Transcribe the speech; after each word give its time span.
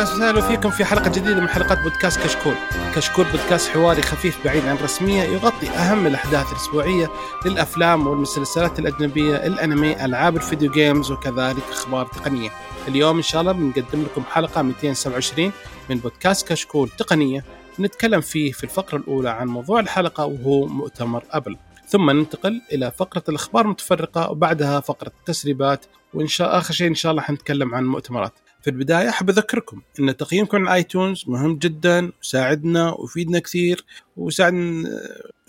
أهلا 0.00 0.12
وسهلا 0.12 0.40
فيكم 0.40 0.70
في 0.70 0.84
حلقة 0.84 1.10
جديدة 1.10 1.40
من 1.40 1.48
حلقات 1.48 1.82
بودكاست 1.82 2.20
كشكول. 2.20 2.54
كشكول 2.94 3.24
بودكاست 3.24 3.70
حواري 3.70 4.02
خفيف 4.02 4.44
بعيد 4.44 4.66
عن 4.66 4.76
الرسميه 4.76 5.22
يغطي 5.22 5.68
أهم 5.68 6.06
الأحداث 6.06 6.52
الأسبوعية 6.52 7.10
للأفلام 7.46 8.06
والمسلسلات 8.06 8.78
الأجنبية، 8.78 9.36
الأنمي، 9.36 10.04
ألعاب 10.04 10.36
ال 10.36 10.42
video 10.42 10.70
games 10.70 11.10
وكذلك 11.10 11.62
أخبار 11.70 12.06
تقنية. 12.06 12.50
اليوم 12.88 13.16
إن 13.16 13.22
شاء 13.22 13.40
الله 13.40 13.52
بنقدم 13.52 14.02
لكم 14.02 14.22
حلقة 14.30 14.62
227 14.62 15.52
من 15.90 15.96
بودكاست 15.96 16.48
كشكول 16.48 16.88
تقنية 16.88 17.44
نتكلم 17.80 18.20
فيه 18.20 18.52
في 18.52 18.64
الفقرة 18.64 18.98
الأولى 18.98 19.30
عن 19.30 19.46
موضوع 19.46 19.80
الحلقة 19.80 20.26
وهو 20.26 20.66
مؤتمر 20.66 21.24
أبل. 21.30 21.56
ثم 21.88 22.10
ننتقل 22.10 22.60
إلى 22.72 22.90
فقرة 22.90 23.24
الأخبار 23.28 23.64
المتفرقة 23.64 24.30
وبعدها 24.30 24.80
فقرة 24.80 25.12
التسريبات 25.20 25.86
وإن 26.14 26.26
شاء 26.26 26.58
آخر 26.58 26.74
شيء 26.74 26.88
إن 26.88 26.94
شاء 26.94 27.12
الله 27.12 27.22
حنتكلم 27.22 27.74
عن 27.74 27.82
المؤتمرات. 27.82 28.32
في 28.62 28.70
البداية 28.70 29.08
أحب 29.08 29.30
أذكركم 29.30 29.80
أن 30.00 30.16
تقييمكم 30.16 30.68
على 30.68 30.74
آيتونز 30.74 31.24
مهم 31.26 31.56
جدا 31.56 32.12
وساعدنا 32.22 32.94
ويفيدنا 32.98 33.38
كثير 33.38 33.84
وساعدنا 34.16 34.88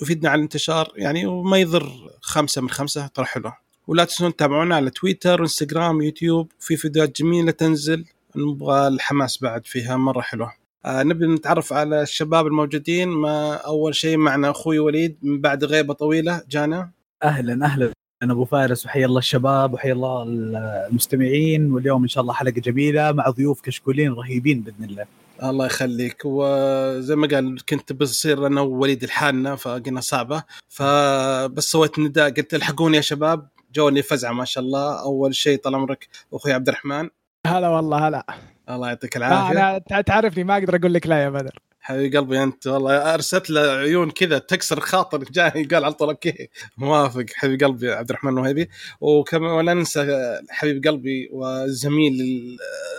يفيدنا 0.01 0.29
على 0.29 0.39
الانتشار 0.39 0.91
يعني 0.95 1.25
وما 1.25 1.57
يضر 1.57 1.91
خمسة 2.21 2.61
من 2.61 2.69
خمسة 2.69 3.07
ترى 3.07 3.25
حلوة 3.25 3.57
ولا 3.87 4.05
تنسون 4.05 4.35
تتابعونا 4.35 4.75
على 4.75 4.89
تويتر 4.89 5.41
وانستغرام 5.41 5.97
ويوتيوب 5.97 6.51
في 6.59 6.75
فيديوهات 6.77 7.21
جميلة 7.21 7.51
تنزل. 7.51 8.05
نبغى 8.35 8.87
الحماس 8.87 9.41
بعد 9.41 9.67
فيها 9.67 9.97
مرة 9.97 10.21
حلوة. 10.21 10.53
آه 10.85 11.03
نبي 11.03 11.27
نتعرف 11.27 11.73
على 11.73 12.01
الشباب 12.01 12.47
الموجودين. 12.47 13.09
ما 13.09 13.53
أول 13.53 13.95
شيء 13.95 14.17
معنا 14.17 14.49
أخوي 14.51 14.79
وليد 14.79 15.17
من 15.21 15.41
بعد 15.41 15.63
غيبة 15.63 15.93
طويلة 15.93 16.41
جانا. 16.49 16.91
أهلا 17.23 17.65
أهلا. 17.65 17.91
أنا 18.23 18.33
أبو 18.33 18.45
فارس 18.45 18.85
وحيا 18.85 19.05
الله 19.05 19.19
الشباب 19.19 19.73
وحيا 19.73 19.93
الله 19.93 20.23
المستمعين 20.23 21.71
واليوم 21.71 22.01
إن 22.01 22.07
شاء 22.07 22.21
الله 22.21 22.33
حلقة 22.33 22.51
جميلة 22.51 23.11
مع 23.11 23.29
ضيوف 23.29 23.61
كشكولين 23.61 24.13
رهيبين 24.13 24.61
بإذن 24.61 24.83
الله. 24.83 25.05
الله 25.43 25.65
يخليك. 25.65 26.21
وزي 26.25 27.15
ما 27.15 27.27
قال 27.27 27.65
كنت 27.69 27.93
بصير 27.93 28.47
أنا 28.47 28.61
ووليد 28.61 29.03
لحالنا 29.05 29.55
فقلنا 29.55 30.01
صعبة. 30.01 30.43
فبس 30.69 31.63
سويت 31.71 31.99
نداء 31.99 32.29
قلت 32.29 32.53
الحقوني 32.53 32.97
يا 32.97 33.01
شباب. 33.01 33.47
جوني 33.73 34.01
فزعة 34.01 34.31
ما 34.33 34.45
شاء 34.45 34.63
الله. 34.63 35.01
أول 35.03 35.35
شيء 35.35 35.57
طال 35.59 35.75
عمرك 35.75 36.07
أخوي 36.33 36.53
عبد 36.53 36.67
الرحمن. 36.67 37.09
هلا 37.47 37.69
والله 37.69 38.07
هلا. 38.07 38.25
الله 38.69 38.87
يعطيك 38.87 39.17
لا 39.17 39.27
العافية. 39.27 39.51
أنا 39.51 39.77
تع- 39.77 40.01
تعرفني 40.01 40.43
ما 40.43 40.57
أقدر 40.57 40.75
أقول 40.75 40.93
لك 40.93 41.07
لا 41.07 41.23
يا 41.23 41.29
بدر. 41.29 41.59
حبيب 41.91 42.15
قلبي 42.15 42.43
أنت 42.43 42.67
والله 42.67 43.13
أرسلت 43.13 43.49
له 43.49 43.61
عيون 43.61 44.11
كذا 44.11 44.37
تكسر 44.37 44.79
خاطر 44.79 45.23
جاي 45.23 45.63
قال 45.63 45.85
على 45.85 45.93
طول 45.93 46.09
okay. 46.09 46.49
موافق 46.77 47.25
حبيب 47.35 47.63
قلبي 47.63 47.91
عبد 47.91 48.09
الرحمن 48.09 48.33
الوهيبي 48.33 48.69
وكمان 49.01 49.51
ولا 49.51 49.73
ننسى 49.73 50.39
حبيب 50.49 50.87
قلبي 50.87 51.29
وزميل 51.31 52.13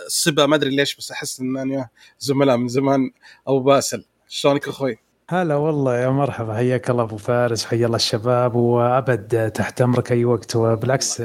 الصبا 0.05 0.45
ما 0.45 0.55
أدري 0.55 0.75
ليش 0.75 0.95
بس 0.95 1.11
أحس 1.11 1.39
اننا 1.39 1.89
زملاء 2.19 2.57
من 2.57 2.67
زمان 2.67 3.11
أبو 3.47 3.59
باسل. 3.59 4.05
شلونك 4.27 4.67
أخوي؟ 4.67 4.97
هلا 5.29 5.55
والله 5.55 5.97
يا 5.97 6.09
مرحبا. 6.09 6.55
حياك 6.55 6.89
الله 6.89 7.03
أبو 7.03 7.17
فارس 7.17 7.65
حيا 7.65 7.85
الله 7.85 7.95
الشباب 7.95 8.55
وأبد 8.55 9.51
تحت 9.51 9.81
أمرك 9.81 10.11
أي 10.11 10.25
وقت. 10.25 10.55
وبالعكس 10.55 11.23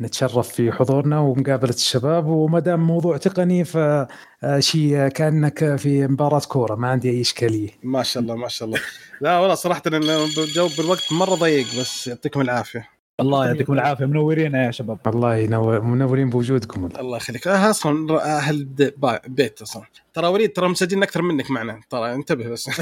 نتشرف 0.00 0.48
في 0.48 0.72
حضورنا 0.72 1.20
ومقابلة 1.20 1.70
الشباب. 1.70 2.26
وما 2.26 2.60
دام 2.60 2.86
موضوع 2.86 3.16
تقني 3.16 3.64
فشيء 3.64 5.08
كأنك 5.08 5.76
في 5.76 6.06
مباراة 6.06 6.42
كورة 6.48 6.74
ما 6.74 6.88
عندي 6.88 7.10
أي 7.10 7.20
إشكالية. 7.20 7.70
ما 7.82 8.02
شاء 8.02 8.22
الله 8.22 8.36
ما 8.36 8.48
شاء 8.48 8.68
الله. 8.68 8.80
لا 9.20 9.38
والله 9.38 9.54
صراحة 9.54 9.82
الجو 9.86 10.68
بالوقت 10.78 11.12
مرة 11.12 11.34
ضيق 11.34 11.66
بس 11.80 12.06
يعطيكم 12.06 12.40
العافية. 12.40 12.95
الله 13.20 13.46
يعطيكم 13.46 13.72
العافية. 13.72 14.04
منورين 14.04 14.54
يا 14.54 14.70
شباب. 14.70 14.98
الله 15.06 15.36
ينور 15.36 15.80
منورين 15.80 16.30
بوجودكم. 16.30 16.88
الله 16.98 17.16
يخليك. 17.16 17.48
آه 17.48 17.70
أصلا 17.70 18.22
أهل 18.38 18.74
د- 18.74 18.94
با- 18.96 19.20
بيت 19.26 19.62
أصلا. 19.62 19.82
ترى 20.14 20.26
وليد 20.26 20.52
ترى 20.52 20.68
مسجلين 20.68 21.02
أكثر 21.02 21.22
منك 21.22 21.50
معنا. 21.50 21.80
ترى 21.90 22.14
انتبه 22.14 22.48
بس. 22.48 22.70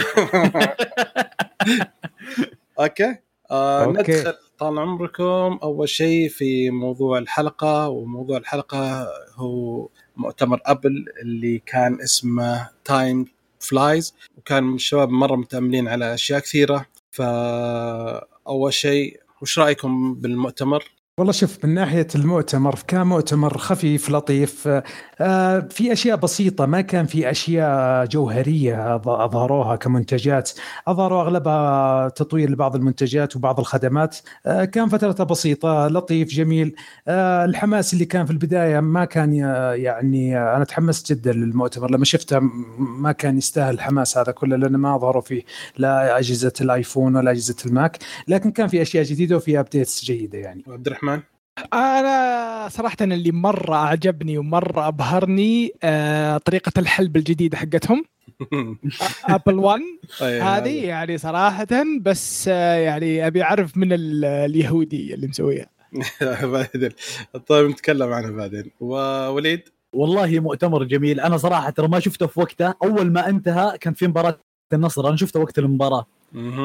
okay. 2.81 3.16
آه 3.50 3.84
okay. 3.84 4.12
ندخل 4.12 4.34
طال 4.59 4.78
عمركم. 4.78 5.59
أول 5.62 5.89
شيء 5.89 6.28
في 6.28 6.71
موضوع 6.71 7.19
الحلقة 7.19 7.89
وموضوع 7.89 8.37
الحلقة 8.39 9.06
هو 9.34 9.89
مؤتمر 10.17 10.61
أبل 10.67 11.05
اللي 11.23 11.62
كان 11.67 12.00
اسمه 12.00 12.69
time 12.84 13.25
فلايز 13.61 14.15
وكان 14.39 14.75
الشباب 14.75 15.09
مرة 15.11 15.37
متأملين 15.37 15.89
على 15.89 16.15
أشياء 16.15 16.41
كثيرة. 16.41 16.87
فأول 17.11 18.73
شيء 18.73 19.21
وش 19.44 19.59
رأيكم 19.59 20.15
بالمؤتمر؟ 20.15 20.84
والله 21.19 21.32
شوف 21.32 21.64
من 21.64 21.75
ناحية 21.75 22.06
المؤتمر 22.14 22.78
كان 22.86 23.06
مؤتمر 23.06 23.58
خفيف 23.58 24.10
لطيف. 24.10 24.69
آه، 25.20 25.60
في 25.70 25.92
أشياء 25.92 26.16
بسيطة 26.16 26.66
ما 26.66 26.80
كان 26.80 27.06
في 27.06 27.30
أشياء 27.30 28.06
جوهرية 28.06 28.97
أظهروها 28.97 29.76
كمنتجات. 29.76 30.50
أظهروا 30.88 31.22
أغلبها 31.22 32.08
تطوير 32.08 32.50
لبعض 32.50 32.76
المنتجات 32.76 33.36
وبعض 33.36 33.60
الخدمات. 33.60 34.16
آه، 34.47 34.64
كان 34.64 34.88
فترته 34.88 35.25
بسيطة 35.25 35.88
لطيف 35.88 36.28
جميل. 36.28 36.75
آه، 37.08 37.44
الحماس 37.44 37.92
اللي 37.94 38.04
كان 38.04 38.26
في 38.26 38.31
البداية 38.32 38.81
ما 38.81 39.04
كان 39.04 39.34
يعني 39.75 40.38
أنا 40.38 40.64
تحمست 40.64 41.12
جدا 41.12 41.32
للمؤتمر. 41.32 41.91
لما 41.91 42.04
شفته 42.04 42.38
ما 42.78 43.12
كان 43.12 43.38
يستاهل 43.38 43.75
الحماس 43.75 44.19
هذا 44.19 44.32
كله 44.32 44.56
لأنه 44.56 44.78
ما 44.78 44.96
أظهروا 44.96 45.22
فيه 45.22 45.42
لا 45.78 46.19
أجهزة 46.19 46.52
الآيفون 46.60 47.16
ولا 47.16 47.31
أجهزة 47.31 47.56
الماك. 47.66 47.98
لكن 48.28 48.50
كان 48.50 48.69
في 48.69 48.82
أشياء 48.82 49.04
جديدة 49.04 49.36
وفي 49.36 49.60
updates 49.60 50.05
جيدة 50.04 50.38
يعني. 50.38 50.64
عبد 50.69 50.86
الرحمن 50.86 51.03
أنا 51.72 52.69
صراحة 52.70 52.97
أنا 53.00 53.15
اللي 53.15 53.32
مرة 53.32 53.75
أعجبني 53.75 54.38
ومرة 54.38 54.88
أبهرني 54.88 55.72
آه، 55.82 56.38
طريقة 56.38 56.72
العلب 56.78 57.16
الجديدة 57.16 57.56
حقتهم. 57.56 58.04
أبل 59.25 59.59
ون 59.59 59.81
أي 60.22 60.41
هذه. 60.41 60.84
يعني 60.84 61.19
صراحة 61.19 61.66
بس 62.00 62.48
آه، 62.53 62.75
يعني 62.76 63.26
أبي 63.26 63.43
أعرف 63.43 63.76
من 63.76 63.93
ال- 63.93 64.25
اليهودي 64.25 65.14
اللي 65.14 65.26
مسويها. 65.26 65.66
طيب 67.48 67.70
نتكلم 67.70 68.12
عنها 68.12 68.31
بعدين. 68.31 68.70
ووليد 68.81 69.62
والله 69.93 70.41
مؤتمر 70.41 70.84
جميل. 70.84 71.20
أنا 71.20 71.37
صراحة 71.37 71.70
ترى 71.70 71.88
ما 71.88 72.00
شفته 72.00 72.26
في 72.26 72.41
وقته. 72.41 72.75
أول 72.84 73.12
ما 73.12 73.28
انتهى 73.28 73.78
كان 73.78 73.94
في 73.94 74.06
مباراة 74.06 74.38
النصر. 74.72 75.09
أنا 75.09 75.16
شفته 75.16 75.41
وقت 75.41 75.59
المباراة. 75.59 76.06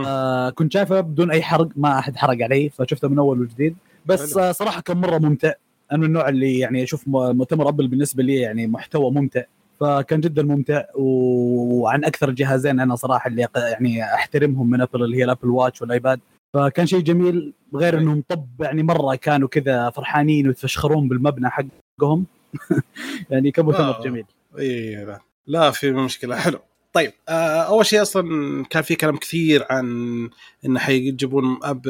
آه 0.05 0.49
كنت 0.49 0.73
شايفه 0.73 1.01
بدون 1.01 1.31
أي 1.31 1.41
حرق 1.41 1.69
ما 1.75 1.99
أحد 1.99 2.15
حرق 2.17 2.37
علي 2.43 2.69
فشفته 2.69 3.07
من 3.07 3.19
أول 3.19 3.41
وجديد. 3.41 3.75
بس 4.05 4.37
حلو. 4.37 4.51
صراحة 4.51 4.81
كان 4.81 4.97
مرة 4.97 5.17
ممتع. 5.17 5.53
أنا 5.91 5.99
من 5.99 6.05
النوع 6.05 6.29
اللي 6.29 6.59
يعني 6.59 6.83
أشوف 6.83 7.03
مؤتمر 7.07 7.69
أبل 7.69 7.87
بالنسبة 7.87 8.23
لي 8.23 8.35
يعني 8.35 8.67
محتوى 8.67 9.11
ممتع. 9.11 9.43
فكان 9.79 10.21
جدا 10.21 10.43
ممتع. 10.43 10.83
وعن 10.95 12.05
أكثر 12.05 12.29
الجهازين 12.29 12.79
أنا 12.79 12.95
صراحة 12.95 13.27
اللي 13.27 13.47
يعني 13.55 14.03
أحترمهم 14.03 14.69
من 14.69 14.81
أبل 14.81 15.03
اللي 15.03 15.17
هي 15.17 15.23
ال 15.23 15.28
Apple 15.28 15.49
Watch 15.49 15.81
والآيباد. 15.81 16.19
فكان 16.53 16.85
شيء 16.85 16.99
جميل. 16.99 17.53
غير 17.75 17.97
إنهم 17.97 18.23
طب 18.29 18.45
يعني 18.59 18.83
مرة 18.83 19.15
كانوا 19.15 19.47
كذا 19.47 19.89
فرحانين 19.89 20.47
ويتفشخرون 20.47 21.07
بالمبنى 21.07 21.49
حقهم. 21.49 22.25
يعني 23.29 23.51
كان 23.51 23.65
مؤتمر 23.65 23.99
آه. 23.99 24.03
جميل. 24.03 24.25
أي 24.59 24.95
لا. 25.05 25.19
لا 25.47 25.71
في 25.71 25.91
مشكلة. 25.91 26.35
حلو. 26.35 26.59
طيب 26.93 27.11
آه 27.29 27.61
أول 27.61 27.85
شيء 27.85 28.01
أصلا 28.01 28.23
كان 28.69 28.83
في 28.83 28.95
كلام 28.95 29.17
كثير 29.17 29.65
عن 29.69 29.85
انه 30.65 30.79
حيجيبون 30.79 31.59
اب 31.63 31.81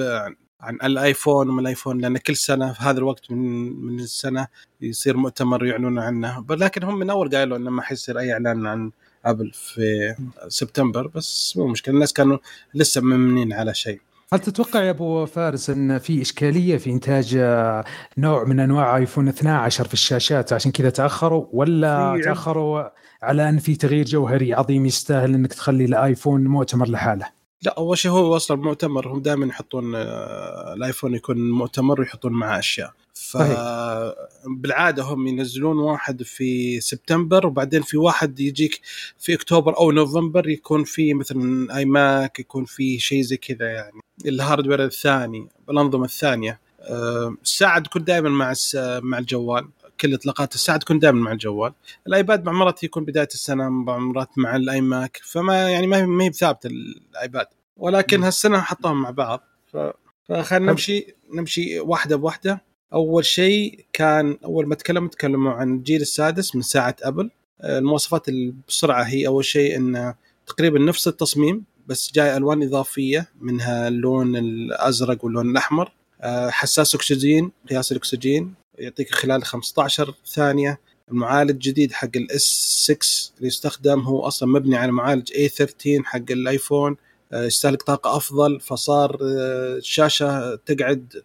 عن 0.62 0.76
الآيفون 0.84 1.50
وما 1.50 1.62
الآيفون 1.62 2.02
لأن 2.02 2.18
كل 2.18 2.36
سنة 2.36 2.74
في 2.74 2.84
هذا 2.84 2.98
الوقت 2.98 3.32
من 3.32 3.74
من 3.86 4.00
السنة 4.00 4.48
يصير 4.82 5.18
مؤتمر 5.18 5.66
يعلنون 5.66 6.00
عنه. 6.00 6.46
لكن 6.50 6.84
هم 6.84 7.00
من 7.00 7.10
أول 7.10 7.36
قالوا 7.36 7.58
إنه 7.58 7.70
ما 7.70 7.82
حيصير 7.82 8.20
أي 8.20 8.34
إعلان 8.34 8.68
عن 8.68 8.92
أبل 9.26 9.52
في 9.54 10.16
سبتمبر 10.48 11.08
بس 11.08 11.58
مو 11.58 11.68
مشكلة. 11.68 11.96
الناس 11.96 12.14
كانوا 12.14 12.38
لسه 12.74 13.02
ممنين 13.02 13.54
على 13.54 13.74
شيء. 13.74 14.00
هل 14.34 14.40
تتوقع 14.40 14.84
يا 14.84 14.90
أبو 14.90 15.26
فارس 15.26 15.70
إن 15.70 15.98
في 15.98 16.22
إشكالية 16.22 16.78
في 16.78 16.90
إنتاج 16.90 17.36
آه، 17.40 17.86
نوع 18.18 18.44
من 18.44 18.60
أنواع 18.60 18.98
آيفون 18.98 19.28
12 19.28 19.88
في 19.88 19.94
الشاشات 19.94 20.54
عشان 20.54 20.72
كذا 20.72 20.90
تأخروا؟ 20.90 21.46
ولا 21.54 22.22
تأخروا 22.24 22.84
على 23.24 23.50
أن 23.50 23.58
في 23.58 23.76
تغيير 23.76 24.06
جوهري 24.06 24.54
عظيم 24.54 24.86
يستاهل 24.86 25.34
إنك 25.34 25.54
تخلي 25.54 25.86
الآيفون 25.86 26.44
مؤتمر 26.44 26.90
لحاله؟ 26.90 27.39
لا 27.64 27.76
أول 27.78 27.98
شيء 27.98 28.12
هو 28.12 28.36
أصلا 28.36 28.58
المؤتمر 28.58 29.08
هم 29.08 29.22
دائما 29.22 29.46
يحطون 29.46 29.96
آه، 29.96 30.74
الآيفون 30.74 31.16
يكون 31.16 31.52
مؤتمر 31.52 32.00
ويحطون 32.02 32.34
معاه 32.34 32.60
أشياء. 32.60 32.94
فبالعاده 33.14 35.04
هم 35.04 35.28
ينزلون 35.28 35.78
واحد 35.78 36.24
في 36.24 36.80
سبتمبر 36.80 37.48
وبعدين 37.48 37.82
في 37.82 37.98
واحد 37.98 38.40
يجيك 38.40 38.82
في 39.18 39.34
أكتوبر 39.34 39.78
أو 39.78 39.92
نوفمبر 39.92 40.50
يكون 40.50 40.84
في 40.84 41.14
مثلا 41.14 41.78
iMac 41.78 42.40
يكون 42.40 42.66
في 42.66 43.00
شيء 43.00 43.22
زي 43.22 43.38
كذا 43.38 43.68
يعني. 43.68 44.02
ال 44.26 44.32
hardware 44.32 44.86
الثاني 44.86 45.48
الأنظمة 45.70 46.06
الثانية. 46.06 46.60
آه، 46.82 47.36
الساعة 47.44 47.80
تكون 47.80 48.04
دائما 48.04 48.30
مع 48.30 48.54
مع 49.02 49.18
الجوال. 49.18 49.68
كل 50.02 50.14
إطلاقات 50.14 50.56
الساعة 50.56 50.78
تكون 50.78 51.00
دائما 51.00 51.20
مع 51.20 51.32
الجوال. 51.32 51.74
الآيباد 52.08 52.46
مرات 52.46 52.84
يكون 52.84 53.06
بداية 53.06 53.28
السنة 53.34 53.70
مرات 53.70 54.30
مع 54.38 54.56
الاي 54.56 54.82
ماك 54.82 55.20
فما 55.24 55.70
يعني 55.70 55.88
ما 55.88 56.24
هي 56.24 56.30
بثابتة 56.30 56.68
الآيباد. 56.68 57.48
ولكن 57.78 58.24
هالسنة 58.24 58.60
حطوهم 58.60 59.02
مع 59.02 59.10
بعض. 59.10 59.44
ف... 59.74 59.78
فخلينا 60.24 60.72
نمشي 60.72 61.16
نمشي 61.34 61.80
واحدة 61.80 62.16
بواحدة. 62.16 62.62
أول 62.94 63.26
شيء 63.26 63.86
كان 63.94 64.38
أول 64.46 64.68
ما 64.68 64.76
تكلموا 64.76 65.10
تكلموا 65.10 65.52
عن 65.52 65.74
الجيل 65.74 66.02
السادس 66.02 66.56
من 66.56 66.62
ساعة 66.62 66.96
أبل. 67.04 67.30
المواصفات 67.64 68.30
السرعه 68.30 69.04
هي 69.04 69.28
أول 69.28 69.46
شيء 69.46 69.76
انه 69.76 70.16
تقريبا 70.48 70.80
نفس 70.80 71.08
التصميم 71.08 71.64
بس 71.88 72.12
جاي 72.14 72.38
ألوان 72.38 72.64
إضافية 72.64 73.30
منها 73.42 73.88
اللون 73.88 74.36
الأزرق 74.36 75.26
واللون 75.26 75.52
الأحمر. 75.52 75.92
آه، 76.22 76.50
حساس 76.50 76.96
أكسجين 76.96 77.52
قياس 77.70 77.92
الأكسجين. 77.92 78.54
يعطيك 78.80 79.16
خلال 79.16 79.44
15 79.44 80.16
ثانية 80.28 80.80
المعالج 81.12 81.50
الجديد 81.50 81.92
حق 81.92 82.10
الاس 82.16 82.44
6 82.86 82.98
اللي 83.38 83.48
يستخدم 83.48 84.00
هو 84.00 84.28
أصلا 84.28 84.50
مبني 84.50 84.78
على 84.78 84.92
معالج 84.92 85.34
A13 85.34 86.04
حق 86.04 86.32
الايفون 86.32 86.98
آه، 87.34 87.46
يستهلك 87.46 87.84
طاقة 87.84 88.18
أفضل 88.18 88.60
فصار 88.60 89.18
آه، 89.22 89.78
الشاشة 89.78 90.56
تقعد 90.56 91.24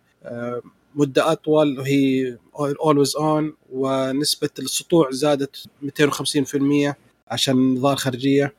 مدة 0.94 1.32
أطول 1.32 1.78
وهي 1.78 2.36
always 2.58 3.16
on 3.16 3.54
ونسبة 3.72 4.50
السطوع 4.58 5.10
زادت 5.10 5.56
250% 5.82 6.94
عشان 7.28 7.74
الإضاءة 7.74 7.96
الخارجية. 7.96 8.54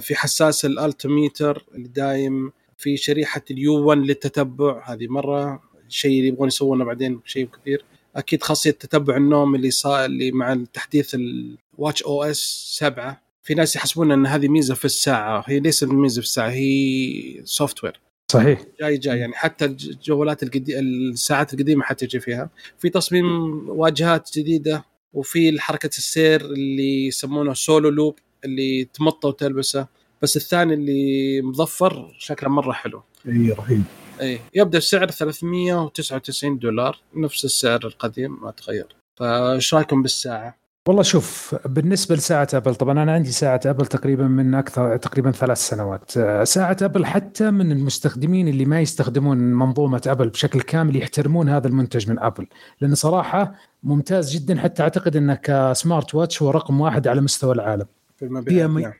في 0.00 0.14
حساس 0.14 0.64
ال 0.64 0.74
altimeter 0.74 1.64
اللي 1.74 1.88
دايم 1.88 2.52
في 2.78 2.96
شريحة 2.96 3.42
ال 3.50 3.84
U1 3.84 4.00
للتتبع 4.00 4.92
هذه 4.92 5.06
مرة 5.08 5.62
شيء 5.88 6.18
اللي 6.18 6.28
يبغون 6.28 6.48
يسوونه 6.48 6.84
بعدين 6.84 7.20
شيء 7.24 7.48
كثير 7.48 7.84
أكيد 8.16 8.42
خاصية 8.42 8.70
تتبع 8.70 9.16
النوم 9.16 9.54
اللي 9.54 9.70
صار 9.70 10.04
اللي 10.04 10.32
مع 10.32 10.52
التحديث 10.52 11.14
ال 11.14 12.02
watchOS 12.02 12.70
7 12.78 13.20
في 13.42 13.54
ناس 13.54 13.76
يحسبون 13.76 14.12
إن 14.12 14.26
هذه 14.26 14.48
ميزة 14.48 14.74
في 14.74 14.84
الساعة. 14.84 15.44
هي 15.46 15.60
ليست 15.60 15.84
ميزة 15.84 16.20
في 16.20 16.26
الساعة 16.26 16.48
هي 16.48 17.40
software 17.44 18.00
صحيح. 18.32 18.64
جاي 18.80 18.96
جاي. 18.96 19.18
يعني 19.18 19.32
حتى 19.32 19.64
الجوالات 19.64 20.42
القديمه 20.42 20.80
الساعات 20.80 21.54
القديمة 21.54 21.84
حتجي 21.84 22.20
فيها. 22.20 22.50
في 22.78 22.88
تصميم 22.88 23.26
واجهات 23.68 24.38
جديدة 24.38 24.84
وفي 25.12 25.60
حركة 25.60 25.86
السير 25.86 26.40
اللي 26.40 27.06
يسمونه 27.06 27.54
solo 27.54 27.88
loop 27.88 28.18
اللي 28.44 28.84
تمطه 28.84 29.28
وتلبسه. 29.28 29.86
بس 30.22 30.36
الثاني 30.36 30.74
اللي 30.74 31.42
مضفر 31.42 32.14
شكله 32.18 32.50
مرة 32.50 32.72
حلو. 32.72 33.02
اي 33.28 33.50
رهيب. 33.58 33.82
إي 34.20 34.40
يبدأ 34.54 34.78
السعر 34.78 35.10
399 35.10 36.58
دولار 36.58 37.00
نفس 37.16 37.44
السعر 37.44 37.80
القديم 37.84 38.38
ما 38.42 38.50
تغير 38.50 38.86
فإيش 39.16 39.74
رأيكم 39.74 40.02
بالساعة؟ 40.02 40.64
والله 40.88 41.02
شوف 41.02 41.56
بالنسبة 41.66 42.14
لساعة 42.14 42.48
أبل 42.54 42.74
طبعا 42.74 43.02
أنا 43.02 43.12
عندي 43.12 43.30
ساعة 43.30 43.60
أبل 43.66 43.86
تقريبا 43.86 44.26
من 44.26 44.54
أكثر 44.54 44.96
تقريبا 44.96 45.30
ثلاث 45.30 45.58
سنوات 45.58 46.10
ساعة 46.48 46.76
أبل 46.82 47.06
حتى 47.06 47.50
من 47.50 47.72
المستخدمين 47.72 48.48
اللي 48.48 48.64
ما 48.64 48.80
يستخدمون 48.80 49.38
منظومة 49.38 50.02
أبل 50.06 50.28
بشكل 50.28 50.60
كامل 50.60 50.96
يحترمون 50.96 51.48
هذا 51.48 51.68
المنتج 51.68 52.10
من 52.10 52.18
أبل 52.18 52.46
لأن 52.80 52.94
صراحة 52.94 53.54
ممتاز 53.82 54.36
جدا 54.36 54.60
حتى 54.60 54.82
أعتقد 54.82 55.16
إنه 55.16 55.34
ك 55.34 55.47
smart 55.47 56.14
watch 56.14 56.42
هو 56.42 56.50
رقم 56.50 56.80
واحد 56.80 57.08
على 57.08 57.20
مستوى 57.20 57.54
العالم 57.54 57.86
في 58.16 58.24
المبيعات. 58.24 58.94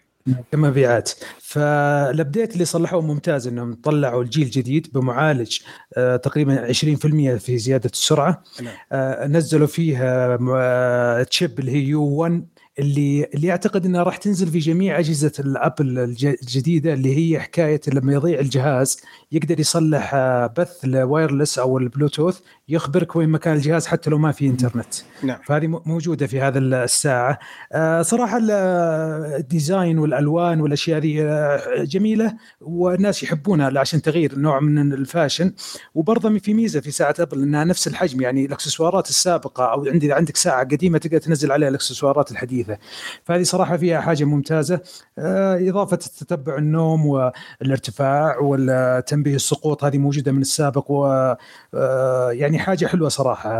كمبيعات 0.52 1.10
فال 1.38 1.67
update 1.67 2.52
اللي 2.52 2.64
صلحوه 2.64 3.00
ممتاز 3.00 3.46
إنهم 3.46 3.74
طلعوا 3.74 4.22
الجيل 4.22 4.44
الجديد 4.44 4.90
بمعالج 4.94 5.58
آه 5.96 6.16
تقريبا 6.16 6.72
20% 6.72 6.74
في 7.38 7.58
زيادة 7.58 7.90
السرعة 7.92 8.42
نعم. 8.62 8.74
آه 8.92 9.26
نزلوا 9.26 9.66
فيه 9.66 9.98
آه 10.02 11.22
chip 11.22 11.58
اللي 11.58 11.72
هي 11.72 11.84
U1 11.84 12.46
اللي 12.78 13.24
اللي 13.34 13.50
أعتقد 13.50 13.86
إنها 13.86 14.02
راح 14.02 14.16
تنزل 14.16 14.48
في 14.48 14.58
جميع 14.58 14.98
أجهزة 14.98 15.32
الأبل 15.38 15.98
الجديدة 15.98 16.92
اللي 16.92 17.16
هي 17.16 17.40
حكاية 17.40 17.80
لما 17.88 18.12
يضيع 18.12 18.38
الجهاز 18.40 19.00
يقدر 19.32 19.60
يصلح 19.60 20.14
آه، 20.14 20.46
بث 20.46 20.84
ال 20.84 20.92
wireless 20.92 21.58
أو 21.58 21.78
البلوتوث 21.78 22.40
يخبرك 22.68 23.16
وين 23.16 23.28
مكان 23.28 23.56
الجهاز 23.56 23.86
حتى 23.86 24.10
لو 24.10 24.18
ما 24.18 24.32
في 24.32 24.46
إنترنت. 24.46 24.94
نعم. 25.22 25.38
فهذه 25.44 25.80
موجودة 25.86 26.26
في 26.26 26.40
هذا 26.40 26.58
الساعة. 26.58 27.38
آه، 27.72 28.02
صراحة 28.02 28.40
ال 28.42 28.64
design 28.64 29.98
والألوان 29.98 30.60
والأشياء 30.60 30.98
هذه 30.98 31.22
آه، 31.22 31.84
جميلة 31.84 32.34
والناس 32.60 33.22
يحبونها 33.22 33.80
عشان 33.80 34.02
تغيير 34.02 34.38
نوع 34.38 34.60
من 34.60 34.92
ال 34.92 34.99
fashion. 34.99 35.52
وبرضه 35.94 36.38
في 36.38 36.54
ميزة 36.54 36.80
في 36.80 36.90
ساعة 36.90 37.14
أبل 37.18 37.42
إنها 37.42 37.64
نفس 37.64 37.86
الحجم 37.86 38.20
يعني 38.20 38.44
الأكسسوارات 38.44 39.08
السابقة 39.08 39.64
أو 39.64 39.86
عندي 39.86 40.12
عندك 40.12 40.36
ساعة 40.36 40.64
قديمة 40.64 40.98
تقدر 40.98 41.18
تنزل 41.18 41.52
عليها 41.52 41.68
الأكسسوارات 41.68 42.30
الحديثة. 42.30 42.78
فهذه 43.24 43.42
صراحة 43.42 43.76
فيها 43.76 44.00
حاجة 44.00 44.24
ممتازة. 44.24 44.80
آه، 45.18 45.68
إضافة 45.68 45.96
تتبع 45.96 46.58
النوم 46.58 47.06
والارتفاع 47.06 48.38
والتنبيه 48.38 49.34
السقوط 49.34 49.84
هذه 49.84 49.98
موجودة 49.98 50.32
من 50.32 50.40
السابق 50.40 50.90
و 50.90 51.34
يعني 52.30 52.53
يعني 52.54 52.66
حاجة 52.66 52.86
حلوة 52.86 53.08
صراحة. 53.08 53.50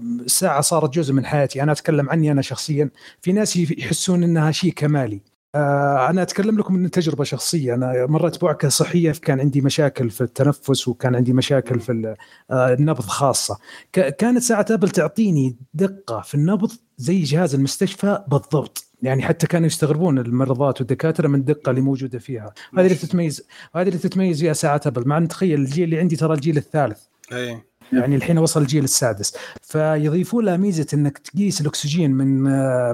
الساعة 0.00 0.60
صارت 0.60 0.94
جزء 0.94 1.12
من 1.12 1.26
حياتي. 1.26 1.62
أنا 1.62 1.72
أتكلم 1.72 2.10
عني 2.10 2.32
أنا 2.32 2.42
شخصيا. 2.42 2.90
في 3.22 3.32
ناس 3.32 3.56
يحسون 3.56 4.22
إنها 4.22 4.50
شيء 4.50 4.72
كمالي. 4.72 5.20
آه، 5.54 6.10
أنا 6.10 6.22
أتكلم 6.22 6.58
لكم 6.58 6.74
من 6.74 6.90
تجربة 6.90 7.24
شخصية. 7.24 7.74
أنا 7.74 8.06
مرت 8.06 8.42
بعكه 8.44 8.68
صحية 8.68 9.12
كان 9.12 9.40
عندي 9.40 9.60
مشاكل 9.60 10.10
في 10.10 10.20
التنفس 10.20 10.88
وكان 10.88 11.14
عندي 11.14 11.32
مشاكل 11.32 11.80
في 11.80 12.16
آه، 12.50 12.74
النبض 12.74 13.00
خاصة. 13.00 13.58
كانت 13.92 14.42
ساعة 14.42 14.66
أبل 14.70 14.88
تعطيني 14.88 15.56
دقة 15.74 16.20
في 16.20 16.34
النبض 16.34 16.72
زي 16.96 17.22
جهاز 17.22 17.54
المستشفى 17.54 18.24
بالضبط. 18.28 18.84
يعني 19.02 19.22
حتى 19.22 19.46
كانوا 19.46 19.66
يستغربون 19.66 20.18
الممرضات 20.18 20.80
والدكاترة 20.80 21.28
من 21.28 21.38
الدقه 21.38 21.70
اللي 21.70 21.80
موجودة 21.80 22.18
فيها. 22.18 22.54
هذه 22.78 22.84
اللي 22.84 22.94
تتميز 22.94 23.46
هذه 23.74 23.88
اللي 23.88 23.98
تتميز 23.98 24.40
فيها 24.40 24.52
ساعة 24.52 24.80
أبل. 24.86 25.08
مع 25.08 25.18
إن 25.18 25.28
تخيل 25.28 25.60
الجيل 25.60 25.84
اللي 25.84 25.98
عندي 25.98 26.16
ترى 26.16 26.34
الجيل 26.34 26.56
الثالث. 26.56 27.00
أي. 27.32 27.69
يعني 27.92 28.16
الحين 28.16 28.38
وصل 28.38 28.62
الجيل 28.62 28.84
السادس. 28.84 29.36
فيضيفون 29.62 30.44
له 30.44 30.56
ميزة 30.56 30.86
إنك 30.94 31.18
تقيس 31.18 31.60
الأكسجين 31.60 32.10
من 32.10 32.42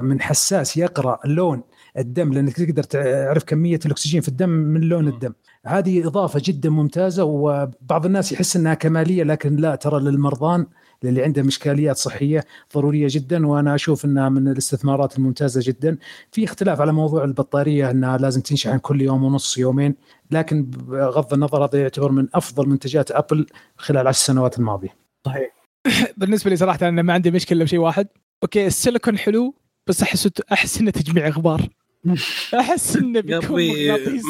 من 0.03 0.21
حساس 0.21 0.77
يقرأ 0.77 1.19
لون 1.25 1.61
الدم 1.97 2.33
لأنك 2.33 2.53
تقدر 2.53 2.83
تعرف 2.83 3.43
كمية 3.43 3.79
الأكسجين 3.85 4.21
في 4.21 4.27
الدم 4.27 4.49
من 4.49 4.81
لون 4.81 5.07
الدم. 5.07 5.33
هذه 5.65 6.07
إضافة 6.07 6.41
جدا 6.43 6.69
ممتازة 6.69 7.23
وبعض 7.23 8.05
الناس 8.05 8.31
يحس 8.31 8.55
إنها 8.55 8.73
كمالية 8.73 9.23
لكن 9.23 9.55
لا 9.55 9.75
ترى 9.75 9.99
للمرضان 9.99 10.65
للي 11.03 11.23
عندهم 11.23 11.47
اشكاليات 11.47 11.97
صحية 11.97 12.45
ضرورية 12.75 13.07
جدا 13.09 13.47
وأنا 13.47 13.75
أشوف 13.75 14.05
إنها 14.05 14.29
من 14.29 14.47
الاستثمارات 14.47 15.17
الممتازة 15.17 15.61
جدا. 15.63 15.97
في 16.31 16.43
اختلاف 16.43 16.81
على 16.81 16.93
موضوع 16.93 17.23
البطارية 17.23 17.91
إنها 17.91 18.17
لازم 18.17 18.41
تنشحن 18.41 18.77
كل 18.77 19.01
يوم 19.01 19.23
ونص 19.23 19.57
يومين. 19.57 19.95
لكن 20.31 20.63
بغض 20.63 21.33
النظر 21.33 21.65
هذا 21.65 21.81
يعتبر 21.81 22.11
من 22.11 22.27
أفضل 22.33 22.69
منتجات 22.69 23.11
أبل 23.11 23.47
خلال 23.77 24.01
العشر 24.01 24.19
سنوات 24.19 24.59
الماضية. 24.59 24.95
صحيح. 25.25 25.51
بالنسبة 26.17 26.49
لي 26.49 26.55
صراحة 26.55 26.87
أنا 26.87 27.01
ما 27.01 27.13
عندي 27.13 27.31
مشكلة 27.31 27.63
بشيء 27.63 27.79
واحد. 27.79 28.07
okay 28.43 28.67
السيليكون 28.67 29.17
حلو 29.17 29.55
بس 29.87 30.01
أحس 30.01 30.29
أحس 30.51 30.79
إنه 30.81 30.91
تجميع 30.91 31.27
غبار. 31.29 31.69
أحس 32.59 32.95
إنه 32.95 33.19
بيكون 33.19 33.61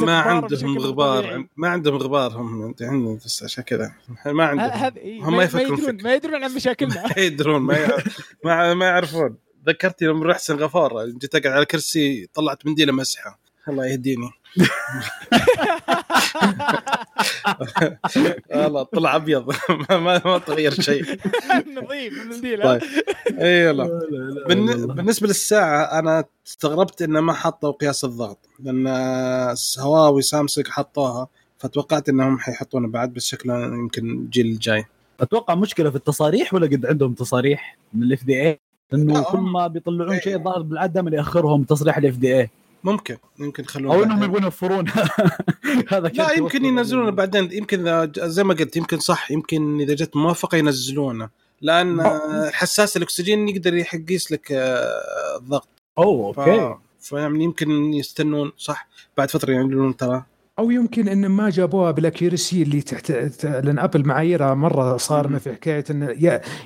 ما 0.05 0.19
عندهم 0.19 0.77
غبار. 0.77 1.47
ما 1.57 1.69
عندهم 1.69 1.95
غبار 1.95 2.31
هم 2.31 2.63
عندهم 2.63 3.15
بس 3.15 3.43
عشان 3.43 3.63
كذا. 3.63 3.93
ما 4.25 4.45
عندهم. 4.45 4.93
هم 5.23 5.37
ما 5.37 5.43
يفكرون 5.43 6.03
ما 6.03 6.13
يدرون 6.13 6.43
عن 6.43 6.55
مشاكلنا. 6.55 7.03
ما 7.17 7.23
يدرون 7.23 7.61
ما 8.43 8.73
ما 8.73 8.85
يعرفون. 8.85 9.37
ذكرتني 9.67 10.07
لما 10.07 10.25
رحت 10.25 10.41
سنغافورة 10.41 11.05
جيت 11.05 11.35
أقعد 11.35 11.53
على 11.53 11.65
كرسي 11.65 12.27
طلعت 12.33 12.65
منديله 12.65 12.93
مسحة. 12.93 13.39
الله 13.69 13.85
يهديني. 13.85 14.29
والله 18.49 18.83
طلع 18.83 19.15
أبيض. 19.15 19.53
ما 19.89 20.21
ما 20.25 20.37
تغير 20.37 20.81
شيء. 20.81 21.03
نظيف 21.77 22.21
المنديل 22.21 22.63
طيب. 22.63 22.81
إي 23.39 23.67
والله. 23.67 23.87
بالنسبة 24.87 25.27
للساعة 25.27 25.99
أنا 25.99 26.23
استغربت 26.47 27.01
إنه 27.01 27.21
ما 27.21 27.33
حطوا 27.33 27.71
قياس 27.71 28.05
الضغط 28.05 28.37
لأن 28.59 28.87
هواوي 29.79 30.21
سامسونج 30.21 30.67
حطوها 30.67 31.27
فتوقعت 31.57 32.09
إنهم 32.09 32.39
حيحطونه 32.39 32.87
بعد 32.87 33.13
بس 33.13 33.25
شكله 33.25 33.65
يمكن 33.65 34.09
الجيل 34.09 34.45
الجاي 34.45 34.85
أتوقع 35.21 35.55
مشكلة 35.55 35.89
في 35.89 35.95
التصاريح 35.95 36.53
ولا 36.53 36.67
قد 36.67 36.85
عندهم 36.85 37.13
تصاريح 37.13 37.77
من 37.93 38.03
ال 38.03 38.23
FDA 38.23 38.59
لأنه 38.91 39.23
كل 39.23 39.37
ما 39.37 39.67
بيطلعون 39.67 40.19
شيء 40.19 40.35
الظاهر 40.35 40.61
بالعادة 40.61 40.93
دائما 40.93 41.17
يأخرهم 41.17 41.63
تصريح 41.63 41.97
ال 41.97 42.15
FDA 42.15 42.49
ممكن 42.87 43.17
يمكن 43.39 43.63
يخلون 43.63 43.91
أو 43.91 44.03
إنهم 44.03 44.23
يبغون 44.23 44.43
يوفرون. 44.43 44.85
هذا 45.91 46.07
لا 46.07 46.31
يمكن 46.31 46.65
ينزلونه 46.65 47.11
بعدين. 47.11 47.51
يمكن 47.51 48.11
زي 48.17 48.43
ما 48.43 48.53
قلت 48.53 48.75
يمكن 48.77 48.99
صح. 48.99 49.31
يمكن 49.31 49.81
إذا 49.81 49.93
جت 49.93 50.15
موافقة 50.15 50.57
ينزلونه. 50.57 51.29
لأن 51.61 52.03
حساس 52.53 52.97
الأكسجين 52.97 53.49
يقدر 53.49 53.73
يقيس 53.73 54.31
لك 54.31 54.51
آه، 54.51 55.37
الضغط. 55.37 55.67
أوه 55.97 56.27
okay. 56.27 56.75
فيعني 56.99 57.43
يمكن 57.43 57.93
يستنون 57.93 58.51
صح. 58.57 58.87
بعد 59.17 59.31
فترة 59.31 59.53
يعملون 59.53 59.97
ترى. 59.97 60.23
أو 60.59 60.71
يمكن 60.71 61.07
إن 61.07 61.27
ما 61.27 61.49
جابوها 61.49 61.91
بال 61.91 62.05
accuracy 62.05 62.63
اللي 62.63 62.81
تحت 62.81 63.11
لأن 63.43 63.79
أبل 63.79 64.07
معاييرها 64.07 64.53
مرة 64.53 64.97
صارمه 64.97 65.37
في 65.37 65.53
حكاية 65.53 65.83
إن 65.89 66.15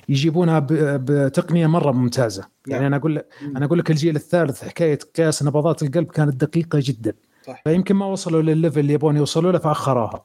يجيبونها 0.10 0.68
بتقنية 0.70 1.68
مرة 1.68 1.92
ممتازة. 1.92 2.48
يعني 2.68 2.82
نعم. 2.82 2.88
أنا 2.88 2.98
أقول 2.98 3.24
أنا 3.44 3.66
أقول 3.66 3.80
لك 3.80 3.92
الجيل 3.92 4.16
الثالث 4.16 4.64
حكاية 4.64 5.00
قياس 5.16 5.44
نبضات 5.44 5.84
القلب 5.84 6.12
كانت 6.12 6.36
دقيقة 6.46 6.80
جدا. 6.82 7.14
صح. 7.48 7.62
فيمكن 7.64 7.96
ما 7.96 8.06
وصلوا 8.06 8.42
للل 8.42 8.56
level 8.56 8.80
اللي 8.80 8.94
يبون 8.94 9.18
يوصلوا 9.18 9.52
له 9.52 9.60
فأخروها. 9.60 10.24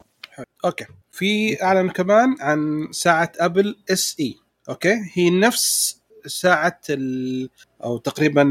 okay. 0.65 0.85
في 1.13 1.63
أعلن 1.63 1.89
كمان 1.91 2.37
عن 2.41 2.89
ساعة 2.91 3.33
أبل 3.39 3.77
SE. 3.91 4.17
okay. 4.21 4.95
هي 5.15 5.31
نفس 5.31 5.97
ساعة 6.27 6.81
ال... 6.91 7.49
أو 7.85 7.99
تقريبا 7.99 8.45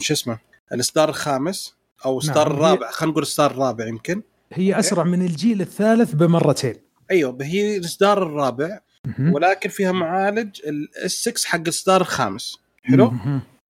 شو 0.00 0.14
اسمه 0.14 0.38
الإصدار 0.72 1.08
الخامس. 1.08 1.76
أو 2.04 2.20
نعم، 2.26 2.36
هي- 2.36 2.42
الرابع 2.42 2.90
خلينا 2.90 3.10
نقول 3.12 3.22
الاصدار 3.22 3.50
الرابع 3.50 3.86
يمكن. 3.86 4.22
هي 4.52 4.78
أسرع 4.78 5.04
من 5.04 5.22
الجيل 5.22 5.60
الثالث 5.60 6.12
بمرتين. 6.14 6.74
أيوه 7.10 7.38
هي 7.42 7.76
الاصدار 7.76 8.22
الرابع. 8.22 8.78
ولكن 9.20 9.68
فيها 9.70 9.92
معالج 9.92 10.60
ال 10.66 11.12
S6 11.12 11.44
حق 11.46 11.60
الاصدار 11.60 12.00
الخامس. 12.00 12.58
حلو. 12.82 13.12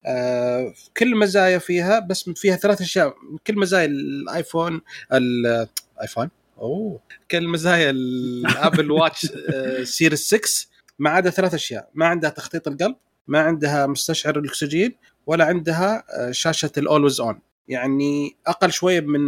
آه 0.07 0.75
كل 0.97 1.17
مزايا 1.17 1.59
فيها 1.59 1.99
بس 2.01 2.31
فيها 2.31 2.57
ثلاث 2.57 2.81
أشياء. 2.81 3.15
كل 3.47 3.59
مزايا 3.59 3.85
الايفون 3.85 4.81
الايفون 5.13 6.31
أوه. 6.59 7.01
كل 7.31 7.49
مزايا 7.49 7.91
ال 7.91 8.07
Apple 8.07 8.91
Watch 8.91 9.27
آه 9.55 9.85
series 9.85 10.27
6 10.35 10.67
ما 10.99 11.11
عدا 11.11 11.31
ثلاث 11.31 11.55
أشياء. 11.55 11.91
ما 11.95 12.07
عندها 12.07 12.31
تخطيط 12.31 12.69
القلب 12.69 12.97
ما 13.29 13.41
عندها 13.41 13.87
مستشعر 13.87 14.39
الأكسجين 14.39 14.93
ولا 15.27 15.45
عندها 15.45 16.05
آه، 16.11 16.31
شاشة 16.31 16.71
ال 16.79 16.85
always 16.85 17.21
on 17.21 17.39
يعني 17.69 18.37
أقل 18.47 18.73
شوية 18.73 19.01
من 19.01 19.21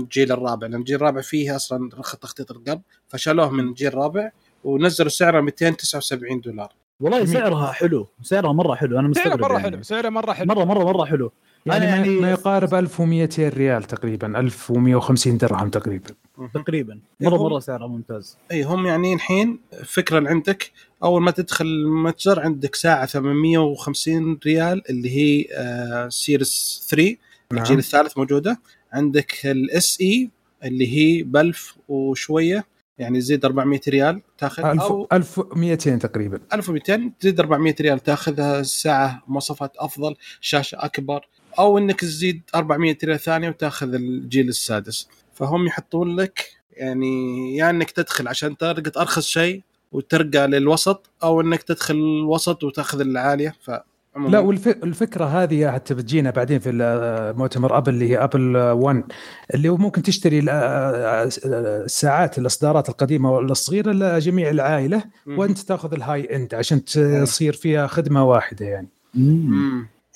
الجيل 0.00 0.32
الرابع 0.32 0.66
لأن 0.66 0.80
الجيل 0.80 0.96
الرابع 0.96 1.20
فيه 1.20 1.56
أصلا 1.56 1.90
رخ 1.98 2.16
تخطيط 2.16 2.50
القلب 2.50 2.80
فشالوه 3.08 3.50
من 3.50 3.68
الجيل 3.68 3.88
الرابع 3.88 4.30
ونزلوا 4.64 5.08
سعره 5.10 5.40
279 5.40 6.40
دولار. 6.40 6.72
والله. 7.00 7.24
سعرها 7.24 7.72
حلو 7.72 8.08
سعرها 8.22 8.52
مرة 8.52 8.74
حلو 8.74 8.98
أنا 8.98 9.14
سعره 9.14 9.24
مستغرب 9.26 9.40
مرة 9.42 9.58
يعني. 9.58 9.70
حلو 9.70 9.82
سعره 9.82 10.08
مرة 10.08 10.32
حلو. 10.32 10.46
مره 10.54 10.64
مره 10.64 10.84
مرة 10.84 11.04
حلو. 11.04 11.32
يعني, 11.66 11.84
ما- 11.86 11.90
يعني- 11.90 12.08
ما 12.08 12.30
يقارب 12.30 12.74
1200 12.74 13.48
ريال 13.48 13.82
تقريبا 13.82 14.40
1150 14.40 15.36
درهم 15.38 15.68
تقريبا. 15.70 16.10
تقريبا. 16.54 16.98
مره 17.20 17.36
مرة 17.42 17.58
سعرها 17.58 17.86
ممتاز. 17.86 18.38
إي 18.52 18.62
هم 18.62 18.86
يعني 18.86 19.14
الحين 19.14 19.60
فكره 19.84 20.18
اللي 20.18 20.28
عندك 20.30 20.70
أول 21.04 21.22
ما 21.22 21.30
تدخل 21.30 21.64
المتجر 21.64 22.40
عندك 22.40 22.74
ساعة 22.74 23.06
850 23.06 24.38
ريال 24.46 24.82
اللي 24.90 25.10
هي 25.16 25.46
آه 25.54 26.08
series 26.08 26.86
3 26.90 27.16
الجيل 27.52 27.76
نعم. 27.76 27.78
الثالث 27.78 28.18
موجودة. 28.18 28.60
عندك 28.92 29.46
ال 29.46 29.98
SE 30.00 30.30
اللي 30.64 30.96
هي 30.96 31.22
ب 31.22 31.36
1000 31.36 31.76
وشوية 31.88 32.64
يعني 32.98 33.20
تزيد 33.20 33.44
400 33.44 33.80
ريال 33.88 34.20
تاخذ 34.38 34.64
1000 34.64 34.80
أو 34.82 35.08
1200 35.12 35.98
تقريبا. 35.98 36.40
1200 36.52 37.12
تزيد 37.20 37.40
400 37.40 37.74
ريال 37.80 38.00
تاخذها. 38.00 38.62
ساعة 38.62 39.22
مواصفات 39.28 39.76
أفضل 39.76 40.16
شاشة 40.40 40.76
أكبر. 40.84 41.28
أو 41.58 41.78
إنك 41.78 42.00
تزيد 42.00 42.42
400 42.54 42.98
ريال 43.04 43.20
ثانية 43.20 43.48
وتاخذ 43.48 43.94
الجيل 43.94 44.48
السادس. 44.48 45.08
فهم 45.34 45.66
يحطون 45.66 46.16
لك 46.16 46.50
يعني 46.72 47.56
يا 47.56 47.70
إنك 47.70 47.90
تدخل 47.90 48.28
عشان 48.28 48.56
تلقط 48.56 48.98
ارخص 48.98 49.26
شيء 49.26 49.62
وترقى 49.92 50.46
للوسط 50.46 51.10
أو 51.22 51.40
إنك 51.40 51.62
تدخل 51.62 51.94
الوسط 51.94 52.64
وتاخذ 52.64 53.00
العالية. 53.00 53.54
ف 53.60 53.70
لا 54.16 54.38
والفكرة 54.38 55.24
هذه 55.24 55.70
حتى 55.72 55.94
بتجينا 55.94 56.30
بعدين 56.30 56.58
في 56.58 56.70
مؤتمر 57.38 57.78
أبل 57.78 57.94
اللي 57.94 58.10
هي 58.10 58.16
Apple 58.24 58.56
1 58.56 59.04
اللي 59.54 59.68
هو 59.68 59.76
ممكن 59.76 60.02
تشتري 60.02 60.38
ال- 60.38 60.48
الساعات 61.84 62.38
الإصدارات 62.38 62.88
القديمة 62.88 63.32
والصغيرة 63.32 63.92
لجميع 63.92 64.50
العائلة. 64.50 65.04
وأنت 65.26 65.58
تأخذ 65.58 65.92
ال 65.94 66.36
high 66.36 66.46
end 66.46 66.54
عشان 66.54 66.84
تصير 66.84 67.52
فيها 67.52 67.86
خدمة 67.86 68.24
واحدة 68.24 68.66
يعني. 68.66 68.88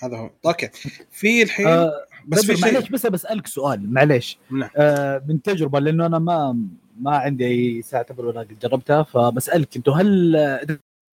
هذا 0.03 0.17
هو. 0.17 0.31
أوكي. 0.47 0.69
في 1.11 1.43
الحين 1.43 1.67
آه، 1.67 1.93
بس 2.29 2.45
في 2.51 2.63
معليش 2.63 2.89
بس 2.89 3.07
بسالك 3.07 3.47
سؤال. 3.47 3.93
معليش. 3.93 4.39
نعم. 4.51 4.71
آه 4.77 5.23
من 5.29 5.43
تجربة 5.43 5.79
لأنه 5.79 6.07
أنا 6.07 6.19
ما 6.19 6.59
ما 7.01 7.17
عندي 7.17 7.47
أي 7.47 7.83
ساعة 7.83 8.07
أبل 8.11 8.25
ولا 8.25 8.41
قد 8.41 8.59
جربتها 8.63 9.03
فبسألك 9.03 9.77
أنتوا 9.77 9.95
هل 9.95 10.37
آه، 10.37 10.61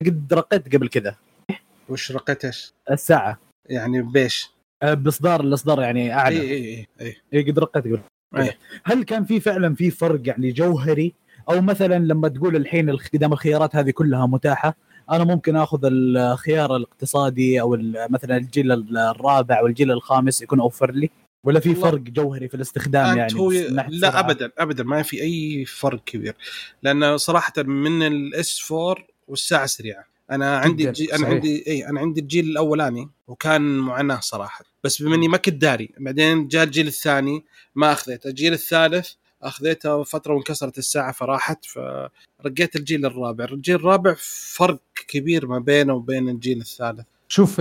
قد 0.06 0.34
رقيت 0.34 0.76
قبل 0.76 0.88
كذا 0.90 1.16
وش 1.90 2.12
رقيت 2.12 2.46
إيش؟ 2.46 2.74
الساعة. 2.92 3.40
يعني 3.70 4.02
بيش 4.02 4.50
آه، 4.84 4.94
باصدار 4.94 5.42
الإصدار 5.42 5.82
يعني 5.82 6.14
أعلى. 6.14 6.42
إي 6.42 6.52
إي 6.52 6.88
إي 7.02 7.16
إي. 7.34 7.44
قد 7.52 7.60
رقيت 7.60 7.84
قبل 7.84 8.00
أي. 8.38 8.54
هل 8.84 9.04
كان 9.04 9.26
في 9.26 9.40
فعلا 9.40 9.76
في 9.76 9.92
فرق 9.92 10.22
يعني 10.26 10.52
جوهري؟ 10.52 11.14
أو 11.50 11.62
مثلا 11.62 12.00
لما 12.00 12.28
تقول 12.28 12.56
الحين 12.56 12.96
قدام 13.14 13.34
الخيارات 13.34 13.76
هذه 13.76 13.92
كلها 13.92 14.26
متاحة 14.26 14.76
أنا 15.12 15.24
ممكن 15.24 15.56
آخذ 15.56 15.80
الخيار 15.84 16.76
الاقتصادي 16.76 17.62
أو 17.62 17.78
مثلا 18.10 18.38
الجيل 18.38 18.72
ال- 18.72 18.98
الرابع 18.98 19.62
والجيل 19.62 19.92
الخامس 19.92 20.42
يكون 20.42 20.60
أوفر 20.60 20.92
لي؟ 20.92 21.10
ولا 21.46 21.60
في 21.60 21.76
فرق 21.76 22.00
جوهري 22.00 22.48
في 22.48 22.56
الاستخدام 22.56 23.18
يعني؟ 23.18 23.34
هو 23.40 23.52
لا 23.52 23.88
السرعة؟ 23.88 24.20
ابدا 24.20 24.52
ابدا 24.58 24.84
ما 24.84 25.02
في 25.02 25.22
أي 25.22 25.66
فرق 25.66 26.04
كبير. 26.04 26.36
لأن 26.84 27.18
صراحة 27.18 27.54
من 27.58 28.04
ال 28.08 28.40
S 28.40 28.72
4 28.72 28.96
والساعة 29.28 29.66
سريعة. 29.66 30.06
أنا 30.32 30.58
عندي 30.58 30.92
جي 30.92 31.10
أنا 31.14 31.18
صحيح. 31.18 31.34
عندي 31.34 31.64
إي 31.68 31.88
أنا 31.88 32.00
عندي 32.00 32.22
الجيل 32.22 32.46
الاولاني 32.46 33.10
وكان 33.28 33.62
معاناة 33.78 34.20
صراحة. 34.20 34.66
بس 34.84 35.02
بما 35.02 35.16
إني 35.16 35.28
ما 35.28 35.38
كنت 35.38 35.56
داري 35.56 35.90
بعدين 36.00 36.48
جاء 36.48 36.64
الجيل 36.64 36.88
الثاني 36.88 37.44
ما 37.76 37.92
أخذته. 37.92 38.28
الجيل 38.28 38.54
الثالث 38.54 39.10
أخذته 39.44 40.04
فترة 40.04 40.34
وانكسرت 40.34 40.78
الساعة 40.78 41.12
فراحت 41.12 41.66
فرقيت 42.44 42.76
الجيل 42.76 43.06
الرابع. 43.06 43.46
الجيل 43.46 43.76
الرابع 43.76 44.16
فرق 44.54 44.80
كبير 45.08 45.48
ما 45.48 45.60
بينه 45.60 45.94
وبين 45.94 46.30
الجيل 46.30 46.62
الثالث. 46.62 47.06
شوف 47.34 47.60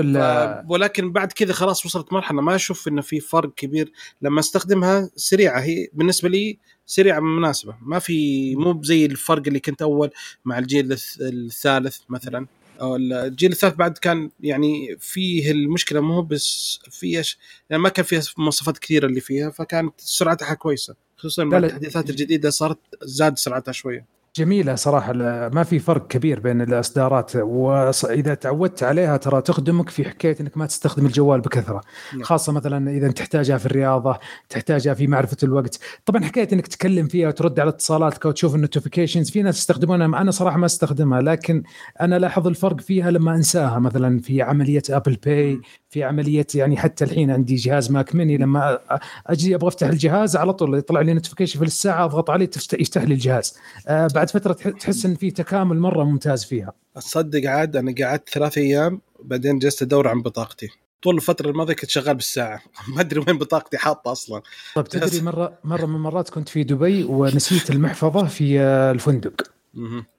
ولكن 0.69 1.13
بعد 1.13 1.33
كذا 1.33 1.53
خلاص 1.53 1.87
وصلت 1.87 2.13
مرحلة 2.13 2.41
ما 2.43 2.55
أشوف 2.55 2.89
انه 2.89 3.03
في 3.03 3.21
فرق 3.21 3.55
كبير. 3.55 3.93
لما 4.23 4.41
أستخدمها 4.41 5.11
سريعة 5.17 5.61
هي 5.61 5.89
بالنسبة 5.93 6.29
لي 6.29 6.59
سريعة 6.87 7.21
مناسبة. 7.21 7.75
ما 7.83 7.99
في 7.99 8.57
مو 8.57 8.83
زي 8.83 9.07
الفرق 9.07 9.43
اللي 9.47 9.61
كنت 9.61 9.83
أول 9.83 10.11
مع 10.45 10.59
الجيل 10.59 10.97
الث- 10.99 11.17
الثالث 11.21 11.99
مثلا. 12.09 12.47
أو 12.81 12.97
الجيل 12.97 13.53
الثالث 13.53 13.75
بعد 13.75 13.99
كان 13.99 14.31
يعني 14.41 14.97
فيه 15.01 15.51
المشكلة 15.51 16.01
مو 16.01 16.23
بس 16.23 16.79
في 16.91 17.23
إيش- 17.23 17.37
يعني 17.71 17.83
ما 17.83 17.89
كان 17.89 18.05
فيها 18.05 18.23
مواصفات 18.39 18.79
كثيرة 18.79 19.07
اللي 19.07 19.21
فيها 19.21 19.51
فكانت 19.51 19.95
سرعتها 19.99 20.55
كويسة. 20.55 20.95
خصوصا 21.17 21.45
مع. 21.45 21.59
التحديثات 21.59 22.11
الجديدة 22.11 22.51
صارت 22.51 22.79
زاد 23.03 23.39
سرعتها 23.39 23.73
شوية. 23.73 24.07
جميلة 24.37 24.75
صراحة 24.75 25.13
لا- 25.13 25.49
ما 25.55 25.63
في 25.63 25.79
فرق 25.79 26.07
كبير 26.07 26.41
بين 26.41 26.61
الإصدارات 26.63 27.37
وإذا 27.37 28.35
تعودت 28.35 28.83
عليها 28.83 29.17
ترى 29.17 29.43
تخدمك 29.43 29.89
في 29.91 30.05
حكاية 30.05 30.37
أنك 30.41 30.57
ما 30.59 30.67
تستخدم 30.67 31.07
الجوال 31.07 31.41
بكثرة 31.41 31.81
نعم. 32.13 32.23
خاصة 32.23 32.53
مثلا 32.53 32.91
إذا 32.91 33.11
تحتاجها 33.11 33.59
في 33.59 33.67
الرياضة 33.67 34.19
تحتاجها 34.49 34.95
في 34.95 35.07
معرفة 35.07 35.37
الوقت 35.43 35.79
طبعا 36.07 36.25
حكاية 36.25 36.49
أنك 36.53 36.67
تتكلم 36.67 37.09
فيها 37.09 37.29
وترد 37.29 37.61
على 37.61 37.69
اتصالاتك 37.69 38.25
وتشوف 38.25 38.55
ال 38.55 38.60
notifications 38.60 39.31
في 39.31 39.43
ناس 39.43 39.59
يستخدمونها 39.59 40.07
أنا 40.07 40.31
صراحة 40.31 40.57
ما 40.59 40.67
استخدمها 40.67 41.21
لكن 41.21 41.63
أنا 42.01 42.19
لاحظ 42.19 42.47
الفرق 42.47 42.81
فيها 42.81 43.11
لما 43.11 43.35
أنساها 43.35 43.79
مثلا 43.79 44.21
في 44.21 44.43
عملية 44.43 44.83
Apple 44.91 45.17
Pay 45.27 45.61
في 45.93 46.05
عملية 46.05 46.47
يعني 46.55 46.77
حتى 46.77 47.05
الحين 47.05 47.31
عندي 47.31 47.55
جهاز 47.55 47.91
Mac 47.91 48.15
mini 48.15 48.37
لما 48.37 48.79
أجي 49.27 49.55
أبغى 49.55 49.69
أفتح 49.69 49.87
الجهاز 49.89 50.37
على 50.37 50.53
طول 50.53 50.79
يطلع 50.79 51.01
لي 51.01 51.13
notification 51.15 51.59
في 51.59 51.65
الساعة 51.65 52.05
أضغط 52.05 52.31
عليه 52.31 52.51
يفتح 52.73 53.03
لي 53.03 53.15
الجهاز. 53.15 53.55
آه، 53.89 54.09
بعد 54.15 54.31
فترة 54.31 54.53
تح- 54.53 54.69
تحس 54.69 55.05
إن 55.07 55.15
في 55.15 55.31
تكامل 55.31 55.79
مرة 55.79 56.05
ممتاز 56.05 56.45
فيها. 56.45 56.73
تصدق 56.95 57.51
عاد 57.51 57.77
أنا 57.77 57.95
قعدت 58.01 58.29
ثلاث 58.29 58.59
أيام 58.59 59.01
بعدين 59.25 59.59
جلست 59.59 59.83
أدور 59.83 60.09
عن 60.09 60.23
بطاقتي. 60.23 60.69
طول 61.03 61.17
الفترة 61.17 61.51
الماضية 61.51 61.75
كنت 61.75 61.91
شغال 61.91 62.15
بالساعة. 62.15 62.63
ما 62.95 63.01
أدري 63.01 63.21
وين 63.29 63.39
بطاقتي 63.39 63.79
حاطة 63.79 64.13
أصلا. 64.13 64.43
طيب 64.75 64.89
تدري 64.89 65.21
مرة 65.21 65.59
مرة 65.65 65.87
من 65.87 65.95
المرات 65.95 66.31
كنت 66.31 66.49
في 66.49 66.65
دبي 66.65 67.05
ونسيت 67.05 67.71
المحفظة 67.71 68.27
في 68.27 68.61
آه، 68.61 68.93
الفندق. 68.93 69.53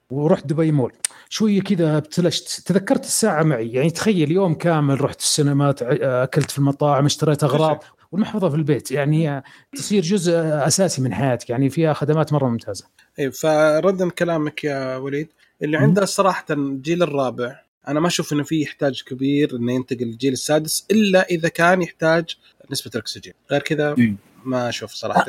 ورحت 0.10 0.48
دبي 0.48 0.72
مول. 0.72 0.93
شوية 1.29 1.62
كذا 1.62 1.98
ابتلشت 1.98 2.62
تذكرت 2.65 3.05
الساعة 3.05 3.43
معي. 3.43 3.72
يعني 3.72 3.89
تخيل 3.89 4.31
يوم 4.31 4.53
كامل 4.53 5.01
رحت 5.01 5.19
السينما 5.19 5.75
أكلت 5.81 6.51
في 6.51 6.57
المطاعم 6.57 7.05
اشتريت 7.05 7.43
أغراض 7.43 7.83
والمحفظه 8.12 8.50
في 8.50 8.55
البيت. 8.55 8.91
يعني 8.91 9.43
تصير 9.75 10.03
جزء 10.03 10.33
أساسي 10.38 11.01
من 11.01 11.13
حياتك. 11.13 11.50
يعني 11.50 11.69
فيها 11.69 11.93
خدمات 11.93 12.33
مرة 12.33 12.50
ممتازة. 12.50 12.86
اي 13.19 13.31
فردا 13.31 14.10
كلامك 14.10 14.63
يا 14.63 14.98
وليد. 14.98 15.27
اللي. 15.62 15.77
عنده 15.77 16.05
صراحة 16.05 16.45
الجيل 16.50 17.03
الرابع 17.03 17.60
أنا 17.88 18.00
ما 18.00 18.07
أشوف 18.07 18.33
إنه 18.33 18.43
في 18.43 18.62
يحتاج 18.62 19.03
كبير 19.05 19.55
إنه 19.55 19.74
ينتقل 19.74 20.05
للجيل 20.05 20.33
السادس 20.33 20.86
إلا 20.91 21.29
إذا 21.29 21.50
كان 21.50 21.81
يحتاج 21.81 22.38
نسبة 22.72 22.91
الأكسجين. 22.95 23.33
غير 23.51 23.62
كذا؟ 23.62 23.95
مم. 23.98 24.17
ما 24.45 24.69
أشوف 24.69 24.91
صراحة. 24.93 25.25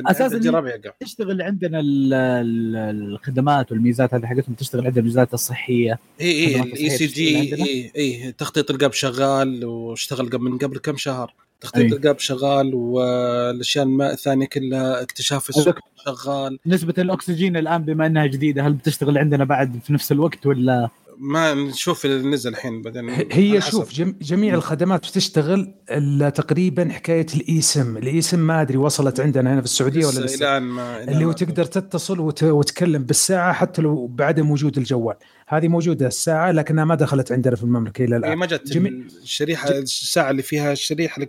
يقع 0.68 0.90
تشتغل 1.00 1.42
عندنا 1.42 1.80
ال- 1.80 2.14
ال- 2.14 3.12
الخدمات 3.12 3.73
والميزات 3.73 4.14
هذه 4.14 4.26
حقتهم 4.26 4.54
تشتغل 4.54 4.87
عندنا 4.87 5.00
الميزات 5.00 5.35
الصحية. 5.35 5.99
إي 6.21 6.26
إي 6.47 6.61
الاي 6.62 6.90
سي 6.90 7.06
جي؟ 7.06 7.54
إي 7.64 7.92
إي 7.97 8.33
تخطيط 8.33 8.71
القلب 8.71 8.92
شغال 8.92 9.64
واشتغل 9.64 10.30
قبل 10.30 10.44
من 10.50 10.59
قبل 10.59 10.78
كم 10.78 10.97
شهر. 10.97 11.35
تخطيط 11.61 11.92
أي. 11.92 11.99
القلب 11.99 12.18
شغال 12.18 12.75
والأشياء 12.75 13.87
الثانية 14.12 14.47
كلها 14.47 15.02
اكتشاف 15.02 15.49
السكر 15.49 15.80
شغال. 16.06 16.59
نسبة 16.66 16.94
الأكسجين 16.99 17.56
الآن 17.56 17.83
بما 17.83 18.06
إنها 18.06 18.26
جديدة 18.26 18.66
هل 18.66 18.73
بتشتغل 18.73 19.18
عندنا 19.18 19.44
بعد 19.44 19.78
في 19.87 19.92
نفس 19.92 20.12
الوقت 20.12 20.47
ولا؟ 20.47 20.88
ما 21.18 21.54
نشوف 21.54 22.04
اللي 22.04 22.28
نزل 22.28 22.50
الحين 22.50 22.83
بعدين 22.83 23.11
هي. 23.33 23.61
شوف 23.61 23.92
جم 23.92 24.14
جميع 24.23 24.54
الخدمات 24.54 25.00
بتشتغل 25.06 25.75
إلا 25.90 26.30
تقريبا 26.30 26.88
حكاية 26.92 27.26
الإيسم، 27.35 27.97
الإيسم 27.97 28.38
ما 28.38 28.61
أدري 28.62 28.76
وصلت 28.76 29.21
عندنا 29.21 29.52
هنا 29.52 29.61
في 29.61 29.66
السعودية 29.66 30.06
ولا 30.06 30.21
لسه 30.21 30.37
الآن 30.37 30.62
ما 30.62 31.04
اللي 31.04 31.25
هو 31.25 31.33
تقدر 31.33 31.64
تتصل 31.64 32.21
وت... 32.21 32.42
وتكلم 32.42 33.02
بالساعة 33.02 33.52
حتى 33.52 33.83
لو 33.83 34.06
بعدم 34.06 34.50
وجود 34.50 34.78
الجوال، 34.78 35.16
هذه 35.49 35.68
موجودة 35.68 36.06
الساعة 36.06 36.50
لكنها 36.50 36.85
ما 36.85 36.94
دخلت 36.94 37.33
عندنا 37.33 37.56
في 37.56 37.62
المملكة 37.62 38.04
إلى 38.04 38.14
هي 38.14 38.18
الان. 38.18 38.38
ما 38.38 38.47
جت 38.47 38.73
جميع- 38.73 38.92
الشريحة 39.23 39.71
الساعة 39.71 40.30
اللي 40.30 40.42
فيها 40.42 40.73
الشريحة. 40.73 41.23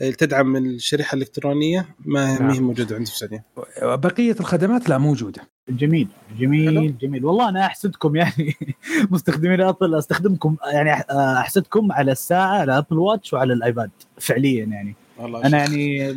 اللي 0.00 0.12
تدعم 0.12 0.56
الشريحة 0.56 1.14
الإلكترونية 1.14 1.88
ما 2.04 2.38
نعم. 2.38 2.50
هي 2.50 2.60
موجودة 2.60 2.96
عندي 2.96 3.10
في 3.10 3.12
السعودية 3.12 3.44
بقية 3.82 4.36
الخدمات 4.40 4.88
لا 4.88 4.98
موجودة. 4.98 5.53
جميل 5.68 6.08
جميل 6.38 6.68
حلو. 6.78 6.92
جميل. 7.00 7.24
والله 7.24 7.48
أنا 7.48 7.66
أحسدكم 7.66 8.16
يعني 8.16 8.54
مستخدمين 9.10 9.60
أبل 9.60 9.94
أستخدمكم 9.94 10.56
يعني 10.72 10.92
أحسدكم 11.40 11.92
على 11.92 12.12
الساعة 12.12 12.58
على 12.60 12.78
Apple 12.78 12.98
Watch 12.98 13.32
وعلى 13.32 13.52
الآيباد 13.52 13.90
فعليا 14.18 14.64
يعني. 14.64 14.94
والله 15.18 15.46
أنا 15.46 15.58
يعني 15.58 16.14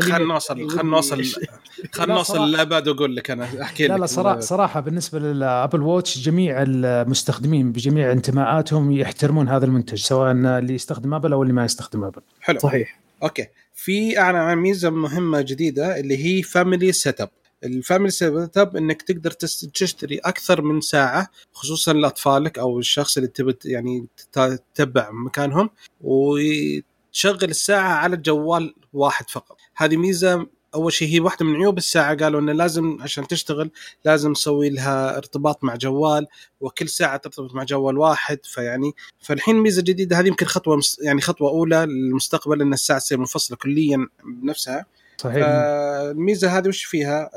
خلنا 0.00 0.18
نوصل 0.18 0.70
خلنا 0.70 0.82
نوصل 0.82 1.22
خلنا 1.92 2.06
لا، 2.06 2.14
نوصل 2.14 2.48
للآيباد 2.48 2.88
وأقول 2.88 3.16
لك 3.16 3.30
أنا 3.30 3.44
أحكي 3.62 3.84
لك 3.84 3.90
لا 3.90 3.98
لا 3.98 4.06
صراحة, 4.06 4.40
صراحة 4.40 4.80
بالنسبة 4.80 5.18
لل 5.18 5.36
Apple 5.36 5.82
Watch 5.82 6.18
جميع 6.18 6.62
المستخدمين 6.62 7.72
بجميع 7.72 8.12
انتماءاتهم 8.12 8.92
يحترمون 8.92 9.48
هذا 9.48 9.64
المنتج 9.64 9.98
سواء 9.98 10.32
اللي 10.32 10.74
يستخدم 10.74 11.14
أبل 11.14 11.32
أو 11.32 11.42
اللي 11.42 11.52
ما 11.54 11.64
يستخدم 11.64 12.04
أبل. 12.04 12.20
حلو. 12.40 12.58
صحيح. 12.58 13.00
أوكي. 13.22 13.46
في 13.74 14.18
اعلن 14.18 14.36
عن 14.36 14.56
ميزة 14.58 14.90
مهمة 14.90 15.40
جديدة 15.40 16.00
اللي 16.00 16.24
هي 16.24 16.42
family 16.42 16.92
setup 16.92 17.28
ال 17.64 17.71
family 17.71 18.10
setup 18.10 18.76
إنك 18.76 19.02
تقدر 19.02 19.30
تشتري 19.30 20.18
أكثر 20.18 20.62
من 20.62 20.80
ساعة 20.80 21.28
خصوصا 21.52 21.92
لأطفالك 21.92 22.58
أو 22.58 22.78
الشخص 22.78 23.16
اللي 23.16 23.28
تبي 23.28 23.56
يعني 23.64 24.06
تت- 24.32 24.62
تتبع 24.74 25.10
مكانهم 25.10 25.70
وتشغل 26.00 27.44
الساعة 27.50 27.92
على 27.92 28.16
الجوال 28.16 28.74
واحد 28.92 29.30
فقط. 29.30 29.56
هذه 29.76 29.96
ميزة 29.96 30.46
أول 30.74 30.92
شيء 30.92 31.08
هي 31.08 31.20
واحدة 31.20 31.46
من 31.46 31.56
عيوب 31.56 31.78
الساعة 31.78 32.16
قالوا 32.16 32.40
إنه 32.40 32.52
لازم 32.52 32.98
عشان 33.00 33.26
تشتغل 33.26 33.70
لازم 34.04 34.30
نسوي 34.30 34.70
لها 34.70 35.16
ارتباط 35.16 35.64
مع 35.64 35.74
جوال 35.76 36.26
وكل 36.60 36.88
ساعة 36.88 37.16
ترتبط 37.16 37.54
مع 37.54 37.64
جوال 37.64 37.98
واحد 37.98 38.38
فيعني 38.44 38.92
فالحين 39.18 39.56
ميزة 39.56 39.82
جديدة 39.82 40.18
هذه 40.20 40.26
يمكن 40.26 40.46
خطوة 40.46 40.80
يعني 41.02 41.20
خطوة 41.20 41.50
أولى 41.50 41.86
للمستقبل 41.86 42.62
إن 42.62 42.72
الساعة 42.72 42.98
تصير 42.98 43.18
منفصلة 43.18 43.56
كليا 43.56 44.08
بنفسها. 44.24 44.86
صحيح. 45.20 45.46
فالميزة 45.46 46.58
هذه 46.58 46.68
وش 46.68 46.84
فيها؟ 46.84 47.30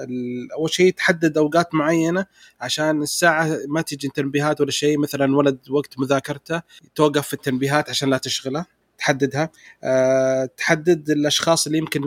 أول 0.58 0.74
شيء 0.74 0.94
تحدد 0.94 1.38
أوقات 1.38 1.76
معينة 1.76 2.26
عشان 2.62 3.02
الساعة 3.02 3.58
ما 3.68 3.82
تجي 3.82 4.08
تنبيهات 4.08 4.62
ولا 4.62 4.72
شيء 4.72 4.98
مثلا 4.98 5.38
ولد 5.38 5.58
وقت 5.70 6.00
مذاكرته 6.00 6.62
توقف 6.96 7.28
في 7.28 7.34
التنبيهات 7.34 7.90
عشان 7.90 8.10
لا 8.10 8.18
تشغله 8.18 8.66
تحددها. 8.98 9.50
أه 9.84 10.50
تحدد 10.58 11.10
الأشخاص 11.10 11.66
اللي 11.66 11.78
يمكن 11.78 12.02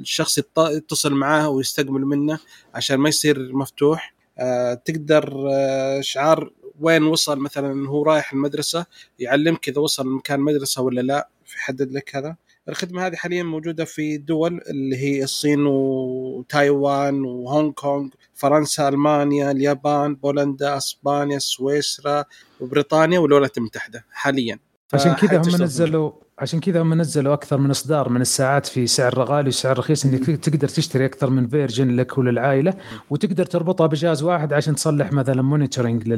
الشخص 0.00 0.38
يتصل 0.58 1.12
معاه 1.14 1.48
ويستقبل 1.48 2.00
منه 2.00 2.38
عشان 2.74 2.96
ما 2.96 3.08
يصير 3.08 3.52
مفتوح. 3.52 4.14
أه 4.38 4.74
تقدر 4.74 5.48
آه، 5.52 5.98
اشعار 5.98 6.52
وين 6.80 7.02
وصل 7.02 7.38
مثلا 7.38 7.88
هو 7.88 8.02
رايح 8.02 8.32
المدرسة 8.32 8.86
يعلمك 9.18 9.68
إذا 9.68 9.80
وصل 9.80 10.08
مكان 10.08 10.40
مدرسة 10.40 10.82
ولا 10.82 11.00
لا 11.00 11.28
يحدد 11.56 11.92
لك 11.92 12.16
هذا. 12.16 12.36
الخدمة 12.68 13.06
هذه 13.06 13.14
حاليا 13.14 13.42
موجودة 13.42 13.84
في 13.84 14.16
دول 14.18 14.60
اللي 14.70 14.96
هي 14.96 15.24
الصين 15.24 15.66
وتايوان 15.66 17.24
وهونغ 17.24 17.70
كونغ 17.70 18.08
فرنسا 18.34 18.88
ألمانيا 18.88 19.50
اليابان 19.50 20.14
بولندا 20.14 20.76
إسبانيا 20.76 21.38
سويسرا 21.38 22.24
وبريطانيا 22.60 23.18
والولايات 23.18 23.58
المتحده 23.58 24.04
حاليا 24.10 24.58
عشان 24.94 25.12
كذا 25.14 25.36
هم. 25.36 25.62
نزلوا 25.64 26.12
عشان 26.38 26.60
كذا 26.60 26.82
هم 26.82 26.94
نزلوا 26.94 27.34
أكثر 27.34 27.58
من 27.58 27.70
إصدار 27.70 28.08
من 28.08 28.20
الساعات 28.20 28.66
في 28.66 28.86
سعر 28.86 29.22
غالي 29.22 29.48
وسعر 29.48 29.78
رخيص 29.78 30.04
إنك 30.04 30.26
تقدر 30.26 30.68
تشتري 30.68 31.04
أكثر 31.04 31.30
من 31.30 31.48
فيرجن 31.48 31.96
لك 31.96 32.18
وللعائلة 32.18 32.74
وتقدر 33.10 33.44
تربطها 33.44 33.86
بجهاز 33.86 34.22
واحد 34.22 34.52
عشان 34.52 34.74
تصلح 34.74 35.12
مثلا 35.12 35.42
monitoring 35.42 36.08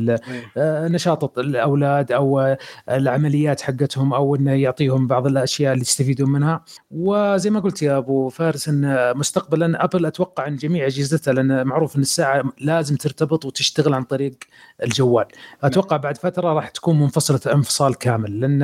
لنشاط 0.57 1.38
الأولاد 1.38 2.12
أو 2.12 2.40
آه، 2.40 2.59
العمليات 2.90 3.61
حقتهم 3.61 4.14
أو 4.14 4.35
إنه 4.37 4.52
يعطيهم 4.52 5.07
بعض 5.07 5.26
الأشياء 5.26 5.72
اللي 5.72 5.83
يستفيدون 5.83 6.31
منها. 6.31 6.64
وزي 6.90 7.50
ما 7.50 7.61
قلت 7.61 7.83
يا 7.83 7.98
أبو 7.98 8.29
فارس 8.29 8.68
إن 8.68 9.12
مستقبلا 9.16 9.85
أبل 9.85 10.07
أتوقع 10.07 10.46
إن 10.46 10.57
جميع 10.57 10.87
أجهزتها 10.87 11.35
لأن 11.35 11.66
معروف 11.66 11.96
إن 11.96 12.02
الساعة 12.02 12.42
لازم 12.61 12.96
ترتبط 12.96 13.44
وتشتغل 13.44 13.94
عن 13.94 14.02
طريق 14.02 14.35
الجوال. 14.83 15.26
أتوقع 15.62 15.96
بعد 15.96 16.16
فترة 16.16 16.52
راح 16.52 16.68
تكون 16.68 17.00
منفصلة 17.00 17.55
انفصال 17.55 17.94
كامل 17.94 18.40
لأن 18.40 18.62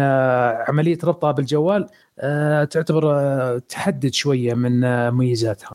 عملية 0.68 0.98
ربطها 1.04 1.41
بالجوال 1.46 1.86
آه، 2.18 2.64
تعتبر 2.64 3.12
آه، 3.20 3.58
تحدد 3.68 4.12
شوية 4.14 4.54
من 4.54 4.84
آه، 4.84 5.10
مميزاتها. 5.10 5.70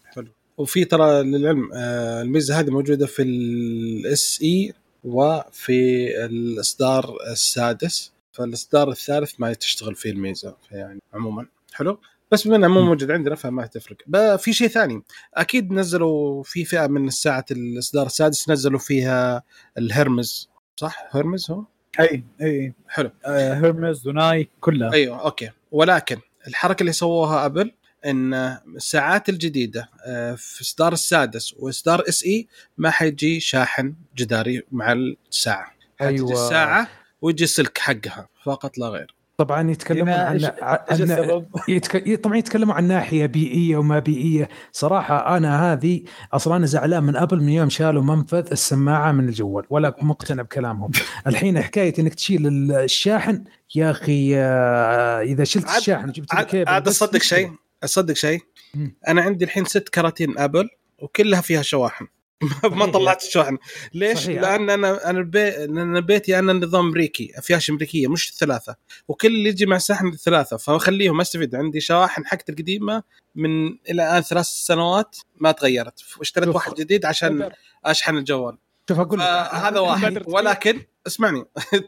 وفي 0.57 0.85
ترى 0.85 1.23
للعلم 1.23 1.69
آه، 1.73 2.21
الميزة 2.21 2.59
هذه 2.59 2.69
موجودة 2.69 3.05
في 3.05 3.21
ال 3.21 4.39
SE 4.43 4.73
وفي 5.03 6.07
الإصدار 6.25 7.17
السادس. 7.31 8.11
فالإصدار 8.31 8.89
الثالث 8.89 9.33
ما 9.39 9.53
تشتغل 9.53 9.95
فيه 9.95 10.11
الميزة 10.11 10.55
يعني 10.71 10.99
عموما. 11.13 11.45
حلو؟ 11.73 11.99
بس 12.31 12.47
بما 12.47 12.55
انها 12.55 12.69
مو 12.69 12.81
موجود 12.81 13.11
عندنا 13.11 13.35
فما 13.35 13.65
تفرق. 13.65 13.97
ب- 14.07 14.35
في 14.35 14.53
شيء 14.53 14.67
ثاني. 14.67 15.01
أكيد 15.33 15.71
نزلوا 15.71 16.43
في 16.43 16.65
فئة 16.65 16.87
من 16.87 17.09
ساعة 17.09 17.45
الإصدار 17.51 18.05
السادس 18.05 18.49
نزلوا 18.49 18.79
فيها 18.79 19.43
ال 19.77 19.87
Hermès 19.87 20.49
صح؟ 20.77 21.07
Hermès 21.11 21.51
هو؟ 21.51 21.63
أي 21.99 22.23
أي. 22.41 22.73
حلو. 22.87 23.11
آه، 23.25 23.53
Hermès 23.53 24.07
و 24.07 24.15
Nike 24.15 24.49
كلها. 24.59 24.93
أيوه 24.93 25.21
أوكي. 25.25 25.49
ولكن 25.71 26.19
الحركة 26.47 26.81
اللي 26.81 26.93
سووها 26.93 27.45
أبل 27.45 27.71
إن 28.05 28.33
الساعات 28.75 29.29
الجديدة 29.29 29.89
آه، 30.05 30.35
في 30.35 30.61
إصدار 30.61 30.93
السادس 30.93 31.53
وإصدار 31.53 32.03
SE 32.09 32.47
ما 32.77 32.89
حيجي 32.89 33.39
شاحن 33.39 33.95
جداري 34.15 34.63
مع 34.71 34.91
الساعة 34.91 35.71
حتجي 35.99 36.15
أيوة. 36.15 36.31
الساعة 36.31 36.87
ويجي 37.21 37.43
السلك 37.43 37.77
حقها 37.77 38.29
فقط 38.43 38.77
لا 38.77 38.87
غير 38.87 39.16
طبعا 39.37 39.71
يتكلمون 39.71 40.09
عن 40.09 40.45
عن-؟ 40.61 41.45
يتك... 41.67 42.19
طبعا 42.23 42.37
يتكلموا 42.37 42.73
عن 42.73 42.87
ناحية 42.87 43.25
بيئية 43.25 43.77
وما 43.77 43.99
بيئية 43.99 44.49
صراحة 44.71 45.37
أنا 45.37 45.73
هذه 45.73 46.03
أصلا 46.33 46.55
أنا 46.55 46.65
زعلان 46.65 47.03
من 47.03 47.15
أبل 47.15 47.37
من 47.43 47.49
يوم 47.49 47.69
شالوا 47.69 48.03
منفذ 48.03 48.47
السماعة 48.51 49.11
من 49.11 49.27
الجوال 49.29 49.65
ولا 49.69 49.95
مقتنع 50.01 50.41
بكلامهم 50.43 50.91
الحين 51.27 51.61
حكاية 51.61 51.93
إنك 51.99 52.13
تشيل 52.13 52.71
الشاحن 52.71 53.43
يا 53.75 53.91
أخي 53.91 54.35
إذا 55.31 55.43
شلت 55.43 55.67
عاد- 55.67 55.77
الشاحن 55.77 56.09
وجبت 56.09 56.33
عاد 56.33 56.45
الكيبل 56.45 56.69
عاد 56.69 56.87
أصدق. 56.87 57.21
شيء 57.21 57.51
أصدق 57.83 58.13
شيء. 58.13 58.39
أنا 59.07 59.21
عندي 59.21 59.45
الحين 59.45 59.65
ست 59.65 59.89
كراتين 59.89 60.37
أبل 60.37 60.69
وكلها 61.01 61.41
فيها 61.41 61.61
شواحن 61.61 62.07
ما. 62.63 62.85
طلعت 62.85 63.23
الشواحن 63.23 63.57
ليش؟ 63.93 64.19
صحيح. 64.19 64.41
لأن 64.41 64.69
أنا 64.69 65.09
أنا 65.09 65.21
بي... 65.21 65.49
لأن 65.49 66.01
بيتي 66.01 66.39
أنا 66.39 66.53
نظام 66.53 66.85
أمريكي 66.85 67.31
أفياش 67.35 67.69
أمريكية 67.69 68.07
مش 68.07 68.33
ثلاثة 68.33 68.75
وكل 69.07 69.27
اللي 69.27 69.49
يجي 69.49 69.65
مع 69.65 69.77
شاحن 69.77 70.11
ثلاثة 70.11 70.57
فأخليهم 70.57 71.21
أستفيد. 71.21 71.55
عندي 71.55 71.79
شواحن 71.79 72.25
حقتي 72.25 72.51
القديمة 72.51 73.03
من 73.35 73.67
إلى 73.67 73.77
الآن 73.89 74.21
ثلاث 74.21 74.45
سنوات 74.45 75.17
ما 75.35 75.51
تغيرت. 75.51 76.03
واشتريت. 76.17 76.47
واحد 76.55 76.73
جديد 76.73 77.05
عشان 77.05 77.49
أشحن 77.85 78.17
الجوال. 78.17 78.57
شوف 78.89 78.99
أقول 78.99 79.19
لك. 79.19 79.25
فهذا 79.25 79.79
واحد. 79.79 80.23
ولكن 80.27 80.81
اسمعني. 81.07 81.45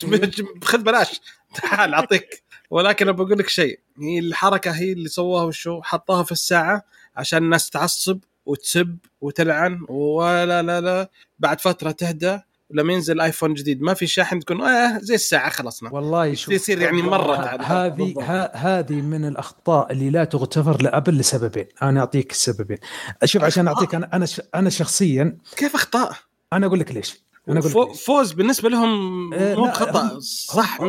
خذ 0.63 0.77
بلاش. 0.77 1.21
تعال 1.55 1.93
أعطيك. 1.93 2.43
ولكن 2.69 3.11
بقول 3.11 3.39
لك 3.39 3.49
شيء. 3.49 3.79
هي 4.01 4.19
الحركة 4.19 4.71
هي 4.71 4.91
اللي 4.91 5.09
سووها 5.09 5.43
وشو 5.43 5.81
حطوها 5.81 6.23
في 6.23 6.31
الساعة 6.31 6.85
عشان 7.15 7.43
الناس 7.43 7.69
تعصب 7.69 8.19
وتسب 8.45 8.97
وتلعن 9.21 9.79
ولا 9.89 10.61
لا 10.61 10.81
لا 10.81 11.09
بعد 11.39 11.61
فترة 11.61 11.91
تهدى 11.91 12.39
ولما 12.69 12.93
ينزل 12.93 13.21
ايفون 13.21 13.53
جديد. 13.53 13.81
ما 13.81 13.93
في 13.93 14.07
شاحن 14.07 14.39
تكون 14.39 14.61
آه 14.61 14.99
زي 14.99 15.15
الساعة 15.15 15.49
خلصنا 15.49 15.93
والله 15.93 16.33
شوف 16.33 16.53
يصير 16.53 16.81
يعني 16.81 17.01
تعال. 17.01 17.61
هذه 17.65 18.13
هذه 18.53 19.01
من 19.01 19.25
الأخطاء 19.25 19.91
اللي 19.91 20.09
لا 20.09 20.23
تغتفر 20.23 20.81
لأبل 20.81 21.17
لسببين. 21.17 21.65
أنا 21.83 21.99
أعطيك 21.99 22.31
السببين. 22.31 22.77
شوف 23.25 23.43
عشان 23.43 23.67
أعطيك 23.67 23.95
أنا 23.95 24.09
أنا 24.13 24.25
أنا 24.55 24.69
شخصيا 24.69 25.37
كيف 25.57 25.75
أخطاء؟ 25.75 26.15
أنا 26.53 26.65
أقول 26.65 26.79
لك 26.79 26.91
ليش. 26.91 27.23
أنا 27.49 27.59
أقول 27.59 27.71
لك 27.71 27.87
ليش. 27.89 28.01
فوز 28.01 28.31
بالنسبة 28.31 28.69
لهم 28.69 29.33
آه، 29.33 29.55
مو 29.55 29.71
خطأ 29.71 30.19
صح 30.19 30.77
100% 30.81 30.83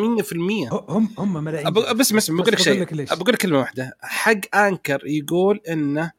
هم 0.72 1.08
هم 1.18 1.44
ملايين. 1.44 1.70
بس 1.72 2.12
بس 2.12 2.30
بقول 2.30 2.52
لك 2.52 2.58
شيء. 2.58 2.84
بقول 3.14 3.32
لك 3.32 3.36
كلمة 3.36 3.58
واحدة. 3.58 3.96
حق 4.00 4.56
أنكر 4.56 5.00
يقول 5.06 5.60
إنه 5.68 6.02
آه 6.02 6.12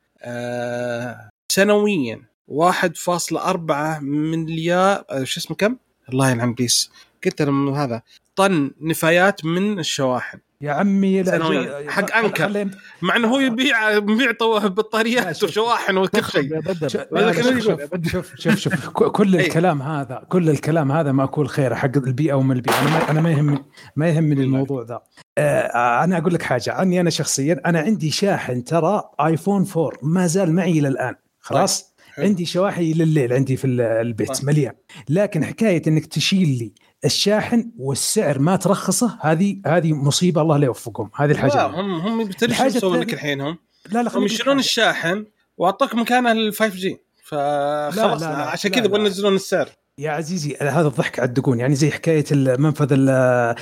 سنويا. 1.51 2.21
1.4 2.47 3.99
مليار 4.01 5.05
آه 5.10 5.23
شو 5.23 5.39
اسمه 5.39 5.57
كم؟ 5.57 5.77
الله 6.10 6.31
يلعن 6.31 6.53
بيس. 6.53 6.91
قلت 7.25 7.41
هذا 7.41 8.01
طن 8.36 8.71
نفايات 8.81 9.45
من 9.45 9.79
الشواحن. 9.79 10.39
يا 10.62 10.71
عمي. 10.71 11.24
ج- 11.24 11.89
حق. 11.89 12.38
خلينا- 12.38 12.71
مع 13.02 13.15
إنه 13.15 13.28
هو 13.28 13.39
يبيع 13.39 13.91
يبيع 13.91 14.32
بطاريات. 14.65 15.43
وشواحن 15.43 15.97
وكل 15.97 16.24
شيء 16.24 17.60
شوف- 18.10 18.36
شوف. 18.39 18.56
شوف 18.60 18.89
كل 18.89 19.36
إيه. 19.36 19.47
الكلام 19.47 19.82
هذا 19.82 20.24
كل 20.30 20.50
الكلام 20.50 20.91
هذا 20.91 21.12
ماكول 21.12 21.50
خير 21.50 21.76
حق 21.76 21.97
البيئة 21.97 22.34
ومن 22.34 22.56
البيئة 22.56 22.82
أنا 22.82 22.89
ما 22.89 23.10
أنا 23.12 23.21
ما 23.21 23.32
يهمني 23.32 23.63
ما 23.95 24.10
يهمني 24.10 24.43
الموضوع 24.43 24.84
ذا 24.84 25.02
آه 25.38 26.04
أنا 26.04 26.17
أقول 26.17 26.34
لك 26.34 26.41
حاجة 26.43 26.74
عني 26.74 27.02
أنا 27.02 27.10
شخصيا 27.10 27.62
أنا 27.65 27.80
عندي 27.80 28.12
شاحن 28.12 28.63
ترى 28.63 29.04
آيفون 29.19 29.65
4 29.78 29.91
ما 30.04 30.28
زال 30.28 30.54
معي 30.56 30.71
إلى 30.80 30.88
الآن 30.88 31.15
خلاص 31.39 31.93
حلو. 32.13 32.26
عندي 32.26 32.45
شواحن 32.45 32.82
لليل 32.82 33.34
عندي 33.34 33.58
في 33.58 33.67
ال- 33.67 33.82
البيت 33.82 34.32
طيب. 34.38 34.45
مليان 34.47 34.74
لكن 35.10 35.45
حكاية 35.45 35.82
إنك 35.88 36.06
تشيل 36.06 36.50
لي 36.58 36.74
الشاحن 37.06 37.72
والسعر 37.80 38.40
ما 38.40 38.56
ترخصه 38.56 39.18
هذه 39.22 39.62
هذه 39.68 39.94
مصيبة 39.94 40.42
الله 40.42 40.58
لا 40.58 40.66
يوفقهم. 40.66 41.10
هذه 41.16 41.32
الحاجة. 41.32 41.56
لا. 41.56 41.66
هم 41.66 41.94
هم 42.00 42.30
الحاجة 42.44 42.78
يسوون 42.78 43.00
لك 43.00 43.14
الحين 43.14 43.42
هم؟ 43.42 43.58
لا 43.92 44.04
لا 44.04 44.18
هم 44.18 44.24
يشيلون 44.24 44.60
الشاحن 44.60 45.26
وأعطوك 45.58 45.96
مكانه 45.96 46.32
ال 46.32 46.54
5G 46.54 46.97
فخلاص 47.24 48.22
لا، 48.22 48.28
لا، 48.28 48.46
عشان 48.46 48.72
كذا. 48.72 48.86
يبغون 48.86 49.02
ينزلون 49.06 49.36
السعر. 49.36 49.70
يا 49.98 50.12
عزيزي 50.12 50.56
هذا 50.62 50.88
الضحك 50.88 51.20
على 51.20 51.28
الدقون 51.28 51.60
يعني 51.60 51.76
زي 51.76 51.92
حكاية 51.92 52.26
المنفذ 52.32 52.88
ال- 52.92 53.56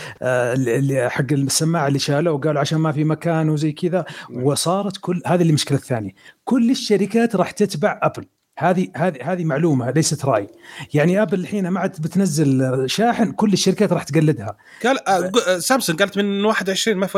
اللي 0.67 1.09
حق 1.09 1.31
السماعة 1.31 1.87
اللي 1.87 1.99
شالوه 1.99 2.33
وقالوا 2.33 2.61
عشان 2.61 2.77
ما 2.77 2.91
في 2.91 3.03
مكان 3.03 3.49
وزي 3.49 3.71
كذا. 3.71 4.05
وصارت 4.33 4.97
كل 4.97 5.21
هذه 5.25 5.41
المشكلة 5.41 5.77
الثانية. 5.77 6.11
كل 6.43 6.71
الشركات 6.71 7.35
راح 7.35 7.51
تتبع 7.51 7.99
ابل 8.03 8.25
هذه 8.59 8.87
هذه 8.95 9.17
هذه 9.33 9.45
معلومة 9.45 9.91
ليست 9.91 10.25
رأي. 10.25 10.47
يعني 10.93 11.21
آبل 11.21 11.39
الحين 11.39 11.67
ما 11.67 11.79
عاد 11.79 12.01
بتنزل 12.01 12.83
شاحن 12.89 13.31
كل 13.31 13.53
الشركات 13.53 13.93
راح 13.93 14.03
تقلدها. 14.03 14.57
قال 14.83 15.07
آه، 15.07 15.31
آه، 15.47 15.59
سامسونج 15.59 15.99
قالت 15.99 16.17
من 16.17 16.45
21 16.45 16.97
ما 16.97 17.07
في 17.07 17.17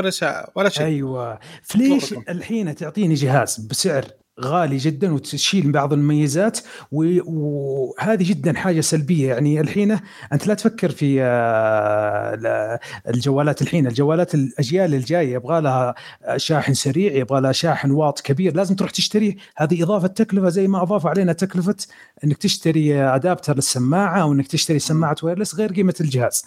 ولا 0.56 0.69
شيء. 0.69 0.86
أيوه. 0.86 1.39
فليش. 1.63 2.13
الحين 2.13 2.75
تعطيني 2.75 3.13
جهاز 3.13 3.58
بسعر 3.58 4.06
غالي 4.45 4.77
جدا 4.77 5.13
وتشيل 5.13 5.71
بعض 5.71 5.93
المميزات 5.93 6.60
وهذه 6.91 8.23
جدا 8.23 8.54
حاجة 8.54 8.82
سلبية. 8.82 9.27
يعني 9.34 9.62
الحين 9.62 9.99
أنت 10.34 10.47
لا 10.47 10.54
تفكر 10.54 10.91
في 10.91 11.17
آه، 11.21 12.36
لا- 12.36 12.80
الجوالات 13.08 13.62
الحين. 13.62 13.88
الجوالات 13.88 14.36
الأجيال 14.36 14.93
الجاية 14.95 15.34
يبغى 15.34 15.62
لها 15.62 15.95
شاحن 16.38 16.73
سريع 16.73 17.13
يبغى 17.13 17.41
لها 17.41 17.51
شاحن 17.51 17.91
واط 17.91 18.19
كبير. 18.21 18.56
لازم 18.56 18.75
تروح 18.75 18.91
تشتريه 18.91 19.36
هذه 19.58 19.84
إضافة 19.84 20.08
تكلفة 20.08 20.49
زي 20.49 20.67
ما 20.67 20.82
اضافوا 20.82 21.10
علينا 21.10 21.34
تكلفة 21.34 21.75
إنك 22.23 22.38
تشتري 22.38 23.01
أدابتر 23.04 23.56
للسماعة 23.56 24.21
أو 24.21 24.34
انك 24.34 24.47
تشتري 24.47 24.80
سماعة 24.80 25.15
وايرلس 25.23 25.56
غير 25.56 25.73
قيمة 25.73 25.95
الجهاز. 26.01 26.45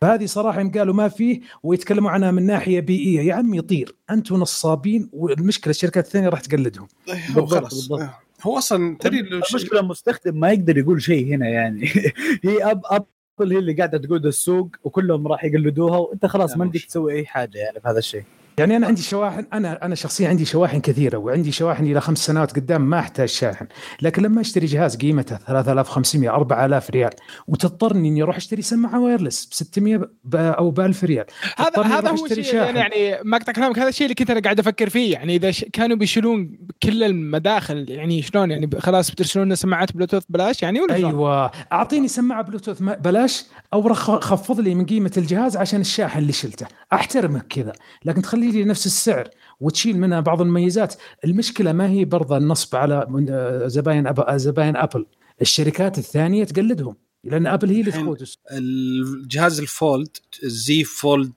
فهذه 0.00 0.26
صراحة 0.26 0.60
يوم 0.60 0.70
قالوا 0.70 0.94
ما 0.94 1.08
فيه 1.08 1.40
ويتكلموا 1.62 2.10
عنها 2.10 2.30
من 2.30 2.46
ناحية 2.46 2.80
بيئية. 2.80 3.20
يا 3.20 3.34
عمي 3.34 3.60
طير 3.60 3.94
أنتم 4.10 4.36
نصابين 4.36 5.10
والمشكلة 5.12 5.70
الشركات 5.70 6.06
الثانية 6.06 6.28
راح 6.28 6.40
تقلدهم. 6.40 6.88
إيه، 7.08 7.14
هو 7.30 7.40
بالضبط، 7.40 7.62
بالضبط. 7.62 8.00
آه. 8.00 8.18
هو 8.42 8.58
أصلا 8.58 8.96
ش- 9.02 9.06
المشكلة 9.06 9.80
المستخدم 9.80 10.40
ما 10.40 10.50
يقدر 10.52 10.78
يقول 10.78 11.02
شيء 11.02 11.34
هنا 11.34 11.48
يعني. 11.48 11.88
هي 12.44 12.62
أب 12.70 12.80
أبل 12.84 13.52
هي 13.52 13.58
اللي 13.58 13.72
قاعدة 13.72 13.98
تقود 13.98 14.26
السوق 14.26 14.68
وكلهم 14.84 15.28
راح 15.28 15.44
يقلدوها 15.44 15.98
وأنت 15.98 16.26
خلاص 16.26 16.50
لا، 16.50 16.56
ما 16.58 16.64
بدك 16.64 16.84
تسوي 16.84 17.14
أي 17.14 17.26
حاجة 17.26 17.58
يعني 17.58 17.80
في 17.80 17.88
هذا 17.88 17.98
الشيء. 17.98 18.22
يعني 18.58 18.76
أنا 18.76 18.86
عندي 18.86 19.02
شواحن 19.02 19.46
أنا 19.52 19.84
أنا 19.84 19.94
شخصيا 19.94 20.28
عندي 20.28 20.44
شواحن 20.44 20.80
كثيرة 20.80 21.18
وعندي 21.18 21.52
شواحن 21.52 21.86
إلى 21.86 22.00
خمس 22.00 22.18
سنوات 22.18 22.56
قدام 22.56 22.90
ما 22.90 22.98
أحتاج 22.98 23.28
شاحن. 23.28 23.66
لكن 24.02 24.22
لما 24.22 24.40
أشتري 24.40 24.66
جهاز 24.66 24.96
قيمته 24.96 25.36
3500 25.36 26.30
4000 26.30 26.90
ريال 26.90 27.10
وتضطرني 27.48 28.08
إني 28.08 28.22
أروح 28.22 28.36
أشتري 28.36 28.62
سماعة 28.62 29.00
wireless 29.00 29.46
ب 29.46 29.52
600 29.52 29.96
ب- 30.24 30.36
أو 30.36 30.70
ب 30.70 30.80
1000 30.80 31.04
ريال. 31.04 31.24
هذا 31.56 31.82
هذا 31.82 32.10
هو 32.10 32.26
الشيء 32.26 32.54
يعني 32.54 33.18
ما 33.24 33.36
أقطع 33.36 33.52
كلامك 33.52 33.78
هذا 33.78 33.88
الشيء 33.88 34.04
اللي 34.06 34.14
كنت 34.14 34.30
أنا 34.30 34.40
قاعد 34.40 34.58
أفكر 34.58 34.88
فيه. 34.88 35.12
يعني 35.12 35.36
إذا 35.36 35.50
ش... 35.50 35.64
كانوا 35.72 35.96
بيشيلون 35.96 36.58
كل 36.82 37.04
المداخل 37.04 37.86
يعني 37.88 38.22
شلون؟ 38.22 38.50
يعني 38.50 38.70
خلاص 38.78 39.10
بترسلون 39.10 39.46
لنا 39.46 39.54
سماعات 39.54 39.92
بلوتوث 39.92 40.22
بلاش 40.28 40.62
يعني 40.62 40.80
ولا 40.80 40.96
شلون؟ 40.98 41.10
أيوه. 41.10 41.50
أعطيني 41.72 42.08
سماعة 42.08 42.42
بلوتوث 42.42 42.82
بلاش 42.82 43.44
أو 43.72 43.86
رخ- 43.88 44.18
خفض 44.24 44.60
لي 44.60 44.74
من 44.74 44.86
قيمة 44.86 45.10
الجهاز 45.16 45.56
عشان 45.56 45.80
الشاحن 45.80 46.18
اللي 46.18 46.32
شلته. 46.32 46.66
أحترمك 46.92 47.46
كذا. 47.48 47.72
لكن 48.04 48.22
تخلي 48.22 48.43
لي 48.52 48.64
نفس 48.64 48.86
السعر 48.86 49.28
وتشيل 49.60 49.98
منها 49.98 50.20
بعض 50.20 50.40
المميزات. 50.40 50.94
المشكلة 51.24 51.72
ما 51.72 51.88
هي 51.88 52.04
برضه 52.04 52.36
النصب 52.36 52.76
على 52.76 53.26
آه، 53.30 53.66
زباين 53.66 54.06
أب... 54.06 54.36
زباين 54.36 54.76
أبل. 54.76 55.06
الشركات 55.42 55.98
الثانية 55.98 56.44
تقلدهم 56.44 56.96
لأن 57.24 57.46
أبل 57.46 57.70
هي 57.70 57.80
اللي 57.80 57.92
تقود. 57.92 58.28
الجهاز 58.50 59.60
ال 59.60 59.71
fold 59.71 60.16
ال 60.44 60.64
Z 60.64 60.84
Fold 60.84 61.32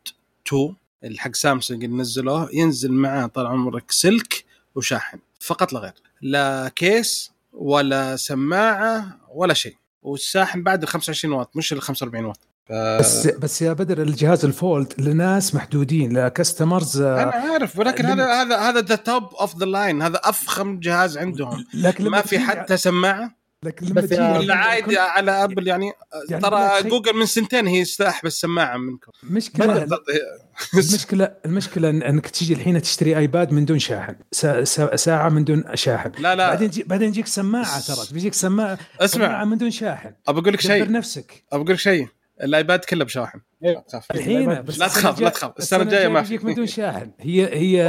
2 0.47 0.75
اللي 1.03 1.17
حق 1.19 1.35
سامسونج 1.35 1.83
اللي 1.83 1.97
نزلوه 1.97 2.49
ينزل 2.53 2.91
معاه 2.91 3.25
طال 3.25 3.45
عمرك 3.47 3.91
سلك 3.91 4.45
وشاحن 4.75 5.19
فقط 5.39 5.73
لا 5.73 5.79
غير. 5.79 5.93
لا 6.21 6.71
كيس 6.75 7.31
ولا 7.53 8.15
سماعة 8.15 9.19
ولا 9.33 9.53
شيء. 9.53 9.75
والشاحن 10.03 10.63
بعد 10.63 10.81
ال 10.83 10.87
25 10.87 11.33
واط 11.33 11.57
مش 11.57 11.73
ال 11.73 11.81
45 11.81 12.25
واط. 12.25 12.39
ف... 12.69 12.73
بس 12.73 13.27
بس 13.27 13.62
يا 13.62 13.73
بدر 13.73 14.01
الجهاز 14.01 14.45
ال 14.45 14.55
fold 14.55 14.93
لناس 14.97 15.56
محدودين 15.56 16.17
ل 16.17 16.26
customers 16.26 17.01
آه، 17.01 17.23
أنا 17.23 17.32
عارف 17.32 17.80
ولكن 17.80 18.06
هذا 18.06 18.25
هذا 18.41 18.58
هذا 18.58 18.82
ذا 18.82 18.95
top 18.95 19.23
of 19.23 19.57
the 19.57 19.65
line 19.65 20.01
هذا 20.01 20.19
أفخم 20.23 20.80
جهاز 20.80 21.17
عندهم. 21.17 21.65
لكن 21.73 22.03
لما 22.03 22.17
ما 22.17 22.23
في 22.23 22.39
حتى 22.39 22.77
سماعة. 22.77 23.38
لكن 23.63 23.86
لما 23.86 24.01
بس 24.01 24.12
ولا 24.12 24.56
عادي 24.56 24.97
على 24.97 25.43
ابل 25.43 25.67
يعني, 25.67 25.91
يعني 26.30 26.41
ترى 26.43 26.89
جوجل 26.89 27.13
من 27.15 27.25
سنتين 27.25 27.67
هي 27.67 27.80
يستاح 27.80 28.23
بالسماعه 28.23 28.77
منكم. 28.77 29.12
مشكلة 29.23 29.84
المشكلة 30.73 31.34
المشكلة 31.45 31.91
إن- 31.91 32.06
إنك 32.06 32.27
تجي 32.27 32.53
الحين 32.53 32.82
تشتري 32.82 33.17
ايباد 33.17 33.51
من 33.51 33.65
دون 33.65 33.80
شاحن 33.80 34.15
سا 34.32 34.63
سا 34.63 34.95
ساعة 34.95 35.30
من 35.30 35.43
دون 35.43 35.63
شاحن. 35.73 36.12
لا 36.19 36.36
لا. 36.36 36.47
بعدين 36.47 36.69
جي 36.69 36.84
بعدين 36.84 37.10
يجيك 37.10 37.27
سماعة 37.27 37.80
ترى. 37.88 38.06
بيجيك 38.12 38.34
سماعه 38.34 38.77
اسمع. 39.01 39.25
سماعة 39.27 39.45
من 39.45 39.58
دون 39.58 39.71
شاحن. 39.71 40.12
ابى 40.27 40.39
أقول 40.39 40.53
لك 40.53 40.62
شيء. 40.62 40.91
نفسك. 40.91 41.43
ابى 41.51 41.62
أقول 41.63 41.73
لك 41.73 41.80
شيء. 41.80 42.08
الايباد 42.43 42.80
كله 42.80 43.06
بشاحن 43.06 43.39
إيه. 43.63 43.73
لا 43.73 43.84
تخاف. 43.88 44.12
الحين 44.12 44.62
بس 44.62 44.80
لا 44.80 44.88
تخاف، 44.88 45.21
لا 45.21 45.30
تخاف. 45.30 45.52
السنة 45.60 45.82
الجاية 45.84 46.08
ما 46.08 46.21
في. 46.21 46.34
يجيك 46.34 46.45
من 46.45 46.54
دون 46.54 46.65
شاحن 46.65 47.12
هي 47.19 47.45
هي 47.54 47.84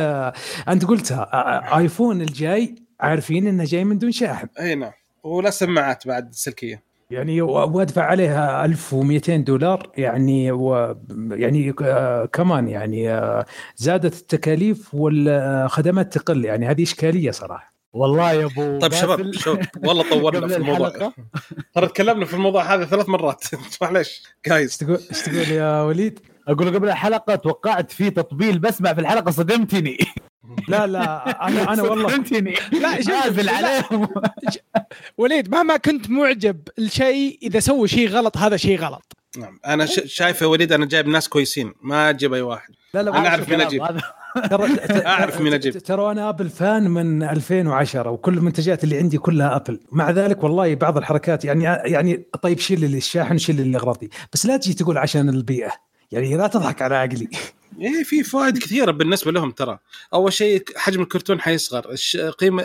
أنت 0.69 0.85
قلتها 0.85 1.79
آيفون 1.79 2.21
الجاي 2.21 2.75
عارفين 3.01 3.47
إنه 3.47 3.65
جاي 3.65 3.85
من 3.85 3.99
دون 3.99 4.13
شاحن 4.13 4.49
إي 4.61 4.75
نعم 4.75 4.93
ولا 5.23 5.51
سماعات 5.51 6.07
بعد 6.07 6.35
سلكية 6.35 6.89
يعني 7.11 7.41
وأدفع 7.43 8.03
عليها 8.03 8.65
1200 8.65 9.37
دولار 9.37 9.93
يعني 9.97 10.53
و 10.53 10.97
يعني 11.31 11.75
آه 11.83 12.25
كمان 12.25 12.69
يعني 12.69 13.11
آه 13.11 13.47
زادت 13.77 14.21
التكاليف 14.21 14.95
والخدمات 14.95 16.19
تقل 16.19 16.45
يعني 16.45 16.67
هذه 16.67 16.83
إشكالية 16.83 17.31
صراحة 17.31 17.78
والله 17.92 18.33
يا 18.33 18.44
أبو 18.44 18.79
طيب 18.79 18.92
شباب 18.92 19.33
شباب 19.35 19.66
والله 19.85 20.11
طولنا 20.11 20.48
في 20.55 20.57
الموضوع. 20.57 21.12
ترى 21.74 21.87
تكلمنا 21.87 22.24
في 22.27 22.35
الموضوع 22.35 22.74
هذا 22.74 22.85
ثلاث 22.85 23.09
مرات. 23.09 23.44
معليش 23.83 24.09
إيش 24.09 24.22
جايز 24.46 24.77
تقول 24.79 24.98
إيش 25.11 25.22
تقول 25.22 25.37
يا 25.48 25.83
وليد؟ 25.83 26.20
أقول 26.48 26.74
قبل 26.74 26.88
الحلقة 26.88 27.35
توقعت 27.35 27.92
في 27.92 28.11
تطبيل 28.11 28.59
بسمع 28.59 28.94
في 28.94 29.01
الحلقة 29.01 29.31
صدمتني. 29.31 29.98
لا 30.68 30.87
لا 30.87 31.46
أنا 31.48 31.72
أنا 31.72 31.83
والله 31.83 32.09
صدمتني. 32.09 32.55
لا 32.72 32.98
لا، 32.98 33.53
عليهم. 33.53 34.09
وليد 35.18 35.51
مهما 35.51 35.77
كنت 35.77 36.11
معجب 36.11 36.61
الشيء 36.79 37.38
إذا 37.42 37.61
سوى 37.61 37.88
شيء 37.88 38.09
غلط 38.09 38.37
هذا 38.37 38.57
شيء 38.57 38.79
غلط. 38.79 39.12
نعم 39.38 39.61
أنا 39.66 39.87
ش- 39.87 40.01
شايف 40.07 40.42
يا 40.42 40.46
وليد 40.46 40.72
أنا 40.72 40.87
جايب 40.87 41.09
ناس 41.09 41.29
كويسين 41.29 41.74
ما 41.83 42.11
أجيب 42.11 42.35
أي 42.35 42.42
واحد. 42.42 42.70
لا 42.94 43.03
لا 43.03 43.18
أنا 43.18 43.29
أعرف 43.29 43.48
مين 43.48 43.61
أجيب. 43.61 43.83
ترى 44.51 44.77
أعرف 45.07 45.41
مين 45.41 45.55
أجيب. 45.55 45.79
ترى 45.79 46.11
أنا 46.12 46.29
آبل 46.29 46.49
فان 46.49 46.91
من 46.91 47.23
2010 47.23 48.11
وكل 48.11 48.38
المنتجات 48.38 48.85
اللي 48.85 48.99
عندي 48.99 49.19
كلها 49.19 49.57
آبل. 49.57 49.81
مع 49.93 50.11
ذلك 50.11 50.45
والله 50.45 50.75
بعض 50.75 50.99
الحركات 50.99 51.45
يعني 51.45 51.64
يعني 51.64 52.27
طيب 52.43 52.59
شيل 52.59 52.91
لي 52.91 52.97
الشاحن 52.97 53.38
شيل 53.38 53.57
لي 53.57 53.62
الاغراض 53.62 53.99
دي 53.99 54.11
بس 54.33 54.47
لا 54.47 54.57
تجي 54.57 54.75
تقول 54.75 54.99
عشان 54.99 55.29
البيئة. 55.29 55.73
يعني 56.12 56.37
لا 56.37 56.47
تضحك 56.47 56.83
على 56.83 56.95
عقلي. 56.97 57.29
إيه 57.81 58.03
في 58.05 58.23
فوائد 58.23 58.59
كثيرة 58.59 58.91
بالنسبة 58.91 59.33
لهم 59.33 59.51
ترى. 59.51 59.79
أول 60.14 60.33
شيء 60.33 60.62
حجم 60.77 61.03
الكرتون 61.03 61.41
حيصغر. 61.41 61.95
قيمه. 62.38 62.64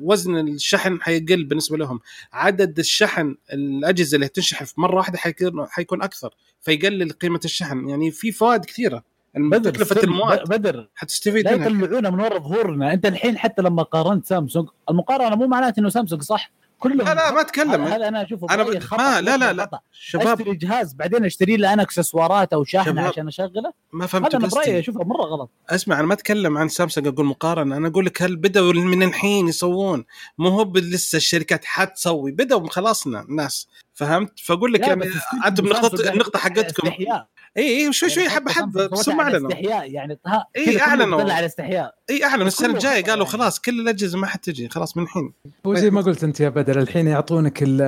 وزن 0.00 0.36
الشحن 0.36 1.02
حيقل 1.02 1.44
بالنسبة 1.44 1.76
لهم. 1.76 2.00
عدد 2.32 2.78
الشحن 2.78 3.36
الأجهزة 3.52 4.14
اللي 4.14 4.28
تنشحن 4.28 4.64
في 4.64 4.80
مرة 4.80 4.96
واحدة 4.96 5.18
حيكون 5.18 5.66
حيكون 5.68 6.02
أكثر. 6.02 6.34
فيقلل 6.60 7.12
قيمة 7.12 7.40
الشحن. 7.44 7.88
يعني 7.88 8.10
في 8.10 8.32
فوائد 8.32 8.64
كثيرة. 8.64 9.02
بدر 9.34 9.70
تكلفه 9.70 10.02
المواد 10.02 10.48
بدر. 10.48 10.88
حتستفيد 10.94 11.44
لا 11.44 11.52
يطلعونا 11.52 12.10
من 12.10 12.20
ورا 12.20 12.38
ظهورنا 12.38 12.92
أنت 12.92 13.06
الحين 13.06 13.38
حتى 13.38 13.62
لما 13.62 13.82
قارنت 13.82 14.26
سامسونج 14.26 14.68
المقارنة 14.90 15.36
مو 15.36 15.46
معناته 15.46 15.80
إنه 15.80 15.88
سامسونج 15.88 16.22
صح. 16.22 16.50
كلهم 16.80 16.98
لا 17.08 17.14
لا 17.14 17.30
ما 17.30 17.40
أتكلم. 17.40 17.84
هذا 17.84 18.08
أنا 18.08 18.22
أشوفه 18.22 18.46
أنا 18.50 18.62
برأيي 18.62 18.78
ب- 18.78 18.82
خطأ، 18.82 19.02
ما- 19.02 19.20
لا- 19.20 19.36
لا- 19.36 19.52
لا. 19.52 19.80
شباب. 19.92 20.40
أشتري 20.40 20.56
جهاز 20.56 20.94
بعدين 20.94 21.24
أشتري 21.24 21.56
له 21.56 21.72
أنا 21.72 21.82
أكسسوارات 21.82 22.52
أو 22.52 22.64
شاحن 22.64 22.90
شباب. 22.90 23.04
عشان 23.04 23.28
أشغله. 23.28 23.72
ما 23.92 24.06
فهمت 24.06 24.34
هذا 24.34 24.36
أنا 24.44 24.48
برأيي 24.48 24.78
أشوفه 24.78 25.04
مرة 25.04 25.22
غلط. 25.22 25.50
اسمع 25.70 25.98
أنا 26.00 26.06
ما 26.06 26.14
أتكلم 26.14 26.58
عن 26.58 26.68
سامسونج 26.68 27.06
أقول 27.06 27.26
مقارنة. 27.26 27.76
أنا 27.76 27.88
أقول 27.88 28.06
لك 28.06 28.22
هل 28.22 28.36
بدأوا 28.36 28.72
من 28.72 29.02
الحين 29.02 29.48
يسوون؟ 29.48 30.04
مو 30.38 30.48
هو 30.48 30.72
لسه 30.76 31.16
الشركات 31.16 31.64
حتسوي. 31.64 32.30
بدأوا 32.32 32.68
خلاصنا 32.70 33.20
الناس. 33.20 33.68
فهمت؟ 33.94 34.38
فأقول 34.40 34.72
لك 34.72 34.80
لا، 34.80 34.86
يعني 34.88 35.10
أنتم 35.46 35.66
نقطه 35.66 36.10
النقطه 36.12 36.38
على 36.40 36.54
حقتكم. 36.54 36.86
استحياء. 36.88 37.26
إي 37.56 37.86
إي 37.86 37.92
شوي 37.92 38.10
شوي 38.10 38.22
يعني 38.22 38.34
حبة 38.34 38.52
حتى 38.52 38.60
حبه 38.62 38.86
هم 39.08 39.20
على 39.20 39.32
اعلنوا 39.34 39.48
استحياء 39.50 39.90
يعني 39.90 40.18
إيه، 40.56 40.80
أعلنوا. 40.80 41.18
بيطلع 41.18 41.34
على 41.34 41.46
استحياء. 41.46 41.94
إي 42.10 42.24
أعلنوا. 42.24 42.46
السنة 42.46 42.74
الجاية 42.74 43.02
قالوا 43.04 43.26
يعني. 43.26 43.38
خلاص 43.38 43.60
كل 43.60 43.80
الأجهزة 43.80 44.18
ما 44.18 44.26
حتجي. 44.26 44.68
خلاص 44.68 44.96
من 44.96 45.02
الحين. 45.02 45.32
هو 45.66 45.74
زي 45.74 45.90
ما 45.90 46.00
قلت 46.00 46.24
أنت 46.24 46.40
يا 46.40 46.48
بدر. 46.48 46.69
الحين 46.78 47.06
يعطونك 47.06 47.62
ال- 47.62 47.82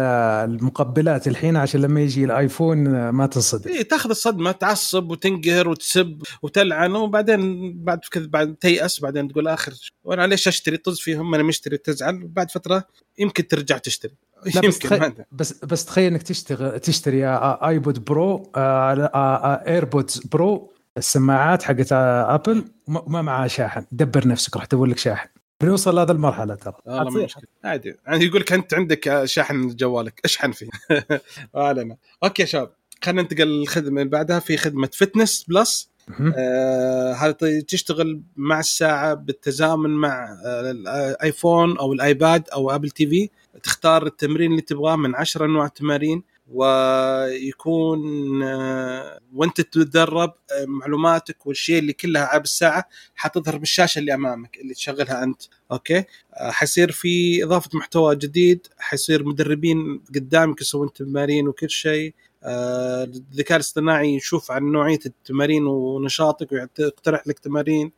المقبلات 0.50 1.28
الحين 1.28 1.56
عشان 1.56 1.80
لما 1.80 2.00
يجي 2.00 2.24
الآيفون 2.24 3.08
ما 3.10 3.26
تصدق. 3.26 3.70
اي 3.70 3.84
تاخذ 3.84 4.10
الصدمة 4.10 4.52
تعصب 4.52 5.10
وتنقهر 5.10 5.68
وتسب 5.68 6.22
وتلعن 6.42 6.92
وبعدين 6.92 7.72
بعد 7.84 7.98
كذا 8.10 8.26
بعد 8.26 8.54
تيأس 8.54 9.00
بعدين 9.00 9.28
تقول 9.28 9.48
آخر 9.48 9.72
وأنا 10.04 10.26
ليش 10.26 10.48
أشتري؟ 10.48 10.76
طز 10.76 10.98
فيهم 10.98 11.34
أنا 11.34 11.42
مشتري 11.42 11.76
تزعل. 11.76 12.26
بعد 12.28 12.50
فترة 12.50 12.84
يمكن 13.18 13.48
ترجع 13.48 13.78
تشتري. 13.78 14.14
لا 14.54 14.60
بس 14.60 14.86
أدري. 14.92 15.24
بس 15.32 15.64
بس 15.64 15.84
تخيل 15.84 16.12
إنك 16.12 16.22
تشتغل 16.22 16.80
تشتري 16.80 17.26
iPod 17.26 18.04
Pro 18.04 18.50
AirPods 18.56 20.18
Pro 20.18 20.72
السماعات 20.96 21.62
حقت 21.62 21.92
ابل 21.92 22.64
وما 22.88 23.00
وما 23.00 23.22
معها 23.22 23.46
شاحن. 23.48 23.84
دبر 23.92 24.28
نفسك 24.28 24.56
راح 24.56 24.64
تدور 24.64 24.86
لك 24.86 24.98
شاحن. 24.98 25.28
بنوصل 25.62 25.94
لهذه 25.94 26.10
المرحلة 26.10 26.54
ترى. 26.54 26.74
والله 26.86 27.02
ما 27.04 27.10
حتصير. 27.10 27.24
مشكلة. 27.24 27.44
عادي. 27.64 27.94
يعني 28.06 28.24
يقول 28.24 28.40
لك 28.40 28.52
أنت 28.52 28.74
عندك 28.74 29.24
شاحن 29.24 29.68
جوالك 29.68 30.20
اشحن 30.24 30.52
فيه. 30.52 30.68
اعلن 31.56 31.96
okay 32.24 32.42
يا 32.42 32.46
شباب. 32.46 32.70
خلينا 33.04 33.22
ننتقل 33.22 33.46
للخدمة 33.48 34.00
اللي 34.02 34.10
بعدها 34.10 34.38
في 34.38 34.56
خدمة 34.56 34.88
Fitness 34.92 35.44
Plus. 35.48 35.92
آه، 36.36 37.12
هذا 37.12 37.32
ط- 37.32 37.44
تشتغل 37.68 38.22
مع 38.36 38.60
الساعة 38.60 39.14
بالتزامن 39.14 39.90
مع 39.90 40.38
آه، 40.46 40.70
الآيفون 40.70 41.78
أو 41.78 41.92
الآيباد 41.92 42.48
أو 42.48 42.70
Apple 42.70 42.90
TV 42.90 43.28
تختار 43.62 44.06
التمرين 44.06 44.50
اللي 44.50 44.62
تبغاه 44.62 44.96
من 44.96 45.14
10 45.14 45.44
انواع 45.44 45.66
تمارين. 45.68 46.22
ويكون 46.52 48.00
آه، 48.42 49.20
وانت 49.34 49.60
تتدرب 49.60 50.32
آه، 50.52 50.64
معلوماتك 50.66 51.46
والشيء 51.46 51.78
اللي 51.78 51.92
كلها 51.92 52.22
على 52.22 52.40
الساعة 52.42 52.88
حتظهر 53.14 53.56
بالشاشة 53.56 53.98
اللي 53.98 54.14
أمامك 54.14 54.58
اللي 54.60 54.74
تشغلها 54.74 55.24
أنت. 55.24 55.42
okay؟ 55.72 56.04
آه، 56.34 56.50
حيصير 56.50 56.92
في 56.92 57.44
إضافة 57.44 57.70
محتوى 57.74 58.16
جديد 58.16 58.66
حيصير 58.78 59.24
مدربين 59.24 60.02
قدامك 60.14 60.60
يسوون 60.60 60.92
تمارين 60.92 61.48
وكل 61.48 61.70
شيء. 61.70 62.14
الذكاء 62.44 63.56
الاصطناعي 63.56 64.14
يشوف 64.14 64.50
عن 64.50 64.62
نوعية 64.72 64.98
التمارين 65.06 65.66
ونشاطك 65.66 66.52
ويقترح 66.52 67.26
لك 67.26 67.38
تمارين. 67.38 67.92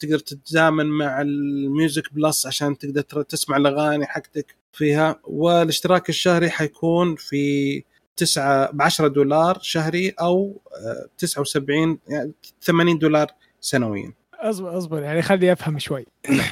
تقدر 0.00 0.18
تتزامن 0.18 0.86
مع 0.86 1.20
ال 1.20 1.36
Music 1.36 2.14
Plus 2.14 2.46
عشان 2.46 2.78
تقدر 2.78 3.02
تسمع 3.22 3.56
الأغاني 3.56 4.06
حقتك 4.06 4.54
فيها. 4.72 5.20
والاشتراك 5.24 6.08
الشهري 6.08 6.50
حيكون 6.50 7.16
في 7.16 7.82
9 8.16 8.70
ب 8.72 8.82
10 8.82 9.08
دولار 9.08 9.58
شهري 9.62 10.10
أو 10.10 10.60
آه، 10.86 11.08
79 11.18 11.98
يعني 12.08 12.32
80 12.62 12.98
دولار 12.98 13.26
سنويا. 13.60 14.12
اصبر 14.34 14.78
أصبر 14.78 15.02
يعني 15.02 15.22
خليني 15.22 15.52
أفهم 15.52 15.78
شوي. 15.78 16.06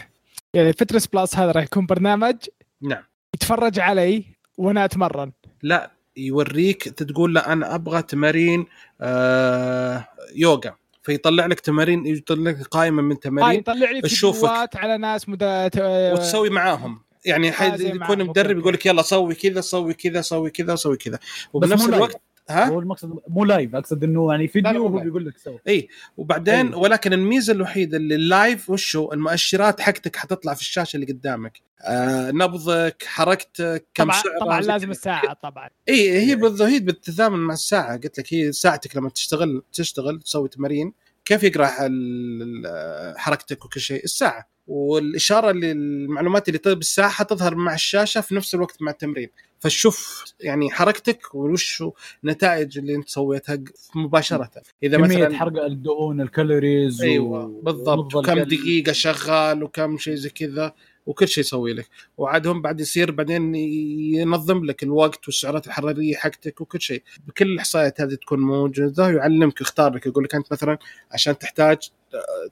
يعني 0.55 0.73
Fitness 0.73 1.07
Plus 1.07 1.37
هذا 1.37 1.53
راح 1.53 1.65
يكون 1.65 1.87
برنامج 1.87 2.37
نعم. 2.83 3.03
يتفرج 3.35 3.79
علي 3.79 4.25
وأنا 4.59 4.85
أتمرن. 4.85 5.33
لا 5.63 5.91
يوريك 6.17 6.83
تقول 6.83 7.35
له 7.35 7.41
أنا 7.41 7.75
أبغى 7.75 8.03
تمارين 8.03 8.67
آه 9.01 10.09
يوغا. 10.35 10.75
فيطلع 11.07 11.47
لك 11.47 11.61
تمارين 11.61 12.07
يطلع 12.07 12.51
لك 12.51 12.63
قائمة 12.63 13.03
من 13.03 13.13
آه 13.13 13.19
تمارين 13.19 13.59
يطلع 13.59 13.91
لي 13.91 14.01
تشوفك. 14.01 14.41
فيديوهات 14.41 14.77
على 14.77 14.99
ناس 14.99 15.29
مدى 15.29 15.69
وتسوي 16.13 16.51
معاهم 16.51 17.01
يعني. 17.25 17.53
زي 17.77 17.89
يكون 17.89 18.25
مدرب 18.25 18.59
يقول 18.59 18.75
لك 18.75 18.87
يلا 18.87 19.03
سوي 19.03 19.35
كذا 19.35 19.61
سوي 19.61 19.95
كذا 19.95 20.21
سوي 20.21 20.51
كذا 20.51 20.77
سوي 20.77 20.97
كذا 20.97 21.19
وبنفس. 21.53 21.89
الوقت 21.89 22.21
ها؟ 22.49 22.69
هو 22.69 22.81
المقصد 22.81 23.19
مو 23.29 23.45
live 23.45 23.75
أقصد 23.75 24.05
إنه 24.05 24.31
يعني 24.31 24.49
فيديو 24.49 24.89
live. 24.89 25.05
بيقول 25.05 25.27
لك 25.27 25.39
سوي. 25.39 25.59
اي 25.69 25.89
وبعدين 26.17 26.55
أيوة. 26.55 26.79
ولكن 26.79 27.13
الميزة 27.13 27.53
الوحيدة 27.53 27.97
اللي 27.97 28.15
ال 28.15 28.26
live 28.26 28.71
وشو؟ 28.71 29.13
المؤشرات 29.13 29.81
حقتك 29.81 30.17
حتطلع 30.17 30.55
في 30.55 30.61
الشاشة 30.61 30.97
اللي 30.97 31.07
قدامك. 31.07 31.61
آه 31.83 32.31
نبضك 32.31 33.03
حركتك 33.07 33.87
كم 33.95 34.05
طبعا 34.05 34.23
سعره 34.23 34.39
طبعا 34.41 34.61
لازم. 34.61 34.91
الساعة 34.91 35.33
طبعا. 35.43 35.69
اي 35.89 36.19
هي 36.19 36.35
بالضبط 36.37 36.69
هي 36.69 36.79
بالتزامن 36.81 37.39
مع 37.39 37.55
الساعة. 37.55 37.93
قلت 37.97 38.19
لك 38.19 38.35
هي 38.35 38.53
ساعتك 38.53 38.97
لما 38.97 39.09
تشتغل 39.11 39.63
تشتغل 39.73 40.21
تسوي 40.21 40.49
تمارين 40.49 40.93
كيف 41.25 41.43
يقرأ 41.43 41.87
ال- 41.87 42.67
ال- 42.67 43.19
حركتك 43.19 43.65
وكل 43.65 43.81
شيء؟ 43.81 44.05
الساعة. 44.05 44.49
والإشارة 44.67 45.51
اللي 45.51 45.73
المعلومات 45.73 46.49
اللي 46.49 46.59
تظهر 46.59 46.75
بالساعة 46.75 47.11
حتظهر 47.11 47.55
مع 47.55 47.75
الشاشة 47.75 48.21
في 48.21 48.35
نفس 48.35 48.55
الوقت 48.55 48.83
مع 48.83 48.91
التمرين. 48.91 49.29
فشوف 49.61 50.25
يعني 50.41 50.71
حركتك 50.71 51.35
وش 51.35 51.85
النتائج 52.25 52.79
اللي 52.79 52.95
انت 52.95 53.09
سويتها 53.09 53.59
مباشرة. 53.95 54.51
إذا 54.83 54.97
كمية 54.97 55.07
مثلا 55.07 55.37
حرق 55.37 55.65
الدهون 55.65 56.21
الكالوريز 56.21 57.03
أيوه 57.03 57.61
بالضبط. 57.63 58.17
القلب. 58.17 58.49
دقيقة 58.49 58.93
شغال 58.93 59.63
وكم 59.63 59.99
شيء 59.99 60.15
زي 60.15 60.31
كذا. 60.31 60.75
وكل 61.07 61.29
شيء 61.29 61.45
يسوي 61.45 61.73
لك. 61.73 61.89
وعاد 62.17 62.47
هم 62.47 62.63
بعد 62.63 62.81
يصير 62.81 63.11
بعدين 63.11 63.55
ينظم 63.55 64.65
لك 64.65 64.83
الوقت 64.83 65.27
والسعرات 65.29 65.67
الحرارية 65.67 66.15
حقتك 66.17 66.61
وكل 66.61 66.81
شيء. 66.81 67.03
بكل 67.27 67.47
الاحصائيات 67.47 68.01
هذه 68.01 68.15
تكون 68.15 68.41
موجودة 68.41 69.05
ويعلمك 69.05 69.61
يختار 69.61 69.95
لك 69.95 70.07
يقول 70.07 70.25
لك 70.25 70.35
أنت 70.35 70.53
مثلا 70.53 70.79
عشان 71.11 71.39
تحتاج 71.39 71.79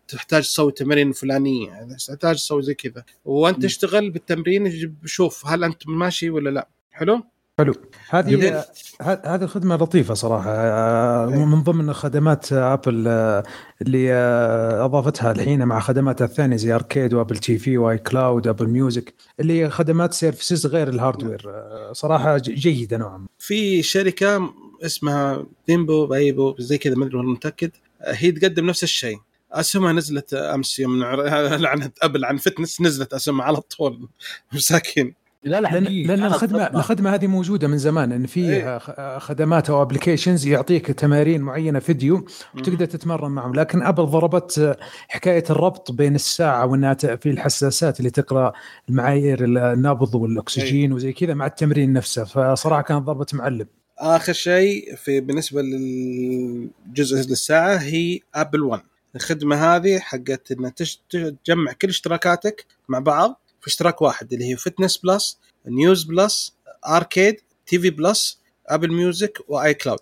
تحتاج 0.09 0.43
تسوي 0.43 0.69
التمارين 0.69 1.09
الفلانيه 1.09 1.69
يعني 1.69 1.97
تحتاج 1.97 2.35
تسوي 2.37 2.63
زي 2.63 2.75
كذا. 2.75 3.05
وأنت. 3.25 3.63
تشتغل 3.63 4.11
بالتمرين 4.11 4.95
شوف 5.05 5.47
هل 5.47 5.65
أنت 5.65 5.89
ماشي 5.89 6.31
ولا 6.31 6.51
لا. 6.51 6.69
حلو؟ 6.91 7.23
حلو. 7.59 7.75
هذه 8.09 8.65
هذه 9.01 9.43
الخدمه 9.45 9.77
لطيفة 9.77 10.15
صراحة. 10.15 10.51
إيه. 11.29 11.45
من 11.45 11.63
ضمن 11.63 11.93
خدمات 11.93 12.53
ابل 12.53 13.09
اللي 13.83 14.13
أضافتها 14.85 15.33
الحين 15.33 15.65
مع 15.65 15.81
خدماتها 15.81 16.25
الثانية 16.25 16.57
زي 16.57 16.75
Arcade 16.75 17.15
و 17.15 17.37
Apple 17.37 17.59
TV 17.59 17.79
و 17.79 17.99
iCloud 17.99 18.49
Apple 18.49 18.69
Music 18.69 19.15
اللي 19.41 19.71
خدمات 19.71 20.15
services 20.15 20.67
غير 20.67 20.89
ال 20.89 20.96
hardware 20.96 21.51
صراحة 21.93 22.39
جيدة 22.39 22.97
نوعا 22.97 23.19
ما. 23.19 23.27
في 23.39 23.83
شركة 23.83 24.55
اسمها 24.83 25.47
بيمبو 25.67 26.07
بايبو 26.07 26.55
زي 26.59 26.79
كذا 26.79 26.95
ما 26.95 27.07
أدري 27.07 27.19
متأكد. 27.19 27.71
هي 28.03 28.33
تقدم 28.33 28.67
نفس 28.67 28.83
الشيء. 28.83 29.19
اسهمها 29.53 29.93
نزلت 29.93 30.35
أمس 30.35 30.79
يوم 30.79 31.05
أعلنت 31.65 31.99
ابل 32.03 32.25
عن 32.25 32.37
Fitness 32.37 32.81
نزلت 32.81 33.13
اسهمها 33.15 33.45
على 33.45 33.61
طول. 33.61 34.09
مساكين. 34.53 35.24
لا 35.45 35.61
لا 35.61 35.69
لأن, 35.69 35.85
لأن 35.85 36.25
الخدمه. 36.25 36.67
الخدمة 36.67 37.15
هذه 37.15 37.27
موجودة 37.27 37.69
من 37.69 37.79
زمان. 37.79 38.13
إن 38.13 38.27
في 38.27 38.41
إيه. 38.41 38.79
خدمات 39.19 39.71
أو 39.71 39.83
applications 39.83 40.47
يعطيك 40.47 40.87
تمارين 40.87 41.41
معينة 41.41 41.79
فيديو 41.79 42.25
وتقدر 42.55 42.87
تتمرن 42.87 43.31
معهم. 43.31 43.55
لكن 43.55 43.83
أبل 43.83 44.05
ضربت 44.07 44.59
آه، 44.59 44.77
حكاية 45.09 45.45
الربط 45.51 45.93
بين 45.93 46.15
الساعة 46.15 46.67
وانها 46.67 46.95
في 46.95 47.31
الحساسات 47.31 47.99
اللي 47.99 48.11
تقرأ 48.11 48.53
المعايير 48.89 49.45
النبض 49.45 50.15
والأكسجين 50.15 50.93
وزي 50.93 51.13
كذا 51.13 51.35
مع 51.35 51.47
التمرين 51.47 51.93
نفسه. 51.93 52.25
فصراحة 52.25 52.83
كانت 52.83 53.03
ضربة 53.03 53.27
معلم. 53.33 53.67
آخر 53.99 54.33
شيء 54.33 54.95
في 54.97 55.21
بالنسبة 55.21 55.63
للجزء 55.63 57.17
للساعة 57.17 57.77
هي 57.77 58.21
Apple 58.35 58.63
One 58.63 58.83
الخدمة 59.17 59.57
هذه 59.57 59.99
حقت 59.99 60.53
إنها 60.53 60.75
تجمع 61.11 61.73
كل 61.73 61.89
اشتراكاتك 61.89 62.67
مع 62.89 62.99
بعض 62.99 63.41
في 63.65 63.71
اشتراك 63.71 64.03
واحد 64.03 64.33
اللي 64.33 64.45
هي 64.45 64.57
Fitness 64.57 64.97
Plus 64.97 65.39
News 65.67 66.03
Plus 66.05 66.57
Arcade 66.87 67.41
TV 67.67 67.91
Plus 67.91 68.41
Apple 68.67 68.93
Music 68.93 69.39
و 69.49 69.75
iCloud. 69.75 70.01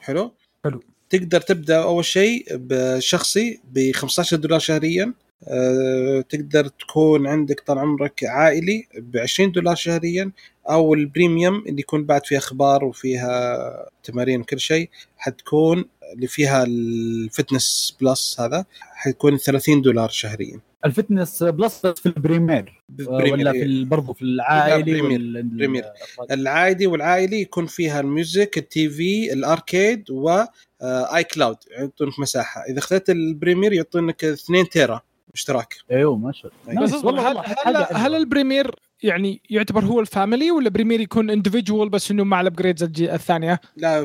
حلو 0.00 0.32
حلو. 0.64 0.80
تقدر 1.10 1.40
تبدأ 1.40 1.82
أول 1.82 2.04
شيء 2.04 2.46
بشخصي 2.50 3.60
ب 3.72 3.92
15 3.92 4.36
دولار 4.36 4.58
شهريا 4.58 5.14
أه 5.48 6.20
تقدر 6.28 6.68
تكون 6.68 7.26
عندك 7.26 7.60
طال 7.60 7.78
عمرك 7.78 8.24
عائلي 8.24 8.86
ب 8.98 9.16
20 9.16 9.52
دولار 9.52 9.74
شهريا 9.74 10.32
أو 10.70 10.94
ال 10.94 11.03
premium 11.03 11.64
اللي 11.68 11.80
يكون 11.80 12.04
بعد 12.04 12.26
فيها 12.26 12.38
أخبار 12.38 12.84
وفيها 12.84 13.88
تمارين 14.04 14.40
وكل 14.40 14.60
شيء 14.60 14.90
حتكون 15.16 15.84
اللي 16.14 16.26
فيها 16.26 16.64
ال 16.64 16.81
fitness 16.81 17.96
plus 18.00 18.40
هذا 18.40 18.64
حيكون 18.80 19.36
30 19.36 19.82
دولار 19.82 20.08
شهريا 20.08 20.60
ال 20.84 20.91
fitness 20.91 21.42
plus 21.42 21.86
بس 21.86 22.00
في 22.00 22.06
ال 22.06 22.15
premier 22.15 22.82
premier 22.88 23.32
ولا. 23.32 23.52
في 23.52 23.84
برضه 23.84 24.12
في 24.12 24.22
العائلي 24.22 24.82
premier. 24.82 25.20
وال- 25.20 25.42
premier. 25.42 25.84
ال- 25.84 26.32
العادي 26.32 26.86
والعائلي 26.86 27.40
يكون 27.40 27.66
فيها 27.66 28.00
ال 28.00 28.10
music 28.10 28.58
ال 28.58 28.88
TV 28.88 29.32
ال 29.32 29.43
arcade 29.43 30.10
و 30.10 30.44
iCloud 30.82 31.56
يعطونك 31.70 32.18
مساحة 32.20 32.60
إذا 32.70 32.78
اخذت 32.78 33.10
ال 33.10 33.18
premier 33.18 33.72
يعطونك 33.72 34.24
2 34.24 34.68
تيرا 34.68 35.00
اشتراك 35.34 35.74
إيوه 35.90 36.16
ما 36.16 36.32
شاء 36.32 36.52
الله 36.68 36.82
بس 36.82 37.04
والله 37.04 37.30
هل, 37.32 37.38
هل, 37.66 37.76
هل. 37.96 38.14
ال 38.14 38.21
premier 38.21 38.74
يعني 39.02 39.40
يعتبر 39.50 39.84
هو 39.84 40.00
ال 40.00 40.07
family 40.07 40.50
ولا 40.50 40.70
premier 40.70 41.00
يكون 41.00 41.30
individual 41.30 41.88
بس 41.88 42.10
إنه 42.10 42.24
مع 42.24 42.40
ال 42.40 42.45
upgrades 42.45 42.82
الثانية؟ 43.02 43.60
لا 43.76 44.04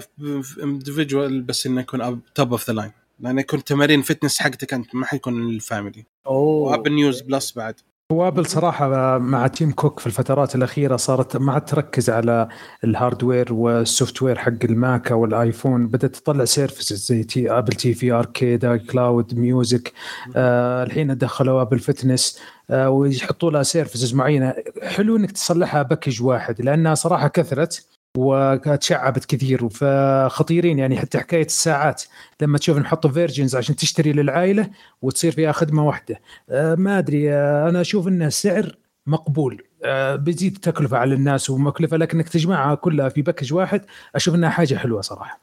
individual 0.63 1.41
بس 1.41 1.65
إنه 1.67 1.81
يكون 1.81 2.21
top 2.35 2.51
of 2.51 2.67
the 2.69 2.73
line 2.73 2.91
لأنه 3.19 3.41
يكون 3.41 3.63
تمارين 3.63 4.01
fitness 4.01 4.39
حقتك 4.39 4.73
أنت 4.73 4.95
ما 4.95 5.05
حيكون 5.05 5.49
ال 5.49 5.57
family 5.57 6.05
أوه. 6.27 6.71
و 6.71 6.75
Apple 6.75 6.93
News 6.93 7.21
Plus 7.21 7.57
بعد. 7.57 7.75
هو 8.11 8.27
Apple 8.27 8.45
صراحة 8.45 9.17
مع 9.17 9.47
تيم 9.47 9.71
كوك 9.71 9.99
في 9.99 10.07
الفترات 10.07 10.55
الأخيرة 10.55 10.95
صارت 10.95 11.37
ما 11.37 11.53
عاد 11.53 11.65
تركز 11.65 12.09
على 12.09 12.47
ال 12.83 12.90
hardware 12.90 13.41
وال 13.41 13.53
software 13.53 14.37
حق 14.37 14.63
ال 14.63 14.75
Mac 14.75 15.11
أو 15.11 15.25
الآيفون 15.25 15.87
بدأت 15.87 16.15
تطلع 16.15 16.45
services 16.45 17.05
زي 17.05 17.23
TV 17.23 17.51
Apple 17.51 17.73
TV 17.73 18.11
arcade 18.11 18.65
iCloud 18.65 19.39
music. 19.39 19.93
آه 20.35 20.83
الحين 20.83 21.17
دخلوا 21.17 21.61
Apple 21.61 21.79
Fitness 21.79 22.39
آه 22.69 22.89
ويحطوا 22.89 23.51
لها 23.51 23.63
services 23.63 24.13
معينة. 24.13 24.53
حلو 24.83 25.15
إنك 25.15 25.31
تصلحها 25.31 25.81
package 25.81 26.23
واحد 26.23 26.61
لأنها 26.61 26.95
صراحة 26.95 27.27
كثرت. 27.27 27.96
وتشعبت 28.17 29.25
كثير. 29.25 29.69
فخطيرين 29.69 30.79
يعني 30.79 30.97
حتى 30.97 31.19
حكاية 31.19 31.45
الساعات 31.45 32.03
لما 32.41 32.57
تشوف 32.57 32.77
نحط 32.77 33.07
versions 33.07 33.55
عشان 33.55 33.75
تشتري 33.75 34.13
للعائلة 34.13 34.69
وتصير 35.01 35.31
فيها 35.31 35.51
خدمه 35.51 35.87
واحدة. 35.87 36.19
آه 36.49 36.75
ما 36.75 36.97
أدري 36.97 37.33
آه 37.33 37.69
أنا 37.69 37.81
أشوف 37.81 38.07
انه 38.07 38.29
سعر 38.29 38.77
مقبول. 39.07 39.63
آه 39.85 40.15
بيزيد 40.15 40.57
تكلفة 40.57 40.97
على 40.97 41.15
الناس 41.15 41.49
ومكلفة 41.49 41.97
لكنك 41.97 42.29
تجمعها 42.29 42.75
كلها 42.75 43.09
في 43.09 43.21
package 43.21 43.53
واحد 43.53 43.81
أشوف 44.15 44.35
إنها 44.35 44.49
حاجة 44.49 44.75
حلوة 44.75 45.01
صراحة. 45.01 45.39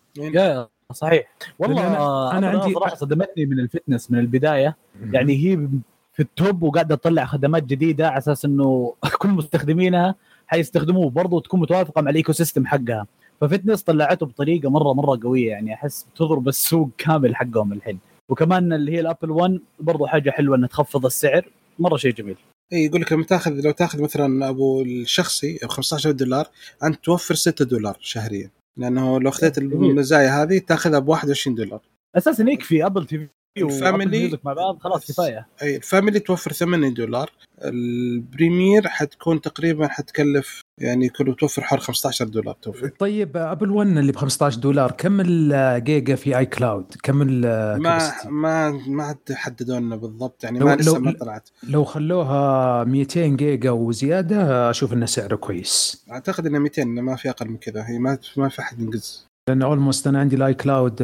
صحيح. 0.93 1.35
والله 1.59 1.87
أنا, 1.87 2.39
أنا 2.39 2.49
عندي 2.49 2.75
صراحة 2.75 2.95
صدمتني 2.95 3.47
من 3.47 3.61
ال 3.61 3.67
fitness 3.67 4.11
من 4.11 4.19
البداية. 4.19 4.77
يعني 5.13 5.33
هي 5.33 5.69
في 6.13 6.21
ال 6.21 6.31
top 6.31 6.63
وقاعدة 6.63 6.95
تطلع 6.95 7.25
خدمات 7.25 7.63
جديدة 7.63 8.09
على 8.09 8.19
أساس 8.19 8.45
إنه 8.45 8.95
كل 9.19 9.29
مستخدمينها 9.29 10.15
حيستخدموه 10.55 11.11
برضه 11.11 11.41
تكون 11.41 11.61
متوافقة 11.61 12.03
مع 12.03 12.11
ال 12.11 12.33
ecosystem 12.33 12.67
حقها. 12.67 13.07
ف 13.41 13.46
fitness 13.46 13.83
طلعته 13.83 14.27
بطريقة 14.27 14.71
مرة 14.71 14.93
مرة 14.93 15.21
قوية 15.23 15.51
يعني 15.51 15.75
أحس 15.75 16.07
بتضرب 16.15 16.49
السوق 16.49 16.91
كامل 16.99 17.37
حقهم 17.37 17.73
الحين. 17.73 17.99
وكمان 18.29 18.73
اللي 18.73 18.93
هي 18.93 19.01
ال 19.01 19.06
Apple 19.06 19.31
1 19.31 19.61
برضه 19.81 20.07
حاجة 20.07 20.31
حلوة 20.31 20.57
إنها 20.57 20.69
تخفض 20.69 21.07
السعر 21.07 21.49
مرة 21.79 21.97
شيء 21.97 22.13
جميل. 22.13 22.37
اي 22.73 22.85
يقول 22.85 23.01
لك 23.01 23.13
لما 23.13 23.25
تاخذ 23.25 23.61
لو 23.65 23.71
تاخذ 23.71 24.03
مثلا 24.03 24.49
أبو 24.49 24.83
الشخصي 24.83 25.59
15 25.59 26.11
دولار 26.11 26.47
أنت 26.85 27.05
توفر 27.05 27.35
6 27.35 27.65
دولار 27.65 27.97
شهريا. 28.01 28.51
لأنه 28.77 29.21
لو 29.21 29.29
أخذت 29.29 29.59
المزايا 29.59 30.43
هذه 30.43 30.59
تاخذها 30.59 30.99
ب 30.99 31.09
21 31.09 31.57
دولار. 31.57 31.81
أساسا 32.17 32.51
يكفي 32.51 32.87
Apple 32.87 33.07
TV 33.07 33.29
ال 33.57 33.69
family 33.69 34.39
مع 34.45 34.53
بعض 34.53 34.79
خلاص 34.79 35.13
كفاية. 35.13 35.47
أي 35.63 35.77
ال 35.77 35.83
family 35.83 36.21
توفر 36.21 36.53
8 36.53 36.95
دولار. 36.95 37.31
ال 37.65 37.80
premier 37.80 38.89
حتكون 38.89 39.41
تقريبا 39.41 39.89
حتكلف 39.89 40.61
يعني 40.79 41.09
كله 41.09 41.35
توفر 41.35 41.63
حول 41.63 41.81
15 41.81 42.25
دولار 42.29 42.55
توفر 42.63 42.89
طيب 42.99 43.37
Apple 43.37 43.71
1 43.71 43.89
اللي 43.89 44.13
ب 44.13 44.17
15 44.17 44.61
دولار 44.61 44.91
كم 44.91 45.21
الجيجا 45.21 46.15
في 46.15 46.39
iCloud؟ 46.39 46.95
كم 47.03 47.17
ما 47.17 48.13
ما 48.25 48.71
ما 48.71 49.17
حددوا 49.33 49.81
لنا 49.81 49.97
بالضبط 49.97 50.45
يعني 50.45 50.59
ما 50.59 50.77
لسه 50.77 50.99
ما 50.99 51.13
طلعت. 51.13 51.49
لو 51.69 51.85
خلوها 51.85 52.85
200 52.85 53.27
جيجا 53.27 53.71
وزيادة 53.71 54.71
أشوف 54.71 54.93
انه 54.93 55.07
سعره 55.07 55.37
كويس. 55.37 56.05
أعتقد 56.11 56.47
إنه 56.47 56.59
200 56.59 56.85
ما 56.85 57.17
في 57.17 57.31
أقل 57.31 57.49
من 57.49 57.57
كذا. 57.57 57.85
هي 57.89 57.99
ما 57.99 58.19
ما 58.37 58.49
في 58.49 58.63
أحد 58.63 58.81
ينقز. 58.81 59.27
لأن 59.49 59.63
almost 59.63 60.07
أنا 60.07 60.21
عندي 60.21 60.37
ال 60.37 60.55
iCloud 60.55 61.03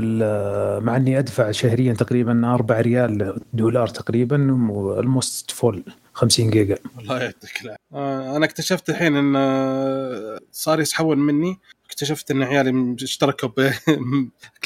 مع 0.84 0.96
إني 0.96 1.18
أدفع 1.18 1.50
شهريا 1.50 1.92
تقريبا 1.92 2.54
4 2.54 2.80
ريال 2.80 3.40
دولار 3.52 3.88
تقريبا 3.88 4.50
almost 4.70 5.50
full 5.50 5.84
50 6.12 6.50
جيجا. 6.50 6.78
الله 6.98 7.22
يعطيك 7.22 7.50
آه 7.92 8.36
أنا 8.36 8.44
اكتشفت 8.44 8.90
الحين 8.90 9.16
إن 9.16 9.36
آه، 9.36 10.40
صار 10.52 10.80
يسحبون 10.80 11.18
مني. 11.18 11.58
اكتشفت 11.86 12.30
إن 12.30 12.42
عيالي 12.42 12.96
اشتركوا 13.02 13.48
ب 13.48 13.72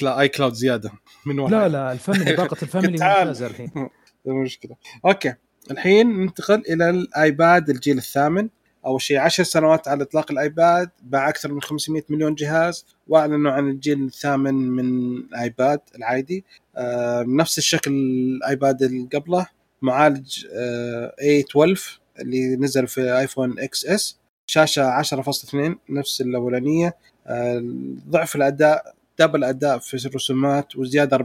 iCloud 0.21 0.53
زيادة 0.53 0.91
من 1.27 1.39
واحد. 1.39 1.53
لا 1.55 1.69
لا 1.69 1.93
ال 1.93 1.99
family 1.99 2.37
باقة 2.37 2.57
ال 2.63 2.67
family 2.67 2.93
ممتازة 2.93 3.47
الحين. 3.47 3.71
مشكلة. 4.27 4.77
أوكي. 5.05 5.35
الحين 5.71 6.21
ننتقل 6.21 6.63
إلى 6.69 6.91
الآيباد 6.91 7.71
الجيل 7.71 7.99
الثامن. 7.99 8.49
أول 8.87 9.03
شيء 9.03 9.19
10 9.19 9.45
سنوات 9.45 9.89
على 9.89 10.03
إطلاق 10.03 10.31
الآيباد 10.33 10.91
باع 11.03 11.29
أكثر 11.29 11.53
من 11.53 11.63
500 11.63 12.03
مليون 12.09 12.35
جهاز 12.35 12.87
وأعلنوا 13.09 13.53
عن 13.53 13.69
الجيل 13.69 14.05
الثامن 14.05 14.55
من 14.55 15.17
الايباد 15.17 15.81
العادي. 15.97 16.45
آه 16.77 17.25
نفس 17.29 17.59
الشكل 17.59 17.91
الآيباد 17.91 18.83
اللي 18.83 19.09
قبله 19.15 19.47
معالج 19.83 20.47
آه 20.55 21.15
A12 21.21 21.81
اللي 22.21 22.57
نزل 22.57 22.87
في 22.87 23.19
آيفون 23.19 23.59
XS 23.59 24.19
شاشة 24.47 25.03
10.2 25.03 25.57
نفس 25.91 26.21
الأولانية. 26.21 26.97
آه 27.27 27.63
ضعف 28.09 28.37
الأداء 28.37 28.95
double 29.19 29.45
أداء 29.45 29.79
في 29.79 30.07
الرسومات 30.07 30.77
وزيادة 30.77 31.19
40% 31.19 31.23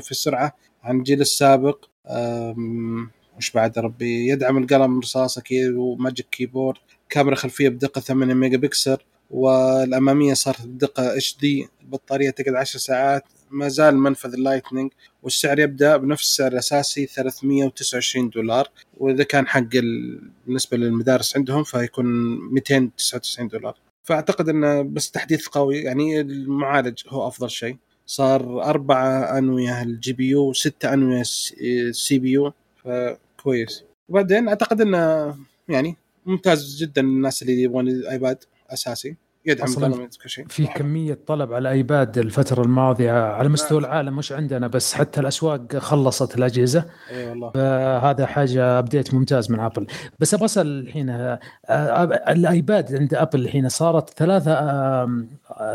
في 0.00 0.10
السرعة 0.10 0.56
عن 0.82 0.98
الجيل 0.98 1.20
السابق. 1.20 1.84
وش 3.36 3.50
بعد 3.50 3.78
ربي 3.78 4.28
يدعم 4.28 4.58
القلم 4.58 5.00
رصاص 5.00 5.38
أكيد 5.38 5.74
و 5.74 5.83
Magic 5.83 6.26
Keyboard 6.30 6.78
كاميرا 7.10 7.34
خلفية 7.34 7.68
بدقة 7.68 8.00
8 8.00 8.34
ميجا 8.34 8.56
بكسل 8.56 8.96
والأمامية 9.30 10.34
صارت 10.34 10.66
بدقة 10.66 11.16
HD 11.16 11.68
البطارية 11.82 12.30
تقعد 12.30 12.54
10 12.54 12.78
ساعات 12.78 13.24
ما 13.50 13.68
زال 13.68 13.98
منفذ 13.98 14.32
ال 14.32 14.38
Lightning 14.38 14.90
والسعر 15.22 15.58
يبدأ 15.58 15.96
بنفس 15.96 16.22
السعر 16.22 16.52
الأساسي 16.52 17.06
329 17.06 18.30
دولار 18.30 18.68
وإذا 18.96 19.24
كان 19.24 19.46
حق 19.46 19.68
بالنسبة 20.46 20.76
للمدارس 20.76 21.36
عندهم 21.36 21.64
فيكون 21.64 22.06
299 22.52 23.48
دولار. 23.48 23.74
فأعتقد 24.02 24.48
إنه 24.48 24.82
بس 24.82 25.10
تحديث 25.10 25.46
قوي 25.46 25.78
يعني 25.78 26.20
المعالج 26.20 26.98
هو 27.08 27.28
أفضل 27.28 27.50
شيء. 27.50 27.76
صار 28.06 28.62
أربعة 28.64 29.38
أنوية 29.38 29.82
ال 29.82 30.12
GPU 30.12 30.52
ستة 30.52 30.92
أنوية 30.92 31.22
CPU 31.92 32.52
فكويس 33.44 33.84
وبعدين 34.08 34.48
أعتقد 34.48 34.80
أنه 34.80 35.34
يعني 35.68 35.96
ممتاز 36.26 36.76
جدا 36.80 37.00
الناس 37.02 37.42
اللي 37.42 37.62
يبغون 37.62 37.88
الآيباد 37.88 38.38
أساسي. 38.70 39.16
يدعم 39.46 40.06
كل 40.22 40.30
شيء. 40.30 40.46
في 40.46 40.66
كمية 40.66 41.18
طلب 41.26 41.52
على 41.52 41.68
الايباد 41.68 42.18
الفترة 42.18 42.62
الماضية 42.62 43.12
على 43.12 43.48
مستوى 43.48 43.78
العالم 43.78 44.16
مش 44.16 44.32
عندنا 44.32 44.66
بس 44.66 44.94
حتى 44.94 45.20
الأسواق 45.20 45.76
خلصت 45.76 46.36
الأجهزة. 46.36 46.84
إي 47.10 47.28
والله. 47.28 47.50
فهذا 47.50 48.26
حاجة 48.26 48.78
update 48.78 49.14
ممتاز 49.14 49.50
من 49.50 49.60
Apple 49.60 49.86
بس 50.18 50.34
أبغى 50.34 50.44
أسأل 50.44 50.66
الحين 50.66 51.10
آه، 51.10 51.38
الآيباد 52.28 52.94
عند 52.94 53.14
Apple 53.14 53.40
الحين 53.40 53.68
صارت 53.68 54.18
ثلاثة 54.18 54.54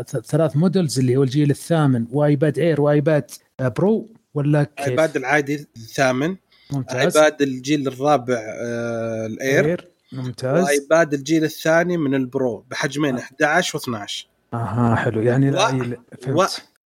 ثلاث 0.02 0.56
models 0.56 0.98
اللي 0.98 1.16
هو 1.16 1.22
الجيل 1.22 1.50
الثامن 1.50 2.06
وآيباد 2.12 2.58
Air 2.58 2.80
وآيباد 2.80 3.30
Pro 3.60 4.08
ولا 4.34 4.64
كيف؟ 4.64 4.88
آيباد 4.88 5.16
العادي 5.16 5.66
الثامن 5.76 6.36
ممتاز. 6.72 7.16
ايباد 7.16 7.42
الجيل 7.42 7.88
الرابع 7.88 8.38
آه 8.38 9.26
ال 9.26 9.39
Air. 9.39 9.90
ممتاز. 10.12 10.64
وايباد 10.64 11.14
الجيل 11.14 11.44
الثاني 11.44 11.96
من 11.96 12.14
ال 12.14 12.27
Pro 12.27 12.64
بحجمين 12.70 13.18
11 13.18 13.78
و12 13.78 14.26
أها 14.54 14.94
حلو. 14.94 15.22
يعني 15.22 15.50
و... 15.50 15.56
و... 16.28 16.46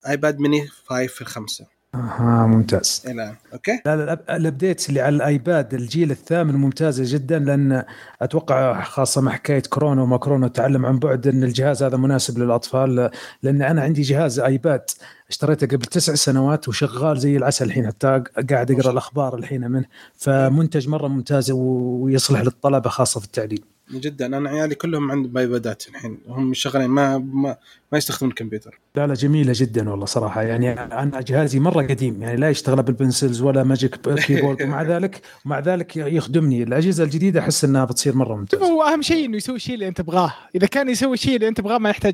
ايباد 0.07 0.39
ميني 0.39 0.67
5 0.67 1.07
في 1.07 1.21
الخمسة. 1.21 1.65
أها 1.95 2.47
ممتاز. 2.47 3.03
الآن 3.07 3.35
أوكي؟ 3.53 3.81
لا 3.85 3.95
لا 3.95 4.35
ال 4.35 4.42
updates 4.42 4.89
اللي 4.89 5.01
على 5.01 5.15
الآيباد 5.15 5.73
الجيل 5.73 6.11
الثامن 6.11 6.55
ممتازة 6.55 7.03
جدا 7.15 7.39
لأن 7.39 7.83
أتوقع 8.21 8.83
خاصة 8.83 9.21
مع 9.21 9.31
حكاية 9.31 9.61
كورونا 9.69 10.01
وما 10.01 10.17
كورونا 10.17 10.45
وتعلم 10.45 10.85
عن 10.85 10.99
بعد 10.99 11.27
إن 11.27 11.43
الجهاز 11.43 11.83
هذا 11.83 11.97
مناسب 11.97 12.39
للأطفال 12.39 13.09
لأن 13.43 13.61
أنا 13.61 13.81
عندي 13.81 14.01
جهاز 14.01 14.39
آيباد 14.39 14.81
اشتريته 15.29 15.67
قبل 15.67 15.85
تسع 15.85 16.15
سنوات 16.15 16.67
وشغال 16.67 17.19
زي 17.19 17.37
العسل 17.37 17.65
الحين 17.65 17.87
حتى 17.87 18.23
قاعد 18.49 18.71
أقرأ 18.71 18.91
الأخبار 18.91 19.37
الحين 19.37 19.71
منه. 19.71 19.85
فمنتج 20.17 20.87
مرة 20.89 21.07
ممتاز 21.07 21.51
ويصلح 21.51 22.41
للطلبة 22.41 22.89
خاصة 22.89 23.19
في 23.19 23.25
التعليم. 23.25 23.63
جدا 23.99 24.25
أنا 24.25 24.49
عيالي 24.49 24.75
كلهم 24.75 25.11
عندهم 25.11 25.37
ايبادات 25.37 25.83
الحين. 25.89 26.17
هم 26.27 26.53
شغالين 26.53 26.89
ما 26.89 27.17
ما, 27.17 27.57
ما 27.91 27.97
يستخدمون 27.97 28.31
الكمبيوتر 28.31 28.79
لا 28.95 29.07
لا 29.07 29.13
جميلة 29.13 29.53
جدا 29.55 29.89
والله 29.89 30.05
صراحة. 30.05 30.41
يعني 30.41 30.71
أنا 30.73 31.21
جهازي 31.21 31.59
مرة 31.59 31.81
قديم 31.81 32.21
يعني 32.21 32.37
لا 32.37 32.49
يشتغل 32.49 32.83
بال 32.83 32.96
pencils 32.96 33.41
ولا 33.41 33.63
Magic 33.63 33.95
Keyboard 33.95 34.61
ومع 34.63 34.81
ذلك 34.81 35.21
ومع 35.45 35.59
ذلك 35.59 35.97
يخدمني. 35.97 36.63
الأجهزة 36.63 37.03
الجديدة 37.03 37.39
أحس 37.39 37.63
إنها 37.63 37.85
بتصير 37.85 38.15
مرة 38.15 38.35
ممتازة. 38.35 38.65
هو 38.65 38.83
أهم 38.83 39.01
شيء 39.01 39.25
إنه 39.25 39.37
يسوي 39.37 39.55
الشيء 39.55 39.73
اللي 39.73 39.87
أنت 39.87 39.97
تبغاه. 39.97 40.33
إذا 40.55 40.67
كان 40.67 40.89
يسوي 40.89 41.13
الشيء 41.13 41.35
اللي 41.35 41.47
أنت 41.47 41.57
تبغاه 41.57 41.77
ما 41.77 41.89
يحتاج 41.89 42.13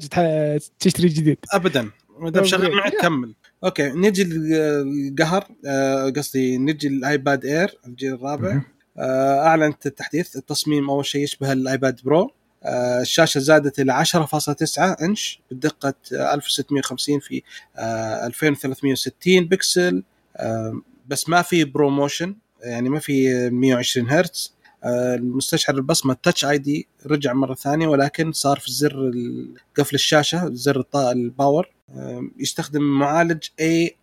تشتري 0.79 1.07
جديد. 1.07 1.37
ابدا. 1.53 1.89
ما 2.19 2.29
دام 2.29 2.43
شغال 2.43 2.75
معك 2.75 2.93
كمل. 3.01 3.33
أوكي 3.63 3.89
نجي 3.89 4.27
القهر. 4.31 5.47
آه، 5.65 6.09
قصدي 6.09 6.57
نجي 6.57 6.87
الايباد 6.87 7.45
Air 7.45 7.77
الجيل 7.87 8.13
الرابع. 8.13 8.61
أعلنت 8.99 9.85
التحديث 9.85 10.35
التصميم 10.35 10.89
أول 10.89 11.05
شيء 11.05 11.23
يشبه 11.23 11.51
الآيباد 11.51 11.99
Pro. 12.03 12.31
آه، 12.63 13.01
الشاشة 13.01 13.39
زادت 13.39 13.79
إلى 13.79 13.93
10.9 13.93 14.79
إنش 15.01 15.41
بدقة 15.51 15.93
1650 16.11 17.19
في 17.19 17.41
2360 17.77 19.45
بكسل. 19.45 20.03
بس 21.07 21.29
ما 21.29 21.41
في 21.41 21.63
ProMotion 21.63 22.35
يعني 22.61 22.89
ما 22.89 22.99
في 22.99 23.49
120 23.49 24.09
هرتز. 24.09 24.57
المستشعر 24.85 25.75
البصمة 25.75 26.13
Touch 26.23 26.45
ID 26.45 26.87
رجع 27.05 27.33
مرة 27.33 27.53
ثانية 27.53 27.87
ولكن 27.87 28.31
صار 28.31 28.59
في 28.59 28.71
زر 28.71 29.11
قفل 29.77 29.95
الشاشة 29.95 30.49
زر 30.53 30.83
ال 30.95 31.06
power. 31.06 31.69
يستخدم 32.39 32.81
معالج 32.81 33.43
A 33.59 33.97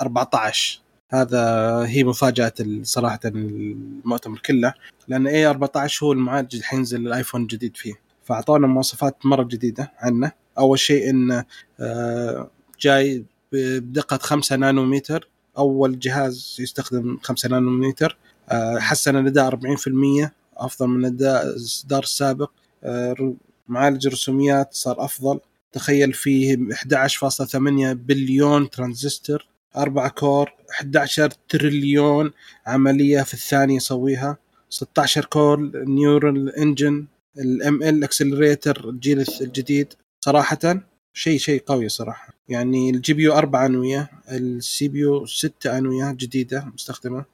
14 0.00 0.83
هذا 1.10 1.42
هي 1.86 2.04
مفاجأة 2.04 2.52
صراحة 2.82 3.20
المؤتمر 3.24 4.38
كله 4.38 4.74
لأن 5.08 5.26
إي 5.26 5.46
14 5.46 6.06
هو 6.06 6.12
المعالج 6.12 6.54
اللي 6.54 6.64
حينزل 6.64 7.06
الآيفون 7.06 7.42
الجديد 7.42 7.76
فيه. 7.76 7.94
فأعطونا 8.24 8.66
مواصفات 8.66 9.26
مرة 9.26 9.42
جديدة 9.42 9.92
عنه. 9.98 10.32
أول 10.58 10.78
شيء 10.78 11.10
انه 11.10 11.44
آه، 11.80 12.50
جاي 12.80 13.24
بدقة 13.52 14.16
5 14.16 14.56
نانومتر 14.56 15.28
أول 15.58 15.98
جهاز 15.98 16.56
يستخدم 16.60 17.18
5 17.22 17.48
نانومتر 17.48 18.16
آه، 18.48 18.78
حسن 18.78 19.16
الأداء 19.16 19.48
40% 19.48 20.32
أفضل 20.56 20.86
من 20.86 21.00
الاداء 21.00 21.46
الاصدار 21.46 22.02
السابق 22.02 22.50
آه، 22.84 23.34
معالج 23.68 24.06
الرسوميات 24.06 24.74
صار 24.74 25.04
أفضل. 25.04 25.40
تخيل 25.72 26.12
فيه 26.12 26.56
11.8 26.72 27.92
بليون 27.92 28.70
ترانزستور. 28.70 29.46
4 29.76 30.08
core 30.08 30.52
11 30.70 31.30
تريليون 31.48 32.30
عملية 32.66 33.22
في 33.22 33.34
الثانية 33.34 33.76
يسويها. 33.76 34.36
16 34.70 35.24
core 35.24 35.70
neural 35.74 36.56
engine 36.56 37.06
ال 37.38 37.82
ML 37.82 38.04
accelerator 38.04 38.88
الجيل 38.88 39.24
الجديد. 39.40 39.92
صراحة 40.20 40.80
شيء 41.12 41.38
شيء 41.38 41.62
قوي 41.66 41.88
صراحة. 41.88 42.34
يعني 42.48 42.90
ال 42.90 43.12
GPU 43.12 43.32
أربع 43.32 43.66
أنوية 43.66 44.10
ال 44.30 44.88
CPU 44.88 45.26
ست 45.26 45.66
أنوية 45.66 46.12
جديدة 46.12 46.64
مستخدمة. 46.74 47.24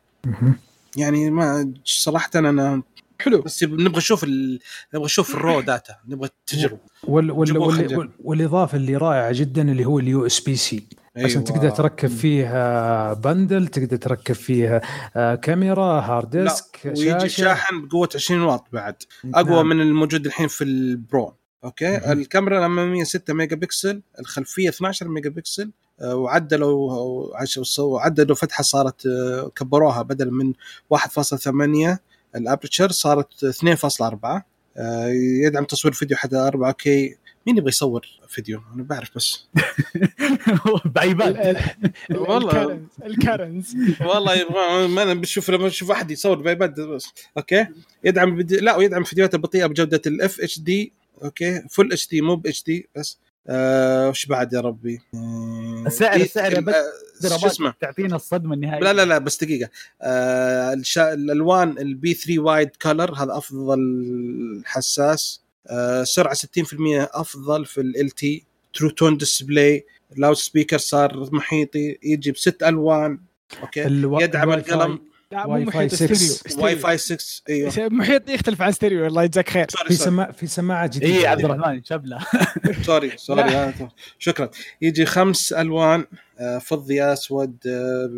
يعني 0.97 1.30
ما 1.30 1.74
صراحة 1.84 2.30
أنا 2.34 2.82
حلو. 3.20 3.43
بس 3.43 3.64
نبغى 3.64 3.99
نشوف 3.99 4.24
ال... 4.24 4.61
نبغى 4.95 5.05
نشوف 5.05 5.34
ال 5.35 5.41
raw 5.41 5.61
data 5.61 5.97
نبغى 6.09 6.28
التجربه 6.28 6.78
وال 7.05 7.30
وال. 7.30 7.59
وال 7.59 8.11
والإضافة 8.24 8.76
اللي 8.76 8.97
رائعة 8.97 9.32
جدا 9.32 9.72
اللي 9.72 9.84
هو 9.84 9.99
ال 9.99 10.26
USB-C. 10.26 10.83
عشان 11.17 11.45
تقدر 11.45 11.71
تركب 11.71 12.09
فيها 12.09 13.13
bundle 13.12 13.66
تقدر 13.67 13.97
تركب 13.97 14.35
فيها 14.35 14.81
آه، 15.17 15.35
كاميرا 15.35 16.01
hard 16.01 16.37
لا 16.37 16.43
disk 16.43 16.81
ويجي 16.85 17.11
شاشة. 17.11 17.29
شاحن 17.29 17.87
بقوة 17.87 18.09
20 18.15 18.43
واط 18.43 18.65
بعد. 18.73 18.95
أقوى 19.35 19.57
نعم. 19.57 19.69
من 19.69 19.81
الموجود 19.81 20.27
الحين 20.27 20.49
في 20.49 20.65
ال 20.64 20.78
Pro. 20.78 21.35
أوكي؟ 21.65 21.91
مهم. 21.91 22.13
الكاميرا 22.13 22.59
الاماميه 22.59 23.05
6 23.05 23.35
ميجا 23.35 23.57
بكسل 23.57 24.03
الخلفية 24.21 24.69
12 24.69 25.09
ميجا 25.09 25.31
بكسل 25.31 25.71
آه، 26.01 26.15
وعدلوا 26.15 26.93
وعدلوا 27.79 28.37
فتحة 28.37 28.63
صارت 28.63 29.07
آه، 29.07 29.53
كبروها 29.57 30.03
بدل 30.03 30.31
من 30.31 30.53
1.8 30.91 31.99
ال 32.37 32.43
aperture 32.43 32.91
صارت 32.91 33.45
2.4 33.45 34.43
آه، 34.77 35.07
يدعم 35.47 35.65
تصوير 35.65 35.95
فيديو 35.95 36.17
حتى 36.17 36.37
4K 36.37 37.16
مين 37.51 37.59
يبغى 37.59 37.68
يصور 37.68 38.07
فيديو؟ 38.28 38.61
أنا 38.74 38.82
بعرف 38.82 39.11
بس. 39.16 39.48
بايباد 40.94 41.57
والله. 42.28 42.80
الكارنز 43.05 43.76
والله 44.01 44.34
يبغى 44.34 44.88
ما 44.88 45.03
أنا 45.03 45.14
بشوف 45.14 45.51
لما 45.51 45.66
أشوف 45.66 45.90
احد 45.90 46.11
يصور 46.11 46.42
بايباد 46.42 46.80
بس. 46.80 47.09
أوكي؟ 47.36 47.66
يدعم 48.05 48.40
لا 48.40 48.76
ويدعم 48.76 49.05
فيديوهات 49.05 49.34
البطيئه 49.34 49.66
بجودة 49.66 50.03
ال 50.07 50.41
FHD 50.41 50.93
أوكي؟ 51.24 51.62
full 51.70 51.93
HD 51.93 52.20
مو 52.20 52.36
ب 52.36 52.46
HD 52.47 52.89
بس. 52.96 53.18
آه، 53.48 54.09
وش 54.09 54.26
بعد 54.26 54.53
يا 54.53 54.61
ربي؟ 54.61 55.01
آه، 55.14 55.84
السعر- 55.86 56.16
دي- 56.16 56.22
السعر 56.22 56.61
بس- 56.61 56.74
آه، 57.24 57.38
شو 57.38 57.46
اسمه؟ 57.46 57.74
تعطينا 57.80 58.16
الصدمة 58.16 58.55
النهائية. 58.55 58.82
لا 58.84 58.92
لا 58.92 59.05
لا 59.05 59.18
بس 59.18 59.44
دقيقة. 59.44 59.70
آه 60.03 60.72
الشا... 60.72 61.12
الألوان 61.12 61.78
ال 61.78 62.14
P3 62.14 62.39
wide 62.39 62.68
color 62.83 63.14
هذا 63.14 63.36
أفضل 63.36 63.82
حساس. 64.64 65.40
سرعة 66.05 66.35
60% 66.35 67.09
أفضل 67.13 67.67
في 67.67 67.81
ال 67.81 68.11
تي 68.11 68.45
True 68.74 68.91
Tone 68.91 69.16
display 69.16 69.87
loudspeaker 70.16 70.78
صار 70.79 71.29
محيطي 71.33 71.99
يجي 72.03 72.33
بست 72.33 72.63
ألوان. 72.63 73.21
أوكي؟ 73.63 73.87
الوا- 73.87 74.23
يدعم 74.23 74.53
القلم. 74.53 75.10
لا 75.33 75.47
مو 75.47 75.53
واي 75.55 75.64
فاي 75.66 75.87
محيط 75.87 75.95
6. 75.95 76.14
ستيريو. 76.14 76.64
واي. 76.64 76.76
فاي 76.76 76.99
6 76.99 77.43
إيوه. 77.49 77.72
محيط 77.78 78.31
يختلف 78.31 78.62
عن 78.62 78.72
ستيريو 78.72 79.07
الله 79.07 79.22
يجزاك 79.22 79.49
خير. 79.49 79.66
sorry 79.70 79.89
في 79.89 79.95
سماعه 79.95 80.33
في 80.33 80.47
سماعة 80.47 80.87
جديده 80.87 81.07
اي 81.18 81.26
عبد 81.26 81.45
الرحمن 81.45 81.85
شبله 81.85 82.18
sorry 82.83 83.12
sorry 83.16 83.43
آه، 83.43 83.74
شكرا. 84.18 84.51
يجي 84.83 85.07
خمس 85.07 85.53
ألوان 85.53 86.05
آه، 86.39 86.59
فضي 86.59 87.03
أسود 87.03 87.57
آه، 87.66 88.11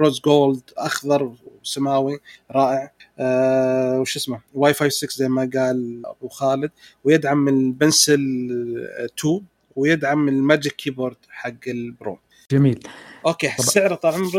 rose 0.00 0.20
gold 0.20 0.60
أخضر 0.76 1.32
سماوي 1.62 2.18
رائع. 2.50 2.92
آه، 3.18 4.00
وش 4.00 4.16
اسمه؟ 4.16 4.40
واي 4.54 4.74
فاي 4.74 4.90
6 4.90 5.08
زي 5.16 5.28
ما 5.28 5.50
قال 5.54 6.02
أبو 6.06 6.28
خالد. 6.28 6.70
ويدعم 7.04 7.48
ال 7.48 7.58
Pencil 7.58 8.20
2 9.18 9.40
ويدعم 9.76 10.28
ال 10.28 10.35
Magic 10.35 10.72
Keyboard 10.72 11.16
حق 11.30 11.52
ال 11.68 11.78
Pro. 11.78 12.18
جميل. 12.50 12.80
أوكي 13.28 13.48
سعره 13.58 13.94
طال 13.94 14.14
عمرك. 14.14 14.34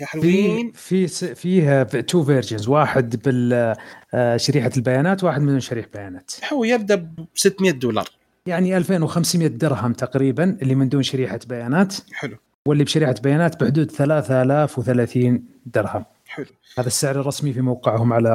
يا 0.00 0.06
في 0.06 0.06
حلوين. 0.06 0.72
في 0.72 1.08
س- 1.08 1.24
فيها 1.24 1.82
two 1.82 2.24
versions 2.24 2.68
واحد 2.68 3.22
بالشريحه 3.22 4.70
البيانات 4.76 5.24
واحد 5.24 5.40
من 5.40 5.60
شريحه 5.60 5.88
بيانات. 5.94 6.30
هو 6.52 6.64
يبدأ 6.64 6.94
ب 6.94 7.26
600 7.34 7.70
دولار. 7.70 8.08
يعني 8.46 8.76
2500 8.76 9.46
درهم 9.48 9.92
تقريبا 9.92 10.58
اللي 10.62 10.74
من 10.74 10.88
دون 10.88 11.02
شريحة 11.02 11.38
بيانات. 11.48 11.94
حلو. 12.12 12.36
واللي 12.68 12.84
بشريحة 12.84 13.14
بيانات 13.22 13.62
بحدود 13.62 13.90
3030 13.90 15.44
درهم. 15.66 16.04
حلو. 16.26 16.46
هذا 16.78 16.86
السعر 16.86 17.20
الرسمي 17.20 17.52
في 17.52 17.60
موقعهم 17.60 18.12
على 18.12 18.28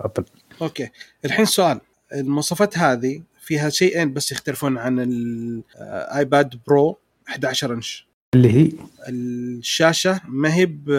أبل. 0.00 0.24
أوكي. 0.62 0.88
الحين 1.24 1.44
سؤال 1.44 1.80
المواصفات 2.14 2.78
هذه 2.78 3.22
فيها 3.40 3.68
شيئين 3.70 4.12
بس 4.12 4.32
يختلفون 4.32 4.78
عن 4.78 5.00
الايباد 5.00 6.54
Pro 6.66 6.98
11 7.28 7.74
إنش. 7.74 8.06
اللي 8.34 8.52
هي 8.52 8.72
الشاشة 9.08 10.20
ما 10.28 10.54
هي 10.54 10.66
ب 10.66 10.90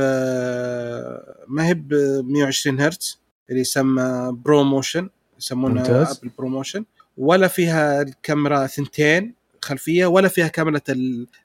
ما 1.48 1.68
هي 1.68 1.74
ب 1.74 1.94
120 2.26 2.80
هرتز 2.82 3.20
اللي 3.50 3.62
يسمى 3.62 4.32
ProMotion 4.46 5.10
يسمونها. 5.40 6.12
ابل 6.12 6.32
ProMotion 6.38 6.86
ولا 7.18 7.48
فيها 7.48 8.02
الكاميرا 8.02 8.68
ثنتين 8.68 9.34
خلفية 9.62 10.06
ولا 10.06 10.28
فيها 10.28 10.48
كاميرا 10.48 10.82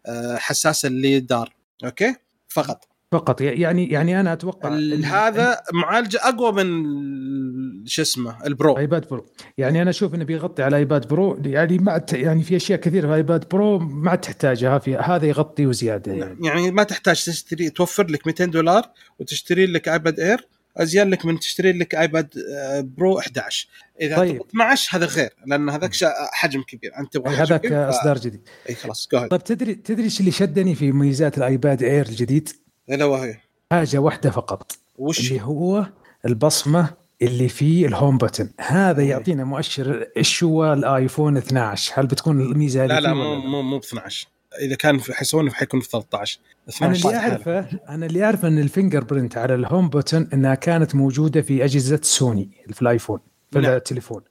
الحساسه 0.09 0.87
اللي 0.87 1.21
دار 1.21 1.55
أوكي؟ 1.85 2.15
فقط. 2.49 2.85
فقط. 3.13 3.41
يعني 3.41 3.89
يعني 3.91 4.21
أنا 4.21 4.33
أتوقع 4.33 4.69
هذا 5.05 5.61
معالجة 5.73 6.21
أقوى 6.23 6.53
من 6.65 7.87
شو 7.87 8.03
اسمه 8.03 8.47
ال 8.47 8.53
Pro. 8.53 8.79
آيباد 8.79 9.09
Pro. 9.09 9.27
يعني 9.59 9.83
أنا 9.83 9.91
أشوف 9.91 10.15
إنه 10.15 10.25
بيغطي 10.25 10.63
على 10.63 10.77
آيباد 10.77 11.09
Pro. 11.09 11.39
يعني 11.45 11.79
ما 11.79 12.05
يعني 12.13 12.43
في 12.43 12.57
أشياء 12.57 12.81
كثيرة 12.81 13.07
في 13.07 13.15
آيباد 13.15 13.49
Pro 13.49 13.79
ما 13.79 14.15
تحتاجها 14.15 14.79
في 14.79 14.97
هذا 14.97 15.27
يغطي 15.27 15.67
وزيادة 15.67 16.13
يعني. 16.13 16.47
يعني 16.47 16.71
ما 16.71 16.83
تحتاج 16.83 17.25
تشتري 17.25 17.71
توفر 17.71 18.07
لك 18.07 18.27
200 18.27 18.45
دولار 18.45 18.83
وتشتري 19.19 19.67
لك 19.67 19.89
آيباد 19.89 20.21
Air 20.21 20.49
ازين 20.77 21.11
لك 21.11 21.27
من 21.27 21.39
تشتري 21.39 21.73
لك 21.73 21.95
آيباد 21.95 22.35
آه، 22.55 22.81
Pro 22.81 23.19
11 23.19 23.69
إذا 24.01 24.17
طيب. 24.17 24.33
طيب. 24.33 24.43
12 24.51 24.97
هذا 24.99 25.07
غير 25.07 25.31
لأن 25.47 25.69
هذاك 25.71 25.93
حجم 26.33 26.63
كبير. 26.63 26.93
أنت 26.99 27.13
تبغى 27.13 27.35
هذاك 27.37 27.67
ف- 27.67 27.73
أصدار 27.73 28.19
جديد. 28.19 28.41
إي 28.69 28.75
خلاص 28.75 29.09
جو 29.13 29.27
طيب 29.27 29.45
تدري 29.45 29.75
تدري 29.75 30.05
إيش 30.05 30.21
اللي 30.21 30.31
شدني 30.31 30.75
في 30.75 30.93
مميزات 30.93 31.39
الآيباد 31.39 31.83
Air 31.83 32.07
الجديد؟ 32.07 32.49
إلا 32.91 33.05
وهي. 33.05 33.37
حاجة 33.73 33.99
واحدة 33.99 34.31
فقط 34.31 34.73
وش؟ 34.99 35.31
اللي 35.31 35.43
هو 35.43 35.87
البصمة 36.27 36.91
اللي 37.23 37.49
في 37.49 37.87
ال 37.87 37.93
home 37.93 38.19
button 38.19 38.51
هذا 38.61 39.01
إيه. 39.01 39.11
يعطينا 39.11 39.45
مؤشر 39.45 40.07
إيش 40.17 40.45
هو 40.45 40.73
الآيفون 40.73 41.37
12 41.37 41.93
هل 41.97 42.07
بتكون 42.07 42.41
الميزة 42.41 42.87
لا 42.87 43.01
لا 43.01 43.15
مو 43.15 43.35
مو 43.35 43.63
مو 43.63 43.79
ب 43.79 43.83
12 43.83 44.29
إذا 44.61 44.77
كان 44.77 44.99
في 44.99 45.15
حيسوونه 45.15 45.51
حيكون 45.51 45.81
في 45.81 45.89
13 45.89 46.41
أنا 46.83 46.93
12 46.93 47.09
اللي 47.09 47.19
اعرفه 47.19 47.67
أنا 47.89 48.07
اللي 48.07 48.25
أعرفه 48.25 48.49
إن 48.49 48.59
ال 48.59 49.05
fingerprint 49.05 49.37
على 49.37 49.55
ال 49.55 49.61
home 49.61 49.89
button 49.89 50.29
إنها 50.33 50.55
كانت 50.55 50.95
موجودة 50.95 51.43
في 51.43 51.65
أجهزة 51.65 52.01
سوني 52.03 52.51
في 52.73 52.83
الآيفون 52.83 53.21
في 53.53 53.59
نعم. 53.59 53.73
التليفون. 53.73 54.23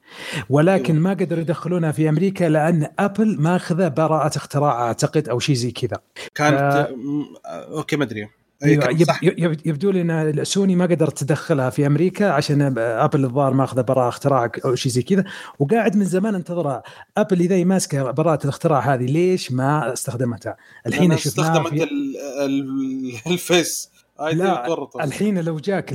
ولكن 0.50 0.94
أيوة. 0.94 1.04
ما 1.04 1.10
قدروا 1.10 1.42
يدخلونها 1.42 1.92
في 1.92 2.10
أمريكا 2.10 2.46
لأن 2.46 2.88
أبل 3.00 3.42
ماخذه 3.42 3.88
براءة 3.88 4.38
اختراع 4.38 4.88
أعتقد 4.88 5.30
أو 5.30 5.40
شيء 5.40 5.56
زي 5.56 5.72
كذا. 5.72 6.02
كانت 6.36 6.60
آه، 6.60 7.78
أوكي 7.78 7.96
ما 7.96 8.04
أدري. 8.04 8.30
أيوة 8.64 9.04
صح 9.04 9.24
يبدو 9.24 9.92
لي 9.92 10.02
إن 10.02 10.44
سوني 10.44 10.76
ما 10.76 10.86
قدرت 10.86 11.24
تدخلها 11.24 11.70
في 11.70 11.88
أمريكا 11.88 12.30
عشان 12.32 12.78
أبل 12.78 13.24
الظاهر 13.26 13.54
ماخذة 13.54 13.82
براءة 13.82 14.08
اختراع 14.10 14.52
أو 14.66 14.76
شيء 14.76 14.92
زي 14.92 15.02
كذا 15.02 15.24
وقاعد 15.60 15.96
من 15.98 16.06
زمان 16.06 16.36
أنتظرها 16.36 16.84
أبل 17.18 17.40
إذا 17.42 17.64
ماسكة 17.64 18.12
براءة 18.12 18.44
الاختراع 18.44 18.80
هذه 18.80 19.06
ليش 19.06 19.52
ما 19.52 19.94
استخدمتها؟ 19.94 20.58
الحين 20.88 21.18
شفناها 21.18 21.48
استخدمت 21.52 21.70
في 21.70 21.84
ال- 21.84 22.18
ال- 22.46 23.32
ال 23.34 23.45
Face 23.45 23.90
لا. 24.34 24.78
الحين 25.04 25.40
لو 25.40 25.60
جاك 25.60 25.90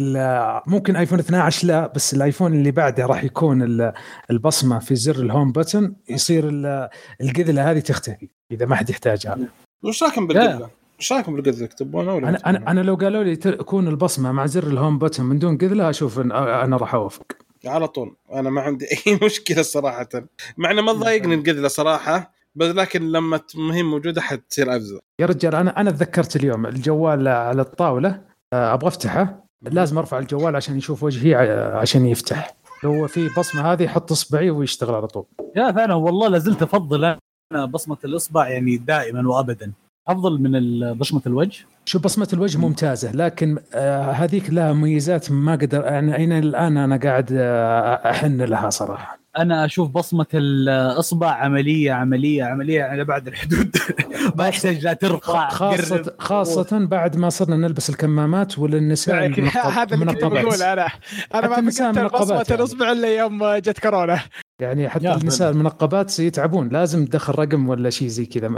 ممكن 0.66 0.96
آيفون 0.96 1.18
12 1.18 1.66
لا 1.68 1.86
بس 1.94 2.14
الآيفون 2.14 2.54
اللي 2.54 2.70
بعده 2.70 3.06
راح 3.06 3.24
يكون 3.24 3.62
ال- 3.62 3.92
البصمة 4.30 4.78
في 4.78 4.94
زر 4.94 5.16
ال 5.16 5.23
home 5.23 5.52
button 5.52 5.94
يصير 6.08 6.48
ال- 6.48 6.88
القذلة 7.20 7.70
هذه 7.70 7.78
تختفي 7.78 8.28
إذا 8.50 8.66
ما 8.66 8.76
حد 8.76 8.90
يحتاجها 8.90 9.38
وش 9.84 10.02
رايكم 10.02 10.26
بالقذلة؟ 10.26 10.81
وش 10.98 11.12
رأيكم 11.12 11.36
بالقذله 11.36 11.66
تبونه 11.66 12.14
ولا 12.14 12.28
أنا 12.28 12.38
أنا؟ 12.46 12.70
أنا 12.70 12.80
لو 12.80 12.94
قالوا 12.94 13.24
لي 13.24 13.36
تكون 13.36 13.88
البصمه 13.88 14.32
مع 14.32 14.46
زر 14.46 14.66
الهوم 14.66 14.98
بتن 14.98 15.24
من 15.24 15.38
دون 15.38 15.58
قذله 15.58 15.90
أشوف 15.90 16.18
إن 16.20 16.32
أنا 16.32 16.76
راح 16.76 16.94
أوافق. 16.94 17.22
على 17.66 17.88
طول. 17.88 18.16
أنا 18.32 18.50
ما 18.50 18.60
عندي 18.60 18.86
أي 19.06 19.18
مشكلة 19.22 19.62
صراحة. 19.62 20.08
مع 20.56 20.70
إنه 20.70 20.82
ما 20.82 20.92
ضايقني 20.92 21.34
القذله 21.34 21.68
صراحة 21.68 22.32
بس 22.54 22.68
لكن 22.70 23.02
لما 23.12 23.40
هي 23.72 23.82
موجودة 23.82 24.20
حتصير 24.20 24.76
افضل 24.76 25.00
يا 25.20 25.26
رجال 25.26 25.54
أنا 25.54 25.80
أنا 25.80 25.90
تذكرت 25.90 26.36
اليوم 26.36 26.66
الجوال 26.66 27.28
على 27.28 27.62
الطاولة 27.62 28.20
آه، 28.52 28.74
أبغى 28.74 28.88
أفتحه. 28.88 29.44
لازم 29.62 29.98
أرفع 29.98 30.18
الجوال 30.18 30.56
عشان 30.56 30.78
يشوف 30.78 31.02
وجهي 31.02 31.34
ع- 31.34 31.78
عشان 31.78 32.06
يفتح. 32.06 32.54
لو 32.84 32.92
هو 32.94 33.06
في 33.06 33.28
بصمة 33.38 33.72
هذه 33.72 33.82
يحط 33.82 34.12
إصبعي 34.12 34.50
ويشتغل 34.50 34.94
على 34.94 35.06
طول. 35.06 35.24
يا 35.56 35.72
فعلا 35.72 35.94
والله 35.94 36.28
لازلت 36.28 36.62
أفضل 36.62 37.04
أنا 37.52 37.64
بصمة 37.64 37.96
الإصبع 38.04 38.48
يعني 38.48 38.76
دائما 38.76 39.28
وابدا. 39.28 39.72
أفضل 40.08 40.40
من 40.40 40.92
بصمة 40.92 41.22
الوجه؟ 41.26 41.64
شوف 41.84 42.04
بصمة 42.04 42.28
الوجه 42.32 42.58
ممتازة 42.58 43.12
لكن 43.12 43.58
آه 43.74 44.10
هذيك 44.10 44.50
لها 44.50 44.72
مميزات 44.72 45.30
ما 45.32 45.54
أقدر 45.54 45.84
يعني 45.84 46.38
الآن 46.38 46.76
أنا 46.76 46.96
قاعد 46.96 47.32
آه 47.32 48.10
أحن 48.10 48.40
لها 48.42 48.70
صراحة. 48.70 49.21
أنا 49.38 49.64
أشوف 49.64 49.90
بصمة 49.90 50.26
الإصبع 50.34 51.30
عملية 51.30 51.92
عملية 51.92 52.44
عملية 52.44 52.82
على 52.82 53.04
بعد 53.04 53.28
الحدود. 53.28 53.76
ما 54.38 54.48
يحتاج 54.48 54.84
لا 54.84 54.92
ترفع 54.92 55.48
خاصة. 55.48 56.14
خاصة 56.18 56.86
بعد 56.86 57.16
ما 57.16 57.28
صرنا 57.28 57.56
نلبس 57.56 57.90
الكمامات 57.90 58.58
وللنساء 58.58 59.14
هذا 59.78 59.94
اللي 59.94 60.14
كنت 60.14 60.62
أنا. 60.62 60.88
أنا 61.34 61.48
ما 61.48 61.58
النساء 61.58 61.92
فكرت 61.92 62.12
بصمه 62.14 62.34
يعني. 62.34 62.54
الإصبع 62.54 62.92
إلا 62.92 63.16
يوم 63.16 63.54
جت 63.56 63.78
كورونا. 63.78 64.20
يعني 64.60 64.88
حتى 64.88 65.12
النساء. 65.12 65.50
المنقبات 65.50 66.18
يتعبون 66.18 66.68
لازم 66.68 67.06
تدخل 67.06 67.38
رقم 67.38 67.68
ولا 67.68 67.90
شيء 67.90 68.08
زي 68.08 68.26
كذا. 68.26 68.48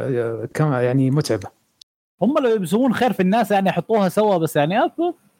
كما 0.54 0.82
يعني 0.82 1.10
متعبة. 1.10 1.48
هم 2.22 2.34
لو 2.38 2.62
يسوون 2.62 2.94
خير 2.94 3.12
في 3.12 3.20
الناس 3.20 3.50
يعني 3.50 3.68
يحطوها 3.68 4.08
سوا 4.08 4.38
بس 4.38 4.56
يعني 4.56 4.74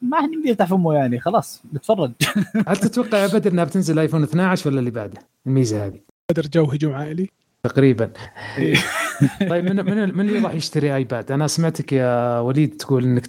ما 0.09 0.21
حد 0.21 0.33
يمدي 0.33 0.49
يفتح 0.49 0.65
فمه 0.65 0.93
يعني 0.93 1.19
خلاص 1.19 1.63
نتفرج. 1.73 2.11
هل 2.67 2.77
تتوقع 2.77 3.17
يا 3.17 3.27
بدر 3.27 3.51
إنها 3.51 3.63
بتنزل 3.63 3.99
ايفون 3.99 4.23
12 4.23 4.69
ولا 4.69 4.79
اللي 4.79 4.91
بعده؟ 4.91 5.19
الميزة 5.47 5.85
هذه. 5.85 5.99
بدر 6.31 6.47
جو 6.53 6.63
هجوم 6.65 6.93
عائلي. 6.93 7.29
تقريبا. 7.63 8.05
طيب 9.49 9.65
من 9.65 9.75
من 9.85 10.17
من 10.17 10.29
اللي 10.29 10.39
راح 10.39 10.53
يشتري 10.53 10.95
ايباد؟ 10.95 11.31
أنا 11.31 11.47
سمعتك 11.47 11.93
يا 11.93 12.39
وليد 12.39 12.77
تقول 12.77 13.03
إنك 13.03 13.27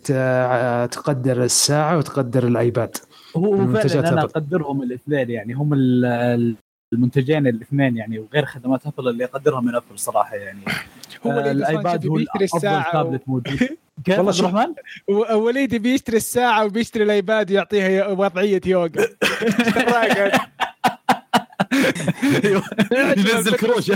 تقدر 0.93 1.45
الساعة 1.45 1.99
وتقدر 1.99 2.47
الآيباد. 2.47 2.97
هو 3.37 3.57
فعلا 3.74 4.12
أنا. 4.12 4.20
أقدرهم 4.22 4.83
الاثنين 4.83 5.31
يعني 5.31 5.53
هم 5.55 5.72
ال- 5.74 6.05
ال- 6.05 6.57
المنتجين 6.93 7.47
الاثنين 7.47 7.97
يعني 7.97 8.18
وغير 8.18 8.45
خدمات 8.45 8.87
ابل 8.87 9.09
اللي 9.09 9.24
اقدرها 9.24 9.61
من 9.61 9.74
ابل 9.74 9.99
صراحة 9.99 10.37
يعني. 10.37 10.61
هو 11.27 11.31
آه، 11.31 11.51
الآيباد 11.51 12.07
هو 12.07 12.15
بيشتري 12.15 12.45
افضل. 12.45 12.93
تابلت 12.93 13.23
موجود. 13.27 13.59
كيف 14.05 14.19
والله 14.19 14.41
الرحمن؟ 14.41 14.75
وليدي 15.35 15.79
بيشتري 15.79 16.17
الساعة 16.17 16.65
وبيشتري 16.65 17.05
الآيباد 17.05 17.51
يعطيها 17.51 18.07
وضعية 18.07 18.61
يوغا. 18.67 18.91
ينزل 23.35 23.57
كروشة. 23.57 23.95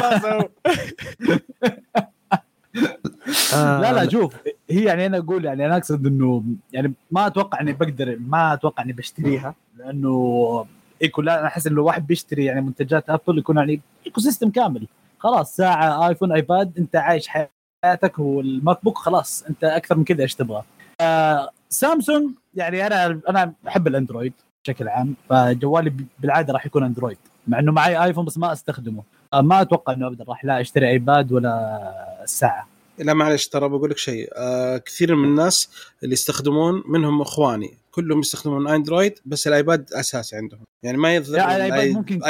لا 3.53 3.93
لا 3.93 4.09
شوف 4.09 4.35
هي 4.71 4.85
يعني 4.85 5.07
أنا 5.07 5.19
أقول 5.19 5.45
يعني 5.45 5.67
أنا 5.67 5.77
أقصد 5.77 6.07
إنه 6.07 6.45
يعني 6.73 6.93
ما 7.11 7.27
أتوقع 7.27 7.61
إني 7.61 7.73
بقدر 7.73 8.17
ما 8.21 8.55
أتوقع 8.55 8.83
إني 8.83 8.93
بشتريها. 8.93 9.55
لأنه 9.79 10.67
eco 11.03 11.22
لا 11.23 11.39
أنا 11.41 11.47
أحس 11.47 11.67
إنه 11.67 11.75
الواحد 11.75 12.07
بيشتري 12.07 12.45
يعني 12.45 12.61
منتجات 12.61 13.11
ابل 13.11 13.39
يكون 13.39 13.57
يعني 13.57 13.81
ecosystem 14.07 14.51
كامل. 14.51 14.87
خلاص 15.21 15.57
ساعة 15.57 16.09
آيفون 16.09 16.33
آيباد 16.33 16.79
أنت 16.79 16.97
عايش 16.97 17.29
حياتك 17.29 18.18
وال 18.18 18.85
MacBook 18.85 18.99
خلاص 18.99 19.43
أنت 19.51 19.64
أكثر 19.64 19.97
من 19.97 20.05
كذا 20.05 20.23
إيش 20.23 20.35
تبغى. 20.35 20.62
آه 21.01 21.51
سامسونج 21.68 22.31
يعني 22.55 22.87
أنا 22.87 23.21
أنا 23.29 23.53
أحب 23.68 23.87
الأندرويد 23.87 24.33
بشكل 24.64 24.89
عام 24.89 25.14
فجوالي 25.29 25.93
بالعادة 26.18 26.53
راح 26.53 26.66
يكون 26.66 26.85
أندرويد 26.85 27.18
مع 27.49 27.59
إنه 27.59 27.73
معي 27.73 28.05
آيفون 28.05 28.25
بس 28.25 28.39
ما 28.39 28.53
أستخدمه. 28.53 29.03
آه 29.35 29.41
ما 29.41 29.61
أتوقع 29.61 29.93
إنه 29.93 30.07
ابدا 30.07 30.25
راح 30.29 30.45
لا 30.45 30.61
أشتري 30.61 30.89
آيباد 30.89 31.33
ولا 31.33 31.81
الساعة 32.23 32.68
لا 32.99 33.14
معلش 33.14 33.47
ترى 33.49 33.68
بقول 33.68 33.91
لك 33.91 33.99
شيء. 33.99 34.31
آه 34.37 34.77
كثير 34.77 35.14
من 35.14 35.29
الناس 35.29 35.71
اللي 36.03 36.12
يستخدمون 36.12 36.83
منهم 36.87 37.21
إخواني 37.21 37.75
كلهم 37.91 38.21
يستخدمون 38.21 38.68
أندرويد 38.68 39.18
بس 39.27 39.47
الآيباد 39.47 39.93
أساسي 39.93 40.37
عندهم. 40.37 40.61
يعني 40.83 40.99
ما 40.99 41.14
يضر 41.14 41.35
الآيباد 41.35 41.89
ممكن 41.89 42.21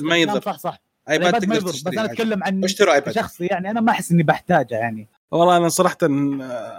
ما 0.00 0.16
يضر 0.16 0.40
صح 0.40 0.58
صح. 0.58 0.85
ايباد 1.10 1.32
ما 1.34 1.38
تقدر 1.38 1.54
يضر 1.56 1.70
بس 1.70 1.86
أنا. 1.86 2.04
أتكلم 2.04 2.44
عن 2.44 2.62
شخصي 3.10 3.46
يعني 3.46 3.70
أنا 3.70 3.80
ما 3.80 3.90
أحس 3.90 4.12
إني 4.12 4.22
بحتاجه 4.22 4.74
يعني 4.74 5.08
والله 5.30 5.56
أنا 5.56 5.68
صراحة 5.68 5.96
آه، 6.02 6.06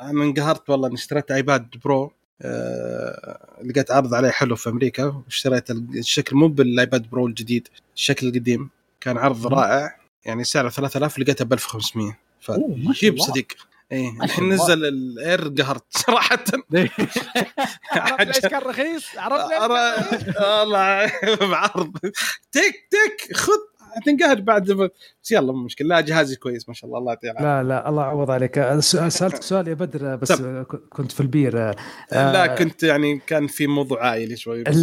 أنا 0.10 0.24
انقهرت 0.24 0.70
والله 0.70 0.88
إني 0.88 0.96
اشتريت 0.96 1.32
ايباد 1.32 1.68
برو 1.84 2.12
آه 2.42 3.40
لقيت 3.64 3.92
عرض 3.92 4.14
عليه 4.14 4.30
حلو 4.30 4.56
في 4.56 4.70
أمريكا 4.70 5.04
واشتريت 5.26 5.72
الشكل 5.72 6.36
مو 6.36 6.48
بالايباد 6.48 7.10
برو 7.10 7.28
الجديد 7.28 7.68
الشكل 7.96 8.28
القديم 8.28 8.70
كان 9.02 9.18
عرض 9.18 9.48
مم. 9.48 9.54
رائع 9.60 9.96
يعني 10.26 10.44
سعره 10.44 10.70
3000 10.70 11.20
لقيته 11.20 11.46
ب 11.46 11.54
1500 11.54 12.18
أوه، 12.50 12.58
ما 12.78 12.94
شاء 12.94 13.14
الله. 13.14 13.26
صديق 13.26 13.48
إيه 13.92 14.12
الحين. 14.24 14.50
نزل 14.50 14.86
ال 14.86 15.01
Air 15.01 15.48
قهرت 15.48 15.84
صراحة 15.90 16.40
عرفت 17.92 18.22
ليش 18.28 18.40
كان 18.40 18.62
رخيص؟ 18.62 19.06
عرفت؟ 19.18 19.52
أرى- 19.54 20.42
والله 20.42 21.12
بعرض 21.52 21.98
تك 22.52 22.88
تك 22.92 23.36
خذ 23.36 23.52
تنقهر 24.06 24.42
بعد 24.42 24.72
بس 24.72 25.32
يلا 25.32 25.54
مو 25.54 25.64
مشكلة. 25.64 25.88
لا 25.88 26.02
جهازي 26.02 26.36
كويس 26.36 26.70
ما 26.70 26.74
شاء 26.76 26.88
الله 26.88 27.00
الله 27.00 27.12
يعطيه 27.24 27.44
لا 27.44 27.64
لا 27.64 27.90
الله 27.90 28.02
يعوض 28.04 28.32
عليك. 28.32 28.80
سالتك 28.80 29.44
سؤال 29.52 29.68
يا 29.68 29.74
بدر 29.74 30.16
بس 30.16 30.28
سب. 30.28 30.64
كنت 30.90 31.12
في 31.12 31.20
البير. 31.20 31.60
آه، 31.60 31.76
لا 32.12 32.48
كنت 32.56 32.84
يعني 32.84 33.22
كان 33.28 33.48
في 33.48 33.68
موضوع 33.68 34.08
عائلي 34.08 34.36
شوي 34.36 34.64
بس 34.64 34.76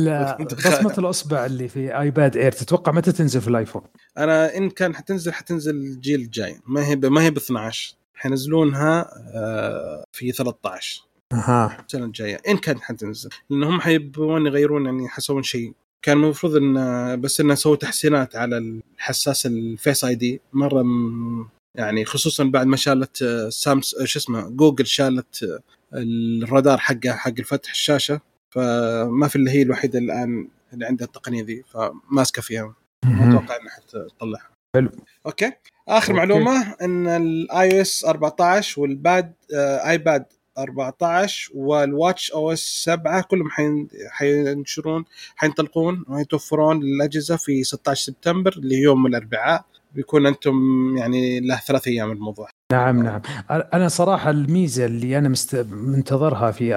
بصمة 0.66 0.94
الأصبع 0.98 1.46
اللي 1.46 1.68
في 1.68 2.00
ايباد 2.00 2.36
Air 2.36 2.53
تتوقع 2.52 2.92
متى 2.92 3.12
تنزل 3.12 3.40
في 3.40 3.48
الآيفون؟ 3.48 3.82
أنا 4.18 4.57
إن 4.57 4.70
كان 4.70 4.94
حتنزل 4.94 5.32
حتنزل 5.32 5.74
الجيل 5.76 6.20
الجاي. 6.20 6.57
ما 6.66 6.86
هي 6.86 6.96
ما 6.96 7.22
هي 7.22 7.30
ب 7.30 7.36
12 7.36 7.94
حينزلونها 8.14 9.11
آه، 9.34 10.05
في 10.12 10.32
13 10.32 11.02
أها. 11.32 11.84
السنة 11.86 12.05
الجاية. 12.05 12.38
إن 12.48 12.57
كانت 12.57 12.80
حتنزل. 12.80 13.30
لأنهم 13.50 13.80
حيبغون 13.80 14.46
يغيرون 14.46 14.84
يعني 14.86 15.09
حيسوون 15.09 15.42
شيء. 15.42 15.72
كان 16.05 16.16
المفروض 16.24 16.57
إن 16.57 17.20
بس 17.20 17.40
إنه 17.40 17.55
سووا 17.55 17.76
تحسينات 17.76 18.36
على 18.36 18.59
الحساس 18.59 19.46
ال 19.47 20.05
Face 20.05 20.14
ID. 20.14 20.40
مرة 20.52 20.82
م- 20.82 21.48
يعني 21.74 22.05
خصوصا 22.05 22.44
بعد 22.44 22.66
ما 22.66 22.76
شالت 22.76 23.22
آه، 23.22 23.48
سامس 23.48 23.94
آه، 23.94 24.05
شو 24.05 24.18
اسمه 24.18 24.48
جوجل 24.48 24.86
شالت 24.86 25.42
آه، 25.42 25.59
الرادار 25.94 26.78
حقها 26.78 27.12
حق 27.12 27.32
الفتح 27.38 27.70
الشاشة. 27.70 28.20
فما 28.50 29.28
في 29.28 29.36
الا 29.36 29.52
هي 29.52 29.62
الوحيدة 29.62 29.98
الآن 29.98 30.48
اللي 30.72 30.86
عندها 30.86 31.07
التقنية 31.07 31.44
ذي 31.44 31.62
فماسكة 31.68 32.42
فيها. 32.42 32.74
ما 33.05 33.28
أتوقع 33.30 33.57
إنها 33.57 33.70
حتطلعها. 33.70 34.50
حلو. 34.76 34.90
أوكي. 35.26 35.52
آخر 35.88 36.09
أوكي. 36.09 36.12
معلومة 36.12 36.74
إن 36.82 37.07
ال 37.07 37.76
iOS 37.76 38.05
14 38.05 38.80
والباد 38.80 39.32
آه، 39.55 39.90
ايباد 39.90 40.24
14 40.59 41.50
وال 41.55 42.30
watchOS 42.30 42.82
7 42.84 43.22
كلهم 43.22 43.50
حين 43.50 43.88
حينشرون 44.11 45.05
حينطلقون 45.36 46.05
ويتوفرون 46.09 46.80
للاجهزه 46.80 47.36
في 47.36 47.64
16 47.64 48.07
سبتمبر 48.07 48.52
اللي 48.52 48.74
يوم 48.74 49.07
الأربعاء. 49.07 49.64
بيكون 49.94 50.26
أنتم 50.26 50.55
يعني 50.96 51.40
له 51.40 51.57
ثلاث 51.57 51.88
أيام 51.88 52.12
الموضوع. 52.12 52.48
نعم 52.72 53.02
نعم. 53.02 53.20
أنا 53.50 53.88
صراحة 53.88 54.30
الميزة 54.30 54.84
اللي 54.86 55.18
أنا. 55.18 55.34
منتظرها 55.70 56.50
في 56.50 56.74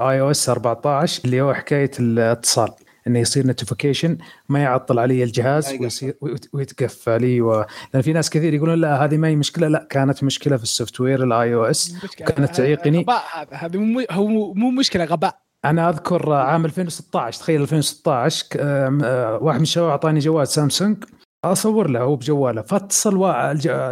iOS 0.00 0.48
14 0.48 1.24
اللي 1.24 1.40
هو 1.40 1.54
حكاية 1.54 1.90
الاتصال. 2.00 2.70
إنه 3.08 3.18
يصير 3.18 3.46
notification 3.46 4.18
ما 4.48 4.58
يعطل 4.62 4.98
علي 4.98 5.22
الجهاز. 5.24 5.72
ويصير 5.80 6.16
ويت- 6.20 6.48
ويتقفل 6.52 7.24
أيوه 7.24 7.66
لأن 7.94 8.02
في 8.02 8.12
ناس 8.12 8.30
كثير 8.30 8.54
يقولون 8.54 8.80
لا 8.80 9.04
هذه 9.04 9.16
ما 9.16 9.28
هي 9.28 9.36
مشكلة 9.36 9.68
لا 9.68 9.86
كانت 9.90 10.24
مشكلة 10.24 10.56
في 10.56 10.62
ال 10.62 10.66
software 10.66 11.00
ال 11.00 11.54
iOS. 11.54 11.94
كانت 12.16 12.54
تعيقني. 12.56 12.98
غباء 13.02 13.22
هذا 13.52 13.78
هو 14.10 14.54
مو 14.54 14.70
مشكلة 14.70 15.04
غباء 15.04 15.38
أنا 15.64 15.88
أذكر 15.90 16.32
عام 16.32 16.64
2016 16.64 17.38
تخيل 17.40 17.60
2016 17.60 18.46
ك- 18.50 18.56
آم، 18.56 19.00
آه، 19.04 19.38
واحد 19.42 19.56
من 19.56 19.62
الشباب 19.62 19.88
أعطاني 19.88 20.18
جوال 20.18 20.48
سامسونج 20.48 21.04
أصور 21.44 21.90
له 21.90 22.00
هو 22.00 22.16
بجواله 22.16 22.62
فاتصل 22.62 23.18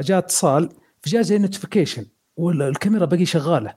جاء 0.03 0.19
اتصال 0.19 0.69
فجاء 1.03 1.23
زي 1.23 1.39
notification 1.39 2.07
والكاميرا 2.37 3.05
بقي 3.05 3.25
شغالة 3.25 3.75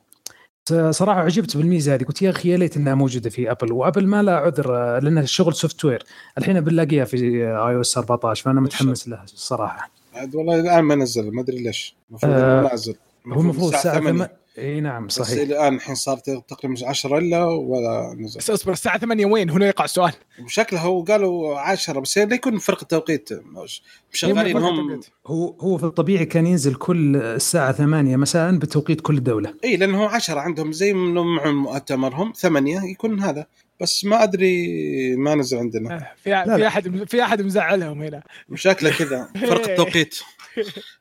صراحة 0.91 1.19
عجبت 1.19 1.57
بالميزة 1.57 1.93
هذه. 1.93 2.03
قلت 2.03 2.21
يا 2.21 2.29
أخي 2.29 2.49
يا 2.49 2.57
ليت 2.57 2.77
إنها 2.77 2.95
موجودة 2.95 3.29
في 3.29 3.51
ابل 3.51 3.71
وأبل 3.71 4.07
ما 4.07 4.23
لها 4.23 4.35
عذر 4.35 4.75
آه، 4.75 4.99
لأن 4.99 5.17
الشغل 5.17 5.53
software 5.53 6.03
الحين 6.37 6.61
بنلاقيها 6.61 7.05
في 7.05 7.17
iOS 7.17 7.97
14 7.97 8.43
فانا 8.43 8.61
متحمس 8.61 9.07
له 9.07 9.23
الصراحه 9.23 9.91
عاد 10.13 10.35
والله 10.35 10.59
الآن 10.59 10.83
ما 10.83 10.95
نزل 10.95 11.31
ما 11.31 11.41
أدري 11.41 11.63
ليش. 11.63 11.95
المفروض 12.09 12.33
آه، 12.33 12.59
انه 12.59 12.69
نازل 12.69 12.95
هو 13.27 13.41
المفروض 13.41 13.73
الساعة 13.73 13.99
8. 13.99 14.38
8 14.59 14.73
إي 14.75 14.81
نعم 14.81 15.07
بس 15.07 15.13
صحيح. 15.15 15.39
الآن 15.41 15.75
الحين 15.75 15.95
صارت 15.95 16.29
تقريبا 16.29 16.87
10 16.87 17.17
إلا 17.17 17.43
ولا 17.45 18.15
نزل. 18.19 18.37
بس 18.39 18.49
اصبر 18.49 18.71
الساعة 18.71 18.97
8 18.97 19.25
وين؟ 19.25 19.49
هنا 19.49 19.67
يقع 19.67 19.85
السؤال. 19.85 20.13
بشكله 20.39 20.79
هو 20.79 21.03
قالوا 21.03 21.59
10 21.59 21.99
بس 21.99 22.17
لا 22.17 22.35
يكون 22.35 22.57
فرق 22.57 22.79
التوقيت 22.81 23.29
مش- 23.33 23.83
شغالين 24.13 24.57
هم 24.57 24.99
هو 25.27 25.55
هو 25.59 25.77
في 25.77 25.83
الطبيعي 25.83 26.25
كان 26.25 26.47
ينزل 26.47 26.75
كل 26.75 27.15
الساعة 27.15 27.71
8 27.71 28.17
مساء 28.17 28.51
بتوقيت 28.51 29.01
كل 29.01 29.23
دولة. 29.23 29.53
إي 29.63 29.77
لأنه 29.77 30.07
10 30.09 30.39
عندهم 30.39 30.71
زي 30.71 30.93
معهم 30.93 31.55
مؤتمرهم 31.63 32.33
8 32.35 32.81
يكون 32.83 33.19
هذا. 33.19 33.45
بس 33.81 34.05
ما 34.05 34.23
أدري 34.23 34.67
ما 35.15 35.35
نزل 35.35 35.57
عندنا. 35.57 36.07
في 36.23 36.29
لا. 36.29 36.57
في 36.57 36.67
احد 36.67 37.03
في 37.09 37.23
أحد 37.23 37.41
مزعلهم 37.41 38.01
هنا. 38.01 38.23
شكله 38.55 38.89
كذا 38.97 39.29
فرق 39.35 39.67
التوقيت. 39.69 40.15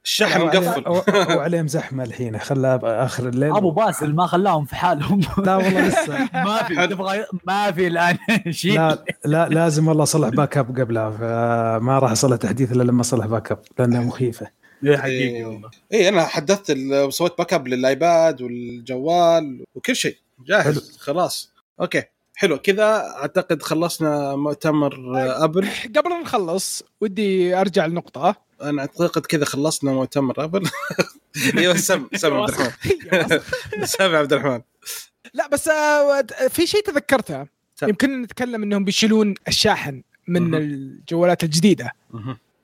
الشحن 0.04 0.40
مقفل. 0.40 0.84
وعليهم 1.36 1.68
زحمة 1.68 2.04
الحين 2.04 2.38
خلاها 2.38 3.04
اخر 3.04 3.28
الليل. 3.28 3.56
أبو 3.56 3.70
باسل 3.70 4.14
ما 4.14 4.26
خلاهم 4.26 4.64
في 4.64 4.76
حالهم. 4.76 5.20
لا 5.38 5.56
والله 5.56 5.88
لسه. 5.88 6.18
ما 6.46 6.62
في 6.62 6.86
تبغى 6.86 7.24
ما 7.46 7.72
في 7.72 7.86
الآن 7.86 8.16
شيء. 8.50 8.72
لا 8.80 9.04
لا 9.24 9.48
لازم 9.48 9.88
والله 9.88 10.02
أصلح 10.02 10.28
backup 10.28 10.78
قبلها 10.80 11.11
فما 11.11 11.98
راح 11.98 12.11
أصلح 12.11 12.36
تحديث 12.36 12.72
إلا 12.72 12.82
لما 12.82 13.00
أصلح 13.00 13.26
backup 13.26 13.59
لأنها 13.78 14.00
مخيفة. 14.00 14.46
حقيقي 14.96 15.44
والله. 15.44 15.70
اي 15.92 16.09
أنا 16.09 16.24
حدثت 16.24 16.70
ال- 16.70 17.12
سويت 17.12 17.38
backup 17.38 17.68
للآيباد 17.68 18.42
والجوال 18.42 19.64
وكل 19.74 19.96
شيء. 19.96 20.16
جاهز 20.46 20.64
حلو. 20.64 20.80
خلاص. 20.98 21.52
أوكي 21.80 22.02
حلو. 22.36 22.59
كذا 22.59 23.06
أعتقد 23.20 23.62
خلصنا 23.62 24.36
مؤتمر 24.36 24.94
آه، 25.18 25.44
أبل. 25.44 25.68
قبل 25.96 26.11
ما 26.11 26.20
نخلص 26.22 26.82
ودي 27.00 27.61
أرجع 27.61 27.86
لنقطة. 27.86 28.47
أنا 28.62 28.82
أعتقد 28.82 29.26
كذا 29.26 29.44
خلصنا 29.44 29.92
مؤتمر 29.92 30.44
أبل. 30.44 30.62
إيوه 31.59 31.76
سم 31.76 32.09
سم 32.14 32.34
عبد 32.34 32.50
الرحمن. 32.50 33.40
سم 33.98 34.14
عبد 34.14 34.32
الرحمن. 34.32 34.61
لا 35.34 35.48
بس 35.48 35.68
آه، 35.68 36.22
في 36.48 36.66
شيء 36.66 36.82
تذكرته. 36.82 37.46
يمكن 37.82 38.22
نتكلم 38.22 38.62
إنهم 38.62 38.84
بيشيلون 38.84 39.34
الشاحن 39.48 40.02
من. 40.28 40.54
الجوالات 40.54 41.44
الجديدة. 41.44 41.92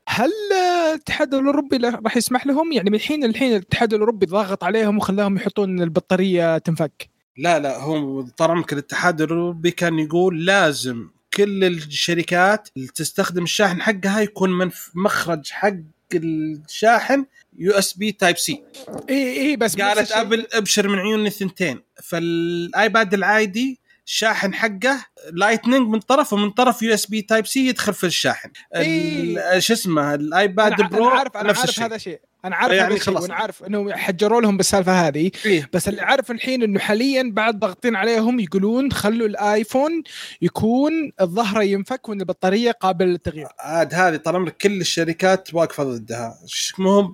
هل 0.08 0.30
آه، 0.52 0.94
الاتحاد 0.94 1.34
الأوروبي 1.34 1.76
راح 1.76 2.16
يسمح 2.16 2.46
لهم؟ 2.46 2.72
يعني 2.72 2.90
من 2.90 2.96
الحين 2.96 3.24
الحين 3.24 3.52
الاتحاد 3.52 3.94
الأوروبي 3.94 4.26
ضاغط 4.26 4.64
عليهم 4.64 4.96
وخلاهم 4.96 5.36
يحطون 5.36 5.82
البطارية 5.82 6.58
تنفك. 6.58 7.08
لا 7.36 7.58
لا 7.58 7.78
هو 7.78 8.22
طال 8.22 8.50
عمرك 8.50 8.72
الاتحاد 8.72 9.20
الأوروبي 9.20 9.70
كان 9.70 9.98
يقول 9.98 10.46
لازم 10.46 11.08
كل 11.36 11.64
الشركات 11.64 12.68
اللي 12.76 12.88
تستخدم 12.88 13.42
الشاحن 13.42 13.82
حقها 13.82 14.20
يكون 14.20 14.50
من 14.50 14.70
مخرج 14.94 15.50
حق 15.50 15.74
الشاحن 16.14 17.26
USB 17.58 18.12
Type-C 18.12 18.62
اي 19.10 19.40
اي 19.40 19.56
بس 19.56 19.76
قالت 19.76 20.12
أبل 20.12 20.46
أبشر 20.54 20.88
من 20.88 20.98
عيوني 20.98 21.28
الثنتين 21.28 21.80
فالآيباد 22.02 23.14
العادي 23.14 23.80
الشاحن 24.06 24.54
حقه 24.54 25.06
Lightning 25.32 25.88
من 25.88 26.00
طرف 26.00 26.32
ومن 26.32 26.50
طرف 26.50 26.82
USB 26.82 27.22
Type-C 27.22 27.66
يدخل 27.66 27.94
في 27.94 28.04
الشاحن 28.04 28.50
إيه. 28.74 29.58
شو 29.58 29.72
اسمه 29.72 30.14
الآيباد 30.14 30.80
أنا 30.80 30.88
Pro 30.88 31.08
أنا 31.08 31.18
عارف 31.18 31.36
أنا 31.36 31.48
نفس 31.48 31.58
عارف 31.58 31.70
الشيء 31.70 31.84
هذا 31.84 31.96
الشيء 31.96 32.20
أنا 32.44 32.56
عارف 32.56 32.72
يعني 32.72 32.86
هذا 32.88 32.94
الشيء 32.94 33.14
خلاص. 33.14 33.22
وأنا 33.22 33.34
عارف 33.34 33.62
انهم 33.64 33.92
حجروا 33.92 34.40
لهم 34.40 34.56
بالسالفة 34.56 35.06
هذه 35.08 35.30
إيه. 35.46 35.70
بس 35.72 35.88
اللي 35.88 36.02
عارف 36.02 36.30
الحين 36.30 36.62
إنه 36.62 36.78
حاليا 36.78 37.30
بعد 37.32 37.58
ضاغطين 37.58 37.96
عليهم 37.96 38.40
يقولون 38.40 38.92
خلوا 38.92 39.26
الآيفون 39.26 40.02
يكون 40.42 41.12
الظهره 41.20 41.62
ينفك 41.62 42.08
وإن 42.08 42.20
البطارية 42.20 42.70
قابلة 42.70 43.08
للتغيير 43.08 43.48
عاد 43.58 43.94
هذه 43.94 44.16
طال 44.16 44.36
عمرك 44.36 44.56
كل 44.56 44.80
الشركات 44.80 45.54
واقفة 45.54 45.84
ضدها 45.84 46.38
مو. 46.78 47.12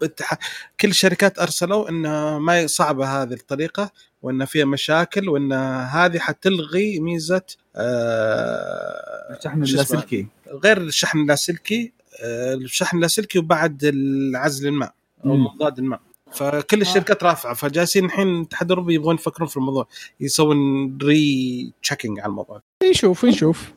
كل 0.81 0.89
الشركات 0.89 1.39
أرسلوا 1.39 1.89
انه 1.89 2.39
ما 2.39 2.67
صعبة 2.67 3.23
هذه 3.23 3.33
الطريقة 3.33 3.91
وإن 4.23 4.45
فيها 4.45 4.65
مشاكل 4.65 5.29
وإن 5.29 5.53
هذه 5.83 6.19
حتلغي 6.19 7.01
ميزة 7.01 7.43
آه... 7.77 9.37
الشحن؟ 9.37 9.63
اللاسلكي. 9.63 10.27
غير 10.65 10.79
الشحن 10.79 11.19
اللاسلكي 11.19 11.93
آه، 12.23 12.55
الشحن 12.55 12.97
اللاسلكي 12.97 13.39
وبعد 13.39 13.81
العزل 13.85 14.69
الماء 14.69 14.95
أو. 15.25 15.37
مضاد 15.37 15.79
الماء. 15.79 16.01
فكل 16.33 16.81
الشركات 16.81 17.25
رافعة. 17.25 17.55
فجالسين 17.55 18.05
الحين 18.05 18.29
الاتحاد 18.29 18.71
الاوروبي 18.71 18.95
يبغون 18.95 19.15
يفكرون 19.15 19.49
في 19.49 19.57
الموضوع 19.57 19.87
يسوون 20.21 20.99
rechecking 21.03 22.21
على 22.21 22.31
الموضوع. 22.31 22.63
نشوف 22.91 23.25
نشوف. 23.25 23.73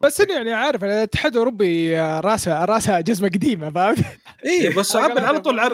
بس 0.00 0.20
إنه 0.20 0.34
يعني 0.34 0.52
عارف 0.52 0.84
الاتحاد 0.84 1.32
الاوروبي 1.32 2.00
راسه 2.00 2.64
راسه 2.64 3.00
جزمة 3.00 3.28
قديمة 3.28 3.70
فاهم؟ 3.70 3.96
اي 4.46 4.68
بس 4.68 4.96
أبل 4.96 5.24
على 5.24 5.40
طول 5.40 5.60
عر... 5.60 5.72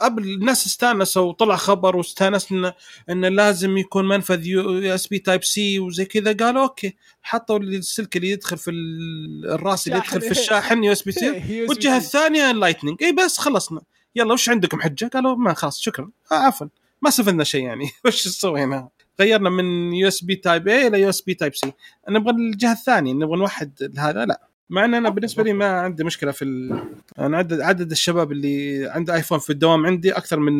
أبل 0.00 0.22
الناس 0.22 0.66
استانسوا 0.66 1.22
وطلع 1.22 1.56
خبر 1.56 1.96
واستانسنا 1.96 2.74
ان 3.10 3.24
لازم 3.24 3.76
يكون 3.76 4.08
منفذ 4.08 4.46
USB 4.46 5.18
Type-C 5.18 5.78
وزي 5.78 6.04
كذا 6.04 6.32
قالوا 6.32 6.62
أوكي 6.62 6.96
حطوا 7.22 7.58
السلك 7.58 8.16
اللي 8.16 8.30
يدخل 8.30 8.58
في 8.58 8.70
ال- 8.70 9.50
الراس 9.50 9.86
اللي 9.86 9.98
يدخل 9.98 10.20
في 10.20 10.30
الشاحن 10.30 10.82
USB-C 10.84 11.62
والجهه 11.68 11.96
الثانية 11.96 12.50
ال 12.50 12.55
Lightning 12.55 13.02
اي 13.02 13.12
بس 13.12 13.38
خلصنا. 13.38 13.80
يلا 14.16 14.32
وش 14.32 14.48
عندكم 14.48 14.80
حجة؟ 14.80 15.10
قالوا 15.14 15.36
ما 15.36 15.54
خلاص 15.54 15.80
شكرا. 15.80 16.10
آه 16.32 16.34
عفوا. 16.34 16.66
ما 17.02 17.08
استفدنا 17.08 17.44
شيء 17.44 17.64
يعني. 17.64 17.90
وش 18.04 18.28
سوينا؟ 18.28 18.88
غيرنا 19.20 19.50
من 19.50 19.94
USB 19.94 20.36
Type-A 20.36 20.86
إلى 20.86 21.00
USB 21.00 21.34
Type-C 21.34 21.72
نبغى 22.08 22.32
الجهة 22.32 22.72
الثانية 22.72 23.12
نبغى 23.12 23.38
نوحد 23.38 23.92
هذا؟ 23.98 24.24
لا. 24.24 24.40
مع 24.70 24.84
إن 24.84 24.94
أنا 24.94 25.08
بالنسبة 25.08 25.42
لي 25.42 25.52
ما 25.52 25.80
عندي 25.80 26.04
مشكلة 26.04 26.32
في 26.32 26.44
ال... 26.44 26.84
أنا 27.18 27.38
عدد 27.38 27.60
عدد 27.60 27.90
الشباب 27.90 28.32
اللي 28.32 28.86
عنده 28.90 29.14
ايفون 29.14 29.38
في 29.38 29.50
الدوام 29.50 29.86
عندي 29.86 30.12
أكثر 30.12 30.38
من 30.40 30.52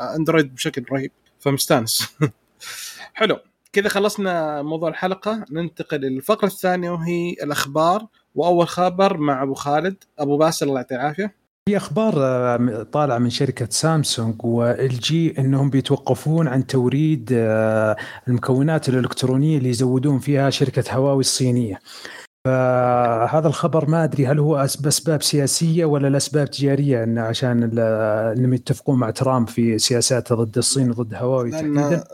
اندرويد 0.00 0.54
بشكل 0.54 0.84
رهيب. 0.92 1.10
فمستانس. 1.38 2.16
حلو. 3.14 3.38
كذا 3.72 3.88
خلصنا 3.88 4.62
موضوع 4.62 4.88
الحلقة. 4.88 5.44
ننتقل 5.50 5.98
للفقره 5.98 6.46
الثانية 6.46 6.90
وهي 6.90 7.30
الأخبار. 7.30 8.06
وأول 8.34 8.68
خبر 8.68 9.16
مع 9.16 9.42
أبو 9.42 9.54
خالد. 9.54 10.04
أبو 10.18 10.36
باسل 10.36 10.68
الله 10.68 10.80
يعطيه 10.80 10.96
العافية. 10.96 11.34
في 11.68 11.76
أخبار 11.76 12.14
آه، 12.18 12.82
طالعة 12.92 13.18
من 13.18 13.30
شركة 13.30 13.66
سامسونج 13.70 14.44
و 14.44 14.88
LG 14.98 15.38
إنهم 15.38 15.70
بيتوقفون 15.70 16.48
عن 16.48 16.66
توريد 16.66 17.30
آه، 17.32 17.96
المكونات 18.28 18.88
الإلكترونية 18.88 19.58
اللي 19.58 19.68
يزودون 19.68 20.18
فيها 20.18 20.50
شركة 20.50 20.94
هواوي 20.94 21.20
الصينية. 21.20 21.78
فهذا 22.44 23.48
الخبر 23.48 23.90
ما 23.90 24.04
أدري 24.04 24.26
هل 24.26 24.38
هو 24.38 24.66
بأسباب 24.80 25.22
سياسية 25.22 25.84
ولا 25.84 26.08
الاسباب 26.08 26.50
تجارية 26.50 27.04
انه 27.04 27.20
عشان 27.20 27.78
إنهم 28.36 28.54
يتفقون 28.54 28.98
مع 28.98 29.10
ترامب 29.10 29.48
في 29.48 29.78
سياساته 29.78 30.34
ضد 30.34 30.58
الصين 30.58 30.90
وضد 30.90 31.14
هواوي 31.14 31.50
تحديدا. 31.50 32.04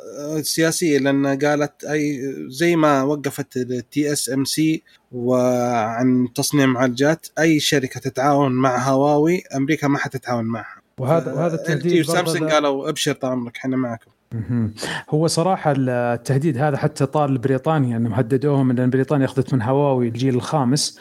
سياسية 0.43 0.99
لأن 0.99 1.27
قالت 1.27 1.85
اي 1.85 2.21
زي 2.49 2.77
ما 2.77 3.03
وقفت 3.03 3.57
ال 3.57 4.13
TSMC 4.13 4.83
وعن 5.13 6.29
تصنيع 6.35 6.67
معالجات 6.67 7.27
أي 7.39 7.61
شركة 7.61 8.01
تتعاون 8.01 8.53
مع 8.53 8.89
هواوي 8.89 9.43
أمريكا 9.57 9.89
ما 9.89 9.99
حتتعاون 9.99 10.45
معها 10.45 10.83
وهذا 10.99 11.33
وهذا 11.33 11.55
التهديد 11.55 12.07
سامسونج 12.07 12.51
قالوا 12.51 12.89
أبشر 12.89 13.13
طال 13.13 13.31
عمرك 13.31 13.57
إحنا 13.57 13.77
معكم. 13.77 14.11
هو 15.11 15.27
صراحة 15.27 15.75
التهديد 15.79 16.59
هذا 16.59 16.77
حتى 16.77 17.07
طال 17.07 17.39
بريطانيا 17.39 17.97
إنهم 17.97 18.15
هددوهم 18.15 18.71
ان 18.71 18.91
بريطانيا 18.91 19.27
أخذت 19.27 19.55
من 19.55 19.63
هواوي 19.63 20.09
الجيل 20.09 20.35
الخامس. 20.35 20.99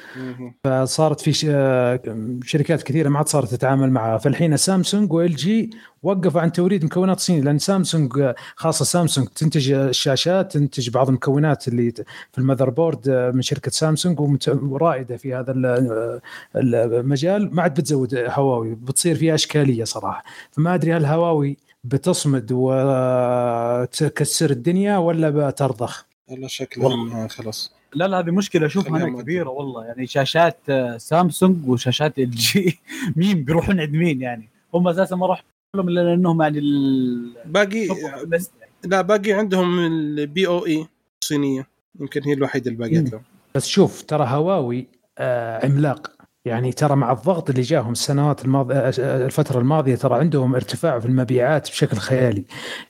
فصارت 0.64 1.22
في 1.22 1.52
آه، 1.52 2.00
شركات 2.44 2.84
كثيرة 2.84 3.10
ما 3.10 3.18
عاد 3.18 3.28
صارت 3.28 3.52
تتعامل 3.52 3.92
معها. 3.92 4.18
فالحين 4.18 4.58
سامسونج 4.58 5.14
وال 5.14 5.36
جي 5.36 5.70
وقفوا 6.04 6.42
عن 6.42 6.52
توريد 6.52 6.86
مكونات 6.86 7.20
صيني 7.20 7.42
لأن 7.42 7.60
سامسونج 7.60 8.34
خاصة 8.56 8.86
سامسونج 8.86 9.28
تنتج 9.28 9.72
الشاشات 9.72 10.52
تنتج 10.52 10.90
بعض 10.90 11.08
المكونات 11.08 11.68
اللي 11.68 11.92
في 12.32 12.38
ال 12.38 12.70
motherboard 12.70 13.10
آه، 13.10 13.32
من 13.32 13.42
شركة 13.42 13.72
سامسونج 13.72 14.20
ورائدة 14.48 15.18
في 15.18 15.36
هذا 15.36 15.54
آه، 15.66 16.22
المجال. 16.56 17.56
ما 17.56 17.62
عاد 17.62 17.74
بتزود 17.74 18.16
هواوي 18.16 18.76
بتصير 18.76 19.16
فيها 19.16 19.36
إشكالية 19.36 19.84
صراحة. 19.84 20.24
فما 20.52 20.76
أدري 20.76 20.94
هل 20.94 21.06
هواوي 21.06 21.58
بتصمد 21.84 22.52
وتكسر 22.52 24.50
الدنيا 24.50 24.98
ولا 24.98 25.30
بترضخ؟ 25.50 26.06
والله 26.28 26.48
شكلهم 26.48 27.12
آه، 27.12 27.28
خلاص. 27.28 27.72
لا 27.94 28.08
لا 28.08 28.20
هذه 28.20 28.32
مشكلة. 28.32 28.66
اشوفها 28.66 28.98
أنا. 29.04 29.22
كبيرة 29.22 29.50
والله. 29.50 29.86
يعني 29.86 30.08
شاشات 30.08 30.58
آه، 30.70 30.98
سامسونج 30.98 31.70
وشاشات 31.70 32.20
LG 32.20 32.80
مين؟ 33.16 33.44
بيروحون 33.44 33.80
عند 33.80 33.92
مين 33.94 34.22
يعني؟ 34.22 34.50
هم 34.74 34.88
أساسا 34.88 35.16
ما 35.16 35.26
راح 35.28 35.44
لهم 35.76 35.90
إلا 35.90 36.00
لانهم 36.02 36.42
يعني 36.42 36.60
الباقي 36.60 37.88
list 37.88 37.92
يعني. 38.60 38.72
لا 38.84 39.02
باقي 39.02 39.34
عندهم 39.34 39.80
ال 39.80 40.48
BOE 40.48 40.88
الصينية. 41.22 41.68
يمكن 42.00 42.24
هي 42.24 42.34
الوحيدة 42.34 42.72
اللي 42.72 42.80
باقيت. 42.80 43.12
لهم. 43.12 43.22
بس 43.56 43.68
شوف 43.68 44.02
ترى 44.02 44.26
هواوي 44.28 44.88
آه، 45.18 45.66
عملاق. 45.66 46.12
يعني 46.48 46.72
ترى 46.72 46.96
مع 46.96 47.12
الضغط 47.12 47.50
اللي 47.50 47.62
جاهم 47.62 47.92
السنوات 47.92 48.46
الماضية 48.46 48.90
الفترة 49.00 49.60
الماضية 49.60 49.96
ترى 49.96 50.16
عندهم 50.16 50.56
ارتفاع 50.56 51.00
في 51.00 51.06
المبيعات 51.06 51.70
بشكل 51.70 51.98
خيالي. 51.98 52.46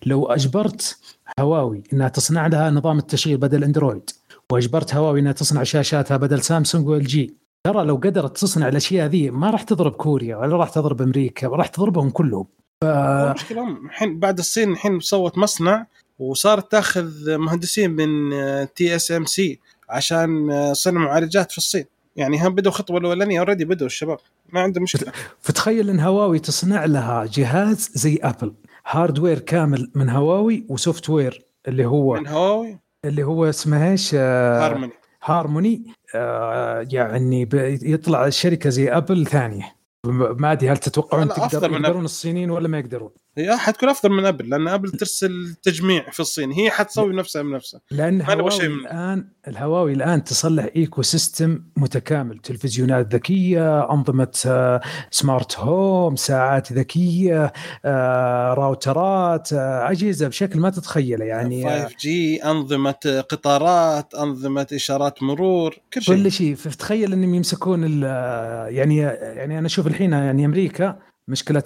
لو 0.06 0.26
أجبرت 0.26 0.98
هواوي 1.40 1.84
أنها 1.94 2.08
تصنع 2.08 2.48
لها 2.48 2.72
نظام 2.72 2.98
التشغيل 2.98 3.38
بدل 3.38 3.64
أندرويد 3.64 4.10
وأجبرت 4.52 4.96
هواوي 4.96 5.20
أنها 5.20 5.32
تصنع 5.32 5.64
شاشاتها 5.64 6.18
بدل 6.18 6.42
سامسونج 6.42 6.88
وإل 6.88 7.04
جي 7.04 7.38
ترى 7.64 7.86
لو 7.86 7.96
قدرت 7.96 8.38
تصنع 8.38 8.68
الأشياء 8.68 9.08
ذي 9.08 9.30
ما 9.30 9.50
راح 9.50 9.64
تضرب 9.64 9.92
كوريا 9.92 10.38
ولا 10.38 10.56
راح 10.58 10.70
تضرب 10.70 11.02
أمريكا 11.02 11.48
راح 11.48 11.68
تضربهم 11.68 12.10
كلهم. 12.10 12.46
ف... 12.84 12.86
الحين 12.86 14.20
بعد 14.20 14.38
الصين 14.38 14.72
الحين 14.72 15.00
سوت 15.00 15.38
مصنع 15.38 15.86
وصارت 16.20 16.72
تأخذ 16.72 17.38
مهندسين 17.38 17.92
من 17.92 18.30
TSMC 18.76 19.60
عشان 19.90 20.52
آه، 20.52 20.74
صنع 20.74 21.02
معالجات 21.02 21.52
في 21.52 21.58
الصين. 21.58 21.86
يعني 22.18 22.48
هم 22.48 22.56
بدوا 22.56 22.72
خطوة 22.72 22.98
الأولانية 22.98 23.40
already 23.40 23.66
بدوا 23.66 23.88
الشباب. 23.88 24.18
ما 24.50 24.62
عنده 24.62 24.82
مشكلة. 24.82 25.12
فتخيل 25.42 25.90
إن 25.90 26.00
هواوي 26.00 26.40
تصنع 26.40 26.86
لها 26.86 27.26
جهاز 27.26 27.90
زي 27.94 28.20
ابل 28.24 28.54
hardware 28.88 29.40
كامل 29.40 29.92
من 29.96 30.10
هواوي 30.10 30.66
و 30.70 31.10
software 31.10 31.46
اللي 31.68 31.86
هو 31.86 32.14
من 32.14 32.28
هواوي. 32.28 32.78
اللي 33.06 33.24
هو 33.24 33.46
اسمه 33.50 33.92
إيش؟ 33.92 34.12
آه، 34.16 34.66
Harmony 34.66 34.92
Harmony 35.24 35.84
آه، 36.16 36.88
يعني 36.92 37.46
ب- 37.46 37.80
يطلع 37.84 38.26
الشركة 38.28 38.70
زي 38.70 38.90
ابل 38.92 39.28
ثانية. 39.28 39.76
ما 40.06 40.52
أدري 40.52 40.70
هل 40.70 40.78
تتوقعون 40.78 41.28
تقدر 41.28 41.72
يقدرون. 41.72 42.06
الصينيين 42.06 42.50
ولا 42.52 42.68
ما 42.68 42.80
يقدرون؟ 42.80 43.10
هي 43.38 43.58
حتكون 43.58 43.90
أفضل 43.90 44.10
من 44.12 44.26
أبل 44.26 44.50
لأن 44.50 44.68
أبل 44.68 44.92
ترسل 44.92 45.56
تجميع 45.64 46.10
في 46.12 46.20
الصين 46.20 46.52
هي 46.52 46.70
حتسوي 46.72 47.16
نفسها 47.16 47.42
بنفسها. 47.42 47.82
لأن 47.92 48.22
هواوي 48.22 48.68
من- 48.68 48.80
الان 48.86 49.28
الهواوي 49.48 49.94
الآن 49.94 50.24
تصلح 50.24 50.68
ecosystem 50.76 51.60
متكامل 51.78 52.38
تلفزيونات 52.40 53.14
ذكية 53.16 53.92
أنظمة 53.94 54.28
آه، 54.46 54.82
smart 55.12 55.60
home 55.60 56.16
ساعات 56.16 56.74
ذكية 56.74 57.54
آه، 57.86 58.54
راوترات 58.54 59.54
آه، 59.54 59.92
أجهزة 59.92 60.28
بشكل 60.28 60.60
ما 60.60 60.70
تتخيله 60.70 61.26
يعني 61.26 61.68
آه، 61.68 61.84
5 61.84 61.96
G 62.00 62.44
أنظمة 62.44 63.24
قطارات 63.30 64.14
أنظمة 64.16 64.68
إشارات 64.74 65.24
مرور 65.24 65.76
كل 65.94 66.02
شيء. 66.02 66.16
كل 66.16 66.32
شيء. 66.32 66.56
فتخيل 66.56 67.14
إنهم 67.14 67.34
يمسكون 67.36 68.02
يعني 68.04 68.98
يعني 68.98 69.58
أنا 69.60 69.66
أشوف 69.68 69.88
الحين 69.88 70.12
يعني 70.12 70.46
أمريكا 70.46 71.00
مشكله 71.28 71.64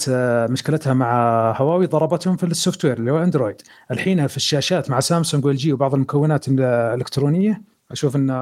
مشكلتها 0.50 0.94
مع 0.94 1.52
هواوي 1.58 1.86
ضربتهم 1.86 2.38
في 2.38 2.46
ال 2.46 2.86
software 2.86 2.98
اللي 2.98 3.12
هو 3.12 3.24
أندرويد. 3.24 3.62
الحين 3.92 4.28
في 4.28 4.38
الشاشات 4.38 4.90
مع 4.90 5.00
سامسونج 5.00 5.46
وإل 5.46 5.64
جي 5.64 5.74
وبعض 5.74 5.94
المكونات 5.94 6.48
الإلكترونية 6.48 7.62
أشوف 7.92 8.16
إنه 8.16 8.34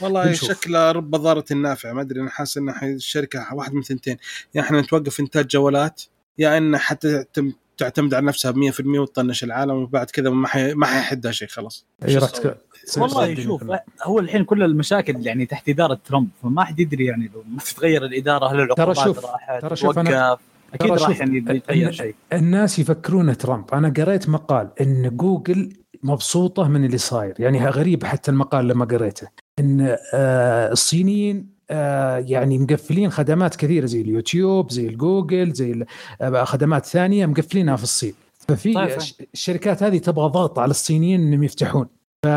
والله 0.00 0.24
بنشوف. 0.24 0.48
شكله 0.48 0.92
رب 0.92 1.10
ضاره 1.10 1.44
نافعه 1.54 1.92
ما 1.92 2.00
أدري 2.00 2.20
أنا 2.20 2.30
حاسس 2.30 2.56
ان 2.56 2.68
الشركة 2.82 3.54
واحد 3.54 3.74
من 3.74 3.82
ثنتين. 3.82 4.16
يا 4.54 4.60
إحنا 4.60 4.80
نتوقف 4.80 5.20
إنتاج 5.20 5.46
جوالات 5.46 6.02
يا 6.38 6.58
ان 6.58 6.78
حتى 6.78 7.24
تعتم- 7.24 7.52
تعتمد 7.78 8.14
على 8.14 8.26
نفسها 8.26 8.52
100% 8.52 8.54
وتطنش 8.98 9.44
العالم 9.44 9.70
وبعد 9.74 10.10
كذا 10.10 10.30
ما 10.30 10.48
حي... 10.48 10.74
ما 10.74 10.86
حيحدها 10.86 11.32
شيء 11.32 11.48
خلاص. 11.48 11.86
تصير 12.86 13.02
والله 13.02 13.34
شوف. 13.34 13.64
هو 14.02 14.18
الحين 14.18 14.44
كل 14.44 14.62
المشاكل 14.62 15.26
يعني 15.26 15.46
تحت 15.46 15.68
إدارة 15.68 15.98
ترامب 16.04 16.28
فما 16.42 16.64
حد 16.64 16.80
يدري 16.80 17.04
يعني 17.06 17.30
لو 17.34 17.44
ما 17.48 17.58
تتغير 17.60 18.04
الإدارة 18.04 18.46
هل 18.52 18.60
العقوبات 18.60 18.96
شوف- 18.96 19.24
راح 19.24 19.58
ترى 19.62 19.76
شوف 19.76 19.94
توقف؟ 19.94 20.38
أكيد 20.74 20.90
راح 20.90 21.20
يعني 21.20 21.38
يتغير 21.38 21.92
شيء. 21.92 22.14
الناس 22.32 22.78
يفكرون 22.78 23.36
ترامب. 23.36 23.64
أنا 23.74 23.92
قريت 23.96 24.28
مقال 24.28 24.70
إن 24.80 25.16
جوجل 25.16 25.72
مبسوطة 26.02 26.68
من 26.68 26.84
اللي 26.84 26.98
صاير. 26.98 27.34
يعني 27.38 27.66
غريب 27.66 28.04
حتى 28.04 28.30
المقال 28.30 28.68
لما 28.68 28.84
قريته. 28.84 29.28
إن 29.58 29.96
آه 30.14 30.72
الصينيين 30.72 31.52
آه 31.70 32.18
يعني 32.18 32.58
مقفلين 32.58 33.10
خدمات 33.10 33.56
كثيرة 33.56 33.86
زي 33.86 34.00
اليوتيوب 34.00 34.70
زي 34.70 34.86
الجوجل 34.86 35.52
زي 35.52 35.84
آه 36.20 36.44
خدمات 36.44 36.86
ثانية 36.86 37.26
مقفلينها 37.26 37.76
في 37.76 37.82
الصين. 37.82 38.14
ففي 38.48 38.74
طيب، 38.74 38.88
الش- 38.88 39.22
الشركات 39.34 39.82
هذه 39.82 39.98
تبغى 39.98 40.28
ضغط 40.28 40.58
على 40.58 40.70
الصينيين 40.70 41.20
إنهم 41.20 41.42
يفتحون. 41.42 41.86
ف... 42.24 42.28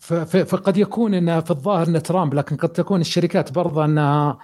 ف... 0.00 0.36
فقد 0.36 0.76
يكون 0.76 1.14
انها 1.14 1.40
في 1.40 1.50
الظاهر 1.50 1.88
إن 1.88 2.02
ترامب 2.02 2.34
لكن 2.34 2.56
قد 2.56 2.68
تكون 2.68 3.00
الشركات 3.00 3.52
برضه 3.52 3.84
إنها 3.84 4.38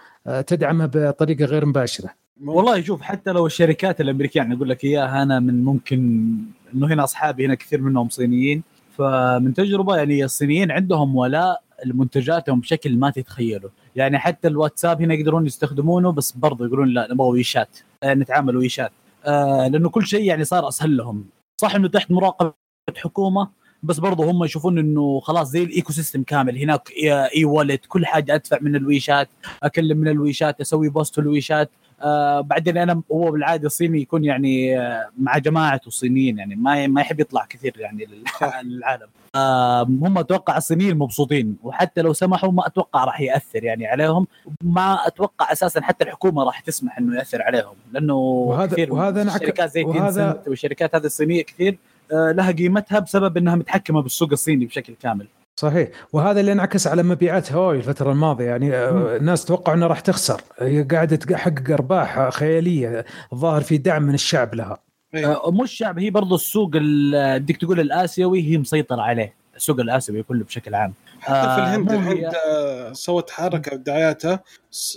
تدعمه 0.46 0.90
بطريقة 0.94 1.44
غير 1.44 1.66
مباشرة. 1.66 2.10
والله 2.44 2.80
شوف 2.80 3.02
حتى 3.02 3.32
لو 3.32 3.46
الشركات 3.46 4.00
الأمريكية 4.00 4.40
يعني 4.40 4.54
أقول 4.54 4.68
لك 4.68 4.84
إياها 4.84 5.22
أنا 5.22 5.40
من 5.40 5.64
ممكن 5.64 6.28
إنه 6.74 6.86
هنا 6.86 7.04
أصحابي 7.04 7.46
هنا 7.46 7.54
كثير 7.54 7.80
منهم 7.80 8.08
صينيين. 8.08 8.62
فمن 8.98 9.54
تجربة 9.54 9.96
يعني 9.96 10.24
الصينيين 10.24 10.70
عندهم 10.70 11.16
ولاء 11.16 11.62
لمنتجاتهم 11.84 12.60
بشكل 12.60 12.96
ما 12.96 13.10
تتخيله. 13.10 13.70
يعني 13.96 14.18
حتى 14.18 14.48
الواتساب 14.48 15.02
هنا 15.02 15.14
يقدرون 15.14 15.46
يستخدمونه 15.46 16.12
بس 16.12 16.32
برضه 16.32 16.66
يقولون 16.66 16.88
لا 16.88 17.08
نبغى 17.12 17.28
ويشات. 17.28 17.78
آه 18.02 18.14
نتعامل 18.14 18.56
ويشات. 18.56 18.92
آه 19.24 19.68
لأنه 19.68 19.88
كل 19.88 20.06
شيء 20.06 20.24
يعني 20.24 20.44
صار 20.44 20.68
أسهل 20.68 20.96
لهم. 20.96 21.24
صح 21.60 21.74
إنه 21.74 21.88
تحت 21.88 22.10
مراقبة 22.10 22.54
حكومة 22.96 23.48
بس 23.82 23.98
برضه 23.98 24.30
هم 24.30 24.44
يشوفون 24.44 24.78
إنه 24.78 25.20
خلاص 25.20 25.50
زي 25.50 25.62
ال 25.62 25.92
ecosystem 25.92 26.22
كامل. 26.22 26.58
هناك 26.58 26.92
e-wallet 27.36 27.86
كل 27.88 28.06
حاجة 28.06 28.34
أدفع 28.34 28.58
من 28.60 28.76
الويشات 28.76 29.28
أكلم 29.62 29.98
من 29.98 30.08
الويشات 30.08 30.60
أسوي 30.60 30.88
post 30.88 31.18
الويشات 31.18 31.70
آه 32.02 32.40
بعدين 32.40 32.78
أنا 32.78 33.02
هو 33.12 33.30
بالعادة 33.30 33.66
الصيني 33.66 34.00
يكون 34.00 34.24
يعني 34.24 34.80
آه 34.80 35.08
مع 35.18 35.38
جماعته 35.38 35.86
الصينيين 35.88 36.38
يعني 36.38 36.54
ما 36.56 36.86
ما 36.86 37.00
يحب 37.00 37.20
يطلع 37.20 37.44
كثير 37.44 37.74
يعني 37.78 38.06
للع- 38.06 38.60
للعالم. 38.64 39.06
آه 39.34 39.82
هم 39.82 40.18
أتوقع 40.18 40.56
الصينيين 40.56 40.98
مبسوطين 40.98 41.56
وحتى 41.62 42.02
لو 42.02 42.12
سمحوا 42.12 42.52
ما 42.52 42.66
أتوقع 42.66 43.04
راح 43.04 43.20
يأثر 43.20 43.64
يعني 43.64 43.86
عليهم. 43.86 44.26
ما 44.62 45.06
أتوقع 45.06 45.52
أساسا 45.52 45.80
حتى 45.80 46.04
الحكومة 46.04 46.44
راح 46.44 46.60
تسمح 46.60 46.98
إنه 46.98 47.16
يأثر 47.18 47.42
عليهم 47.42 47.74
لأنه 47.92 48.14
وهذا- 48.14 48.72
كثير 48.72 48.92
وهذا 48.94 49.22
من 49.24 49.30
الشركات 49.30 49.70
زي 49.70 49.84
وهذا- 49.84 50.42
والشركات 50.46 50.94
هذه 50.94 51.04
الصينية 51.06 51.42
كثير 51.42 51.78
آه 52.12 52.32
لها 52.32 52.50
قيمتها 52.52 52.98
بسبب 52.98 53.36
إنها 53.36 53.54
متحكمة 53.54 54.02
بالسوق 54.02 54.28
الصيني 54.32 54.66
بشكل 54.66 54.94
كامل. 55.02 55.26
صحيح. 55.58 55.88
وهذا 56.12 56.40
اللي 56.40 56.52
انعكس 56.52 56.86
على 56.86 57.02
مبيعات 57.02 57.52
هواوي 57.52 57.76
الفترة 57.76 58.12
الماضية. 58.12 58.44
يعني 58.44 58.74
آه، 58.74 59.16
الناس 59.16 59.44
توقعوا 59.44 59.76
إنها 59.76 59.88
راح 59.88 60.00
تخسر. 60.00 60.40
هي 60.58 60.82
قاعدة 60.82 61.16
تحقق 61.16 61.70
أرباح 61.70 62.28
خيالية 62.28 63.04
الظاهر 63.32 63.60
في 63.60 63.78
دعم 63.78 64.02
من 64.02 64.14
الشعب 64.14 64.54
لها. 64.54 64.78
آه، 65.14 65.50
مش 65.50 65.72
شعب 65.72 65.98
هي 65.98 66.10
برضو 66.10 66.34
السوق 66.34 66.70
ال- 66.74 67.40
بدك 67.40 67.56
تقول 67.56 67.80
الآسيوي 67.80 68.42
هي 68.42 68.58
مسيطره 68.58 69.02
عليه. 69.02 69.34
السوق 69.56 69.80
الآسيوي 69.80 70.22
كله 70.22 70.44
بشكل 70.44 70.74
عام. 70.74 70.94
حتى 71.20 71.32
في 71.32 71.36
آه، 71.38 71.58
الهند 71.58 71.92
مو 71.92 71.98
الهند 72.00 72.18
هي- 72.18 72.30
آه، 72.50 72.92
سوت 72.92 73.30
حركة 73.30 73.76
بدعاياتها 73.76 74.42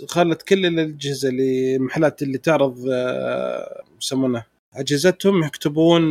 خلت 0.08 0.42
كل 0.42 0.66
الأجهزة 0.66 1.28
اللي 1.28 1.76
المحلات 1.76 2.22
اللي 2.22 2.38
تعرض 2.38 2.78
آه، 2.92 3.82
يسمونه 4.02 4.42
أجهزتهم 4.74 5.44
يكتبون 5.44 6.02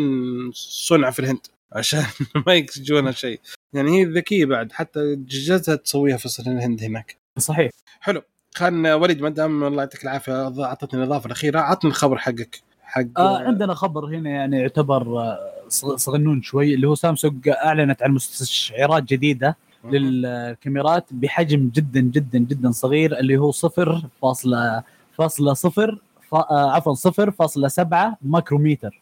صنع 0.53 1.09
في 1.11 1.19
الهند. 1.19 1.39
عشان 1.71 2.03
ما 2.47 2.53
يجونها 2.53 3.11
شيء. 3.11 3.39
يعني 3.73 3.91
هي 3.91 4.05
ذكية 4.05 4.45
بعد 4.45 4.71
حتى 4.71 5.13
اجهزتها 5.13 5.75
تسويها 5.75 6.17
في 6.17 6.39
الهند 6.47 6.83
هناك 6.83 7.15
صحيح. 7.37 7.71
حلو. 7.99 8.21
خلنا 8.55 8.95
وليد 8.95 9.21
ما 9.21 9.29
دام 9.29 9.63
الله 9.63 9.83
يعطيك 9.83 10.03
العافية 10.03 10.47
أعطتني 10.65 10.99
الإضافة 11.03 11.25
الأخيرة. 11.25 11.59
عطني 11.59 11.89
الخبر 11.91 12.17
حقك. 12.17 12.61
حق 12.83 13.01
آه 13.17 13.37
عندنا 13.37 13.73
خبر 13.73 14.05
هنا 14.05 14.29
يعني 14.29 14.59
يعتبر 14.61 15.19
آه، 15.19 15.37
صغ- 15.67 15.95
صغنون 15.95 16.41
شوي 16.41 16.73
اللي 16.73 16.87
هو 16.87 16.95
سامسونج 16.95 17.49
أعلنت 17.49 18.03
عن 18.03 18.11
مستشعرات 18.11 19.03
جديدة 19.03 19.57
للكاميرات 19.83 21.05
بحجم 21.11 21.69
جدا 21.73 21.99
جدا 21.99 22.39
جدا 22.39 22.71
صغير 22.71 23.19
اللي 23.19 23.37
هو 23.37 23.51
صفر 23.51 24.01
فاصلة 24.21 24.83
فاصلة 25.17 25.53
صفر 25.53 25.97
آه، 26.33 26.71
عفوا 26.71 26.93
صفر 26.93 27.31
فاصلة 27.31 27.67
سبعة 27.67 28.17
ماكروميتر. 28.21 29.01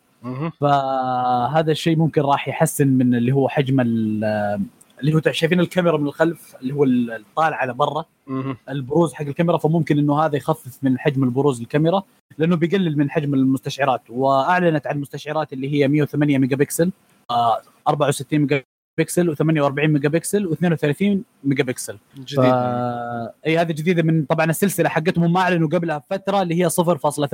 فهذا 0.61 1.71
الشيء 1.71 1.97
ممكن 1.97 2.21
راح 2.21 2.47
يحسن 2.47 2.87
من 2.87 3.15
اللي 3.15 3.31
هو 3.31 3.49
حجم 3.49 3.79
ال- 3.79 4.59
اللي 5.01 5.13
هو 5.15 5.21
شايفين 5.31 5.59
الكاميرا 5.59 5.97
من 5.97 6.07
الخلف 6.07 6.55
اللي 6.61 6.73
هو 6.73 6.83
الطالع 6.83 7.57
على 7.57 7.73
برا. 7.73 8.05
البروز 8.69 9.13
حق 9.13 9.25
الكاميرا 9.25 9.57
فممكن 9.57 9.97
إنه 9.99 10.19
هذا 10.19 10.35
يخفف 10.35 10.77
من 10.83 10.99
حجم 10.99 11.23
البروز 11.23 11.61
الكاميرا 11.61 12.03
لأنه 12.37 12.55
بيقلل 12.55 12.97
من 12.97 13.09
حجم 13.11 13.33
المستشعرات. 13.33 14.01
وأعلنت 14.09 14.87
عن 14.87 14.99
مستشعرات 15.01 15.53
اللي 15.53 15.73
هي 15.73 15.87
108 15.87 16.37
ميجا 16.37 16.55
بكسل 16.55 16.91
آه، 17.31 17.61
64 17.87 18.39
ميجا 18.39 18.63
بكسل 18.97 19.35
و48 19.35 19.79
ميجا 19.79 20.09
بكسل 20.09 20.49
و32 20.49 21.17
ميجا 21.43 21.63
بكسل 21.63 21.97
جديد. 22.17 22.39
ف... 22.39 22.53
إي 23.47 23.57
هذه 23.57 23.71
جديدة 23.71 24.03
من 24.03 24.25
طبعا 24.25 24.45
السلسلة 24.45 24.89
حقتهم 24.89 25.33
ما 25.33 25.39
أعلنوا 25.39 25.69
قبلها 25.69 25.97
بفترة 25.97 26.41
اللي 26.41 26.63
هي 26.63 26.69
0.8 26.69 27.33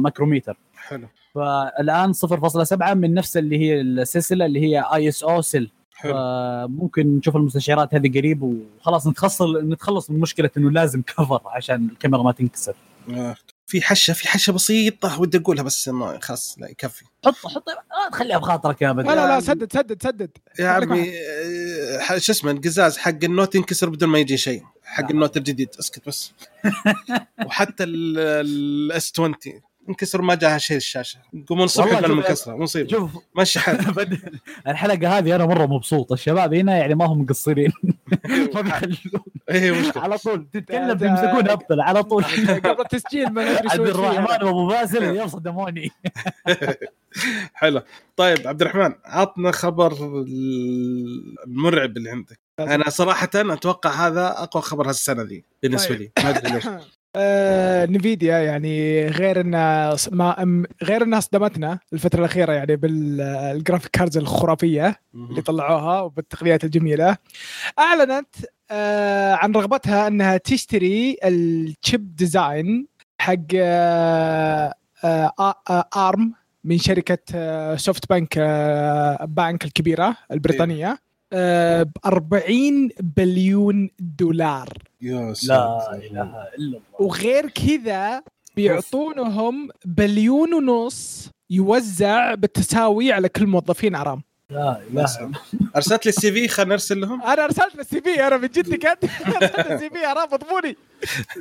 مايكروميتر 0.00 0.56
حلو. 0.76 1.06
فالآن 1.34 2.12
0.7 2.12 2.92
من 2.92 3.14
نفس 3.14 3.36
اللي 3.36 3.58
هي 3.58 3.80
السلسلة 3.80 4.46
اللي 4.46 4.60
هي 4.60 4.84
ISOCELL. 4.94 5.70
حلو. 5.94 6.12
فممكن 6.12 7.16
نشوف 7.16 7.36
المستشعرات 7.36 7.94
هذه 7.94 8.18
قريب 8.18 8.42
وخلاص 8.42 9.06
نتخلص 9.06 9.42
نتخلص 9.42 10.10
من 10.10 10.20
مشكلة 10.20 10.50
إنه 10.56 10.70
لازم 10.70 11.02
cover 11.02 11.40
عشان 11.46 11.88
الكاميرا 11.92 12.22
ما 12.22 12.32
تنكسر. 12.32 12.74
آه. 13.10 13.36
في 13.70 13.82
حشة 13.82 14.12
في 14.12 14.28
حشة 14.28 14.52
بسيطة 14.52 15.20
ودي 15.20 15.38
أقولها 15.38 15.62
بس 15.62 15.88
ما 15.88 16.18
خلاص 16.22 16.56
لا 16.58 16.68
يكفي. 16.70 17.04
حط 17.26 17.34
حط 17.34 17.68
آه 17.68 18.10
تخليها 18.12 18.38
بخاطرك 18.38 18.82
يا 18.82 18.92
بدر 18.92 19.08
لا 19.08 19.14
لا 19.14 19.26
لا 19.28 19.40
سدد 19.40 19.72
سدد 19.72 20.02
سدد. 20.02 20.30
يا 20.58 20.68
عمي 20.68 21.12
آه، 22.10 22.18
شو 22.18 22.32
اسمه 22.32 22.50
القزاز 22.50 22.98
حق 22.98 23.18
النوت 23.24 23.54
ينكسر 23.54 23.88
بدون 23.88 24.08
ما 24.08 24.18
يجي 24.18 24.36
شيء. 24.36 24.62
حق 24.84 25.10
النوت 25.10 25.36
الجديد 25.36 25.68
اسكت 25.80 26.06
بس. 26.08 26.32
وحتى 27.46 27.84
ال 27.84 28.48
S 28.48 29.12
20 29.14 29.34
انكسر 29.88 30.22
ما 30.22 30.34
جاها 30.34 30.58
شيء 30.58 30.76
الشاشة. 30.76 31.18
يقومون 31.34 31.64
الصبح 31.64 32.00
شوف- 32.00 32.10
مكسره 32.10 32.56
مصيبه 32.56 32.88
شوف 32.88 33.10
بدر، 33.96 34.18
الحلقة 34.68 35.18
هذه 35.18 35.36
أنا 35.36 35.46
مرة 35.46 35.66
مبسوط. 35.66 36.12
الشباب 36.12 36.54
هنا 36.54 36.76
يعني 36.76 36.94
ما 36.94 37.04
هم 37.06 37.20
مقصرين. 37.20 37.72
ما 38.54 38.60
بيخلون. 38.60 39.22
مشكلة. 39.50 40.02
على 40.02 40.18
طول. 40.18 40.46
تتكلم 40.52 40.94
بيمسكون 40.94 41.48
أبطل 41.50 41.80
على 41.80 42.02
طول. 42.02 42.24
قبل 42.24 42.80
التسجيل 42.80 43.28
ما 43.32 43.52
ندري 43.52 43.68
عبد. 43.70 43.80
الرحمن 43.88 44.46
وابو 44.46 44.66
باسل 44.68 45.04
اليوم 45.04 45.28
صدموني. 45.28 45.90
حلو. 47.54 47.82
طيب 48.16 48.48
عبد 48.48 48.62
الرحمن 48.62 48.94
عطنا 49.04 49.50
خبر 49.50 49.92
المرعب 51.46 51.96
اللي 51.96 52.10
عندك. 52.10 52.40
أنا 52.60 52.90
صراحة 52.90 53.30
أتوقع 53.34 53.90
هذا 53.90 54.28
أقوى 54.42 54.62
خبر 54.62 54.88
هالسنه 54.88 55.22
ذي 55.22 55.44
بالنسبة 55.62 55.88
طيب. 55.88 56.00
لي. 56.00 56.10
ما 56.24 56.30
أدري 56.30 56.52
ليش. 56.52 56.64
آه، 57.16 57.86
نفيديا 57.86 58.38
يعني 58.38 59.06
غير 59.06 59.40
انها 59.40 59.96
ما 60.12 60.64
غير 60.82 61.02
انها 61.02 61.20
صدمتنا 61.20 61.78
الفترة 61.92 62.18
الأخيرة 62.20 62.52
يعني 62.52 62.76
بال 62.76 63.01
graphic 63.01 63.90
cards 63.92 64.18
الخرافية 64.18 65.00
اللي 65.14 65.42
طلعوها 65.42 66.00
وبالتقنيات 66.00 66.64
الجميلة. 66.64 67.16
أعلنت 67.78 68.34
آه، 68.70 69.32
عن 69.34 69.52
رغبتها 69.52 70.06
أنها 70.06 70.36
تشتري 70.36 71.16
ال 71.24 71.42
chip 71.42 72.16
design 72.16 72.86
حق 73.20 73.34
آه، 73.54 74.74
آه، 75.04 75.32
آه، 75.70 75.88
ارم 75.96 76.32
من 76.64 76.78
شركة 76.78 77.18
آه، 77.34 77.76
سوفت 77.76 78.08
بانك 78.10 78.34
آه، 78.38 79.24
بانك 79.24 79.64
الكبيرة 79.64 80.16
البريطانية. 80.32 80.98
ب 81.32 81.90
40 82.06 82.88
بليون 83.00 83.90
دولار. 83.98 84.68
يا 85.02 85.34
لا 85.48 85.90
إله 85.94 86.22
إلا 86.22 86.48
الله. 86.58 86.80
وغير 86.98 87.48
كذا 87.48 88.22
بيعطونهم 88.56 89.68
بليون 89.84 90.54
ونص 90.54 91.30
يوزع 91.50 92.34
بالتساوي 92.34 93.12
على 93.12 93.28
كل 93.28 93.46
موظفين 93.46 93.94
أرم. 93.94 94.22
لا 94.50 94.80
إله 94.92 95.04
إلا 95.04 95.20
الله. 95.24 95.38
أرسلت 95.76 96.06
لي 96.06 96.08
ال 96.08 96.32
CV 96.32 96.48
خلينا 96.48 96.70
نرسل 96.70 97.00
لهم. 97.00 97.22
أنا 97.22 97.44
أرسلت 97.44 97.78
ال 97.80 98.00
CV 98.00 98.26
أنا 98.26 98.36
من 98.36 98.48
جد 98.48 98.74
كد 98.74 98.98
أرسلت 99.42 99.70
ال 99.70 99.90
CV 99.90 100.06
أرم 100.06 100.28
اضموني 100.32 100.76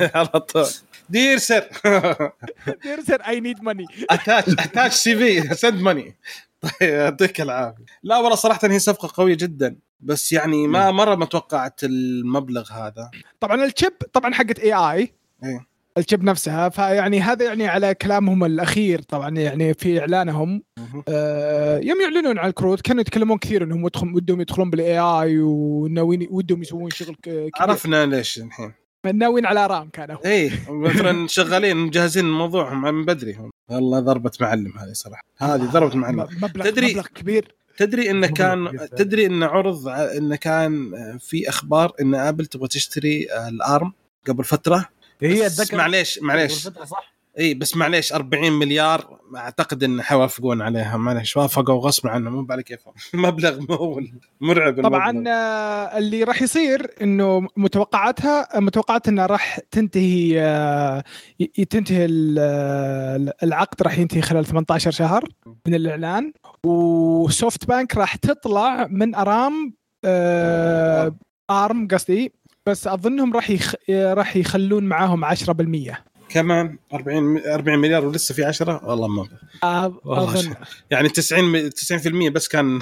على 0.15 0.27
طول. 0.27 0.65
dear 1.09 1.38
sir 1.38 1.63
يرسل 2.85 3.21
I 3.22 3.39
need 3.39 3.63
money 3.63 3.86
attach 4.09 4.43
attach 4.49 4.93
CV 4.93 5.55
send 5.55 5.82
money 5.82 6.15
طيب 6.62 6.89
يعطيك 6.89 7.41
العافية. 7.41 7.86
لا 8.03 8.18
والله 8.18 8.36
صراحة 8.36 8.60
هي 8.64 8.80
صفقة 8.80 9.10
قوية 9.14 9.36
جدا 9.36 9.76
بس 9.99 10.32
يعني 10.32 10.68
ما 10.68 10.91
مرة 10.91 11.16
ما 11.16 11.26
توقعت 11.26 11.84
المبلغ 11.84 12.72
هذا. 12.72 13.12
طبعا 13.39 13.66
ال 13.65 13.71
chip 13.71 13.93
طبعا 14.14 14.34
حقت 14.34 14.60
AI. 14.59 15.13
ال 15.97 16.03
chip 16.03 16.24
نفسها 16.24 16.70
فيعني 16.70 17.22
هذا 17.22 17.45
يعني 17.45 17.68
على 17.68 17.93
كلامهم 17.93 18.43
الأخير 18.43 19.01
طبعا 19.01 19.30
يعني 19.30 19.74
في 19.74 19.99
إعلانهم. 19.99 20.64
آه، 21.07 21.78
يوم 21.78 22.01
يعلنون 22.01 22.38
عن 22.38 22.49
الكروت 22.49 22.82
كانوا 22.82 23.01
يتكلمون 23.01 23.38
كثير 23.38 23.64
إنهم 23.64 23.84
ودهم 23.84 24.16
ودهم 24.16 24.41
يدخلون 24.41 24.70
بال 24.70 24.99
AI 24.99 25.38
وناويين 25.39 26.28
ودهم 26.32 26.62
يسوون 26.62 26.89
شغل 26.89 27.16
كبير. 27.24 27.49
عرفنا 27.60 28.05
ليش 28.05 28.38
الحين. 28.38 28.74
ناويين 29.14 29.45
على 29.45 29.68
أرم 29.67 29.89
كانوا 29.89 30.26
اي 30.26 30.51
مثلا 30.70 31.28
شغالين 31.28 31.78
مجهزين 31.78 32.26
موضوعهم 32.32 32.82
من 32.82 33.05
بدري 33.05 33.34
هم. 33.34 33.51
والله 33.70 33.99
ضربة 33.99 34.32
معلم 34.41 34.78
هذه 34.78 34.93
صراحة. 34.93 35.24
هذه 35.38 35.63
ضربة 35.72 35.95
معلم. 35.95 36.28
مبلغ 36.41 36.65
تدري- 36.70 36.91
مبلغ 36.91 37.07
كبير. 37.07 37.55
تدري 37.78 38.11
انه 38.11 38.28
كان. 38.28 38.88
تدري 38.97 39.26
انه 39.26 39.45
عرض 39.45 39.88
انه 39.88 40.36
كان 40.36 40.91
في 41.20 41.49
أخبار 41.49 41.93
إن 42.01 42.15
آبل 42.15 42.45
تبغى 42.45 42.67
تشتري 42.67 43.28
الأرم 43.47 43.93
قبل 44.28 44.43
فترة؟ 44.43 44.86
هي 45.22 45.45
اتذكر 45.45 45.78
معليش 45.78 46.20
معليش. 46.22 46.67
قبل 46.67 46.76
فترة 46.76 46.86
صح؟ 46.86 47.13
إي 47.39 47.53
بس 47.53 47.77
معليش 47.77 48.13
40 48.13 48.51
مليار 48.51 49.19
أعتقد 49.35 49.83
إن 49.83 50.01
حيوافقون 50.01 50.61
عليها. 50.61 50.97
معليش 50.97 51.37
وافقوا 51.37 51.79
غصب 51.79 52.07
عنهم. 52.07 52.33
مو 52.33 52.47
على 52.49 52.63
كيفهم 52.63 52.93
مبلغ 53.13 53.59
مهول 53.69 54.11
مرعب 54.41 54.81
طبعا 54.83 55.09
المبلغ. 55.09 55.31
آه، 55.31 55.97
اللي 55.97 56.23
راح 56.23 56.41
يصير 56.41 56.87
إنه 57.01 57.47
متوقعاتها 57.57 58.59
متوقعات 58.59 59.07
إنها 59.07 59.25
راح 59.25 59.59
تنتهي 59.71 60.41
آه، 60.41 61.03
تنتهي 61.69 62.07
آه، 62.39 63.33
العقد 63.43 63.81
راح 63.81 63.97
ينتهي 63.97 64.21
خلال 64.21 64.45
18 64.45 64.91
شهر 64.91 65.23
من 65.67 65.75
الإعلان. 65.75 66.33
وسوفت 66.65 67.65
بانك 67.65 67.97
راح 67.97 68.15
تطلع 68.15 68.87
من 68.87 69.15
أرام 69.15 69.73
أرم 71.49 71.87
قصدي. 71.91 72.33
بس 72.65 72.87
أظنهم 72.87 73.33
راح 73.33 73.49
يخ... 73.49 73.75
راح 73.89 74.35
يخلون 74.35 74.83
معاهم 74.83 75.25
10% 75.25 75.95
كمان 76.30 76.77
40 76.93 77.38
40 77.47 77.80
مليار 77.80 78.05
ولسه 78.05 78.36
في 78.36 78.43
10 78.43 78.86
والله 78.86 79.07
ما 79.07 79.27
آه، 79.63 79.99
والله 80.05 80.57
يعني 80.91 81.09
90 81.09 81.69
90% 81.69 82.30
بس 82.30 82.47
كان 82.47 82.82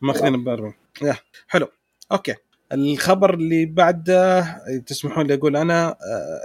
ماخذين 0.00 0.44
ب 0.44 0.48
40 0.48 0.74
يا 1.02 1.16
حلو. 1.48 1.68
okay. 2.12 2.34
الخبر 2.72 3.34
اللي 3.34 3.66
بعده 3.66 4.42
تسمحون 4.86 5.26
لي 5.26 5.34
أقول 5.34 5.56
أنا 5.56 5.96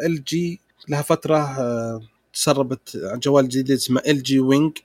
LG 0.06 0.60
لها 0.88 1.02
فترة 1.02 1.38
آه، 1.38 2.02
تسربت 2.34 3.00
عن 3.04 3.20
جوال 3.20 3.50
جديد 3.50 3.72
اسمه 3.72 4.02
LG 4.08 4.40
Wing 4.40 4.78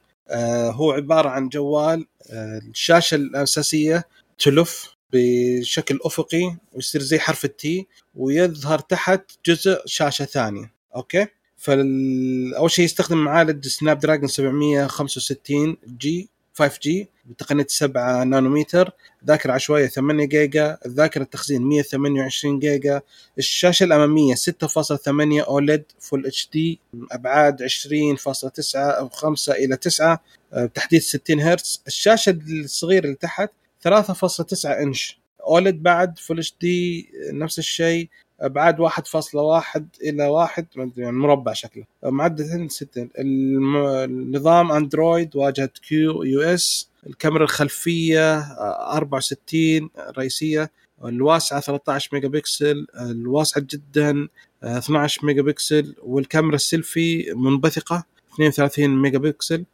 هو 0.70 0.92
عبارة 0.92 1.28
عن 1.28 1.48
جوال 1.48 2.06
آه، 2.30 2.58
الشاشة 2.58 3.14
الأساسية 3.14 4.04
تلف 4.38 4.96
بشكل 5.12 5.98
أفقي 6.04 6.56
ويصير 6.72 7.00
زي 7.00 7.18
حرف 7.18 7.44
ال 7.44 7.65
T 7.65 7.86
ويظهر 8.14 8.78
تحت 8.78 9.22
جزء 9.46 9.82
شاشة 9.86 10.24
ثانية. 10.24 10.72
okay؟ 10.96 11.26
فاول 11.62 12.70
شيء 12.70 12.84
يستخدم 12.84 13.18
معالج 13.18 13.66
Snapdragon 13.68 14.28
765G 14.28 15.76
5G 16.00 17.08
بتقنية 17.26 17.66
7 17.68 18.24
نانومتر 18.24 18.90
ذاكرة 19.26 19.52
عشوائية 19.52 19.86
8 19.86 20.24
جيجا 20.24 20.78
الذاكرة 20.86 21.22
التخزين 21.22 21.62
128 21.62 22.58
جيجا 22.58 23.00
الشاشة 23.38 23.84
الأمامية 23.84 24.34
6.8 24.34 25.08
OLED 25.48 25.84
Full 26.00 26.26
HD 26.26 26.80
أبعاد 27.12 27.62
20.9 27.62 28.76
أو 28.76 29.08
5 29.08 29.52
إلى 29.52 29.76
9 29.76 30.20
آه، 30.52 30.66
تحديث 30.66 31.06
60 31.08 31.40
هرتز. 31.40 31.82
الشاشة 31.86 32.38
الصغيرة 32.48 33.04
اللي 33.04 33.16
تحت 33.16 33.50
3.9 33.84 34.64
إنش 34.66 35.18
OLED 35.46 35.82
بعد 35.82 36.18
Full 36.18 36.38
HD 36.38 37.08
نفس 37.32 37.58
الشيء. 37.58 38.08
ابعاد 38.40 38.80
1.1 38.80 39.82
إلى 40.02 40.26
1 40.26 40.66
ما 40.76 40.82
أدري، 40.84 41.02
يعني 41.04 41.16
مربع 41.16 41.52
شكله. 41.52 41.84
معدل 42.04 42.70
6 42.70 43.08
الم- 43.18 43.76
النظام 43.86 44.72
أندرويد 44.72 45.36
واجهة 45.36 45.70
Q 45.88 46.22
OS. 46.22 46.88
الكاميرا 47.06 47.44
الخلفية 47.44 48.38
آه، 48.38 48.96
64 48.96 49.90
رئيسية. 50.18 50.70
الواسعة 51.04 51.60
13 51.60 52.08
ميجا 52.12 52.28
بكسل. 52.28 52.86
الواسعه 53.00 53.66
جدا 53.72 54.28
آه، 54.62 54.78
12 54.78 55.26
ميجا 55.26 55.42
بكسل. 55.42 55.94
والكاميرا 56.02 56.54
السيلفي 56.56 57.32
منبثقة 57.36 58.04
32 58.34 59.02
ميجا 59.02 59.18
بكسل. 59.18 59.64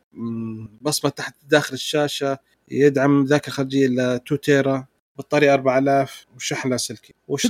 بصمة 0.83 1.11
تحت 1.11 1.35
داخل 1.49 1.75
الشاشة. 1.75 2.39
يدعم 2.71 3.25
ذاكرة 3.25 3.53
خارجية 3.53 3.87
ل 3.87 4.01
2 4.01 4.41
تيرا. 4.41 4.87
بطارية 5.19 5.55
4000 5.55 6.27
وشحن 6.37 6.71
لاسلكي 6.71 7.15
وش 7.29 7.47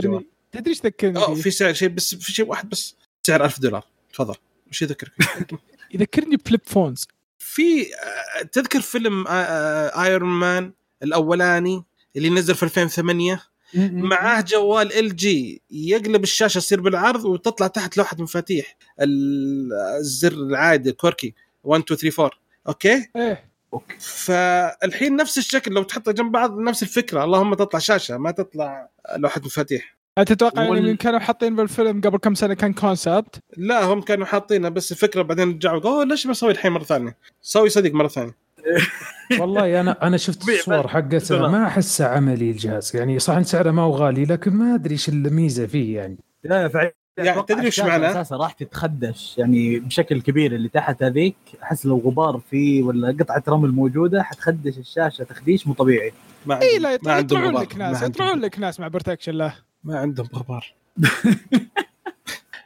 تدري 0.00 0.31
تدري 0.52 0.70
إيش 0.70 0.80
ذكرني 0.84 1.18
آه؟ 1.18 1.34
في 1.34 1.50
سعر 1.50 1.72
شيء 1.72 1.88
بس 1.88 2.14
في 2.14 2.32
شيء 2.32 2.46
واحد 2.46 2.68
بس. 2.68 2.96
سعر 3.26 3.44
1000 3.44 3.60
دولار. 3.60 3.84
تفضل. 4.12 4.34
وش 4.70 4.82
يذكرك؟ 4.82 5.12
يذكرني 5.94 6.36
ب 6.36 6.41
flip 6.41 6.60
phones. 6.64 7.06
في 7.38 7.82
آه، 7.82 8.42
تذكر 8.42 8.80
فيلم 8.80 9.24
Iron 9.28 10.28
Man 10.30 10.72
الأولاني 11.02 11.84
اللي 12.16 12.30
نزل 12.30 12.54
في 12.54 12.62
2008 12.62 13.42
معاه 13.74 14.40
جوال 14.40 14.92
LG. 14.92 15.62
يقلب 15.70 16.22
الشاشة 16.22 16.58
يصير 16.58 16.80
بالعرض 16.80 17.24
وتطلع 17.24 17.66
تحت 17.66 17.96
لوحة 17.96 18.16
مفاتيح. 18.20 18.76
ال- 19.00 19.72
الزر 19.98 20.32
العادي 20.32 20.92
qwerty. 20.92 21.34
1 21.64 21.82
2 21.82 21.98
3 22.00 22.22
4 22.22 22.38
okay؟ 22.68 23.08
إيه. 23.16 23.52
فالحين 23.98 25.16
نفس 25.16 25.38
الشكل. 25.38 25.72
لو 25.74 25.82
تحطها 25.82 26.12
جنب 26.12 26.32
بعض 26.32 26.58
نفس 26.58 26.82
الفكرة. 26.82 27.24
اللهم 27.24 27.54
تطلع 27.54 27.80
شاشة 27.80 28.16
ما 28.18 28.30
تطلع 28.30 28.88
لوحة 29.16 29.40
مفاتيح. 29.44 29.96
هل 30.18 30.24
تتوقع 30.24 30.68
وال- 30.68 30.84
يعني 30.84 30.96
كانوا 30.96 31.18
حاطين 31.18 31.56
بالفيلم 31.56 32.00
قبل 32.00 32.18
كم 32.18 32.34
سنة 32.34 32.54
كان 32.54 32.72
concept 32.72 33.38
لا 33.56 33.84
هم 33.84 34.00
كانوا 34.00 34.26
حاطينها 34.26 34.70
بس 34.70 34.92
الفكرة 34.92 35.22
بعدين 35.22 35.48
رجعوا 35.50 35.78
قالوا 35.78 35.96
"أوه، 35.96 36.04
ليش 36.04 36.26
ما 36.26 36.32
أسوي 36.32 36.52
الحين 36.52 36.72
مرة 36.72 36.82
ثانية؟ 36.82 37.16
سوي 37.42 37.68
صدق 37.68 37.92
مرة 37.94 38.08
ثانية. 38.08 38.36
والله 39.40 39.80
أنا 39.80 40.06
أنا 40.06 40.16
شفت 40.16 40.48
الصور 40.48 40.88
حقته 40.88 41.48
ما 41.48 41.66
احسه 41.66 42.06
عملي 42.06 42.50
الجهاز. 42.50 42.96
يعني 42.96 43.18
صح 43.18 43.34
إن 43.34 43.44
سعره 43.44 43.70
ما 43.70 43.82
هو 43.82 43.90
غالي 43.92 44.24
لكن 44.24 44.52
ما 44.52 44.74
أدري 44.74 44.92
إيش 44.92 45.08
الميزة 45.08 45.66
فيه 45.66 45.96
يعني. 45.96 46.16
لا 46.44 46.68
فعلا 46.68 46.92
يعني 47.18 47.42
تدري 47.42 47.60
وش 47.60 47.66
الشاشة 47.66 47.88
معناه؟ 47.88 48.10
أساسا 48.10 48.36
راح 48.36 48.52
تتخدش. 48.52 49.34
يعني 49.38 49.78
بشكل 49.80 50.20
كبير 50.20 50.54
اللي 50.54 50.68
تحت 50.68 51.02
هذيك 51.02 51.36
أحس 51.62 51.86
لو 51.86 51.98
غبار 51.98 52.40
فيه 52.50 52.82
ولا 52.82 53.16
قطعة 53.20 53.42
رمل 53.48 53.70
موجودة 53.70 54.22
حتخدش 54.22 54.78
الشاشة 54.78 55.24
تخديش 55.24 55.66
مو 55.66 55.74
طبيعي. 55.74 56.12
ما 56.46 56.60
إي 56.62 56.78
لا 56.78 56.92
يطلعون. 56.94 57.56
لك 57.62 57.76
ناس 57.76 58.02
يطلعون 58.02 58.40
لك 58.40 58.58
ناس 58.58 58.80
مع 58.80 58.88
بروتكشن 58.88 59.32
له. 59.32 59.54
ما 59.84 59.98
عندهم 59.98 60.26
غبار. 60.34 60.74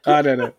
آه 0.06 0.20
لا 0.20 0.36
لا. 0.36 0.52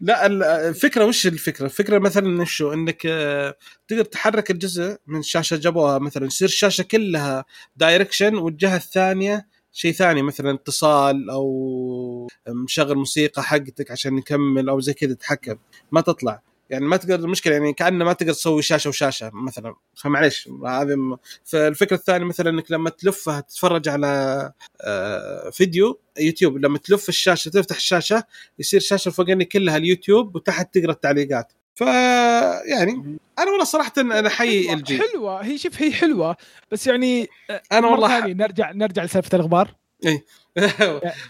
لا 0.00 0.26
ال- 0.26 0.42
الفكرة 0.42 1.04
وش 1.04 1.26
الفكرة؟ 1.26 1.64
الفكرة 1.64 1.98
مثلا 1.98 2.44
شو 2.44 2.72
إنك 2.72 3.02
آه، 3.06 3.56
تقدر 3.88 4.04
تحرك 4.04 4.50
الجزء 4.50 4.96
من 5.06 5.18
الشاشه 5.18 5.56
جابوها 5.56 5.98
مثلا 5.98 6.26
يصير 6.26 6.48
الشاشه 6.48 6.82
كلها 6.82 7.44
direction 7.76 8.34
والجهة 8.34 8.76
الثانية 8.76 9.46
شيء 9.72 9.92
ثاني 9.92 10.22
مثلا 10.22 10.50
اتصال 10.54 11.30
أو 11.30 12.28
مشغل 12.48 12.94
موسيقى 12.96 13.42
حقتك 13.42 13.90
عشان 13.90 14.14
نكمل 14.14 14.68
أو 14.68 14.80
زي 14.80 14.94
كذا 14.94 15.14
تتحكم. 15.14 15.56
ما 15.92 16.00
تطلع. 16.00 16.42
يعني 16.70 16.84
ما 16.86 16.96
تقدر 16.96 17.14
المشكلة 17.14 17.52
يعني 17.54 17.72
كأنه 17.72 18.04
ما 18.04 18.12
تقدر 18.12 18.32
تسوي 18.32 18.62
شاشة 18.62 18.88
وشاشة 18.88 19.30
مثلا. 19.34 19.74
فمعليش 19.96 20.48
هذه 20.66 20.94
م- 20.96 21.16
فالفكرة 21.44 21.96
الثانية 21.96 22.26
مثلا 22.26 22.50
إنك 22.50 22.70
لما 22.70 22.90
تلفها 22.90 23.40
تتفرج 23.40 23.88
على 23.88 24.52
آه، 24.80 25.50
فيديو 25.50 26.00
يوتيوب 26.20 26.56
لما 26.58 26.78
تلف 26.78 27.08
الشاشة 27.08 27.48
تفتح 27.48 27.76
الشاشة 27.76 28.24
يصير 28.58 28.80
الشاشه 28.80 29.08
الفوقانيه 29.08 29.44
كلها 29.44 29.76
اليوتيوب 29.76 30.36
وتحت 30.36 30.74
تقرأ 30.78 30.92
التعليقات. 30.92 31.52
ف 31.74 31.80
يعني 31.80 33.18
أنا 33.38 33.50
والله 33.50 33.64
صراحة 33.64 33.92
أنا 33.98 34.28
حي 34.28 34.72
LG 34.74 34.98
حلوة. 34.98 35.40
هي 35.44 35.58
شوف 35.58 35.82
هي 35.82 35.92
حلوة 35.92 36.36
بس 36.70 36.86
يعني 36.86 37.28
أنا 37.72 37.80
مرة 37.80 37.90
والله 37.90 38.26
نرجع 38.26 38.70
نرجع 38.72 39.04
لسالفة 39.04 39.36
الغبار 39.38 39.74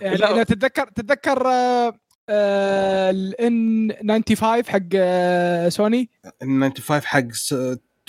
يعني 0.01 0.16
لا. 0.16 0.26
لو 0.37 0.43
تتذكر 0.43 0.89
تتذكر 0.89 1.47
آه، 1.47 1.51
آه، 1.89 1.95
ال 2.31 3.93
N95 4.09 4.64
حق 4.68 4.79
آه، 4.95 5.68
سوني؟ 5.68 6.11
ال 6.43 6.73
N95 6.75 7.03
حق 7.05 7.25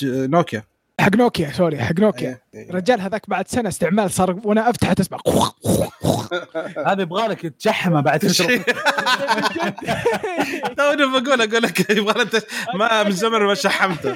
نوكيا. 0.03 0.64
حق 0.99 1.16
نوكيا 1.16 1.51
sorry 1.51 1.78
حق 1.78 1.99
نوكيا. 1.99 2.41
إيه، 2.53 2.59
إيه. 2.66 2.72
رجال 2.72 3.01
هذاك 3.01 3.30
بعد 3.30 3.47
سنة 3.47 3.70
استعمال 3.70 4.11
صار 4.11 4.39
وأنا 4.43 4.70
افتح 4.70 4.93
تسمع. 4.93 5.20
هذا 6.88 7.01
يبغى 7.01 7.28
لك 7.28 7.41
تشحمه 7.41 8.01
بعد 8.01 8.26
فتره 8.28 8.57
توني 10.78 11.05
بقول 11.20 11.41
أقول 11.41 11.64
لك 11.64 11.89
يبغى 11.89 12.26
ما 12.76 13.03
من 13.03 13.11
زمن 13.11 13.39
ما 13.39 13.53
شحمته. 13.53 14.16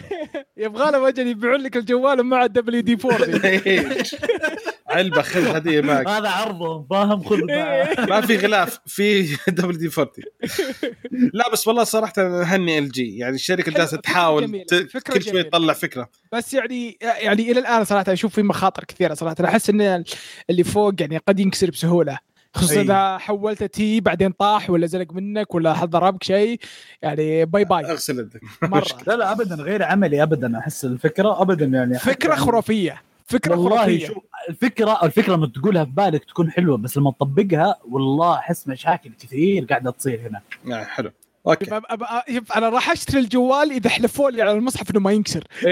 يبغى 0.58 0.92
له 0.92 1.02
وجه 1.02 1.22
يبيعون 1.22 1.60
لك 1.62 1.78
الجوال 1.78 2.24
مع 2.24 2.44
ال 2.46 2.82
WD 2.82 2.98
4 3.06 3.18
علبة 4.98 5.22
خذ 5.22 5.56
هدية 5.56 5.82
معك. 5.82 6.08
هذا 6.08 6.30
عرضه 6.30 6.86
فاهم 6.90 7.24
خذ. 7.24 7.40
ما 8.10 8.22
في 8.22 8.38
غلاف 8.38 8.80
في 8.86 9.38
WD 9.48 9.90
40 9.98 10.12
لا 11.34 11.52
بس 11.52 11.68
والله 11.68 11.84
صراحة 11.84 12.14
هني 12.44 12.80
LG 12.80 13.18
يعني 13.18 13.36
الشركة 13.36 13.72
جالسة 13.72 13.98
تحاول 13.98 14.66
كل 15.14 15.24
شوي. 15.24 15.44
تطلع 15.44 15.74
فكرة. 15.74 16.10
بس 16.34 16.54
يعني 16.54 16.98
يعني 17.02 17.52
إلى 17.52 17.60
الآن 17.60 17.84
صراحة 17.84 18.14
أشوف 18.14 18.36
في 18.36 18.44
مخاطر 18.44 18.84
كثيرة 18.84 19.14
صراحة. 19.14 19.36
أنا 19.40 19.48
أحس 19.48 19.70
إن 19.70 20.04
اللي 20.50 20.64
فوق 20.64 20.94
يعني 21.00 21.18
قد 21.18 21.40
ينكسر 21.40 21.72
بسهولة. 21.72 22.20
خصوصا. 22.54 22.82
إذا 22.82 23.18
حولته 23.18 23.66
T 23.66 24.00
بعدين 24.02 24.32
طاح 24.32 24.70
ولا 24.70 24.88
زلق 24.88 25.14
منك 25.14 25.56
ولا 25.56 25.74
حد 25.74 25.90
ضربك 25.90 26.24
شيء 26.24 26.60
يعني 27.02 27.46
bye 27.46 27.64
bye. 27.64 27.86
أغسل 27.86 28.20
يدك. 28.20 28.42
مرة. 28.62 28.86
لا 29.08 29.14
لا 29.16 29.32
ابدا 29.32 29.56
غير 29.56 29.84
عملي 29.84 30.24
ابدا 30.24 30.60
أحس 30.60 30.86
الفكرة 30.86 31.42
ابدا 31.42 31.66
يعني. 31.66 32.00
فكرة 32.00 32.36
خرافية 32.36 33.02
فكرة 33.26 33.56
والله 33.56 33.78
خرافية. 33.78 34.08
شوف 34.08 34.24
الفكرة 34.50 35.00
الفكرة 35.04 35.36
لما 35.36 35.48
تقولها 35.48 35.86
في 35.86 35.92
بالك 35.92 36.24
تكون 36.26 36.52
حلوة 36.52 36.78
بس 36.78 36.98
لما 36.98 37.12
تطبقها 37.12 37.76
والله 37.92 38.34
أحس 38.36 38.68
مشاكل 38.68 39.10
كثير 39.20 39.66
قاعدة 39.66 39.92
تصير 39.92 40.22
هنا. 40.28 40.42
يعني 40.66 40.86
حلو. 40.86 41.12
okay. 41.48 41.66
يبقى- 41.66 41.94
أبقى- 41.94 42.30
يبقى 42.32 42.58
أنا 42.58 42.70
راح 42.70 42.92
أشتري 42.92 43.20
الجوال 43.20 43.72
إذا 43.72 43.90
حلفوا 43.90 44.30
لي 44.32 44.42
على 44.42 44.52
المصحف 44.52 44.92
إنه 44.92 45.00
ما 45.00 45.12
ينكسر. 45.12 45.44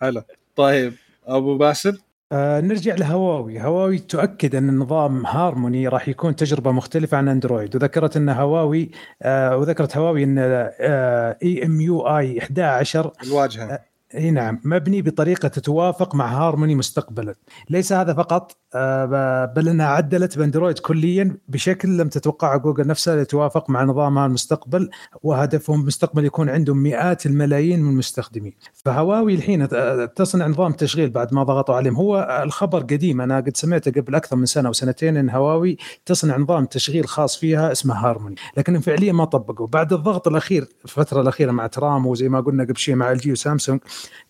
حلو. 0.00 0.22
طيب 0.56 0.92
أبو 1.26 1.56
باسل؟ 1.58 1.98
آه 2.32 2.60
نرجع 2.60 2.94
لهواوي. 2.94 3.60
هواوي 3.60 3.98
تؤكد 3.98 4.54
أن 4.54 4.76
نظام 4.78 5.26
هارموني 5.26 5.88
راح 5.88 6.08
يكون 6.08 6.36
تجربة 6.36 6.72
مختلفة 6.72 7.16
عن 7.16 7.28
أندرويد. 7.28 7.76
وذكرت 7.76 8.16
أن 8.16 8.28
هواوي 8.28 8.90
آه 9.22 9.56
وذكرت 9.56 9.96
هواوي 9.96 10.24
أن 10.24 10.36
آه 10.38 11.36
EMUI 11.42 12.38
11 12.38 13.10
الواجهة. 13.24 13.89
إي 14.14 14.30
نعم 14.30 14.60
مبني 14.64 15.02
بطريقة 15.02 15.48
تتوافق 15.48 16.14
مع 16.14 16.26
هارموني 16.26 16.74
مستقبلا. 16.74 17.34
ليس 17.70 17.92
هذا 17.92 18.14
فقط 18.14 18.56
آه، 18.74 19.44
بل 19.44 19.68
إنها 19.68 19.86
عدلت 19.86 20.38
باندرويد 20.38 20.78
كليا 20.78 21.36
بشكل 21.48 21.96
لم 21.96 22.08
تتوقعه 22.08 22.58
جوجل 22.58 22.86
نفسها 22.86 23.22
لتوافق 23.22 23.70
مع 23.70 23.84
نظامها 23.84 24.26
المستقبل 24.26 24.90
وهدفهم 25.22 25.84
مستقبل 25.84 26.24
يكون 26.24 26.48
عندهم 26.48 26.76
مئات 26.76 27.26
الملايين 27.26 27.82
من 27.82 27.90
المستخدمين. 27.90 28.52
فهواوي 28.74 29.34
الحين 29.34 29.68
تصنع 30.14 30.46
نظام 30.46 30.72
تشغيل 30.72 31.10
بعد 31.10 31.34
ما 31.34 31.42
ضغطوا 31.42 31.74
عليهم. 31.74 31.96
هو 31.96 32.40
الخبر 32.42 32.80
قديم 32.80 33.20
أنا 33.20 33.36
قد 33.36 33.56
سمعته 33.56 34.00
قبل 34.00 34.14
أكثر 34.14 34.36
من 34.36 34.46
سنة 34.46 34.68
وسنتين 34.68 35.16
إن 35.16 35.30
هواوي 35.30 35.76
تصنع 36.06 36.36
نظام 36.36 36.64
تشغيل 36.64 37.08
خاص 37.08 37.36
فيها 37.36 37.72
اسمه 37.72 37.94
هارموني. 37.94 38.36
لكن 38.56 38.80
فعليا 38.80 39.12
ما 39.12 39.24
طبقوا. 39.24 39.66
بعد 39.66 39.92
الضغط 39.92 40.28
الأخير 40.28 40.68
الفترة 40.84 41.20
الأخيرة 41.20 41.50
مع 41.50 41.66
ترامب 41.66 42.06
وزي 42.06 42.28
ما 42.28 42.40
قلنا 42.40 42.64
قبل 42.64 42.76
شيء 42.76 42.94
مع 42.94 43.12
LG 43.12 43.32
وسامسونج 43.32 43.80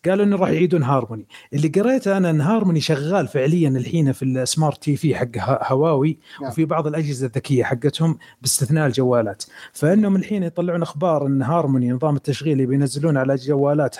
قالوا 0.06 0.24
إنه 0.24 0.36
راح 0.36 0.48
يعيدون 0.48 0.82
هارموني. 0.82 1.26
اللي 1.52 1.68
قريته 1.68 2.16
أنا 2.16 2.30
إن 2.30 2.40
هارموني 2.40 2.80
شغال 2.80 3.28
فعليا 3.28 3.68
الحين 3.68 4.12
في 4.12 4.24
ال 4.24 4.82
smart 4.82 4.96
TV 4.96 5.14
حق 5.14 5.28
هواوي 5.72 6.18
نعم. 6.40 6.50
وفي 6.50 6.64
بعض 6.64 6.86
الأجهزة 6.86 7.26
الذكية 7.26 7.64
حقتهم 7.64 8.18
باستثناء 8.42 8.86
الجوالات. 8.86 9.44
فإنهم 9.72 10.16
الحين 10.16 10.42
يطلعون 10.42 10.82
أخبار 10.82 11.26
إن 11.26 11.42
هارموني 11.42 11.90
نظام 11.90 12.16
التشغيل 12.16 12.52
اللي 12.52 12.66
بينزلون 12.66 13.16
على 13.16 13.34
جوالات 13.34 13.96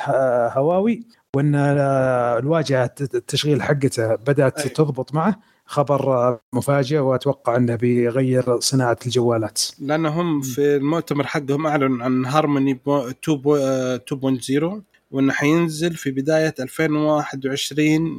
هواوي 0.57 1.03
وإن 1.37 1.55
الواجهة 1.55 2.91
التشغيل 3.01 3.63
حقته 3.63 4.15
بدأت 4.15 4.61
أي. 4.61 4.69
تضبط 4.69 5.15
معه. 5.15 5.41
خبر 5.67 6.39
مفاجئ 6.53 6.99
وأتوقع 6.99 7.57
إنه 7.57 7.75
بيغير 7.75 8.61
صناعة 8.61 8.97
الجوالات. 9.07 9.63
لأنهم 9.79 10.41
في 10.41 10.77
المؤتمر 10.77 11.27
حقهم 11.27 11.67
أعلنوا 11.67 12.05
عن 12.05 12.27
هارموني 12.27 12.75
2.0 12.75 14.83
وإنه 15.11 15.33
حينزل 15.33 15.95
في 15.95 16.11
بداية 16.11 16.55
2021 16.61 18.19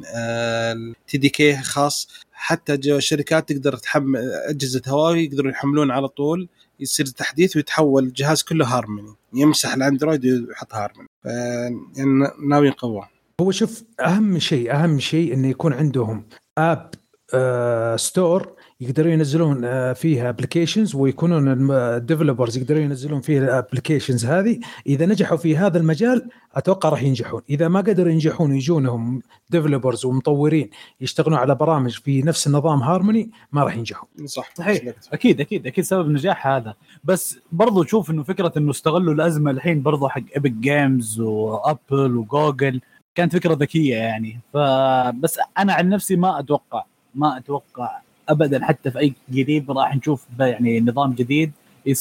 SDK 1.06 1.56
خاص. 1.56 2.08
حتى 2.32 2.76
جو 2.76 2.98
شركات 2.98 3.48
تقدر 3.48 3.76
تحمل 3.76 4.20
أجهزة 4.48 4.82
هواوي 4.88 5.24
يقدروا 5.24 5.50
يحملون 5.50 5.90
على 5.90 6.08
طول 6.08 6.48
يصير 6.80 7.06
تحديث 7.06 7.56
ويتحول 7.56 8.04
الجهاز 8.04 8.42
كله 8.42 8.66
هارموني. 8.66 9.14
يمسح 9.34 9.74
الأندرويد 9.74 10.26
ويحط 10.26 10.74
هارموني. 10.74 11.08
يعني 11.96 12.30
ناويين 12.48 12.72
قوه 12.72 13.08
هو 13.40 13.50
شوف 13.50 13.82
أهم 14.00 14.38
شيء 14.38 14.74
أهم 14.74 14.98
شيء 14.98 15.34
إنه 15.34 15.48
يكون 15.48 15.72
عندهم 15.72 16.24
app 16.58 16.90
آه 17.34 17.96
store 17.96 18.52
يقدرون 18.82 19.12
ينزلون 19.12 19.64
آه 19.64 19.92
فيها 19.92 20.28
applications 20.28 20.94
ويكونون 20.94 21.70
ال 21.70 21.78
developers 21.78 22.58
يقدرون 22.58 22.82
ينزلون 22.82 23.20
فيها 23.20 23.42
ال 23.44 23.50
applications 23.50 24.26
هذه. 24.26 24.60
إذا 24.86 25.06
نجحوا 25.06 25.36
في 25.36 25.56
هذا 25.56 25.78
المجال 25.78 26.28
أتوقع 26.54 26.88
راح 26.88 27.02
ينجحون. 27.02 27.42
إذا 27.50 27.68
ما 27.68 27.80
قدروا 27.80 28.12
ينجحون 28.12 28.50
ويجونهم 28.52 29.22
developers 29.50 30.04
ومطورين 30.04 30.70
يشتغلون 31.00 31.38
على 31.38 31.54
برامج 31.54 31.90
في 31.90 32.22
نفس 32.22 32.46
النظام 32.46 32.82
هارموني 32.82 33.30
ما 33.52 33.64
راح 33.64 33.76
ينجحون. 33.76 34.08
صح 34.26 34.54
صحيح. 34.54 34.94
أكيد 35.12 35.40
أكيد 35.40 35.66
أكيد 35.66 35.84
سبب 35.84 36.06
النجاح 36.06 36.46
هذا. 36.46 36.74
بس 37.04 37.38
برضو 37.52 37.82
تشوف 37.82 38.10
إنه 38.10 38.22
فكرة 38.22 38.52
إنه 38.56 38.70
استغلوا 38.70 39.14
الأزمة 39.14 39.50
الحين 39.50 39.82
برضو 39.82 40.08
حق 40.08 40.22
Epic 40.36 40.52
Games 40.52 41.20
و 41.20 41.36
Apple 41.36 42.16
وجوجل 42.16 42.80
كانت 43.14 43.32
فكرة 43.32 43.54
ذكية 43.54 43.96
يعني. 43.96 44.40
فبس 44.52 45.38
أنا 45.58 45.72
عن 45.72 45.88
نفسي 45.88 46.16
ما 46.16 46.38
أتوقع 46.38 46.84
ما 47.14 47.38
أتوقع 47.38 48.00
ابدا 48.28 48.64
حتى 48.64 48.90
في 48.90 48.98
أي 48.98 49.14
قريب 49.32 49.70
راح 49.70 49.96
نشوف 49.96 50.26
يعني 50.38 50.80
نظام 50.80 51.12
جديد. 51.12 51.52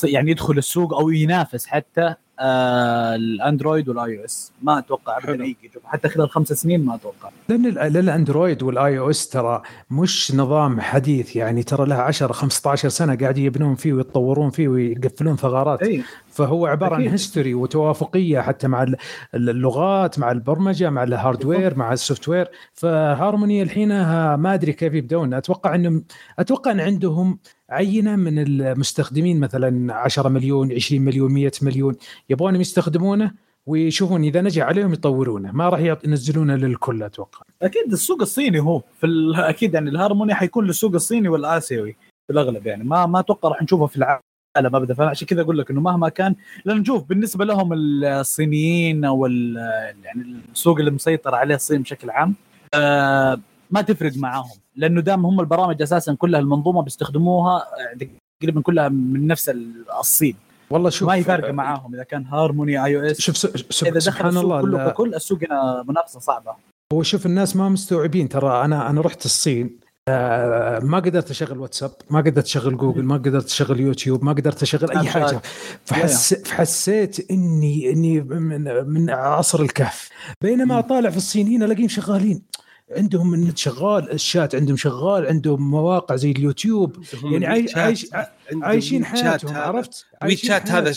يعني 0.04 0.32
يدخل 0.32 0.58
السوق 0.58 0.94
أو 0.94 1.10
ينافس 1.10 1.66
حتى 1.66 2.16
آه 2.44 3.16
الأندرويد 3.16 3.90
وال 3.90 4.20
iOS. 4.20 4.52
ما 4.62 4.80
أتوقع. 4.80 5.18
ابدا 5.18 5.54
حتى 5.86 6.10
خلال 6.10 6.30
خمس 6.30 6.54
سنين 6.54 6.86
ما 6.86 6.96
أتوقع. 6.96 7.30
لأن 7.50 7.66
ال- 7.66 7.74
لأن 7.74 7.98
الأندرويد 7.98 8.64
وال 8.64 9.00
iOS 9.00 9.30
ترى 9.30 9.62
مش 9.92 10.32
نظام 10.36 10.82
حديث 10.82 11.36
يعني 11.36 11.64
ترى 11.64 11.86
له 11.86 11.96
10 11.96 12.32
15 12.34 12.90
سنة 12.90 13.16
قاعدين 13.16 13.46
يبنون 13.46 13.76
فيه 13.76 13.94
ويتطورون 13.94 14.50
فيه 14.50 14.68
ويقفلون 14.68 15.36
ثغرات. 15.36 15.82
اي 15.84 16.04
فهو 16.32 16.66
عبارة 16.66 16.96
عن 16.96 17.02
أكيد. 17.02 17.12
history 17.12 17.54
وتوافقية 17.54 18.40
حتى 18.40 18.68
مع 18.68 18.84
ال- 18.84 18.96
اللغات 19.36 20.20
مع 20.20 20.32
البرمجة 20.32 20.90
مع 20.90 21.04
ال 21.04 21.12
hardware 21.12 21.76
مع 21.78 21.94
ال 21.94 22.30
software. 22.30 22.48
فهارموني 22.74 23.62
الحين 23.64 23.88
ما 24.36 24.54
أدري 24.54 24.74
كيف 24.74 24.94
يبدون. 24.94 25.34
أتوقع 25.34 25.76
إنهم 25.76 26.04
أتوقع 26.40 26.72
إن 26.72 26.80
عندهم 26.80 27.40
عينة 27.72 28.16
من 28.16 28.40
المستخدمين 28.40 29.40
مثلا 29.40 29.94
10 29.94 30.30
مليون 30.30 30.74
20 30.74 31.02
مليون 31.02 31.32
100 31.32 31.52
مليون 31.62 31.96
يبغونهم 32.30 32.62
يستخدمونه 32.62 33.32
ويشوفون 33.66 34.24
إذا 34.24 34.42
نجح 34.42 34.64
عليهم 34.64 34.94
يطورونه 34.94 35.52
ما 35.52 35.70
راح 35.70 35.80
ينزلونه 36.06 36.56
للكل 36.56 37.04
أتوقع 37.04 37.42
أكيد 37.62 37.92
السوق 37.92 38.22
الصيني 38.22 38.60
هو 38.60 38.80
في. 38.80 39.34
أكيد 39.36 39.74
يعني 39.74 39.90
الهارموني 39.90 40.34
حيكون 40.34 40.66
للسوق 40.66 40.94
الصيني 40.94 41.28
والآسيوي 41.28 41.96
في 42.28 42.34
الأغلب 42.34 42.68
يعني 42.68 42.84
ما 42.84 43.06
ما 43.06 43.20
أتوقع 43.20 43.50
راح 43.50 43.62
نشوفه 43.62 43.88
في 43.88 43.98
العالم 43.98 44.22
ابدا 44.76 44.94
فعشان 44.94 45.28
كذا 45.28 45.42
أقول 45.42 45.58
لك 45.58 45.72
إنه 45.72 45.82
مهما 45.82 46.10
كان 46.10 46.36
لأن 46.66 46.78
نشوف 46.78 47.04
بالنسبة 47.04 47.46
لهم 47.46 47.74
الصينيين 47.74 49.06
أو. 49.06 49.26
يعني 49.26 50.42
السوق 50.52 50.80
اللي 50.80 50.92
مسيطر 50.92 51.36
عليه 51.36 51.56
الصين 51.56 51.82
بشكل 51.82 52.10
عام 52.10 52.36
آه 52.74 53.40
ما 53.72 53.82
تفرق 53.82 54.18
معاهم 54.18 54.50
لأنه 54.76 55.02
دام 55.02 55.26
هم 55.26 55.40
البرامج 55.40 55.82
أساسا 55.82 56.14
كلها 56.14 56.40
المنظومة 56.40 56.82
بيستخدموها 56.82 57.64
تقريبا 58.42 58.62
كلها 58.62 58.90
من 58.90 59.28
نفس 59.28 59.50
ال- 59.50 59.86
الصين 60.00 60.36
والله 60.70 60.90
شوف 60.90 61.08
ما 61.08 61.16
هي 61.16 61.24
فارقة 61.24 61.52
معاهم 61.52 61.94
إذا 61.96 62.04
كان 62.04 62.26
هارموني 62.26 62.86
iOS 62.86 63.22
شوف 63.22 63.38
س- 63.38 63.58
شوف 63.72 63.84
إذا 63.88 63.92
دخل 63.92 64.02
سبحان 64.02 64.28
السوق 64.28 64.44
الله 64.44 64.62
كله 64.62 64.90
ككل 64.90 65.16
السوق 65.16 65.40
هنا 65.44 65.84
منافسة 65.88 66.20
صعبة. 66.20 66.52
هو 66.94 67.04
شوف 67.04 67.26
الناس 67.26 67.56
ما 67.56 67.70
مستوعبين 67.70 68.30
ترى 68.30 68.66
أنا 68.66 68.90
أنا 68.90 69.02
رحت 69.02 69.26
الصين 69.26 69.80
آه، 70.08 70.80
ما 70.80 70.98
قدرت 71.00 71.30
أشغل 71.32 71.58
واتساب 71.60 71.92
ما 72.10 72.20
قدرت 72.20 72.46
أشغل 72.46 72.78
جوجل 72.78 73.04
ما 73.04 73.16
قدرت 73.16 73.46
أشغل 73.46 73.80
يوتيوب 73.80 74.24
ما 74.24 74.32
قدرت 74.34 74.62
أشغل 74.62 74.92
أي 74.98 75.10
حاجة. 75.10 75.42
فحس 75.86 76.34
فحسيت 76.34 77.32
إني 77.32 77.92
إني 77.92 78.22
من, 78.22 78.64
من 78.88 79.10
عصر 79.10 79.62
الكهف. 79.62 80.10
بينما 80.44 80.76
مم. 80.76 80.82
طالع 80.82 81.10
في 81.10 81.18
الصينيين 81.18 81.64
الاقيهم 81.64 81.88
شغالين. 81.88 82.42
عندهم 82.98 83.34
النت 83.34 83.58
شغال 83.58 84.12
الشات 84.12 84.56
عندهم 84.56 84.78
شغال 84.78 85.28
عندهم 85.28 85.72
مواقع 85.72 86.16
زي 86.16 86.32
اليوتيوب. 86.32 86.96
يعني 87.24 87.48
عايش 87.48 87.78
عايش 87.78 88.08
عايشين 88.54 89.06
حياتهم 89.06 89.56
عرفت؟ 89.56 90.06
ويتشات 90.24 90.72
هذا 90.72 90.94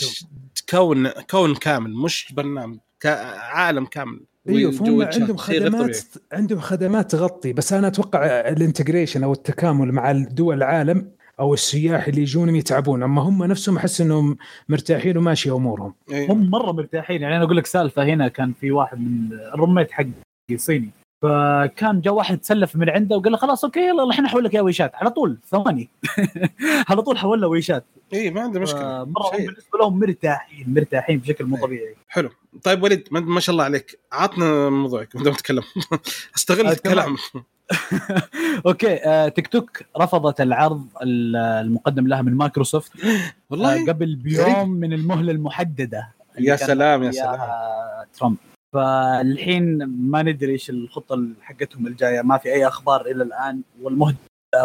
كون 0.69 1.09
كون 1.09 1.55
كامل 1.55 1.93
مش 1.93 2.33
برنامج 2.33 2.77
عالم 3.05 3.85
كامل. 3.85 4.19
إيوه 4.49 4.71
فهم. 4.71 5.01
عندهم 5.01 5.37
خدمات 5.37 5.81
طبيعي. 5.81 6.01
عندهم 6.33 6.59
خدمات 6.59 7.11
تغطي. 7.11 7.53
بس 7.53 7.73
أنا 7.73 7.87
أتوقع 7.87 8.25
ال 8.25 8.33
integration 8.33 9.23
أو 9.23 9.33
التكامل 9.33 9.91
مع 9.91 10.11
دول 10.11 10.57
العالم 10.57 11.11
أو 11.39 11.53
السياح 11.53 12.07
اللي 12.07 12.21
يجونهم 12.21 12.55
يتعبون. 12.55 13.03
أما 13.03 13.21
هم 13.21 13.43
نفسهم 13.43 13.77
أحس 13.77 14.01
إنهم 14.01 14.37
مرتاحين 14.69 15.17
وماشيه 15.17 15.55
أمورهم. 15.55 15.93
إيه. 16.11 16.31
هم 16.31 16.49
مرة 16.49 16.71
مرتاحين. 16.71 17.21
يعني 17.21 17.35
أنا 17.35 17.43
أقول 17.43 17.57
لك 17.57 17.65
سالفة 17.65 18.03
هنا 18.03 18.27
كان 18.27 18.53
في 18.53 18.71
واحد 18.71 18.99
من 18.99 19.33
ال 19.33 19.39
roommate 19.39 19.91
حقي 19.91 20.11
صيني. 20.55 20.89
فكان 21.21 22.01
جاء 22.01 22.13
واحد 22.13 22.37
تسلف 22.37 22.75
من 22.75 22.89
عنده 22.89 23.17
وقال 23.17 23.31
له 23.31 23.37
خلاص 23.37 23.65
okay 23.65 23.79
يلا 23.87 24.03
الحين 24.03 24.25
أحول 24.25 24.43
لك 24.43 24.53
ويتشات. 24.53 24.95
على 24.95 25.09
طول 25.09 25.37
ثواني. 25.49 25.89
على 26.89 27.01
طول 27.01 27.17
حول 27.17 27.41
له 27.41 27.47
ويتشات. 27.47 27.85
إي 28.13 28.31
ما 28.31 28.41
عنده 28.41 28.59
مشكلة. 28.59 29.03
مره 29.03 29.23
هم. 29.33 29.37
بالنسبة 29.45 29.79
لهم 29.79 29.99
مرتاحين 29.99 30.73
مرتاحين 30.73 31.19
بشكل 31.19 31.45
مو. 31.45 31.57
طبيعي. 31.57 31.95
حلو. 32.07 32.29
طيب 32.63 32.83
وليد 32.83 33.07
ما- 33.11 33.39
شاء 33.39 33.53
الله 33.53 33.63
عليك. 33.63 33.99
عطنا 34.11 34.69
موضوعك 34.69 35.15
ما 35.15 35.23
دام 35.23 35.33
تتكلم 35.33 35.63
أستغل 36.37 36.67
آه، 36.67 36.71
الكلام. 36.71 37.15
okay 38.65 38.95
آه 39.05 39.27
تيك 39.27 39.47
توك 39.47 39.81
رفضت 39.97 40.41
العرض 40.41 40.87
ال- 41.01 41.35
المقدم 41.35 42.07
لها 42.07 42.21
من 42.21 42.33
مايكروسوفت. 42.33 42.91
والله 43.49 43.81
آه 43.81 43.85
قبل 43.87 44.15
بيوم 44.15 44.69
من 44.69 44.93
المهلة 44.93 45.31
المحددة 45.31 46.13
يا 46.39 46.55
سلام 46.55 47.03
يا 47.03 47.11
سلام. 47.11 47.39
ترامب. 48.19 48.37
فالحين 48.75 49.83
ما 49.85 50.21
ندري 50.23 50.51
إيش 50.51 50.69
الخطة 50.69 51.27
حقتهم 51.41 51.87
الجاية. 51.87 52.21
ما 52.21 52.37
في 52.37 52.53
أي 52.53 52.67
أخبار 52.67 53.01
إلى 53.01 53.23
الآن. 53.23 53.61
والمهله 53.81 54.15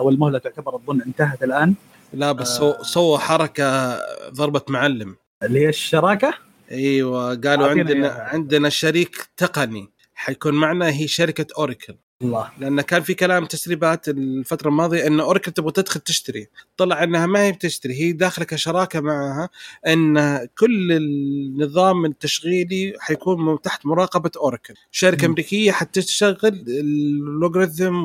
والمهلة 0.03 0.39
تعتبر 0.39 0.77
اظن 0.77 1.03
انتهت 1.03 1.43
الآن. 1.43 1.75
لا 2.13 2.33
بس 2.33 2.51
آه. 2.51 2.59
so 2.59 2.83
سووا 2.83 3.19
حركة 3.19 3.99
ضربة 4.31 4.63
معلم. 4.69 5.17
اللي 5.43 5.61
هي 5.61 5.69
الشراكة؟ 5.69 6.35
إيوه 6.71 7.35
قالوا 7.35 7.69
عندنا. 7.69 8.09
عندنا 8.09 8.69
شريك 8.69 9.29
تقني. 9.37 9.89
حيكون 10.15 10.55
معنا 10.55 10.89
هي 10.89 11.09
شركة 11.09 11.47
اوريكل 11.59 11.95
الله. 12.23 12.51
لأن 12.59 12.81
كان 12.81 13.03
في 13.03 13.15
كلام 13.15 13.45
تسريبات 13.45 14.09
الفترة 14.09 14.69
الماضية 14.69 15.07
إن 15.07 15.21
أوريكل 15.21 15.53
تبغى 15.53 15.73
تدخل 15.73 16.01
تشتري. 16.01 16.49
طلع 16.77 17.03
إنها 17.03 17.27
ما 17.27 17.45
هي 17.45 17.53
بتشتري 17.53 17.95
هي 17.95 18.13
داخلة 18.13 18.45
كشراكة 18.45 19.01
معها 19.01 19.49
إن 19.87 20.39
كل 20.59 20.93
النظام 20.93 22.05
التشغيلي 22.05 22.95
حيكون 22.99 23.61
تحت 23.61 23.87
مراقبة 23.87 24.31
أوريكل. 24.37 24.75
شركة. 24.91 25.27
أمريكية 25.27 25.73
حتشغل 25.73 26.65
اللوغاريثم 26.69 28.05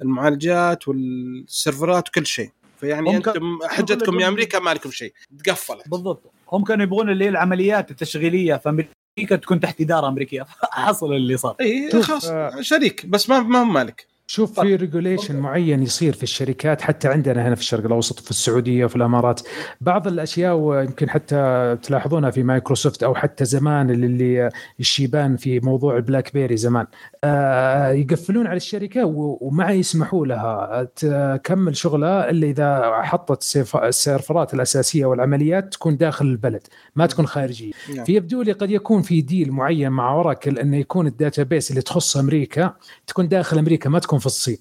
والمعالجات 0.00 0.88
والسيرفرات 0.88 2.08
وكل 2.08 2.26
شيء. 2.26 2.50
فيعني 2.80 3.16
أنتم 3.16 3.58
حجتكم 3.64 4.20
يا 4.20 4.28
أمريكا 4.28 4.58
ما 4.58 4.74
لكم 4.74 4.90
شيء. 4.90 5.12
تقفلت. 5.44 5.88
بالضبط. 5.88 6.32
هم 6.52 6.64
كانوا 6.64 6.84
يبغون 6.84 7.10
اللي 7.10 7.24
هي 7.24 7.28
العمليات 7.28 7.90
التشغيلية 7.90 8.56
في 8.56 8.86
أمريكا 9.20 9.36
تكون 9.36 9.60
تحت 9.60 9.80
إدارة 9.80 10.08
أمريكية 10.08 10.46
حصل 10.62 11.12
اللي 11.12 11.36
صار 11.36 11.56
اي 11.60 12.02
خلاص 12.02 12.24
آه. 12.24 12.60
شريك 12.60 13.06
بس 13.06 13.30
ما 13.30 13.40
ما 13.40 13.60
هو 13.60 13.64
مالك 13.64 14.06
شوف 14.30 14.60
في 14.60 14.76
regulation 14.76 15.36
معين 15.36 15.82
يصير 15.82 16.12
في 16.12 16.22
الشركات 16.22 16.80
حتى 16.80 17.08
عندنا 17.08 17.48
هنا 17.48 17.54
في 17.54 17.60
الشرق 17.60 17.84
الأوسط 17.84 18.20
في 18.20 18.30
السعودية 18.30 18.84
وفي 18.84 18.96
الإمارات. 18.96 19.40
بعض 19.80 20.06
الأشياء 20.06 20.54
ويمكن 20.54 21.10
حتى 21.10 21.76
تلاحظونها 21.82 22.30
في 22.30 22.42
مايكروسوفت 22.42 23.02
أو 23.02 23.14
حتى 23.14 23.44
زمان 23.44 23.90
اللي, 23.90 24.50
الشيبان 24.80 25.36
في 25.36 25.60
موضوع 25.60 25.96
البلاك 25.96 26.34
بيري 26.34 26.56
زمان. 26.56 26.86
آه 27.24 27.88
يقفلون 27.88 28.46
على 28.46 28.56
الشركة 28.56 29.04
وما 29.40 29.70
يسمحوا 29.70 30.26
لها. 30.26 30.88
تكمل 30.96 31.76
شغلها 31.76 32.30
إلا 32.30 32.46
إذا 32.46 33.02
حطت 33.02 33.56
السيرفرات 33.74 34.54
الأساسية 34.54 35.06
والعمليات 35.06 35.72
تكون 35.72 35.96
داخل 35.96 36.26
البلد 36.26 36.62
ما 36.96 37.06
تكون 37.06 37.26
خارجية. 37.26 37.72
نعم. 37.94 38.04
فيبدو 38.04 38.42
لي 38.42 38.52
قد 38.52 38.70
يكون 38.70 39.02
في 39.02 39.20
deal 39.20 39.52
معين 39.52 39.92
مع 39.92 40.12
اوراكل 40.12 40.58
إنه 40.58 40.76
يكون 40.76 41.06
ال 41.06 41.13
database 41.13 41.70
اللي 41.70 41.82
تخص 41.82 42.16
أمريكا 42.16 42.74
تكون 43.06 43.28
داخل 43.28 43.58
أمريكا 43.58 43.90
ما 43.90 43.98
تكون 43.98 44.19
في 44.20 44.26
الصين. 44.26 44.58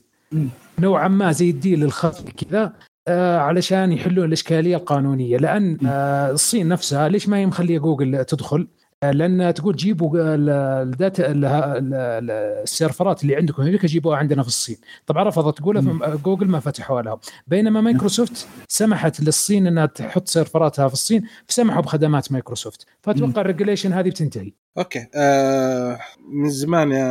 نوعا 0.79 1.07
ما 1.07 1.31
زي 1.31 1.49
ال 1.49 1.56
deal 1.56 1.83
الخفي 1.83 2.23
كذا 2.31 2.73
آه 3.07 3.37
علشان 3.37 3.91
يحلون 3.91 4.25
الإشكالية 4.25 4.75
القانونية. 4.75 5.37
لأن 5.37 5.77
آه 5.85 6.31
الصين 6.31 6.67
نفسها 6.67 7.09
ليش 7.09 7.29
ما 7.29 7.37
هي 7.37 7.45
مخلية 7.45 7.79
جوجل 7.79 8.25
تدخل؟ 8.25 8.67
آه 9.03 9.11
لأن 9.11 9.53
تقول 9.53 9.75
جيبوا 9.75 10.35
ال- 10.35 10.49
ال 10.89 10.98
data 10.98 11.31
ال- 11.31 11.45
ال- 11.45 11.93
ال- 11.93 12.31
السيرفرات 12.63 13.21
اللي 13.23 13.35
عندكم 13.35 13.63
هناك 13.63 13.85
جيبوها 13.85 14.17
عندنا 14.17 14.41
في 14.41 14.47
الصين. 14.47 14.77
طبعا 15.05 15.23
رفضت 15.23 15.57
تقول 15.57 15.81
مم. 15.81 15.99
جوجل 16.25 16.47
ما 16.47 16.59
فتحوها 16.59 17.01
لهم 17.01 17.17
بينما 17.47 17.81
مايكروسوفت 17.81 18.47
سمحت 18.67 19.19
للصين 19.21 19.67
إنها 19.67 19.85
تحط 19.85 20.27
سيرفراتها 20.27 20.87
في 20.87 20.93
الصين 20.93 21.23
فسمحوا 21.47 21.81
بخدمات 21.81 22.31
مايكروسوفت. 22.31 22.85
فأتوقع 23.01 23.41
ال 23.41 23.46
regulation 23.46 23.93
هذه 23.93 24.09
بتنتهي. 24.09 24.53
okay. 24.77 25.07
آه 25.15 25.99
من 26.33 26.49
زمان 26.49 26.91
يا 26.91 27.05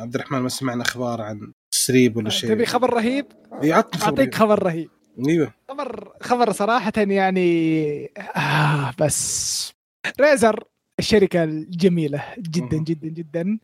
عبد 0.00 0.14
الرحمن 0.14 0.38
ما 0.38 0.48
سمعنا 0.48 0.82
أخبار 0.82 1.22
عن 1.22 1.52
تسريب 1.90 2.16
ولا 2.16 2.30
شيء. 2.30 2.50
تبي 2.50 2.66
خبر 2.66 2.94
رهيب؟ 2.94 3.26
يعطني 3.62 4.00
خبر 4.00 4.08
أعطيك 4.20 4.34
خبر 4.34 4.62
رهيب. 4.62 4.90
إيوه. 5.28 5.54
خبر 5.68 6.12
خبر 6.20 6.52
صراحة 6.52 6.92
يعني 6.96 8.12
آه 8.36 8.92
بس. 8.98 9.72
ريزر 10.20 10.64
الشركة 10.98 11.44
الجميلة 11.44 12.24
جدا. 12.38 12.76
جدا 12.78 13.08
جدا 13.08 13.58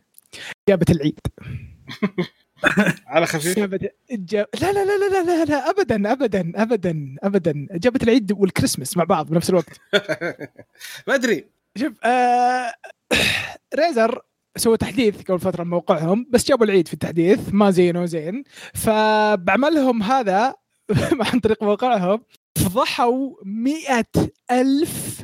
جابت 0.69 0.91
العيد. 0.91 1.19
على 3.07 3.25
خفيف. 3.25 3.59
جابت 3.59 3.95
جاب... 4.11 4.47
لا 4.61 4.71
لا 4.71 4.85
لا 4.85 4.97
لا 4.97 5.23
لا 5.23 5.45
لا 5.45 5.69
ابدا 5.69 6.11
ابدا 6.11 6.51
ابدا 6.55 7.15
ابدا. 7.23 7.67
جابت 7.71 8.03
العيد 8.03 8.31
والكريسماس 8.31 8.97
مع 8.97 9.03
بعض 9.03 9.27
بنفس 9.29 9.49
الوقت. 9.49 9.81
ما 11.07 11.15
أدري. 11.15 11.45
شوف 11.77 11.93
آه... 12.03 12.73
ريزر 13.79 14.21
سووا 14.57 14.75
تحديث 14.75 15.21
قبل 15.21 15.39
فترة 15.39 15.63
موقعهم 15.63 16.25
بس 16.29 16.47
جابوا 16.47 16.65
العيد 16.65 16.87
في 16.87 16.93
التحديث 16.93 17.39
ما 17.53 17.71
زينوا 17.71 18.05
زين 18.05 18.43
فبعملهم 18.73 20.03
هذا 20.03 20.55
عن 21.33 21.39
طريق 21.39 21.63
موقعهم 21.63 22.21
فضحوا 22.57 23.29
مئة 23.45 24.05
ألف. 24.51 25.23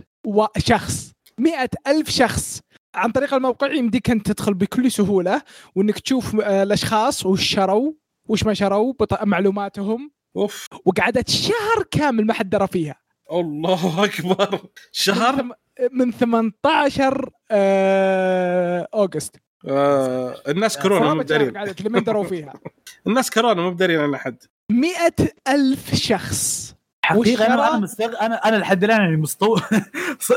شخص 0.58 1.12
مئة 1.40 1.70
ألف 1.88 2.10
شخص 2.10 2.62
عن 2.96 3.12
طريق 3.12 3.34
الموقع 3.34 3.74
يمديك 3.74 4.10
أن 4.10 4.24
تدخل 4.24 4.54
بكل 4.54 4.92
سهولة 4.92 5.42
وأنك 5.76 6.00
تشوف 6.00 6.36
آه، 6.42 6.64
الأشخاص 6.64 7.26
وش 7.26 7.44
شروا 7.44 7.94
وش 8.30 8.44
ما 8.44 8.54
شروا. 8.54 8.94
معلوماتهم 9.24 10.12
أوف 10.36 10.68
وقعدت 10.86 11.30
شهر 11.30 11.84
كامل 11.92 12.26
ما 12.26 12.34
حد 12.34 12.50
درى 12.50 12.68
فيها 12.68 13.03
الله 13.40 14.04
أكبر. 14.06 14.60
شهر؟ 14.92 15.44
من, 15.92 16.12
ثم... 16.12 16.32
من 16.32 16.52
18 16.64 17.30
آه... 17.52 18.88
أوغست. 18.94 19.36
آه 19.68 20.36
الناس 20.48 20.78
كورونا 20.78 21.14
مو 21.14 21.22
قعدت 21.56 21.82
لمن 21.82 22.04
دروا 22.04 22.24
فيها. 22.24 22.54
الناس 23.08 23.30
كورونا 23.30 23.62
مو 23.62 23.72
بدارين 23.72 24.00
عن 24.00 24.14
أحد. 24.14 24.44
مئة 24.72 25.30
ألف 25.48 25.96
شخص. 25.96 26.74
حقيقة 27.06 27.46
أنا 27.46 27.78
مستغ... 27.78 28.20
أنا 28.22 28.36
أنا 28.36 28.56
لحد 28.56 28.84
الآن 28.84 29.02
يعني 29.02 29.18
مستو 29.18 29.58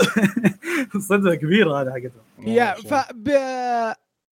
صدمه 1.08 1.34
كبيره 1.34 1.80
هذا 1.80 1.92
حقتهم. 1.92 2.48
يا 2.48 2.74
ف. 2.74 2.94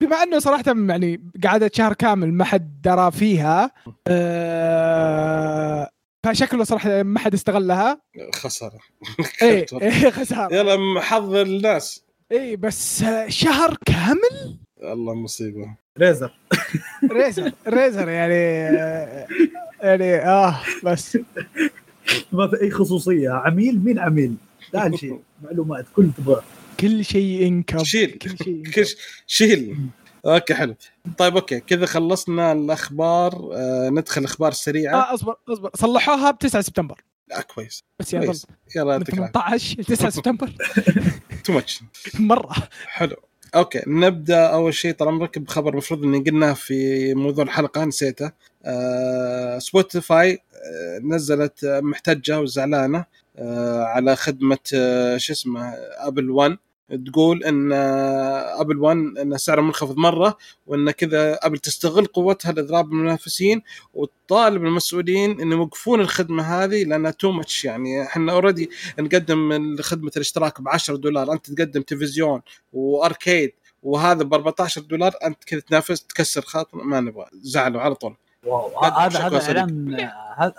بما 0.01 0.23
أنه 0.23 0.39
صراحة 0.39 0.63
يعني 0.67 1.31
قعدت 1.43 1.75
شهر 1.75 1.93
كامل 1.93 2.33
ما 2.33 2.43
حد 2.45 2.81
درى 2.81 3.11
فيها 3.11 3.71
آه... 4.07 5.89
فشكله 6.25 6.63
صراحة 6.63 7.03
ما 7.03 7.19
حد 7.19 7.33
استغلها. 7.33 8.01
خسارة. 8.35 8.79
إيه 9.41 9.65
إيه 9.81 10.09
خسارة. 10.09 10.53
يلا 10.55 11.01
حظ 11.01 11.35
الناس. 11.35 12.03
إيه 12.31 12.55
بس 12.57 13.03
شهر 13.27 13.77
كامل؟ 13.85 14.57
الله 14.83 15.13
مصيبة. 15.15 15.75
ريزر. 15.99 16.31
ريزر 17.11 17.51
ريزر 17.67 18.09
يعني 18.09 18.35
يعني 19.83 20.15
آه 20.15 20.59
بس. 20.83 21.17
ما 22.31 22.47
في 22.47 22.61
أي 22.61 22.71
خصوصية. 22.71 23.29
عميل 23.29 23.79
مين 23.83 23.99
عميل؟ 23.99 24.35
لا 24.73 24.97
شيء 24.97 25.19
معلومات 25.43 25.85
كل 25.95 26.09
تبغى 26.17 26.41
كل 26.79 27.05
شيء 27.05 27.47
إنكب. 27.47 27.83
شيل. 27.83 28.11
كل 28.11 28.85
شيء 28.85 28.97
شيل. 29.27 29.77
أوكي 30.25 30.53
حلو. 30.53 30.75
طيب 31.17 31.35
أوكي. 31.35 31.59
كذا 31.59 31.85
خلصنا 31.85 32.51
الأخبار. 32.51 33.49
آه 33.53 33.89
ندخل 33.89 34.21
الاخبار 34.21 34.51
السريعه 34.51 34.95
آه 34.95 35.13
أصبر 35.13 35.35
أصبر. 35.49 35.69
صلحوها 35.75 36.31
ب 36.31 36.37
9 36.37 36.61
سبتمبر. 36.61 37.03
آه 37.31 37.41
كويس. 37.41 37.83
بس 37.99 38.13
يعني 38.13 38.25
كويس. 38.25 38.45
يلا 38.75 38.91
يعطيك 38.93 39.13
العافية. 39.13 39.31
18 39.31 39.79
ل 39.79 39.85
9 39.85 40.09
سبتمبر. 40.09 40.51
too 41.45 41.53
much 41.53 41.81
مرة. 42.19 42.53
حلو. 42.87 43.15
okay 43.55 43.81
نبدأ. 43.87 44.45
أول 44.47 44.73
شيء 44.73 44.93
طال 44.93 45.07
عمرك 45.07 45.39
بخبر 45.39 45.71
المفروض 45.71 46.03
إني 46.03 46.19
قلناه 46.19 46.53
في 46.53 47.13
موضوع 47.13 47.43
الحلقة 47.43 47.85
نسيته. 47.85 48.31
آه 48.65 49.59
سبوتيفاي 49.59 50.31
آه 50.55 50.99
نزلت 51.03 51.63
آه، 51.63 51.79
محتجة 51.79 52.39
وزعلانة 52.41 53.05
آه 53.37 53.83
على 53.83 54.15
خدمة 54.15 54.57
آه 54.75 55.17
شو 55.17 55.33
اسمه 55.33 55.73
Apple 55.97 56.29
One 56.29 56.57
تقول 57.05 57.43
إن 57.43 57.71
Apple 58.61 58.77
One 58.77 58.97
إن 58.97 59.37
سعره 59.37 59.61
منخفض 59.61 59.97
مرة 59.97 60.37
وإن 60.67 60.91
كذا 60.91 61.39
أبل 61.41 61.57
تستغل 61.57 62.05
قوتها 62.05 62.51
لإضرار 62.51 62.91
المنافسين 62.91 63.61
وتطالب 63.93 64.65
المسؤولين 64.65 65.41
إن 65.41 65.51
يوقفون 65.51 66.01
الخدمة 66.01 66.43
هذه 66.43 66.83
لأنها 66.83 67.11
too 67.11 67.31
much 67.31 67.65
يعني 67.65 68.03
إحنا 68.03 68.31
already 68.31 68.69
نقدم 68.99 69.75
خدمه 69.81 70.11
الاشتراك 70.15 70.61
ب 70.61 70.69
10 70.69 70.95
دولار 70.95 71.31
أنت 71.33 71.51
تقدم 71.51 71.81
تلفزيون 71.81 72.41
وأركيد 72.73 73.51
وهذا 73.83 74.23
ب 74.23 74.33
14 74.33 74.81
دولار 74.81 75.13
أنت 75.25 75.43
كذا 75.43 75.59
تنافس 75.59 76.05
تكسر 76.05 76.41
خاطر 76.41 76.77
ما 76.77 76.99
نبغى 76.99 77.25
زعلوا 77.33 77.81
على 77.81 77.95
طول. 77.95 78.15
واو 78.43 78.83
هذا 78.83 79.19
هذا. 79.19 79.41
اعلان 79.41 80.09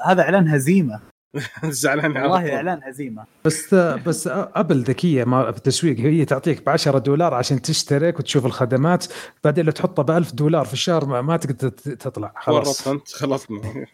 هذا 0.06 0.22
إعلان 0.22 0.48
هزيمة. 0.48 1.00
زعلان 1.64 2.16
والله. 2.16 2.56
إعلان 2.56 2.80
هزيمة. 2.82 3.24
بس 3.44 3.74
بس 3.74 4.28
ابل 4.32 4.82
ذكية 4.82 5.24
ما 5.24 5.52
في 5.52 5.58
التسويق 5.58 5.98
هي 6.00 6.24
تعطيك 6.24 6.66
ب 6.66 6.68
10 6.68 6.98
دولار 6.98 7.34
عشان 7.34 7.62
تشترك 7.62 8.18
وتشوف 8.18 8.46
الخدمات 8.46 9.04
بعدين 9.44 9.64
لو 9.64 9.72
تحطها 9.72 10.02
ب 10.02 10.10
1000 10.10 10.32
دولار 10.34 10.64
في 10.64 10.72
الشهر 10.72 11.06
ما, 11.06 11.22
ما 11.22 11.36
تقدر 11.36 11.68
تطلع. 11.68 12.32
خلاص. 12.36 12.86
ورطت 12.86 12.88
أنت 13.00 13.08
خلصنا 13.08 13.60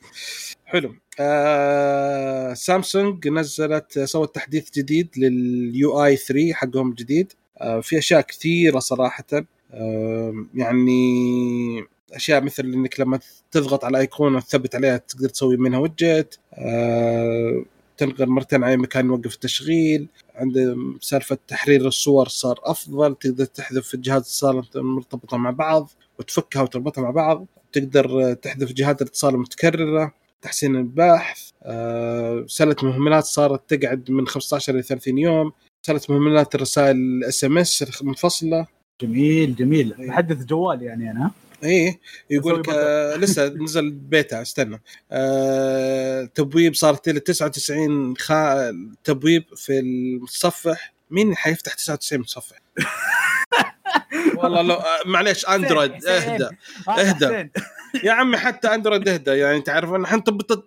حلو. 0.66 0.94
آه 1.20 2.54
سامسونج 2.54 3.28
نزلت 3.28 3.98
سوت 3.98 4.34
تحديث 4.34 4.70
جديد 4.70 5.08
لليو 5.16 6.04
آي 6.04 6.16
3 6.16 6.52
حقهم 6.54 6.88
الجديد. 6.90 7.32
آه 7.58 7.80
في 7.80 7.98
أشياء 7.98 8.20
كثيرة 8.20 8.78
صراحة. 8.78 9.24
آه 9.72 10.44
يعني 10.54 11.84
أشياء 12.12 12.40
مثل 12.42 12.64
إنك 12.64 13.00
لما 13.00 13.18
تضغط 13.50 13.84
على 13.84 13.98
أيقونة 13.98 14.40
تثبت 14.40 14.74
عليها 14.74 14.96
تقدر 14.96 15.28
تسوي 15.28 15.56
منها 15.56 15.78
وجت 15.78 16.38
آه 16.54 17.64
تنقل 17.96 18.26
مرتين 18.26 18.64
على 18.64 18.76
مكان 18.76 19.06
يوقف 19.06 19.34
التشغيل 19.34 20.08
عند 20.34 20.76
سالفة 21.00 21.38
تحرير 21.48 21.86
الصور 21.86 22.28
صار 22.28 22.60
أفضل 22.62 23.14
تقدر 23.14 23.44
تحذف 23.44 23.96
جهاز 23.96 24.44
الاتصال 24.44 24.64
مرتبطة 24.76 25.36
مع 25.36 25.50
بعض 25.50 25.90
وتفكها 26.18 26.62
وتربطها 26.62 27.02
مع 27.02 27.10
بعض 27.10 27.46
تقدر 27.72 28.34
تحذف 28.34 28.72
جهات 28.72 29.02
الاتصال 29.02 29.34
المتكررة 29.34 30.12
تحسين 30.42 30.76
البحث 30.76 31.50
آه، 31.62 32.44
سله 32.48 32.76
مهملات 32.82 33.24
صارت 33.24 33.74
تقعد 33.74 34.10
من 34.10 34.26
15 34.26 34.74
إلى 34.74 34.82
30 34.82 35.18
يوم 35.18 35.52
سله 35.82 36.00
مهملات 36.08 36.54
الرسائل 36.54 36.96
ال 36.96 37.44
SMS 37.44 38.02
منفصلة. 38.02 38.66
جميل 39.02 39.54
جميل. 39.54 39.94
إيه. 39.98 40.08
بحدث 40.08 40.44
جوال 40.44 40.82
يعني 40.82 41.10
أنا. 41.10 41.30
إيه 41.62 42.00
يقول 42.30 42.60
لك 42.60 42.68
آه 42.68 43.16
لسه 43.16 43.48
نزل 43.48 43.90
بيتا 43.90 44.42
استنى. 44.42 44.82
آه 45.12 46.24
تبويب 46.24 46.74
صارت 46.74 47.08
له 47.08 47.20
99 47.20 48.16
خا... 48.16 48.72
تبويب 49.04 49.44
في 49.56 49.78
المتصفح. 49.78 50.94
مين 51.10 51.36
حيفتح 51.36 51.74
99 51.74 52.20
متصفح؟ 52.20 52.56
والله 54.36 54.62
لو 54.62 54.74
آه 54.74 55.00
معليش 55.06 55.48
أندرويد. 55.48 56.04
اهدى 56.06 56.48
هذا 56.88 57.08
اهدى. 57.08 57.50
يا 58.04 58.12
عمي 58.12 58.36
حتى 58.36 58.74
أندرويد 58.74 59.08
اهدى 59.08 59.30
يعني 59.30 59.56
انت 59.56 59.68
عارف 59.68 59.90
إحنا 59.92 60.18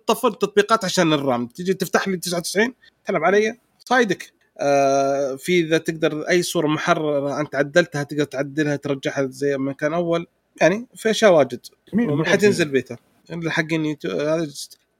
طفل 0.06 0.34
تطبيقات 0.34 0.84
عشان 0.84 1.12
الرام. 1.12 1.46
تجي 1.46 1.74
تفتح 1.74 2.08
لي 2.08 2.16
99 2.16 2.74
تلعب 3.04 3.24
علي؟ 3.24 3.58
صايدك. 3.78 4.32
آه 4.60 5.36
في 5.36 5.60
إذا 5.60 5.78
تقدر 5.78 6.28
أي 6.28 6.42
صورة 6.42 6.66
محررة 6.66 7.40
أنت 7.40 7.54
عدلتها 7.54 8.02
تقدر 8.02 8.24
تعدلها 8.24 8.76
ترجعها 8.76 9.26
زي 9.30 9.58
ما 9.58 9.72
كان 9.72 9.94
أول. 9.94 10.26
يعني 10.60 10.86
في 10.94 11.10
اشياء 11.10 11.32
واجد 11.32 11.60
حتنزل 12.24 12.68
بيتا. 12.68 12.96
حقين 13.46 13.96
هذا 14.04 14.48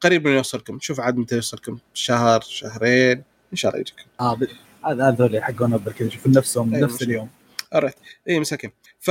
قريب 0.00 0.28
من 0.28 0.32
يوصلكم. 0.32 0.78
شوف 0.80 1.00
عاد 1.00 1.16
متى 1.16 1.34
يوصلكم. 1.34 1.78
شهر 1.94 2.40
شهرين 2.40 3.22
إن 3.52 3.56
شاء 3.56 3.70
الله 3.70 3.80
يجيكم 3.80 4.02
آه 4.20 4.38
هذا 4.84 5.08
هذول 5.08 5.42
حقون 5.42 5.72
أبل 5.72 5.92
كذا 5.92 6.08
يشوفون 6.08 6.32
نفسهم 6.32 6.74
أيوة، 6.74 6.86
نفس 6.86 7.02
اليوم. 7.02 7.28
alright 7.74 7.94
إي 8.28 8.40
مساكين. 8.40 8.70
ف 9.00 9.10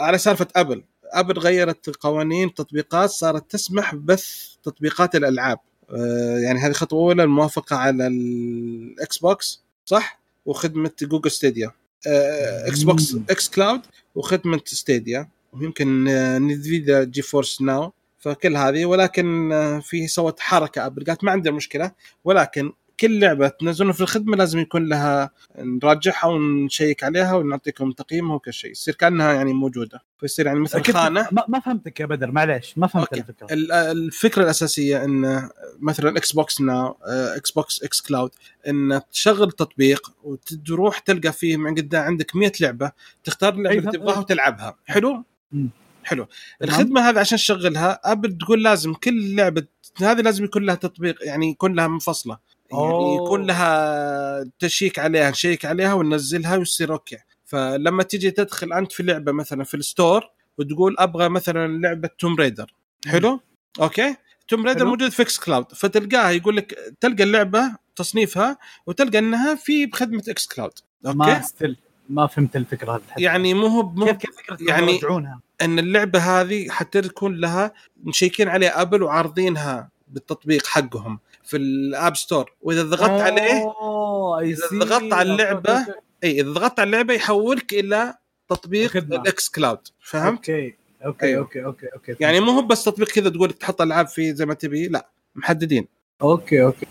على 0.00 0.18
سالفة 0.18 0.46
أبل. 0.56 0.82
أبل 1.04 1.38
غيرت 1.38 1.96
قوانين 1.96 2.54
تطبيقات 2.54 3.10
صارت 3.10 3.50
تسمح 3.50 3.94
ببث 3.94 4.54
تطبيقات 4.62 5.16
الألعاب. 5.16 5.58
آه، 5.90 6.38
يعني 6.38 6.58
هذه 6.58 6.72
خطوة 6.72 7.00
أولى 7.00 7.22
الموافقة 7.22 7.76
على 7.76 8.06
ال 8.06 9.18
Xbox 9.18 9.62
صح؟ 9.84 10.20
وخدمة 10.46 10.90
Google 11.02 11.30
Stadia 11.30 11.70
Xbox. 12.06 13.16
xCloud 13.30 13.80
وخدمة 14.14 14.60
Stadia 14.64 15.28
ويمكن 15.52 16.04
Nvidia 16.46 17.04
GeForce 17.04 17.62
Now 17.62 17.92
فكل 18.18 18.56
هذه. 18.56 18.86
ولكن 18.86 19.52
آه، 19.52 19.78
في 19.80 20.06
سوت 20.06 20.40
حركة 20.40 20.86
أبل. 20.86 21.04
قالت 21.04 21.24
ما 21.24 21.32
عندنا 21.32 21.54
مشكلة 21.54 21.92
ولكن 22.24 22.72
كل 23.00 23.20
لعبة 23.20 23.48
تنزلون 23.48 23.92
في 23.92 24.00
الخدمة 24.00 24.36
لازم 24.36 24.58
يكون 24.58 24.88
لها 24.88 25.30
نراجعها 25.58 26.26
ونشيك 26.26 27.04
عليها 27.04 27.34
ونعطيكم 27.34 27.92
تقييمها 27.92 28.34
وكل 28.34 28.52
شيء. 28.52 28.70
يصير 28.70 28.94
كأنها 28.94 29.32
يعني 29.32 29.52
موجودة. 29.52 30.00
فيصير 30.20 30.46
يعني 30.46 30.60
مثل 30.60 30.92
خانة. 30.92 31.28
ما, 31.32 31.44
ما 31.48 31.60
فهمتك 31.60 32.00
يا 32.00 32.06
بدر 32.06 32.30
معليش 32.30 32.78
ما 32.78 32.86
فهمت 32.86 33.08
أوكي. 33.08 33.20
الفكرة. 33.20 33.46
ال- 33.54 33.72
الفكرة 33.72 34.42
الأساسية 34.42 35.04
إن 35.04 35.48
مثلا 35.80 36.16
Xbox 36.18 36.60
Now 36.60 36.96
Xbox 37.06 37.82
xCloud 37.82 38.30
إن 38.68 39.00
تشغل 39.12 39.52
تطبيق 39.52 40.12
وتروح 40.24 40.98
تلقى 40.98 41.32
فيه 41.32 41.56
من 41.56 41.74
قدام 41.74 42.02
عندك 42.02 42.36
100 42.36 42.52
لعبة 42.60 42.92
تختار 43.24 43.54
اللعبة 43.54 43.78
اللي 43.78 43.90
تبغاها 43.92 44.18
وتلعبها. 44.18 44.76
حلو؟ 44.86 45.24
مم. 45.52 45.70
حلو. 46.04 46.26
الخدمة 46.64 47.00
هذه 47.08 47.18
عشان 47.18 47.38
تشغلها 47.38 48.00
ابل 48.12 48.38
تقول 48.38 48.64
لازم 48.64 48.94
كل 48.94 49.36
لعبة 49.36 49.66
هذه 49.98 50.20
لازم 50.20 50.44
يكون 50.44 50.62
لها 50.66 50.74
تطبيق 50.74 51.16
يعني 51.22 51.50
يكون 51.50 51.74
لها 51.74 51.88
منفصله 51.88 52.38
يعني. 52.72 53.14
يكون 53.14 53.46
لها 53.46 54.50
تشيك 54.58 54.98
عليها 54.98 55.30
نشيك 55.30 55.64
عليها 55.64 55.94
وننزلها 55.94 56.56
ويصير 56.56 56.92
أوكي. 56.92 57.16
فلما 57.44 58.02
تيجي 58.02 58.30
تدخل 58.30 58.72
أنت 58.72 58.92
في 58.92 59.02
لعبة 59.02 59.32
مثلا 59.32 59.64
في 59.64 59.74
ال 59.74 59.82
store 59.82 60.24
وتقول 60.58 60.96
أبغى 60.98 61.28
مثلا 61.28 61.78
لعبة 61.78 62.08
Tomb 62.18 62.34
Raider 62.36 62.74
حلو؟ 63.06 63.40
أوكي؟ 63.80 64.16
Tomb 64.48 64.66
Raider. 64.66 64.84
موجود 64.84 65.08
في 65.08 65.22
xCloud 65.22 65.72
فتلقاها 65.72 66.30
يقول 66.30 66.56
لك 66.56 66.94
تلقى 67.00 67.22
اللعبة 67.22 67.76
تصنيفها 67.96 68.58
وتلقى 68.86 69.18
إنها 69.18 69.54
في 69.54 69.86
بخدمة 69.86 70.22
xCloud 70.28 70.72
ما 71.04 71.34
أوكي 71.34 71.42
still 71.42 71.76
ما 72.08 72.26
فهمت 72.26 72.56
الفكرة 72.56 72.92
هذه. 72.92 73.22
يعني 73.22 73.54
مو 73.54 73.66
هو 73.66 73.82
مو 73.88 74.04
كيف 74.06 74.16
كيف 74.16 74.36
فكرة 74.36 74.56
يعني- 74.60 74.68
يعني 74.70 74.92
يرجعونها؟ 74.92 75.40
إن 75.62 75.78
اللعبة 75.78 76.18
هذه 76.18 76.68
حتى 76.70 77.00
تكون 77.00 77.36
لها 77.36 77.72
مشيكين 78.04 78.48
عليها 78.48 78.82
ابل 78.82 79.02
وعارضينها 79.02 79.90
بالتطبيق 80.08 80.66
حقهم. 80.66 81.18
في 81.48 81.56
ال 81.56 81.71
App 81.71 82.16
Store 82.16 82.52
وإذا 82.62 82.82
ضغطت 82.82 83.20
عليه 83.20 83.62
أوه 83.62 84.40
إذا 84.40 84.62
ضغطت 84.74 85.12
على 85.12 85.36
اللعبة- 85.36 85.92
إي 86.24 86.40
إذا 86.40 86.50
ضغطت 86.52 86.80
على 86.80 86.86
اللعبة 86.86 87.14
يحولك 87.14 87.72
إلى 87.72 88.14
تطبيق. 88.48 88.96
ال 88.96 89.48
xCloud. 89.48 89.78
فهمت؟ 90.00 90.50
أوكي 90.50 90.74
أوكي 91.04 91.26
أيوه. 91.26 91.40
أوكي 91.40 91.64
أوكي 91.64 91.86
أوكي. 91.94 92.16
يعني 92.20 92.40
مو 92.40 92.50
هو 92.52 92.62
بس 92.62 92.84
تطبيق 92.84 93.08
كذا 93.08 93.30
تقول 93.30 93.52
تحط 93.52 93.80
العاب 93.82 94.06
فيه 94.06 94.32
زي 94.32 94.46
ما 94.46 94.54
تبي 94.54 94.88
لا 94.88 95.08
محددين. 95.34 95.88
أوكي 96.22 96.62
أوكي. 96.62 96.86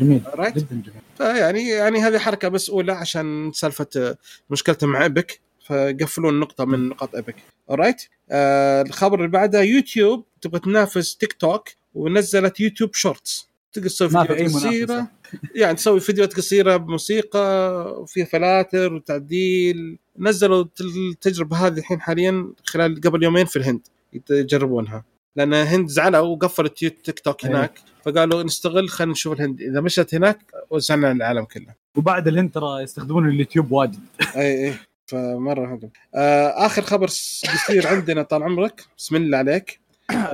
جميل. 0.00 0.22
right 0.34 0.56
جدا 0.58 0.66
جميل 0.86 1.00
فيعني 1.18 1.68
يعني 1.68 1.98
هذه 1.98 2.18
حركة 2.18 2.48
بس 2.48 2.70
أولى 2.70 2.92
عشان 2.92 3.52
سالفة 3.54 3.86
آه، 3.96 4.16
مشكلته 4.50 4.86
مع 4.86 5.02
Epic 5.02 5.40
فقفلون 5.66 6.40
نقطة 6.40 6.64
من 6.64 6.88
نقاط 6.88 7.14
Epic 7.14 7.36
alright 7.70 8.02
آه 8.30 8.82
الخبر 8.82 9.18
اللي 9.18 9.28
بعده 9.30 9.62
يوتيوب 9.62 10.24
تبغى 10.40 10.60
تنافس 10.60 11.16
تيك 11.16 11.32
توك 11.32 11.68
ونزلت 11.94 12.60
YouTube 12.60 12.94
Shorts. 12.94 13.48
تقدر 13.72 13.88
تسوي 13.88 14.08
فيديوهات 14.08 14.54
قصيرة. 14.54 15.08
يعني 15.54 15.76
تسوي 15.76 16.00
فيديوهات 16.00 16.34
قصيرة 16.34 16.76
بموسيقى 16.76 17.84
وفيها 18.00 18.24
فلاتر 18.24 18.94
وتعديل. 18.94 19.98
نزلوا 20.18 20.64
التجربه 20.80 21.56
هذه 21.66 21.78
الحين 21.78 22.00
حاليا 22.00 22.52
خلال 22.64 23.00
قبل 23.00 23.22
يومين 23.22 23.46
في 23.46 23.56
الهند 23.56 23.86
يجربونها 24.30 25.04
لأن 25.36 25.54
الهند 25.54 25.88
زعلوا 25.88 26.20
وقفلت 26.20 26.78
تيك 26.78 27.20
توك 27.20 27.44
أيه. 27.44 27.50
هناك 27.50 27.78
فقالوا 28.04 28.42
نستغل 28.42 28.88
خلينا 28.88 29.12
نشوف 29.12 29.32
الهند. 29.32 29.60
إذا 29.60 29.80
مشت 29.80 30.14
هناك 30.14 30.38
وزعنا 30.70 31.12
العالم 31.12 31.44
كله. 31.44 31.74
وبعد 31.96 32.28
الهند 32.28 32.50
ترى 32.50 32.82
يستخدمون 32.82 33.28
اليوتيوب 33.28 33.72
واجد. 33.72 34.00
اي 34.36 34.68
اي 34.68 34.74
فمرة 35.06 35.90
آه 36.14 36.66
آخر 36.66 36.82
خبر 36.82 37.06
قصير 37.06 37.86
عندنا 37.86 38.22
طال 38.22 38.42
عمرك. 38.42 38.84
بسم 38.98 39.16
الله 39.16 39.38
عليك. 39.38 39.80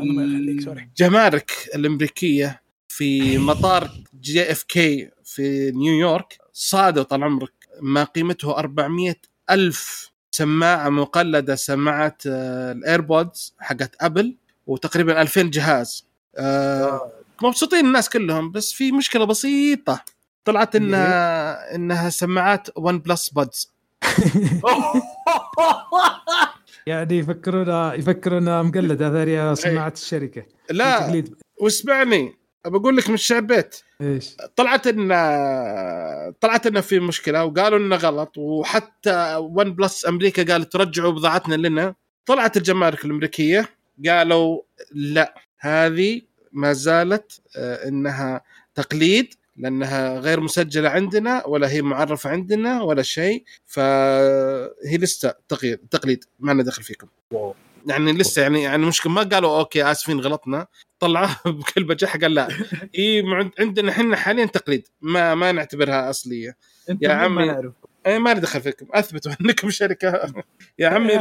الجمارك 0.69 1.51
الأمريكية 1.75 2.63
في 2.89 3.39
مطار 3.39 3.91
JFK 4.21 5.11
في 5.25 5.71
نيويورك 5.71 6.39
صادوا 6.53 7.03
طال 7.03 7.25
عمرك 7.25 7.53
ما 7.81 8.05
قيمته 8.05 8.59
400 8.59 9.15
ألف 9.51 10.11
سماعة 10.31 10.89
مقلدة 10.89 11.55
سماعة 11.55 12.17
آه، 12.27 12.73
ال 12.73 12.83
AirPods 12.83 13.55
حقت 13.59 13.97
ابل 14.01 14.37
وتقريبا 14.67 15.23
2000 15.23 15.43
جهاز. 15.43 16.07
آه، 16.39 17.13
مبسوطين 17.43 17.87
الناس 17.87 18.09
كلهم 18.09 18.51
بس 18.51 18.73
في 18.73 18.93
مشكلة 18.93 19.25
بسيطة. 19.25 20.05
طلعت 20.45 20.77
انها 20.77 21.75
إنها 21.75 22.11
سماعات 22.11 22.69
ون 22.77 22.99
بلس 22.99 23.31
بادز 23.31 23.73
يعني 26.87 27.19
يفكرونا 27.19 27.95
يفكرونا 27.95 28.63
مقلدة 28.63 29.23
هذه 29.23 29.55
سماعة 29.55 29.93
الشركة. 29.97 30.43
لا 30.71 31.25
واسمعني. 31.61 32.39
بقول 32.67 32.97
لك 32.97 33.09
من 33.09 33.15
الشعبيت 33.15 33.77
إيش؟ 34.01 34.37
طلعت 34.57 34.87
إن 34.87 35.09
طلعت 36.41 36.67
إنه 36.67 36.81
في 36.81 37.01
مشكلة 37.01 37.45
وقالوا 37.45 37.79
إنه 37.79 37.97
غلط 37.97 38.39
وحتى 38.39 39.37
OnePlus 39.37 40.07
أمريكا 40.07 40.53
قالت 40.53 40.77
رجعوا 40.77 41.13
بضاعتنا 41.13 41.55
لنا. 41.55 41.95
طلعت 42.27 42.57
الجمارك 42.57 43.05
الأمريكية 43.05 43.69
قالوا 44.07 44.63
لا 44.93 45.35
هذه 45.59 46.21
ما 46.53 46.73
زالت 46.73 47.41
آه، 47.57 47.89
إنها 47.89 48.41
تقليد 48.75 49.35
لأنها 49.57 50.19
غير 50.19 50.41
مسجلة 50.41 50.89
عندنا 50.89 51.47
ولا 51.47 51.71
هي 51.71 51.83
معرفة 51.83 52.31
عندنا 52.31 52.83
ولا 52.83 53.03
شيء 53.03 53.45
فهي 53.67 54.97
لسه 54.99 55.35
تغيير 55.49 55.81
تقليد 55.91 56.25
ما 56.39 56.53
لنا 56.53 56.63
دخل 56.63 56.83
فيكم. 56.83 57.07
يعني 57.87 58.13
لسه 58.13 58.43
يعني 58.43 58.63
يعني 58.63 58.87
مشكله 58.87 59.13
ما 59.13 59.23
قالوا 59.23 59.59
أوكي 59.59 59.91
آسفين 59.91 60.21
غلطنا. 60.21 60.67
طلعوها 61.01 61.37
بكل 61.47 61.85
بجاحه 61.85 62.19
قال 62.19 62.35
لا. 62.35 62.49
مع- 63.23 63.51
عندنا 63.59 63.91
إحنا 63.91 64.17
حاليا 64.17 64.45
تقليد. 64.47 64.89
ما 65.01 65.35
ما 65.35 65.53
نعتبرها 65.53 66.11
أصلية. 66.11 66.57
يا 67.03 67.09
ما 67.09 67.15
عمي. 67.15 67.47
نعرف؟ 67.47 67.73
إي 68.07 68.19
ما 68.19 68.35
لي 68.35 68.41
دخل 68.41 68.61
فيكم. 68.61 68.87
أثبتوا 68.95 69.33
إنكم 69.41 69.71
شركة. 69.71 70.33
يا 70.79 70.89
عمي 70.89 71.19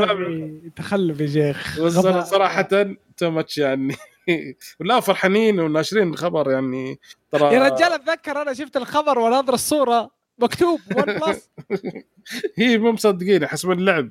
تخلف 0.76 1.20
يا 1.22 1.28
شيخ. 1.54 1.88
صراحة 2.24 2.62
too 3.18 3.30
much 3.32 3.58
يعني. 3.58 3.96
ولا 4.80 5.00
فرحانين 5.00 5.60
وناشرين 5.60 6.10
الخبر 6.10 6.52
يعني. 6.52 7.00
ترى 7.32 7.54
يا 7.56 7.64
رجال 7.70 7.92
أتذكر 7.94 8.42
أنا 8.42 8.54
شفت 8.54 8.78
الخبر 8.78 9.20
وناظر 9.20 9.54
الصورة 9.54 10.12
مكتوب 10.40 10.80
OnePlus 10.98 11.50
هي 12.58 12.78
مو 12.78 12.92
مصدقين 12.92 13.48
حسب 13.48 13.72
اللعب. 13.72 14.10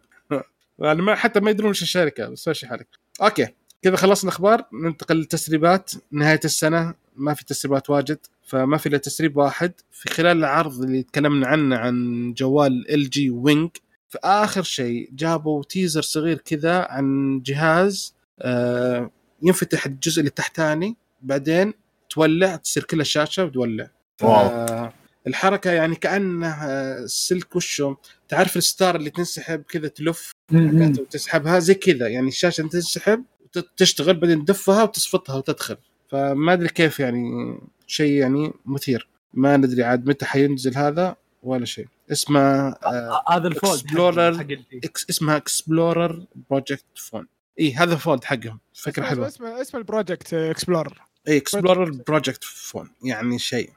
يعني 0.79 1.03
ما 1.03 1.15
حتى 1.15 1.41
ما 1.41 1.51
يدرون 1.51 1.69
إيش 1.69 1.83
الشركة 1.83 2.29
بس 2.29 2.49
ماشي 2.49 2.67
حالك. 2.67 2.89
أوكي 3.23 3.49
كذا 3.83 3.97
خلصنا 3.97 4.31
الأخبار 4.31 4.65
ننتقل 4.73 5.17
للتسريبات. 5.17 5.93
نهاية 6.11 6.41
السنة 6.45 6.95
ما 7.17 7.35
في 7.35 7.45
تسريبات 7.45 7.91
واجد 7.91 8.19
فما 8.47 8.77
في 8.77 8.89
إلا 8.89 8.99
تسريب 8.99 9.37
واحد. 9.37 9.73
في 9.93 10.09
خلال 10.09 10.37
العرض 10.37 10.83
اللي 10.83 11.03
تكلمنا 11.03 11.47
عنه 11.47 11.77
عن 11.77 12.33
جوال 12.37 12.91
LG 12.91 13.31
Wing 13.31 13.71
في 14.09 14.19
آخر 14.25 14.63
شيء 14.63 15.11
جابوا 15.13 15.63
تيزر 15.63 16.03
صغير 16.03 16.39
كذا 16.39 16.87
عن 16.91 17.41
جهاز 17.45 18.15
آه 18.41 19.11
ينفتح 19.43 19.87
الجزء 19.87 20.21
اللي 20.21 20.31
تحتاني 20.31 20.97
بعدين 21.23 21.75
تولع 22.11 22.57
تصير 22.57 22.85
كل 22.85 23.01
الشاشه 23.01 23.45
وتولع. 23.45 23.91
واو. 24.23 24.91
الحركة 25.27 25.71
يعني 25.71 25.95
كأنها 25.95 27.07
سلك 27.07 27.57
وشه 27.57 27.97
تعرف 28.29 28.57
الستار 28.57 28.97
اللي 28.97 29.11
تنسحب 29.11 29.63
كذا 29.63 29.89
تلف. 29.89 30.33
وتسحبها 30.53 31.59
زي 31.59 31.75
كذا. 31.75 32.09
يعني 32.09 32.29
الشاشة 32.29 32.69
تنسحب 32.69 33.25
وتشتغل 33.57 34.15
بعدين 34.15 34.45
تدفها 34.45 34.83
وتصفطها 34.83 35.37
وتدخل. 35.37 35.77
فما 36.09 36.53
أدري 36.53 36.69
كيف 36.69 37.01
يعني 37.01 37.59
شيء 37.87 38.13
يعني 38.13 38.53
مثير. 38.67 39.09
ما 39.35 39.57
ندري 39.57 39.83
عاد 39.85 40.07
متى 40.09 40.25
حينزل 40.27 40.77
هذا 40.77 41.17
ولا 41.43 41.65
شيء. 41.65 41.87
اسمه 42.13 42.41
آه 42.41 43.25
هذا 43.31 43.49
ال 43.49 43.55
fold 43.55 43.81
Explorer. 43.81 44.39
حق 44.39 44.51
ال- 44.51 44.65
ex 44.85 45.07
اسمها 45.11 45.37
Explorer 45.37 46.27
Project 46.51 46.85
phone 46.97 47.27
اي 47.61 47.75
هذا 47.75 47.97
fold 47.97 48.25
حقهم. 48.25 48.59
فكرة 48.75 49.03
حلوة. 49.05 49.27
اسمه 49.27 49.61
اسمه 49.61 49.81
ال 49.81 49.87
Project 49.88 50.35
Explorer 50.35 51.03
اي 51.29 51.37
Explorer 51.37 51.91
Project 52.09 52.45
phone 52.45 52.91
يعني 53.05 53.39
شيء. 53.39 53.71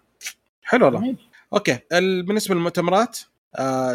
حلو 0.64 0.86
والله. 0.86 1.16
أوكي 1.54 1.80
ال- 1.94 2.24
بالنسبة 2.24 2.56
للمؤتمرات 2.56 3.20
آه 3.20 3.24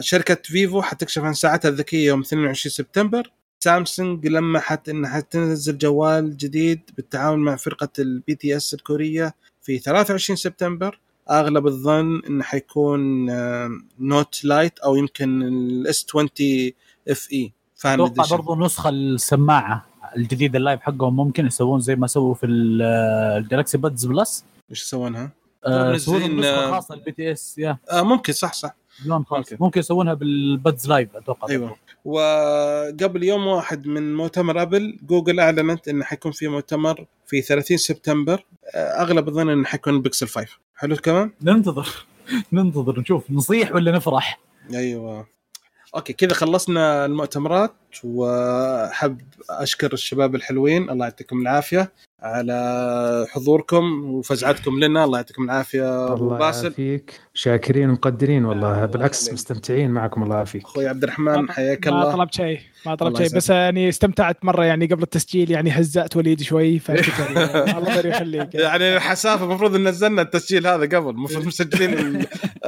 شركة 0.00 0.34
فيفو 0.44 0.82
حتكشف 0.82 1.22
عن 1.22 1.34
ساعتها 1.34 1.68
الذكية 1.68 2.06
يوم 2.06 2.20
22 2.20 2.70
سبتمبر. 2.70 3.30
سامسونج 3.60 4.26
لمحت 4.26 4.88
إنها 4.88 5.10
حتنزل 5.10 5.78
جوال 5.78 6.36
جديد 6.36 6.80
بالتعاون 6.96 7.38
مع 7.38 7.56
فرقة 7.56 7.88
ال 7.98 8.34
BTS 8.34 8.74
الكورية 8.74 9.34
في 9.62 9.78
23 9.78 10.36
سبتمبر. 10.36 10.98
أغلب 11.30 11.66
الظن 11.66 12.22
انه 12.28 12.42
حيكون 12.44 13.30
آه 13.30 13.70
Note 14.00 14.44
Lite 14.44 14.78
أو 14.78 14.96
يمكن 14.96 15.42
ال 15.42 15.74
S 15.74 16.06
20 16.08 16.28
FE 17.08 17.28
Fan 17.32 18.00
أتوقع 18.00 18.36
برضو 18.36 18.56
نسخة 18.64 18.90
السماعة 18.90 19.86
الجديدة 20.16 20.58
ال 20.58 20.63
Live 20.63 20.80
حقهم 20.80 21.16
ممكن 21.16 21.46
يسوون 21.46 21.80
زي 21.80 21.96
ما 21.96 22.06
سووا 22.06 22.34
في 22.34 22.46
ال- 22.46 22.82
ال 23.42 23.47
Galaxy 23.47 23.78
Buds 23.78 24.06
Plus 24.06 24.44
إيش 24.70 24.82
يسوونها؟ 24.82 25.30
آه، 25.66 25.90
منزلين، 25.92 26.20
يسوون 26.22 26.38
نسخة 26.40 26.66
آه، 26.66 26.70
خاصة 26.70 26.94
ال 26.94 27.12
BTS 27.12 27.58
يا. 27.58 27.76
آه 27.90 28.02
ممكن 28.02 28.32
صح 28.32 28.52
صح. 28.52 28.74
لون 29.06 29.24
خاص 29.24 29.52
ممكن. 29.52 29.56
ممكن 29.64 29.80
يسوونها 29.80 30.14
بال 30.14 30.39
Buds 30.39 30.88
Live 30.88 31.16
أتوقع. 31.16 31.48
أيوه. 31.48 31.76
وقبل 32.04 33.24
يوم 33.24 33.46
واحد 33.46 33.86
من 33.86 34.14
مؤتمر 34.14 34.62
أبل 34.62 34.98
جوجل 35.02 35.40
أعلنت 35.40 35.88
انه 35.88 36.04
حيكون 36.04 36.32
في 36.32 36.48
مؤتمر 36.48 37.06
في 37.26 37.42
30 37.42 37.76
سبتمبر. 37.76 38.44
آه، 38.74 39.02
أغلب 39.02 39.28
الظن 39.28 39.48
انه 39.48 39.64
حيكون 39.64 40.02
بيكسل 40.02 40.26
5 40.28 40.46
حلو 40.76 40.96
كمان 40.96 41.30
ننتظر. 41.42 41.88
ننتظر 42.52 43.00
نشوف. 43.00 43.30
نصيح 43.30 43.74
ولا 43.74 43.92
نفرح؟ 43.92 44.40
أيوه. 44.74 45.26
أوكي 45.96 46.12
كذا 46.12 46.32
خلصنا 46.34 47.04
المؤتمرات 47.04 47.74
وحب 48.04 49.20
أشكر 49.50 49.92
الشباب 49.92 50.34
الحلوين. 50.34 50.90
الله 50.90 51.04
يعطيكم 51.04 51.40
العافية. 51.40 51.92
على 52.24 53.26
حضوركم 53.30 54.04
وفزعتكم 54.04 54.78
لنا. 54.78 55.04
الله 55.04 55.18
يعطيكم 55.18 55.44
العافية 55.44 56.12
أبو 56.12 56.24
الله 56.24 56.38
باسل. 56.38 56.64
يعافيك. 56.64 57.20
شاكرين 57.34 57.90
ومقدرين 57.90 58.44
والله 58.44 58.74
الله 58.74 58.86
بالعكس. 58.86 59.32
مستمتعين 59.32 59.90
معكم 59.90 60.22
الله 60.22 60.36
يعافيك. 60.36 60.64
أخوي 60.64 60.88
عبد 60.88 61.02
الرحمن 61.02 61.50
حياك 61.50 61.88
ما 61.88 62.02
الله. 62.02 62.12
طلبت 62.12 62.34
شيء. 62.34 62.60
ما 62.86 62.94
طلبت 62.94 63.18
شيء 63.22 63.36
بس 63.36 63.50
يعني 63.50 63.88
استمتعت 63.88 64.44
مرة 64.44 64.64
يعني 64.64 64.86
قبل 64.86 65.02
التسجيل 65.02 65.50
يعني 65.50 65.70
هزأت 65.70 66.16
وليد 66.16 66.42
شوي 66.42 66.78
فشكرا. 66.78 67.30
يعني. 67.40 67.70
الله 67.78 67.98
يخليك. 68.06 68.54
يعني 68.54 68.96
الحسافه 68.96 69.44
المفروض 69.44 69.76
نزلنا 69.76 70.22
التسجيل 70.22 70.66
هذا 70.66 70.84
قبل 70.98 71.10
المفروض 71.10 71.46
مسجلين 71.46 71.92
ال- 71.98 72.26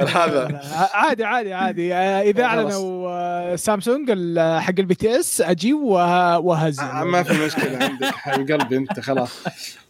هذا. 0.09 0.61
عادي 0.93 1.23
عادي 1.23 1.53
عادي. 1.53 1.93
آه، 1.93 2.21
إذا. 2.21 2.43
أعلنوا 2.47 3.09
آه، 3.11 3.55
سامسونج 3.55 4.09
حق 4.39 4.73
ال 4.79 4.95
BTS 4.95 5.41
أجي 5.41 5.73
وه- 5.73 6.39
وهز 6.39 6.79
آه، 6.79 7.03
ما 7.03 7.23
في 7.23 7.45
مشكلة 7.45 7.77
عندك 7.85 8.05
حبيب 8.15 8.51
قلبي 8.61 8.77
أنت 8.77 8.99
خلاص. 8.99 9.43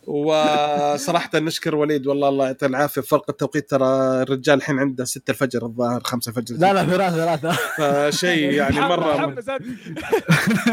وصراحة 0.07 1.29
نشكر 1.35 1.75
وليد 1.75 2.07
والله 2.07 2.29
الله 2.29 2.45
يعطيه 2.45 2.67
العافية. 2.67 3.01
فرق 3.01 3.25
التوقيت 3.29 3.69
ترى 3.69 3.87
الرجال 4.21 4.55
الحين 4.57 4.79
عنده 4.79 5.05
6 5.05 5.31
الفجر 5.31 5.65
الظاهر 5.65 6.01
5 6.03 6.29
الفجر. 6.29 6.55
لا 6.55 6.73
لا 6.73 6.83
ثلاثة 6.85 7.15
ثلاثة. 7.37 7.51
فشيء 8.09 8.51
يعني 8.51 8.79
مرة. 8.79 9.13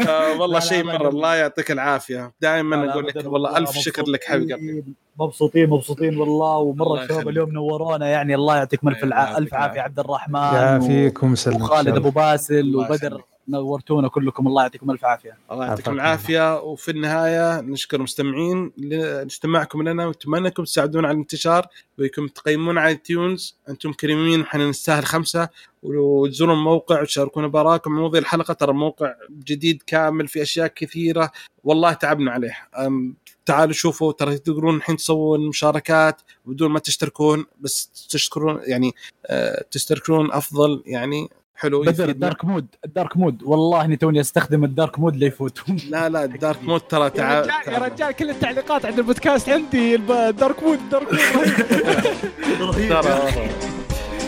آه، 0.09 0.39
والله 0.41 0.59
شيء 0.59 0.83
مرة. 0.83 1.09
الله 1.09 1.35
يعطيك 1.35 1.71
العافية. 1.71 2.33
دائما 2.41 2.91
أقول 2.91 3.07
لك 3.07 3.15
والله 3.25 3.57
ألف 3.57 3.71
شكر 3.71 4.03
لك 4.07 4.23
حبيب 4.23 4.51
قلبي 4.51 4.83
مبسوطين- 5.19 5.69
مبسوطين 5.69 6.17
والله. 6.17 6.35
الله 6.35 6.57
ومره 6.57 7.03
الشباب. 7.03 7.29
اليوم 7.29 7.51
نورونا 7.51 8.07
يعني 8.09 8.35
الله 8.35 8.57
يعطيكم 8.57 8.87
الف 8.87 9.03
ألف 9.03 9.53
عافية. 9.53 9.81
عبد 9.81 9.99
الرحمن 9.99 10.39
يعافيكم 10.39 11.31
وسلم 11.31 11.61
وخالد 11.61 11.95
أبو 11.95 12.09
باسل 12.09 12.75
وبدر. 12.75 13.21
نورتونا 13.47 14.07
كلكم 14.07 14.47
الله 14.47 14.61
يعطيكم 14.61 14.91
ألف 14.91 15.05
عافية. 15.05 15.37
الله 15.51 15.65
يعطيكم. 15.65 15.91
العافية. 15.91 16.59
وفي 16.59 16.91
النهاية 16.91 17.61
نشكر 17.61 17.97
المستمعين 17.97 18.71
لاستماعكم 18.77 19.89
لنا 19.89 20.07
ونتمنى 20.07 20.47
انكم 20.47 20.63
تساعدونا 20.63 21.07
على 21.07 21.15
الانتشار 21.15 21.67
وانكم 21.99 22.27
تقيمونا 22.27 22.81
على 22.81 22.95
iTunes 22.95 23.57
أنتم 23.69 23.93
كريمين 23.93 24.41
وحنا 24.41 24.69
نستاهل 24.69 25.05
خمسة. 25.05 25.49
وتزورون 25.83 26.57
الموقع 26.57 27.01
وتشاركونا 27.01 27.47
بآرائكم. 27.47 27.91
مواضيع 27.91 28.21
الحلقة 28.21 28.53
ترى 28.53 28.73
موقع 28.73 29.13
جديد 29.29 29.83
كامل 29.87 30.27
في 30.27 30.41
أشياء 30.41 30.67
كثيرة. 30.67 31.31
والله 31.63 31.93
تعبنا 31.93 32.31
عليه. 32.31 32.57
أم، 32.77 33.15
تعالوا 33.45 33.73
شوفوا 33.73 34.11
ترى 34.11 34.37
تقدرون 34.37 34.75
الحين 34.75 34.97
تسوون 34.97 35.47
مشاركات 35.47 36.21
بدون 36.45 36.71
ما 36.71 36.79
تشتركون 36.79 37.45
بس 37.59 38.07
تشتركون 38.09 38.61
يعني 38.67 38.91
آه، 39.25 39.65
تشتركون 39.71 40.31
أفضل 40.31 40.83
يعني 40.85 41.29
حلو 41.55 41.81
بدر 41.81 42.09
ال 42.09 42.16
dark 42.16 42.45
mode. 42.45 42.67
ال 42.85 42.91
dark 42.91 43.17
mode. 43.17 43.43
والله 43.43 43.85
إني 43.85 43.95
توني 43.95 44.21
أستخدم 44.21 44.63
ال 44.63 44.70
dark 44.70 44.99
mode 44.99 45.15
لا 45.15 45.22
يفوت. 45.22 45.59
لا 45.89 46.09
لا 46.09 46.23
ال 46.23 46.31
dark 46.31 46.63
mode 46.63 46.81
ترى 46.81 47.09
تعال 47.09 47.49
يا 47.67 47.77
رجال 47.77 48.11
كل 48.11 48.29
التعليقات 48.29 48.85
عند 48.85 48.99
البودكاست 48.99 49.49
عندي. 49.49 49.95
ال 49.95 50.09
dark 50.09 50.63
mode 50.63 50.79
ال 50.79 50.85
dark 50.85 51.07
mode. 51.35 51.47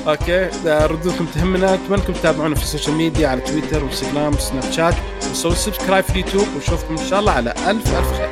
okay 0.07 0.49
ردودكم 0.65 1.25
تهمنا 1.25 1.73
أتمنى 1.73 2.01
انكم 2.01 2.13
تتابعونا 2.13 2.55
في 2.55 2.63
ال 2.63 2.68
social 2.68 2.95
media 2.95 3.27
على 3.27 3.41
تويتر 3.41 3.83
وانستغرام 3.83 4.33
وسناب 4.33 4.71
شات 4.71 4.95
وسووا 5.31 5.53
subscribe 5.53 6.03
في 6.03 6.11
اليوتيوب 6.11 6.47
ونشوفكم 6.55 6.97
إن 6.97 7.05
شاء 7.05 7.19
الله 7.19 7.31
على 7.31 7.51
ألف 7.51 7.97
ألف 7.97 8.11
خير. 8.17 8.27